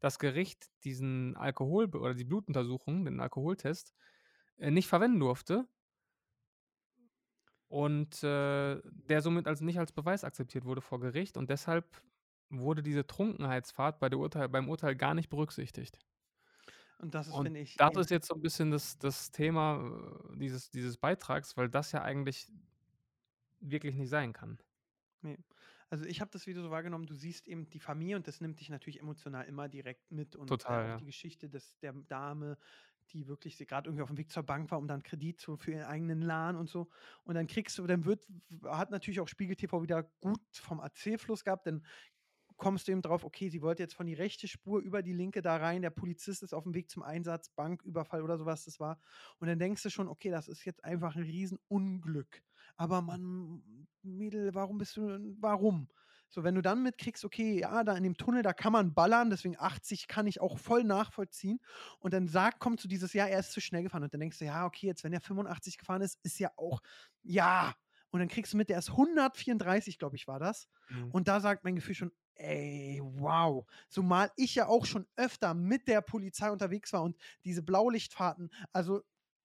das 0.00 0.18
Gericht 0.18 0.68
diesen 0.84 1.36
Alkohol 1.36 1.86
oder 1.96 2.14
die 2.14 2.24
Blutuntersuchung, 2.24 3.04
den 3.04 3.20
Alkoholtest, 3.20 3.94
äh, 4.58 4.70
nicht 4.70 4.88
verwenden 4.88 5.20
durfte 5.20 5.66
und, 7.68 8.22
äh, 8.22 8.80
der 8.84 9.22
somit 9.22 9.46
als 9.46 9.60
nicht 9.60 9.78
als 9.78 9.92
Beweis 9.92 10.24
akzeptiert 10.24 10.64
wurde 10.64 10.80
vor 10.80 11.00
Gericht 11.00 11.36
und 11.36 11.50
deshalb 11.50 12.02
wurde 12.60 12.82
diese 12.82 13.06
Trunkenheitsfahrt 13.06 14.00
bei 14.00 14.08
der 14.08 14.18
Urteil 14.18 14.48
beim 14.48 14.68
Urteil 14.68 14.96
gar 14.96 15.14
nicht 15.14 15.28
berücksichtigt. 15.30 15.98
Und 17.00 17.14
das 17.14 17.28
ist, 17.28 17.40
finde 17.40 17.60
ich, 17.60 17.78
das 17.78 17.96
ist 17.96 18.10
jetzt 18.10 18.28
so 18.28 18.34
'n 18.34 18.40
bisschen 18.42 18.70
das 18.70 18.98
das 18.98 19.30
Thema, 19.32 20.20
äh, 20.32 20.36
dieses 20.38 20.70
dieses 20.70 20.96
Beitrags, 20.96 21.56
weil 21.56 21.68
das 21.68 21.92
ja 21.92 22.02
eigentlich 22.02 22.46
wirklich 23.60 23.94
nicht 23.96 24.10
sein 24.10 24.32
kann. 24.32 24.58
Ne. 25.22 25.38
Also, 25.90 26.04
ich 26.04 26.20
habe 26.20 26.30
das 26.30 26.46
Video 26.46 26.62
so 26.62 26.70
wahrgenommen, 26.70 27.06
du 27.06 27.14
siehst 27.14 27.48
eben 27.48 27.68
die 27.70 27.80
Familie 27.80 28.16
und 28.16 28.26
das 28.28 28.40
nimmt 28.40 28.60
dich 28.60 28.68
natürlich 28.68 29.00
emotional 29.00 29.44
immer 29.46 29.68
direkt 29.68 30.10
mit 30.10 30.36
und, 30.36 30.68
äh, 30.68 30.72
Total, 30.72 30.86
auch 30.86 30.94
ja. 31.00 31.00
die 31.00 31.04
Geschichte 31.06 31.48
des 31.48 31.78
der 31.78 31.92
Dame, 31.94 32.58
die 33.10 33.26
wirklich 33.28 33.58
grad 33.66 33.86
irgendwie 33.86 34.02
auf'm 34.04 34.16
Weg 34.18 34.30
zur 34.30 34.42
Bank 34.42 34.70
war, 34.70 34.78
um 34.78 34.88
dann 34.88 35.02
Kredit 35.02 35.40
zu 35.40 35.56
für 35.56 35.72
ihren 35.72 35.84
eigenen 35.84 36.20
Laden 36.22 36.56
und 36.58 36.68
so. 36.68 36.88
Und 37.24 37.34
dann 37.34 37.46
kriegst 37.46 37.78
du 37.78 37.86
dann 37.86 38.04
wird 38.04 38.26
hat 38.64 38.90
natürlich 38.90 39.20
auch 39.20 39.28
Spiegel 39.28 39.56
TV 39.56 39.82
wieder 39.82 40.02
gut 40.20 40.40
vom 40.52 40.78
Erzählfluss 40.80 41.44
gehabt, 41.44 41.66
dann 41.66 41.84
kommst 42.56 42.88
du 42.88 42.92
eben 42.92 43.02
drauf, 43.02 43.24
okay, 43.24 43.48
sie 43.50 43.62
wollte 43.62 43.82
jetzt 43.82 43.94
von 43.94 44.06
die 44.06 44.14
rechte 44.14 44.48
Spur 44.48 44.80
über 44.80 45.02
die 45.02 45.12
linke 45.12 45.42
da 45.42 45.56
rein, 45.56 45.82
der 45.82 45.90
Polizist 45.90 46.42
ist 46.42 46.54
auf'm 46.54 46.74
Weg 46.74 46.90
zum 46.90 47.02
Einsatz, 47.02 47.50
Banküberfall 47.50 48.22
oder 48.22 48.38
so 48.38 48.46
was 48.46 48.64
das 48.64 48.80
war. 48.80 48.98
Und 49.38 49.48
dann 49.48 49.58
denkst 49.58 49.82
du 49.82 49.90
schon: 49.90 50.08
„Okay, 50.08 50.30
das 50.30 50.48
ist 50.48 50.64
jetzt 50.64 50.84
einfach 50.84 51.16
'n 51.16 51.22
Riesenunglück.“ 51.22 52.42
Aber 52.76 53.02
Mann, 53.02 53.86
Mädel, 54.02 54.54
warum 54.54 54.78
bist 54.78 54.96
du 54.96 55.18
warum? 55.40 55.88
So, 56.30 56.42
wenn 56.42 56.54
du 56.56 56.62
dann 56.62 56.82
mitkriegst, 56.82 57.24
okay, 57.24 57.60
ja, 57.60 57.84
da 57.84 57.96
in 57.96 58.02
dem 58.02 58.16
Tunnel, 58.16 58.42
da 58.42 58.52
kann 58.52 58.72
man 58.72 58.92
ballern, 58.94 59.30
deswegen 59.30 59.56
80 59.58 60.08
kann 60.08 60.26
ich 60.26 60.40
auch 60.40 60.58
voll 60.58 60.82
nachvollziehen. 60.84 61.60
Und 62.00 62.12
dann 62.14 62.26
sagt 62.28 62.58
kommt 62.60 62.80
so 62.80 62.88
dieses: 62.88 63.12
„Ja, 63.12 63.26
er 63.26 63.40
ist 63.40 63.52
zu 63.52 63.60
schnell 63.60 63.82
gefahren.“ 63.84 64.02
Und 64.04 64.12
dann 64.14 64.20
denkst 64.20 64.38
du: 64.38 64.44
„Ja, 64.46 64.66
okay, 64.66 64.86
jetzt, 64.86 65.04
wenn 65.04 65.12
er 65.12 65.20
85 65.20 65.78
gefahren 65.78 66.02
ist, 66.02 66.18
ist 66.22 66.38
ja 66.40 66.50
auch 66.56 66.80
ja.“ 67.22 67.74
Und 68.10 68.20
dann 68.20 68.28
kriegst 68.28 68.52
du 68.52 68.56
mit, 68.56 68.68
der 68.70 68.78
ist 68.78 68.96
134, 68.96 69.98
glaube 69.98 70.16
ich, 70.16 70.26
war 70.28 70.38
das. 70.38 70.68
Mhm. 70.90 71.14
Und 71.14 71.28
da 71.28 71.40
sagt 71.40 71.64
mein 71.64 71.76
Gefühl 71.76 71.94
schon: 71.94 72.12
„Ey, 72.36 73.00
wow.“ 73.02 73.64
Zumal 73.88 74.30
ich 74.36 74.54
ja 74.56 74.66
auch 74.66 74.86
schon 74.86 75.06
öfter 75.16 75.54
mit 75.54 75.86
der 75.88 76.00
Polizei 76.00 76.50
unterwegs 76.50 76.92
war 76.92 77.02
und 77.02 77.16
diese 77.44 77.62
Blaulichtfahrten 77.62 78.50
also, 78.72 79.02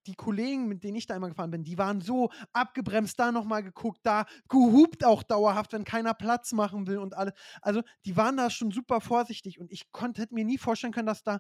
die 0.08 0.16
Kollegen, 0.16 0.68
mit 0.68 0.84
denen 0.84 0.96
ich 0.96 1.06
da 1.08 1.16
immer 1.16 1.28
gefahren 1.30 1.52
bin, 1.52 1.64
die 1.64 1.78
waren 1.78 2.02
so 2.02 2.32
abgebremst, 2.54 3.20
da 3.20 3.32
noch 3.32 3.44
mal 3.44 3.62
geguckt, 3.62 4.00
da 4.04 4.26
gehupt 4.48 5.04
auch 5.06 5.22
dauerhaft, 5.24 5.74
wenn 5.74 5.84
keiner 5.84 6.14
Platz 6.16 6.52
machen 6.54 6.88
will 6.88 6.98
und 6.98 7.16
alle 7.16 7.34
also, 7.62 7.82
die 8.06 8.16
waren 8.18 8.38
da 8.38 8.50
schon 8.50 8.72
super 8.72 9.02
vorsichtig 9.02 9.60
und 9.60 9.72
ich 9.72 9.92
konnte 9.92 10.22
hätte 10.22 10.34
mir 10.34 10.46
nie 10.46 10.58
vorstellen 10.58 10.94
können, 10.94 11.06
dass 11.08 11.24
da 11.24 11.40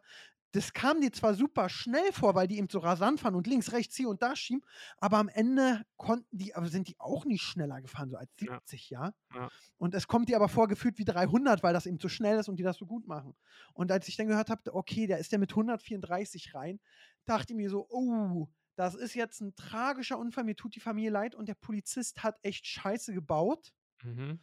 das 0.52 0.74
kam 0.74 1.02
dir 1.02 1.12
zwar 1.14 1.36
super 1.36 1.70
schnell 1.70 2.12
vor, 2.14 2.36
weil 2.36 2.48
die 2.48 2.58
eben 2.58 2.70
so 2.70 2.80
rasant 2.80 3.20
fahren 3.20 3.36
und 3.36 3.48
links, 3.48 3.72
rechts, 3.72 3.96
hier 3.96 4.10
und 4.10 4.22
da 4.24 4.36
schieben, 4.36 4.64
aber 4.98 5.18
am 5.18 5.30
Ende 5.30 5.84
konnten 5.98 6.38
die 6.38 6.56
aber 6.56 6.68
sind 6.70 6.88
die 6.88 7.00
auch 7.00 7.26
nicht 7.26 7.44
schneller 7.44 7.82
gefahren, 7.82 8.10
so 8.10 8.18
als 8.18 8.30
Ja. 8.48 8.62
70, 8.62 8.90
ja? 8.90 9.14
Ja. 9.34 9.52
Und 9.78 9.96
es 9.96 10.08
kommt 10.08 10.30
dir 10.30 10.38
aber 10.38 10.50
vor 10.50 10.68
gefühlt 10.70 10.98
wie 11.00 11.06
300, 11.06 11.64
weil 11.64 11.74
das 11.74 11.86
eben 11.88 12.00
so 12.00 12.10
schnell 12.10 12.40
ist 12.40 12.50
und 12.50 12.58
die 12.58 12.64
das 12.64 12.78
so 12.78 12.86
gut 12.88 13.08
machen. 13.08 13.36
Und 13.74 13.92
als 13.92 14.08
ich 14.10 14.18
dann 14.18 14.28
gehört 14.28 14.50
habe, 14.50 14.74
okay, 14.76 15.08
da 15.08 15.18
ist 15.18 15.32
der 15.34 15.40
mit 15.40 15.56
134 15.56 16.56
rein, 16.56 16.80
dachte 17.26 17.54
ich 17.54 17.58
mir 17.58 17.70
so: 17.70 17.88
„Oh, 17.90 18.50
das 18.76 18.96
ist 18.96 19.16
jetzt 19.16 19.42
'n 19.42 19.56
tragischer 19.56 20.20
Unfall, 20.20 20.46
mir 20.46 20.56
tut 20.58 20.76
die 20.76 20.80
Familie 20.82 21.12
leid 21.12 21.36
und 21.36 21.48
der 21.50 21.56
Polizist 21.56 22.24
hat 22.24 22.40
echt 22.44 22.68
Scheiße 22.68 23.14
gebaut.“ 23.14 23.72
Mhm. 24.04 24.40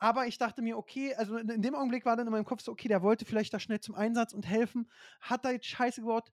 Aber 0.00 0.26
ich 0.26 0.38
dachte 0.38 0.62
mir: 0.62 0.78
„Okay“ 0.78 1.14
also, 1.14 1.36
in 1.38 1.62
dem 1.62 1.74
Augenblick 1.76 2.04
war 2.06 2.16
dann 2.16 2.26
in 2.26 2.32
meinem 2.32 2.44
Kopf 2.46 2.62
so: 2.62 2.72
„Okay, 2.72 2.88
der 2.88 3.02
wollte 3.02 3.24
vielleicht 3.26 3.54
da 3.54 3.60
schnell 3.60 3.80
zum 3.80 3.94
Einsatz 3.94 4.34
und 4.34 4.46
helfen, 4.48 4.90
hat 5.20 5.44
da 5.44 5.52
jetzt 5.52 5.66
Scheiße 5.66 6.02
gebaut.“ 6.02 6.32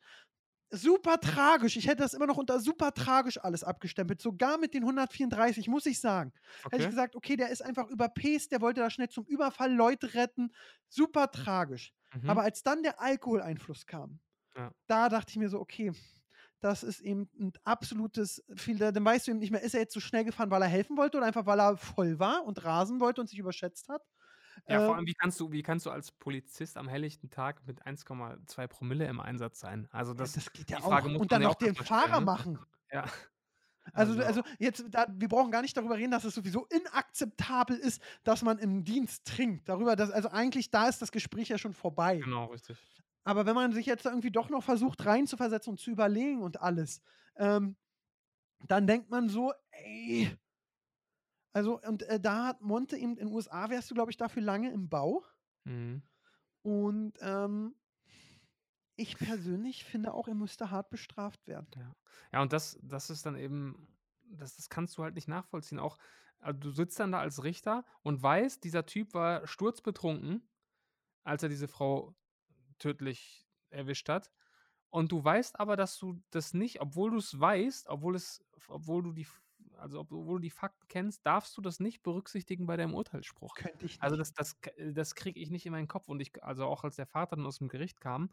Super 0.71 1.19
tragisch. 1.21 1.77
Ich 1.77 1.87
hätte 1.87 2.03
das 2.03 2.13
immer 2.13 2.27
noch 2.27 2.37
unter 2.37 2.59
super 2.59 2.93
tragisch 2.93 3.37
alles 3.41 3.63
abgestempelt, 3.63 4.21
sogar 4.21 4.57
mit 4.57 4.73
den 4.73 4.83
134, 4.85 5.69
muss 5.69 5.85
ich 5.85 5.99
sagen. 6.01 6.33
Hätte 6.69 6.81
ich 6.83 6.89
Okay. 6.89 6.91
gesagt: 6.91 7.15
„Okay, 7.15 7.37
der 7.37 7.49
ist 7.49 7.63
einfach 7.63 7.87
überpaced, 7.89 8.51
der 8.51 8.61
wollte 8.61 8.81
da 8.81 8.89
schnell 8.89 9.09
zum 9.09 9.25
Überfall 9.25 9.73
Leute 9.73 10.13
retten.“ 10.15 10.53
Super 10.89 11.31
tragisch. 11.31 11.93
Mhm. 12.13 12.23
Aber 12.25 12.43
als 12.43 12.63
dann 12.63 12.83
der 12.83 13.01
Alkoholeinfluss 13.01 13.85
kam 13.87 14.19
Ja. 14.55 14.71
da 14.87 15.09
dachte 15.09 15.31
ich 15.31 15.37
mir 15.37 15.49
so, 15.49 15.59
okay, 15.59 15.91
das 16.59 16.83
ist 16.83 17.01
eben 17.01 17.29
ein 17.39 17.53
absolutes, 17.63 18.43
viel, 18.55 18.77
dann 18.79 19.05
weißt 19.05 19.27
du 19.27 19.31
eben 19.31 19.39
nicht 19.39 19.51
mehr, 19.51 19.61
ist 19.61 19.73
er 19.75 19.81
jetzt 19.81 19.93
so 19.93 19.99
schnell 19.99 20.25
gefahren, 20.25 20.51
weil 20.51 20.61
er 20.61 20.67
helfen 20.67 20.97
wollte 20.97 21.17
oder 21.17 21.27
einfach 21.27 21.45
weil 21.45 21.59
er 21.59 21.77
voll 21.77 22.19
war 22.19 22.43
und 22.45 22.63
rasen 22.65 22.99
wollte 22.99 23.21
und 23.21 23.27
sich 23.29 23.39
überschätzt 23.39 23.89
hat. 23.89 24.03
Ja, 24.67 24.81
vor 24.81 24.95
Ähm, 24.95 24.97
allem, 24.97 25.05
wie 25.05 25.13
kannst 25.13 25.39
du, 25.39 25.51
wie 25.51 25.63
kannst 25.63 25.85
du 25.85 25.91
als 25.91 26.11
Polizist 26.11 26.77
am 26.77 26.87
helllichten 26.87 27.29
Tag 27.29 27.65
mit 27.65 27.85
1,2 27.85 28.67
Promille 28.67 29.05
im 29.07 29.19
Einsatz 29.19 29.59
sein? 29.59 29.87
Also 29.91 30.13
ja, 30.17 30.27
das, 30.27 30.33
das 30.33 30.51
geht 30.51 30.69
ja 30.71 30.81
auch. 30.83 31.03
Und 31.17 31.31
dann 31.31 31.41
noch 31.43 31.55
den 31.55 31.75
Fahrer 31.75 32.19
ne? 32.19 32.25
machen. 32.25 32.59
Ja. 32.91 33.05
Also, 33.93 34.13
Also, 34.13 34.21
also 34.21 34.41
jetzt, 34.59 34.85
da, 34.89 35.07
wir 35.09 35.27
brauchen 35.29 35.49
gar 35.51 35.61
nicht 35.61 35.75
darüber 35.77 35.97
reden, 35.97 36.11
dass 36.11 36.23
es 36.25 36.35
sowieso 36.35 36.65
inakzeptabel 36.67 37.77
ist, 37.77 38.01
dass 38.23 38.41
man 38.43 38.59
im 38.59 38.83
Dienst 38.83 39.25
trinkt. 39.25 39.69
Darüber, 39.69 39.95
dass, 39.95 40.11
also 40.11 40.29
eigentlich 40.29 40.69
da 40.71 40.87
ist 40.89 41.01
das 41.01 41.11
Gespräch 41.11 41.49
ja 41.49 41.57
schon 41.57 41.73
vorbei. 41.73 42.25
genau, 42.25 42.45
richtig. 42.51 42.77
Aber 43.27 43.45
wenn 43.45 43.55
man 43.55 43.73
sich 43.73 43.85
jetzt 43.85 44.05
irgendwie 44.05 44.31
doch 44.31 44.49
noch 44.49 44.63
versucht 44.63 45.05
reinzuversetzen 45.05 45.71
und 45.71 45.79
zu 45.81 45.91
überlegen 45.91 46.41
und 46.41 46.61
alles, 46.61 47.01
ähm, 47.35 47.75
dann 48.67 48.87
denkt 48.87 49.09
man 49.09 49.27
so, 49.27 49.51
ey. 49.71 50.31
Also, 51.51 51.81
und 51.81 52.03
äh, 52.03 52.21
da 52.21 52.45
hat 52.45 52.61
Monte 52.61 52.95
eben 52.95 53.17
in 53.17 53.27
den 53.27 53.35
USA, 53.35 53.69
wärst 53.69 53.91
du, 53.91 53.95
glaube 53.95 54.11
ich, 54.11 54.17
dafür 54.17 54.41
lange 54.41 54.71
im 54.71 54.87
Bau. 54.87 55.25
Mhm. 55.65 56.03
Und 56.61 57.17
ähm, 57.19 57.75
ich 58.95 59.17
persönlich 59.17 59.83
finde 59.83 60.13
auch, 60.13 60.29
er 60.29 60.35
müsste 60.35 60.71
hart 60.71 60.89
bestraft 60.89 61.45
werden. 61.47 61.67
Ja. 61.75 61.95
Ja, 62.31 62.41
und 62.41 62.53
das, 62.53 62.79
das 62.81 63.09
ist 63.09 63.25
dann 63.25 63.35
eben, 63.35 63.89
das, 64.23 64.55
das 64.55 64.69
kannst 64.69 64.97
du 64.97 65.03
halt 65.03 65.15
nicht 65.15 65.27
nachvollziehen. 65.27 65.79
Auch, 65.79 65.97
also 66.39 66.57
du 66.57 66.71
sitzt 66.71 66.97
dann 66.97 67.11
da 67.11 67.19
als 67.19 67.43
Richter 67.43 67.83
und 68.03 68.23
weißt, 68.23 68.63
dieser 68.63 68.85
Typ 68.85 69.13
war 69.13 69.45
sturzbetrunken, 69.45 70.47
als 71.25 71.43
er 71.43 71.49
diese 71.49 71.67
Frau 71.67 72.15
tödlich 72.79 73.47
erwischt 73.69 74.09
hat. 74.09 74.31
Und 74.89 75.11
du 75.11 75.23
weißt 75.23 75.59
aber, 75.59 75.75
dass 75.75 75.97
du 75.97 76.21
das 76.31 76.53
nicht, 76.53 76.81
obwohl 76.81 77.11
du 77.11 77.17
es 77.17 77.39
weißt, 77.39 77.89
obwohl 77.89 78.15
es, 78.15 78.45
obwohl 78.67 79.03
du 79.03 79.11
die, 79.11 79.27
also 79.77 79.99
obwohl 79.99 80.37
du 80.37 80.39
die 80.39 80.49
Fakten 80.49 80.87
kennst, 80.87 81.25
darfst 81.25 81.57
du 81.57 81.61
das 81.61 81.79
nicht 81.79 82.03
berücksichtigen 82.03 82.65
bei 82.65 82.77
deinem 82.77 82.95
Urteilsspruch. 82.95 83.55
Könnte 83.55 83.85
ich 83.85 83.93
nicht. 83.93 84.01
Also 84.01 84.15
das, 84.15 84.33
das, 84.33 84.57
das 84.93 85.15
kriege 85.15 85.39
ich 85.39 85.49
nicht 85.51 85.65
in 85.65 85.73
meinen 85.73 85.87
Kopf. 85.87 86.07
Und 86.07 86.21
ich, 86.21 86.43
also 86.43 86.65
auch 86.65 86.83
als 86.83 86.95
der 86.95 87.05
Vater 87.05 87.35
dann 87.35 87.45
aus 87.45 87.57
dem 87.57 87.67
Gericht 87.67 87.99
kam, 87.99 88.31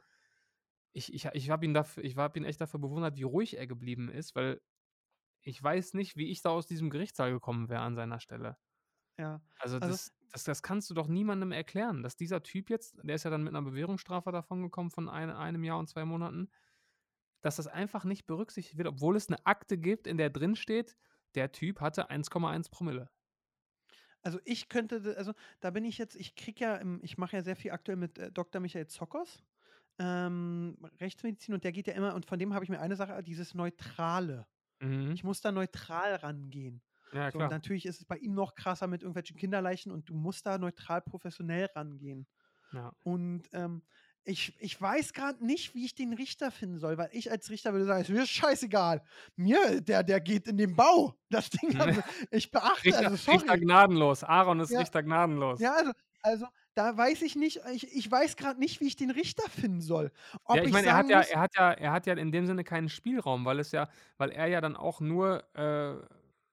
ich, 0.92 1.12
ich, 1.12 1.26
ich 1.26 1.51
habe 1.51 1.64
ihn 1.64 1.74
dafür, 1.74 2.05
ich 2.05 2.16
habe 2.16 2.38
ihn 2.38 2.45
echt 2.45 2.61
dafür 2.61 2.80
bewundert, 2.80 3.16
wie 3.16 3.24
ruhig 3.24 3.59
er 3.59 3.66
geblieben 3.66 4.09
ist, 4.09 4.36
weil 4.36 4.61
ich 5.42 5.62
weiß 5.62 5.95
nicht, 5.95 6.16
wie 6.16 6.30
ich 6.30 6.42
da 6.42 6.51
aus 6.51 6.66
diesem 6.66 6.90
Gerichtssaal 6.90 7.32
gekommen 7.32 7.68
wäre 7.68 7.82
an 7.82 7.97
seiner 7.97 8.20
Stelle. 8.20 8.57
Ja. 9.18 9.40
Also, 9.58 9.80
Also- 9.80 9.92
das, 9.92 10.12
das, 10.32 10.44
das 10.44 10.62
kannst 10.62 10.90
du 10.90 10.94
doch 10.94 11.08
niemandem 11.08 11.52
erklären, 11.52 12.02
dass 12.02 12.16
dieser 12.16 12.42
Typ 12.42 12.70
jetzt, 12.70 12.96
der 13.02 13.14
ist 13.16 13.24
ja 13.24 13.30
dann 13.30 13.42
mit 13.44 13.54
einer 13.54 13.62
Bewährungsstrafe 13.62 14.32
davongekommen 14.32 14.90
von 14.90 15.08
ein, 15.08 15.30
einem 15.30 15.64
Jahr 15.64 15.78
und 15.78 15.88
zwei 15.88 16.04
Monaten, 16.04 16.50
dass 17.42 17.56
das 17.56 17.66
einfach 17.68 18.04
nicht 18.04 18.26
berücksichtigt 18.26 18.78
wird, 18.78 18.88
obwohl 18.88 19.16
es 19.16 19.28
eine 19.28 19.44
Akte 19.46 19.78
gibt, 19.78 20.06
in 20.06 20.18
der 20.18 20.30
drin 20.30 20.56
steht, 20.56 20.96
der 21.34 21.52
Typ 21.52 21.80
hatte 21.80 22.10
1,1 22.10 22.70
Promille. 22.70 23.10
Also 24.22 24.38
ich 24.44 24.68
könnte, 24.68 25.14
also 25.16 25.34
da 25.60 25.70
bin 25.70 25.84
ich 25.84 25.98
jetzt, 25.98 26.16
ich 26.16 26.34
kriege 26.34 26.64
ja, 26.64 26.80
ich 27.02 27.18
mache 27.18 27.36
ja 27.36 27.42
sehr 27.42 27.56
viel 27.56 27.72
aktuell 27.72 27.96
mit 27.96 28.18
äh, 28.18 28.32
Dr. 28.32 28.60
Michael 28.60 28.86
Zockers, 28.86 29.42
ähm, 29.98 30.76
Rechtsmedizin, 31.00 31.54
und 31.54 31.64
der 31.64 31.72
geht 31.72 31.86
ja 31.86 31.94
immer, 31.94 32.14
und 32.14 32.26
von 32.26 32.38
dem 32.38 32.54
habe 32.54 32.64
ich 32.64 32.70
mir 32.70 32.80
eine 32.80 32.96
Sache, 32.96 33.22
dieses 33.22 33.54
Neutrale. 33.54 34.46
Mhm. 34.80 35.12
Ich 35.14 35.24
muss 35.24 35.40
da 35.40 35.52
neutral 35.52 36.16
rangehen. 36.16 36.82
Ja, 37.14 37.30
So, 37.30 37.38
und 37.38 37.50
natürlich 37.50 37.86
ist 37.86 38.00
es 38.00 38.04
bei 38.04 38.16
ihm 38.16 38.34
noch 38.34 38.54
krasser 38.54 38.86
mit 38.88 39.02
irgendwelchen 39.02 39.36
Kinderleichen 39.36 39.92
und 39.92 40.08
du 40.08 40.14
musst 40.14 40.46
da 40.46 40.58
neutral 40.58 41.00
professionell 41.00 41.66
rangehen. 41.74 42.26
Ja. 42.72 42.92
Und 43.04 43.44
ähm, 43.52 43.82
ich, 44.24 44.56
ich 44.58 44.80
weiß 44.80 45.12
gerade 45.12 45.44
nicht, 45.44 45.74
wie 45.74 45.84
ich 45.84 45.94
den 45.94 46.12
Richter 46.12 46.50
finden 46.50 46.78
soll, 46.78 46.98
weil 46.98 47.10
ich 47.12 47.30
als 47.30 47.50
Richter 47.50 47.72
würde 47.72 47.84
sagen, 47.84 48.00
es 48.02 48.08
ist 48.08 48.16
mir 48.16 48.26
scheißegal. 48.26 49.02
Mir, 49.36 49.80
der, 49.80 50.02
der 50.02 50.20
geht 50.20 50.48
in 50.48 50.56
den 50.56 50.74
Bau. 50.74 51.14
Das 51.30 51.50
Ding, 51.50 51.76
also, 51.80 52.00
ich 52.30 52.50
beachte, 52.50 52.84
Richter, 52.86 53.10
also 53.10 53.16
sorry. 53.16 53.38
Richter 53.38 53.58
gnadenlos. 53.58 54.24
Aaron 54.24 54.60
ist 54.60 54.70
Ja. 54.70 54.80
Richter 54.80 55.02
gnadenlos. 55.02 55.60
Ja, 55.60 55.74
also, 55.74 55.92
also 56.22 56.46
da 56.74 56.96
weiß 56.96 57.22
ich 57.22 57.36
nicht, 57.36 57.60
ich, 57.72 57.94
ich 57.94 58.10
weiß 58.10 58.36
gerade 58.36 58.58
nicht, 58.58 58.80
wie 58.80 58.86
ich 58.86 58.96
den 58.96 59.10
Richter 59.10 59.48
finden 59.50 59.80
soll. 59.82 60.10
Ob 60.44 60.56
ja, 60.56 60.62
ich 60.64 60.72
meine, 60.72 60.88
er 60.88 60.96
hat 60.96 61.08
ja, 61.08 61.20
er 61.20 61.40
hat 61.40 61.54
ja, 61.56 61.72
er 61.72 61.92
hat 61.92 62.06
ja 62.06 62.14
in 62.14 62.32
dem 62.32 62.46
Sinne 62.46 62.64
keinen 62.64 62.88
Spielraum, 62.88 63.44
weil 63.44 63.60
es 63.60 63.72
ja, 63.72 63.88
weil 64.16 64.30
er 64.30 64.46
ja 64.46 64.60
dann 64.60 64.74
auch 64.74 65.00
nur 65.00 65.44
äh, 65.54 65.96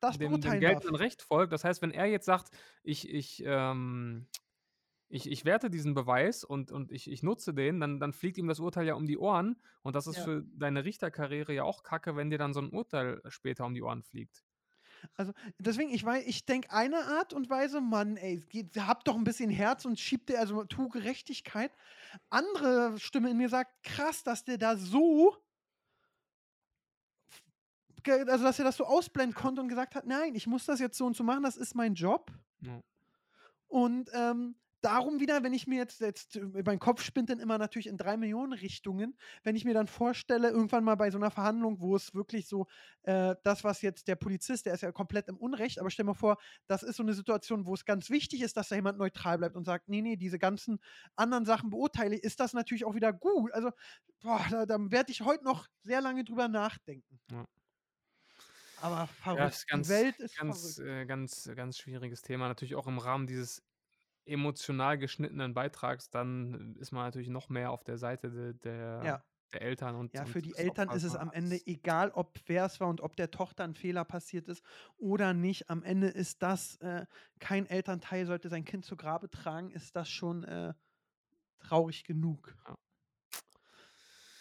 das 0.01 0.17
dem, 0.17 0.41
dem 0.41 0.59
geltenden. 0.59 0.95
Recht 0.95 1.21
folgt. 1.21 1.53
Das 1.53 1.63
heißt, 1.63 1.81
wenn 1.81 1.91
er 1.91 2.05
jetzt 2.05 2.25
sagt, 2.25 2.49
ich, 2.83 3.09
ich, 3.09 3.43
ähm, 3.45 4.27
ich, 5.09 5.29
ich 5.29 5.45
werte 5.45 5.69
diesen 5.69 5.93
Beweis 5.93 6.43
und, 6.43 6.71
und 6.71 6.91
ich, 6.91 7.09
ich 7.11 7.23
nutze 7.23 7.53
den, 7.53 7.79
dann, 7.79 7.99
dann 7.99 8.13
fliegt 8.13 8.37
ihm 8.37 8.47
das 8.47 8.59
Urteil 8.59 8.87
ja 8.87 8.95
um 8.95 9.05
die 9.05 9.17
Ohren. 9.17 9.61
Und 9.81 9.95
das 9.95 10.07
ist 10.07 10.17
Ja. 10.17 10.23
für 10.23 10.43
deine 10.43 10.85
Richterkarriere 10.85 11.53
ja 11.53 11.63
auch 11.63 11.83
kacke, 11.83 12.15
wenn 12.15 12.29
dir 12.29 12.37
dann 12.37 12.53
so 12.53 12.61
ein 12.61 12.69
Urteil 12.71 13.21
später 13.27 13.65
um 13.65 13.73
die 13.73 13.83
Ohren 13.83 14.03
fliegt. 14.03 14.43
Also 15.15 15.33
deswegen, 15.57 15.89
ich 15.91 16.05
weiß, 16.05 16.25
ich 16.27 16.45
denke 16.45 16.71
eine 16.71 16.97
Art 17.05 17.33
und 17.33 17.49
Weise, 17.49 17.81
Mann, 17.81 18.17
ey, 18.17 18.37
geht, 18.37 18.75
habt 18.77 19.07
doch 19.07 19.15
ein 19.15 19.23
bisschen 19.23 19.49
Herz 19.49 19.85
und 19.85 19.99
schiebt 19.99 20.29
dir, 20.29 20.39
also 20.39 20.63
tu 20.65 20.89
Gerechtigkeit. 20.89 21.71
Andere 22.29 22.99
Stimme 22.99 23.31
in 23.31 23.37
mir 23.37 23.49
sagt, 23.49 23.83
krass, 23.83 24.23
dass 24.23 24.43
der 24.43 24.57
da 24.57 24.77
so, 24.77 25.35
also 28.07 28.43
dass 28.43 28.59
er 28.59 28.65
das 28.65 28.77
so 28.77 28.85
ausblenden 28.85 29.35
konnte 29.35 29.61
und 29.61 29.67
gesagt 29.67 29.95
hat, 29.95 30.05
nein, 30.05 30.35
ich 30.35 30.47
muss 30.47 30.65
das 30.65 30.79
jetzt 30.79 30.97
so 30.97 31.05
und 31.05 31.15
so 31.15 31.23
machen, 31.23 31.43
das 31.43 31.57
ist 31.57 31.75
mein 31.75 31.93
Job. 31.93 32.31
Ja. 32.61 32.81
Und 33.67 34.09
ähm, 34.13 34.55
darum 34.81 35.19
wieder, 35.19 35.43
wenn 35.43 35.53
ich 35.53 35.67
mir 35.67 35.77
jetzt, 35.77 36.01
jetzt 36.01 36.35
äh, 36.35 36.63
mein 36.65 36.79
Kopf 36.79 37.01
spinnt 37.03 37.29
dann 37.29 37.39
immer 37.39 37.57
natürlich 37.57 37.87
in 37.87 37.97
drei 37.97 38.17
Millionen 38.17 38.53
Richtungen, 38.53 39.15
wenn 39.43 39.55
ich 39.55 39.63
mir 39.63 39.73
dann 39.73 39.87
vorstelle, 39.87 40.49
irgendwann 40.49 40.83
mal 40.83 40.95
bei 40.95 41.09
so 41.11 41.17
einer 41.17 41.31
Verhandlung, 41.31 41.79
wo 41.79 41.95
es 41.95 42.13
wirklich 42.13 42.47
so, 42.47 42.67
äh, 43.03 43.35
das, 43.43 43.63
was 43.63 43.81
jetzt 43.81 44.07
der 44.07 44.15
Polizist, 44.15 44.65
der 44.65 44.73
ist 44.73 44.81
ja 44.81 44.91
komplett 44.91 45.27
im 45.27 45.37
Unrecht, 45.37 45.79
aber 45.79 45.89
stell 45.89 46.05
mal 46.05 46.13
vor, 46.13 46.37
das 46.67 46.83
ist 46.83 46.97
so 46.97 47.03
eine 47.03 47.13
Situation, 47.13 47.65
wo 47.65 47.73
es 47.73 47.85
ganz 47.85 48.09
wichtig 48.09 48.41
ist, 48.41 48.57
dass 48.57 48.69
da 48.69 48.75
jemand 48.75 48.97
neutral 48.97 49.37
bleibt 49.37 49.55
und 49.55 49.65
sagt, 49.65 49.87
nee, 49.87 50.01
nee, 50.01 50.17
diese 50.17 50.39
ganzen 50.39 50.79
anderen 51.15 51.45
Sachen 51.45 51.69
beurteile 51.69 52.15
ich, 52.15 52.23
ist 52.23 52.39
das 52.39 52.53
natürlich 52.53 52.85
auch 52.85 52.95
wieder 52.95 53.13
gut. 53.13 53.51
Also, 53.53 53.71
boah, 54.21 54.43
da, 54.49 54.65
da 54.65 54.77
werde 54.91 55.11
ich 55.11 55.21
heute 55.21 55.43
noch 55.43 55.67
sehr 55.83 56.01
lange 56.01 56.23
drüber 56.23 56.47
nachdenken. 56.47 57.19
Ja. 57.31 57.45
Aber 58.81 59.07
verrückt. 59.07 59.37
Ja, 59.37 59.47
ist 59.47 59.67
ganz, 59.67 59.87
Die 59.87 59.87
Welt 59.87 60.19
ist 60.19 60.37
ganz, 60.37 60.77
äh, 60.79 61.05
ganz, 61.05 61.49
ganz 61.55 61.77
schwieriges 61.77 62.21
Thema. 62.21 62.47
Natürlich 62.47 62.75
auch 62.75 62.87
im 62.87 62.97
Rahmen 62.99 63.27
dieses 63.27 63.63
emotional 64.25 64.97
geschnittenen 64.97 65.53
Beitrags, 65.53 66.09
dann 66.11 66.75
ist 66.77 66.91
man 66.91 67.05
natürlich 67.05 67.29
noch 67.29 67.49
mehr 67.49 67.71
auf 67.71 67.83
der 67.83 67.97
Seite 67.97 68.31
de, 68.31 68.53
der, 68.55 69.17
Ja. 69.17 69.23
der 69.53 69.61
Eltern 69.63 69.95
und 69.95 70.15
Ja, 70.15 70.25
und 70.25 70.27
für 70.27 70.41
die 70.41 70.55
Eltern 70.55 70.91
ist 70.91 71.03
es 71.03 71.15
am 71.15 71.31
Ende 71.31 71.57
egal, 71.67 72.11
ob 72.11 72.39
wer 72.47 72.65
es 72.65 72.79
war 72.81 72.89
und 72.89 73.01
ob 73.01 73.15
der 73.17 73.31
Tochter 73.31 73.63
ein 73.65 73.75
Fehler 73.75 74.05
passiert 74.05 74.47
ist 74.49 74.63
oder 74.97 75.33
nicht. 75.33 75.69
Am 75.69 75.83
Ende 75.83 76.07
ist 76.09 76.43
das, 76.43 76.77
äh, 76.77 77.05
kein 77.39 77.67
Elternteil 77.67 78.25
sollte 78.25 78.49
sein 78.49 78.65
Kind 78.65 78.85
zu 78.85 78.97
Grabe 78.97 79.29
tragen, 79.29 79.71
ist 79.71 79.95
das 79.95 80.09
schon 80.09 80.43
äh, 80.45 80.73
traurig 81.59 82.05
genug. 82.05 82.57
Ja. 82.67 82.75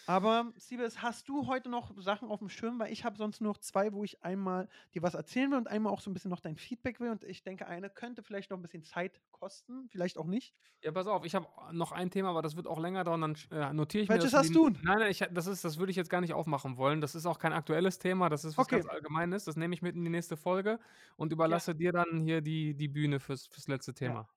Aber, 0.05 0.51
Siebes, 0.57 1.01
hast 1.01 1.29
du 1.29 1.47
heute 1.47 1.69
noch 1.69 1.93
Sachen 2.01 2.29
auf 2.29 2.39
dem 2.39 2.49
Schirm? 2.49 2.79
Weil 2.79 2.91
ich 2.91 3.05
habe 3.05 3.17
sonst 3.17 3.39
nur 3.39 3.53
noch 3.53 3.59
zwei, 3.59 3.93
wo 3.93 4.03
ich 4.03 4.23
einmal 4.23 4.67
dir 4.93 5.03
was 5.03 5.13
erzählen 5.13 5.51
will 5.51 5.57
und 5.57 5.67
einmal 5.67 5.93
auch 5.93 6.01
so 6.01 6.09
ein 6.09 6.13
bisschen 6.13 6.31
noch 6.31 6.39
dein 6.41 6.57
Feedback 6.57 6.99
will. 6.99 7.11
Und 7.11 7.23
ich 7.23 7.43
denke, 7.43 7.67
eine 7.67 7.89
könnte 7.89 8.23
vielleicht 8.23 8.49
noch 8.49 8.57
ein 8.57 8.61
bisschen 8.61 8.83
Zeit 8.83 9.21
kosten, 9.31 9.87
vielleicht 9.89 10.17
auch 10.17 10.25
nicht. 10.25 10.53
Ja, 10.83 10.91
pass 10.91 11.05
auf, 11.05 11.23
ich 11.25 11.35
habe 11.35 11.47
noch 11.71 11.91
ein 11.91 12.09
Thema, 12.09 12.29
aber 12.29 12.41
das 12.41 12.55
wird 12.55 12.65
auch 12.67 12.79
länger 12.79 13.03
dauern, 13.03 13.21
dann 13.21 13.37
äh, 13.51 13.71
notiere 13.71 14.03
ich 14.03 14.09
Welches 14.09 14.31
mir 14.33 14.39
das. 14.39 14.47
hast 14.47 14.55
du? 14.55 14.69
Nein, 14.69 14.99
nein, 14.99 15.11
ich, 15.11 15.19
das, 15.31 15.45
ist, 15.45 15.63
das 15.63 15.77
würde 15.77 15.91
ich 15.91 15.95
jetzt 15.95 16.09
gar 16.09 16.21
nicht 16.21 16.33
aufmachen 16.33 16.77
wollen. 16.77 17.01
Das 17.01 17.13
ist 17.13 17.27
auch 17.27 17.37
kein 17.37 17.53
aktuelles 17.53 17.99
Thema, 17.99 18.29
das 18.29 18.43
ist 18.43 18.57
was 18.57 18.65
Okay. 18.65 18.77
ganz 18.79 18.87
Allgemeines. 18.87 19.45
Das 19.45 19.55
nehme 19.55 19.73
ich 19.75 19.83
mit 19.83 19.95
in 19.95 20.03
die 20.03 20.09
nächste 20.09 20.37
Folge 20.37 20.79
und 21.17 21.31
überlasse 21.31 21.75
dir 21.75 21.91
dann 21.91 22.19
hier 22.19 22.41
die, 22.41 22.73
die 22.75 22.87
Bühne 22.87 23.19
fürs, 23.19 23.45
fürs 23.45 23.67
letzte 23.67 23.93
Thema. 23.93 24.27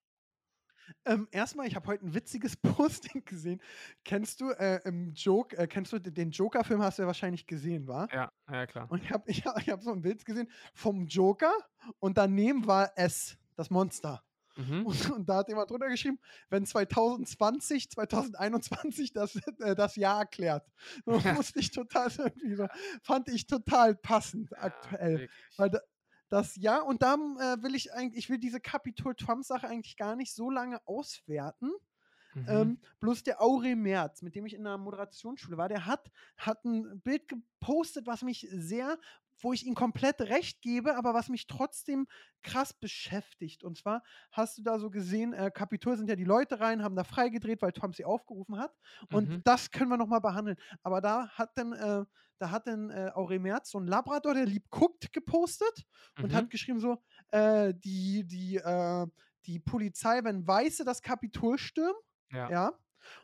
Ähm, 1.05 1.29
erstmal, 1.31 1.67
ich 1.67 1.77
habe 1.77 1.87
heute 1.87 2.07
ein 2.07 2.15
witziges 2.15 2.57
Posting 3.13 3.25
gesehen. 3.25 3.61
Kennst 4.05 4.41
du 4.41 4.51
äh, 4.51 4.81
im 4.85 5.13
Joke, 5.13 5.57
äh, 5.57 5.67
kennst 5.67 5.93
du 5.93 5.99
den- 5.99 6.31
Joker-Film, 6.31 6.83
hast 6.83 6.99
du 6.99 7.03
ja 7.03 7.07
wahrscheinlich 7.07 7.47
gesehen, 7.47 7.87
war? 7.87 8.13
Ja, 8.13 8.33
ja, 8.51 8.67
klar. 8.67 8.91
Und 8.91 9.03
ich 9.03 9.11
habe 9.11 9.25
ich 9.31 9.45
hab, 9.45 9.61
ich 9.61 9.71
hab 9.71 9.83
so 9.83 9.93
ein 9.93 10.03
Bild 10.03 10.25
gesehen 10.25 10.51
vom 10.75 11.07
Joker 11.07 11.53
und 12.01 12.19
daneben 12.19 12.67
war 12.67 12.93
S, 12.97 13.37
das 13.57 13.71
Monster. 13.71 14.23
Mhm. 14.57 14.87
Und, 14.87 15.11
und 15.11 15.29
da 15.29 15.39
hat 15.39 15.49
jemand 15.49 15.71
drunter 15.71 15.89
geschrieben, 15.89 16.19
wenn 16.49 16.65
2020, 16.65 17.91
2021 17.91 19.13
das, 19.13 19.37
äh, 19.59 19.75
das 19.75 19.97
Jahr 19.97 20.21
erklärt. 20.21 20.67
So 21.05 21.13
musste 21.49 21.59
ich 21.59 21.71
total 21.71 22.11
irgendwie 22.17 22.55
so, 22.55 22.67
fand 23.03 23.29
ich 23.29 23.47
total 23.47 23.95
passend 23.97 24.57
aktuell. 24.57 25.13
Ja, 25.13 25.19
wirklich. 25.21 25.59
Weil 25.59 25.71
da, 25.71 25.81
das 26.35 26.57
ja, 26.57 26.81
und 26.81 27.03
dann 27.03 27.37
äh, 27.39 27.63
will 27.63 27.75
ich 27.75 27.93
eigentlich, 27.93 28.25
ich 28.25 28.31
will 28.31 28.39
diese 28.39 28.61
Capitol 28.61 29.15
Trump-Sache 29.15 29.69
eigentlich 29.69 29.97
gar 29.97 30.17
nicht 30.17 30.35
so 30.35 30.51
lange 30.51 30.85
auswerten. 30.87 31.71
Mhm. 32.35 32.47
Ähm, 32.49 32.79
bloß 32.99 33.23
der 33.23 33.41
Aure 33.41 33.77
Merz, 33.77 34.21
mit 34.21 34.35
dem 34.35 34.45
ich 34.45 34.55
in 34.55 34.65
der 34.65 34.77
Moderationsschule 34.77 35.57
war, 35.57 35.69
der 35.69 35.87
hat, 35.87 36.11
hat 36.37 36.65
ein 36.65 37.01
Bild 37.03 37.29
gepostet, 37.29 38.07
was 38.07 38.23
mich 38.23 38.49
sehr 38.51 38.99
wo 39.45 39.53
ich 39.53 39.67
ihm 39.67 39.75
komplett 39.75 40.21
recht 40.23 40.61
gebe, 40.63 40.97
aber 40.97 41.15
was 41.15 41.29
mich 41.29 41.47
trotzdem 41.47 42.07
krass 42.43 42.73
beschäftigt. 42.73 43.63
Und 43.65 43.79
zwar 43.79 44.03
hast 44.33 44.59
du 44.59 44.63
da 44.63 44.79
so 44.79 44.91
gesehen, 44.91 45.33
äh, 45.33 45.51
Kapitol 45.55 45.97
sind 45.97 46.09
ja 46.09 46.17
die 46.17 46.25
Leute 46.25 46.61
rein, 46.61 46.83
haben 46.83 46.97
da 46.97 47.05
freigedreht, 47.05 47.63
weil 47.63 47.73
Tom 47.73 47.93
sie 47.93 48.05
aufgerufen 48.05 48.59
hat. 48.59 48.75
Und 49.11 49.31
Mhm. 49.31 49.43
das 49.45 49.71
können 49.71 49.91
wir 49.91 49.97
nochmal 49.99 50.21
behandeln. 50.21 50.57
Aber 50.83 51.01
da 51.01 51.29
hat 51.29 51.57
dann, 51.57 51.73
äh, 51.73 52.05
da 52.39 52.51
hat 52.51 52.67
dann 52.67 52.91
äh, 52.91 53.11
Aurel 53.15 53.39
Merz 53.39 53.71
so 53.71 53.79
ein 53.79 53.87
Labrador, 53.87 54.35
der 54.35 54.47
lieb 54.47 54.69
guckt, 54.71 55.13
gepostet 55.13 55.85
und 56.21 56.33
Mhm. 56.33 56.35
hat 56.35 56.51
geschrieben 56.51 56.81
so, 56.81 57.03
äh, 57.31 57.73
die, 57.75 58.27
die, 58.27 58.57
äh, 58.57 59.07
die 59.47 59.61
Polizei, 59.61 60.25
wenn 60.25 60.47
Weiße 60.47 60.85
das 60.85 61.03
Kapitol 61.03 61.59
stürmen, 61.59 61.95
Ja. 62.31 62.51
ja. 62.51 62.73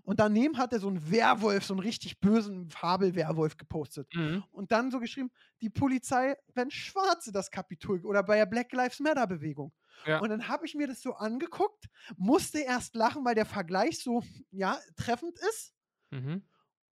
Und 0.03 0.21
daneben 0.21 0.59
hat 0.59 0.73
er 0.73 0.81
so 0.81 0.89
einen 0.89 1.11
Werwolf, 1.11 1.65
so 1.65 1.75
einen 1.75 1.81
richtig 1.81 2.21
bösen 2.21 2.71
Fabelwerwolf 2.71 3.57
gepostet. 3.57 4.09
Mhm. 4.15 4.45
Und 4.51 4.73
dann 4.73 4.91
so 4.91 5.01
geschrieben, 5.01 5.31
die 5.61 5.71
Polizei, 5.71 6.37
wenn 6.55 6.71
Schwarze 6.71 7.33
das 7.33 7.51
Kapitol 7.51 8.05
oder 8.05 8.23
bei 8.23 8.37
der 8.37 8.47
Black 8.47 8.73
Lives 8.73 9.01
Matter 9.01 9.27
Bewegung. 9.27 9.73
Ja. 10.07 10.21
Und 10.21 10.31
dann 10.31 10.49
habe 10.49 10.67
ich 10.67 10.75
mir 10.75 10.87
das 10.87 11.03
so 11.03 11.15
angeguckt, 11.15 11.89
musste 12.17 12.61
erst 12.61 12.95
lachen, 12.95 13.25
weil 13.25 13.35
der 13.35 13.47
Vergleich 13.47 13.99
so, 13.99 14.23
ja, 14.51 14.79
treffend 14.97 15.39
ist. 15.39 15.75
Mhm. 16.11 16.43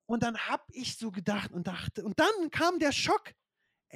Und 0.06 0.22
dann 0.22 0.38
habe 0.38 0.64
ich 0.70 0.96
so 0.96 1.10
gedacht 1.10 1.52
und 1.52 1.66
dachte, 1.66 2.04
und 2.04 2.18
dann 2.18 2.50
kam 2.50 2.78
der 2.78 2.92
Schock. 2.92 3.34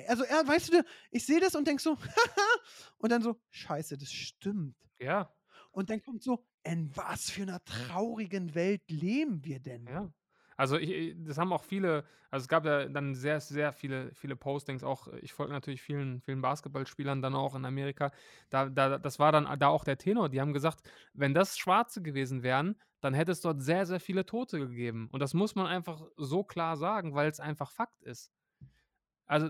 Also, 0.09 0.25
er, 0.25 0.47
weißt 0.47 0.73
du, 0.73 0.85
ich 1.11 1.25
sehe 1.25 1.41
das 1.41 1.55
und 1.55 1.67
denk 1.67 1.81
so, 1.81 1.97
haha, 1.99 2.61
und 2.99 3.11
dann 3.11 3.23
so, 3.23 3.41
scheiße, 3.51 3.97
das 3.99 4.13
stimmt. 4.13 4.77
Ja. 4.99 5.35
Und 5.71 5.91
dann 5.91 6.03
kommt 6.03 6.23
so, 6.23 6.47
in 6.65 6.97
was 6.97 7.31
für 7.31 7.43
einer 7.43 7.65
traurigen 7.65 8.55
Welt 8.55 8.83
leben 8.91 9.45
wir 9.45 9.61
denn? 9.61 9.87
Ja. 9.87 10.13
Also 10.57 10.77
ich, 10.77 10.91
ich- 10.91 11.17
das 11.25 11.39
haben 11.39 11.53
auch 11.53 11.65
viele, 11.65 12.05
also 12.31 12.45
es 12.45 12.49
gab 12.49 12.65
ja 12.65 12.87
dann 12.89 13.15
sehr, 13.15 13.41
sehr 13.41 13.73
viele, 13.73 14.15
viele 14.15 14.37
Postings, 14.37 14.85
auch 14.85 15.09
äh, 15.09 15.19
ich 15.21 15.33
folge 15.33 15.53
natürlich 15.53 15.83
vielen, 15.83 16.21
vielen 16.21 16.43
Basketballspielern 16.43 17.23
dann 17.23 17.35
auch 17.35 17.55
in 17.55 17.65
Amerika. 17.65 18.13
Da, 18.51 18.69
da, 18.69 18.99
das 18.99 19.19
war 19.19 19.33
dann 19.33 19.59
da 19.59 19.69
auch 19.69 19.85
der 19.85 19.99
Tenor. 19.99 20.29
Die 20.29 20.41
haben 20.41 20.53
gesagt, 20.53 20.83
wenn 21.15 21.35
das 21.35 21.59
Schwarze 21.59 22.03
gewesen 22.03 22.43
wären, 22.43 22.81
dann 23.01 23.15
hätte 23.15 23.33
es 23.33 23.41
dort 23.41 23.63
sehr, 23.63 23.87
sehr 23.87 23.99
viele 24.01 24.27
Tote 24.27 24.59
gegeben. 24.59 25.09
Und 25.11 25.21
das 25.21 25.35
muss 25.35 25.55
man 25.55 25.67
einfach 25.67 26.03
so 26.17 26.45
klar 26.45 26.77
sagen, 26.77 27.15
weil 27.15 27.29
es 27.31 27.41
einfach 27.41 27.71
Fakt 27.73 28.03
ist. 28.03 28.31
Also 29.27 29.49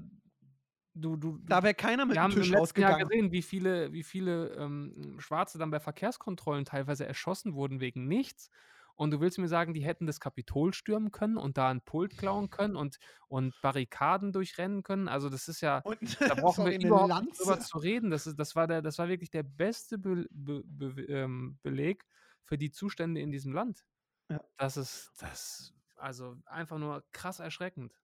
du, 0.95 1.17
du, 1.17 1.39
Da 1.47 1.63
wäre 1.63 1.75
keiner 1.75 2.07
mit 2.07 2.15
wir 2.17 2.21
dem 2.21 2.23
haben 2.25 2.33
im 2.33 2.43
Tisch 2.43 2.51
letzten 2.51 2.81
Jahr 2.81 2.99
gesehen, 2.99 3.33
wie 3.33 3.43
viele, 3.43 3.93
wie 3.93 4.03
viele 4.03 4.55
ähm, 4.57 5.17
Schwarze 5.19 5.59
dann 5.59 5.71
bei 5.71 5.81
Verkehrskontrollen 5.81 6.65
teilweise 6.65 7.07
erschossen 7.07 7.55
wurden 7.55 7.81
wegen 7.81 8.07
nichts. 8.07 8.51
Und 8.95 9.11
du 9.11 9.21
willst 9.21 9.39
mir 9.39 9.49
sagen, 9.49 9.75
die 9.75 9.85
hätten 9.85 10.07
das 10.07 10.21
Kapitol 10.21 10.75
stürmen 10.75 11.11
können 11.13 11.37
und 11.37 11.57
da 11.57 11.71
ein 11.71 11.81
Pult 11.81 12.17
klauen 12.17 12.51
können 12.51 12.77
und, 12.77 12.99
und 13.27 13.55
Barrikaden 13.63 14.33
durchrennen 14.33 14.83
können. 14.83 15.09
Also 15.09 15.29
das 15.29 15.49
ist 15.49 15.61
ja, 15.61 15.79
Und 15.79 16.21
da 16.21 16.35
brauchen 16.35 16.65
sorry, 16.65 16.79
wir 16.79 16.87
überhaupt 16.87 17.25
nicht 17.25 17.41
drüber 17.41 17.53
Lanze. 17.53 17.69
zu 17.69 17.79
reden. 17.79 18.11
Das, 18.11 18.27
ist, 18.27 18.39
das, 18.39 18.55
war 18.55 18.67
der, 18.67 18.83
das 18.83 18.99
war 18.99 19.09
wirklich 19.09 19.31
der 19.31 19.43
beste 19.43 19.99
Be 19.99 20.27
Be 20.31 20.63
Be 20.65 21.03
ähm, 21.09 21.59
Beleg 21.63 22.05
für 22.45 22.59
die 22.59 22.71
Zustände 22.71 23.21
in 23.21 23.31
diesem 23.31 23.53
Land. 23.53 23.85
Ja. 24.29 24.41
Das 24.59 24.77
ist, 24.77 25.11
das, 25.19 25.75
also 25.97 26.37
einfach 26.47 26.79
nur 26.79 27.03
krass 27.13 27.41
erschreckend. 27.41 27.99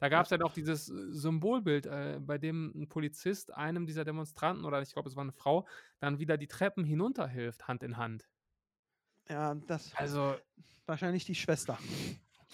Da 0.00 0.08
gab 0.08 0.24
es 0.24 0.30
ja 0.30 0.38
noch 0.38 0.54
dieses 0.54 0.88
äh, 0.88 1.12
Symbolbild, 1.12 1.86
äh, 1.86 2.18
bei 2.20 2.38
dem 2.38 2.72
ein 2.74 2.88
Polizist 2.88 3.54
einem 3.54 3.86
dieser 3.86 4.04
Demonstranten, 4.04 4.64
oder 4.64 4.80
ich 4.80 4.92
glaube, 4.92 5.08
es 5.08 5.14
war 5.14 5.22
eine 5.22 5.32
Frau, 5.32 5.66
dann 5.98 6.18
wieder 6.18 6.38
die 6.38 6.48
Treppen 6.48 6.84
hinunterhilft, 6.84 7.68
Hand 7.68 7.82
in 7.82 7.98
Hand. 7.98 8.28
Ja, 9.28 9.54
das 9.54 9.94
Also 9.94 10.34
wahrscheinlich 10.86 11.26
die 11.26 11.34
Schwester. 11.34 11.78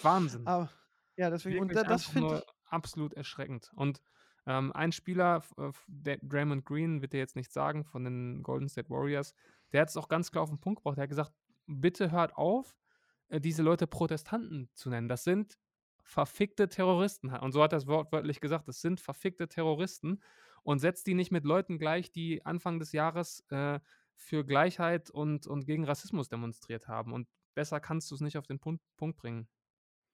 Wahnsinn. 0.02 0.46
Aber 0.46 0.70
ja, 1.16 1.30
deswegen, 1.30 1.60
und 1.60 1.74
das 1.74 2.06
finde 2.06 2.38
ich. 2.38 2.70
absolut 2.70 3.14
erschreckend. 3.14 3.70
Und 3.74 4.02
ähm, 4.46 4.72
ein 4.72 4.92
Spieler, 4.92 5.42
äh, 5.56 6.18
Draymond 6.22 6.64
Green, 6.64 7.00
wird 7.00 7.12
dir 7.12 7.18
jetzt 7.18 7.36
nicht 7.36 7.52
sagen, 7.52 7.84
von 7.84 8.04
den 8.04 8.42
Golden 8.42 8.68
State 8.68 8.90
Warriors, 8.90 9.34
der 9.72 9.82
hat 9.82 9.88
es 9.88 9.96
auch 9.96 10.08
ganz 10.08 10.30
klar 10.30 10.42
auf 10.42 10.50
den 10.50 10.60
Punkt 10.60 10.80
gebracht. 10.80 10.96
Der 10.96 11.02
hat 11.02 11.10
gesagt, 11.10 11.32
bitte 11.66 12.10
hört 12.10 12.36
auf, 12.36 12.76
äh, 13.28 13.40
diese 13.40 13.62
Leute 13.62 13.86
Protestanten 13.86 14.68
zu 14.74 14.90
nennen. 14.90 15.08
Das 15.08 15.24
sind 15.24 15.58
verfickte 16.06 16.68
Terroristen. 16.68 17.30
Und 17.30 17.52
so 17.52 17.62
hat 17.62 17.72
er 17.72 17.78
es 17.78 17.86
wortwörtlich 17.86 18.40
gesagt, 18.40 18.68
das 18.68 18.80
sind 18.80 19.00
verfickte 19.00 19.48
Terroristen. 19.48 20.22
Und 20.62 20.78
setzt 20.78 21.06
die 21.06 21.14
nicht 21.14 21.30
mit 21.30 21.44
Leuten 21.44 21.78
gleich, 21.78 22.10
die 22.10 22.44
Anfang 22.44 22.80
des 22.80 22.90
Jahres 22.92 23.44
äh, 23.50 23.78
für 24.14 24.44
Gleichheit 24.44 25.10
und, 25.10 25.46
und 25.46 25.64
gegen 25.64 25.84
Rassismus 25.84 26.28
demonstriert 26.28 26.88
haben. 26.88 27.12
Und 27.12 27.28
besser 27.54 27.78
kannst 27.78 28.10
du 28.10 28.14
es 28.16 28.20
nicht 28.20 28.36
auf 28.36 28.46
den 28.46 28.58
Punkt, 28.58 28.82
Punkt 28.96 29.16
bringen. 29.16 29.48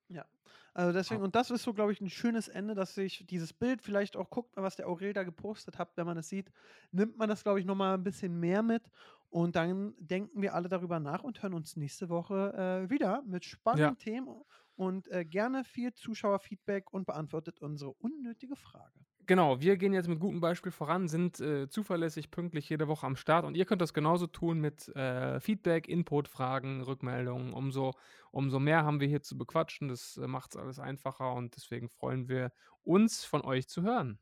Ja. 0.08 0.26
Also 0.74 0.92
deswegen, 0.92 1.22
und 1.22 1.34
das 1.34 1.50
ist 1.50 1.62
so, 1.62 1.72
glaube 1.72 1.92
ich, 1.92 2.00
ein 2.00 2.10
schönes 2.10 2.48
Ende, 2.48 2.74
dass 2.74 2.94
sich 2.94 3.26
dieses 3.26 3.52
Bild 3.52 3.82
vielleicht 3.82 4.16
auch 4.16 4.30
guckt, 4.30 4.56
was 4.56 4.76
der 4.76 4.88
Aurel 4.88 5.12
da 5.12 5.22
gepostet 5.22 5.78
hat, 5.78 5.96
wenn 5.96 6.06
man 6.06 6.16
es 6.18 6.28
sieht, 6.28 6.50
nimmt 6.90 7.16
man 7.16 7.28
das, 7.28 7.42
glaube 7.42 7.60
ich, 7.60 7.66
nochmal 7.66 7.94
ein 7.94 8.04
bisschen 8.04 8.38
mehr 8.38 8.62
mit. 8.62 8.82
Und 9.28 9.56
dann 9.56 9.94
denken 9.98 10.42
wir 10.42 10.54
alle 10.54 10.68
darüber 10.68 11.00
nach 11.00 11.22
und 11.22 11.42
hören 11.42 11.54
uns 11.54 11.76
nächste 11.76 12.10
Woche 12.10 12.84
äh, 12.84 12.90
wieder 12.90 13.22
mit 13.22 13.44
spannenden 13.44 13.96
Themen 13.98 14.42
und 14.74 15.08
äh, 15.08 15.24
gerne 15.24 15.64
viel 15.64 15.92
Zuschauerfeedback 15.92 16.92
und 16.92 17.06
beantwortet 17.06 17.60
unsere 17.60 17.92
unnötige 17.92 18.56
Frage. 18.56 19.00
Genau, 19.26 19.60
wir 19.60 19.76
gehen 19.76 19.92
jetzt 19.92 20.08
mit 20.08 20.18
gutem 20.18 20.40
Beispiel 20.40 20.72
voran, 20.72 21.06
sind 21.06 21.38
äh, 21.38 21.68
zuverlässig, 21.68 22.30
pünktlich 22.30 22.68
jede 22.68 22.88
Woche 22.88 23.06
am 23.06 23.14
Start 23.14 23.44
und 23.44 23.56
ihr 23.56 23.64
könnt 23.64 23.80
das 23.80 23.94
genauso 23.94 24.26
tun 24.26 24.58
mit 24.58 24.88
äh, 24.96 25.38
Feedback, 25.38 25.88
Input, 25.88 26.26
Fragen, 26.26 26.82
Rückmeldungen. 26.82 27.52
Umso, 27.52 27.92
umso 28.32 28.58
mehr 28.58 28.84
haben 28.84 29.00
wir 29.00 29.06
hier 29.06 29.22
zu 29.22 29.38
bequatschen. 29.38 29.88
Das 29.88 30.16
äh, 30.16 30.26
macht 30.26 30.54
es 30.54 30.56
alles 30.56 30.80
einfacher 30.80 31.34
und 31.34 31.54
deswegen 31.54 31.88
freuen 31.88 32.28
wir 32.28 32.50
uns, 32.82 33.24
von 33.24 33.42
euch 33.42 33.68
zu 33.68 33.82
hören. 33.82 34.18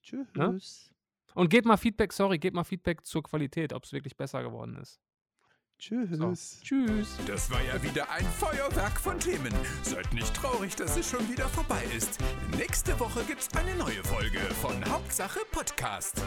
Tschüss. 0.00 0.94
Und 1.34 1.50
gebt 1.50 1.66
mal 1.66 1.76
Feedback, 1.76 2.12
sorry, 2.12 2.38
gebt 2.38 2.54
mal 2.54 2.64
Feedback 2.64 3.04
zur 3.04 3.24
Qualität, 3.24 3.72
ob 3.72 3.84
es 3.84 3.92
wirklich 3.92 4.16
besser 4.16 4.42
geworden 4.42 4.76
ist. 4.76 5.00
Tschüss. 5.78 6.08
So. 6.10 6.32
Tschüss. 6.62 7.16
Das 7.26 7.50
war 7.50 7.62
ja 7.62 7.82
wieder 7.82 8.10
ein 8.10 8.24
Feuerwerk 8.24 8.98
von 8.98 9.18
Themen. 9.20 9.52
Seid 9.82 10.12
nicht 10.14 10.34
traurig, 10.34 10.74
dass 10.74 10.96
es 10.96 11.10
schon 11.10 11.28
wieder 11.30 11.48
vorbei 11.48 11.82
ist. 11.96 12.18
Nächste 12.56 12.98
Woche 12.98 13.22
gibt's 13.24 13.48
eine 13.54 13.74
neue 13.76 14.02
Folge 14.04 14.38
von 14.60 14.82
Hauptsache 14.90 15.40
Podcast. 15.52 16.22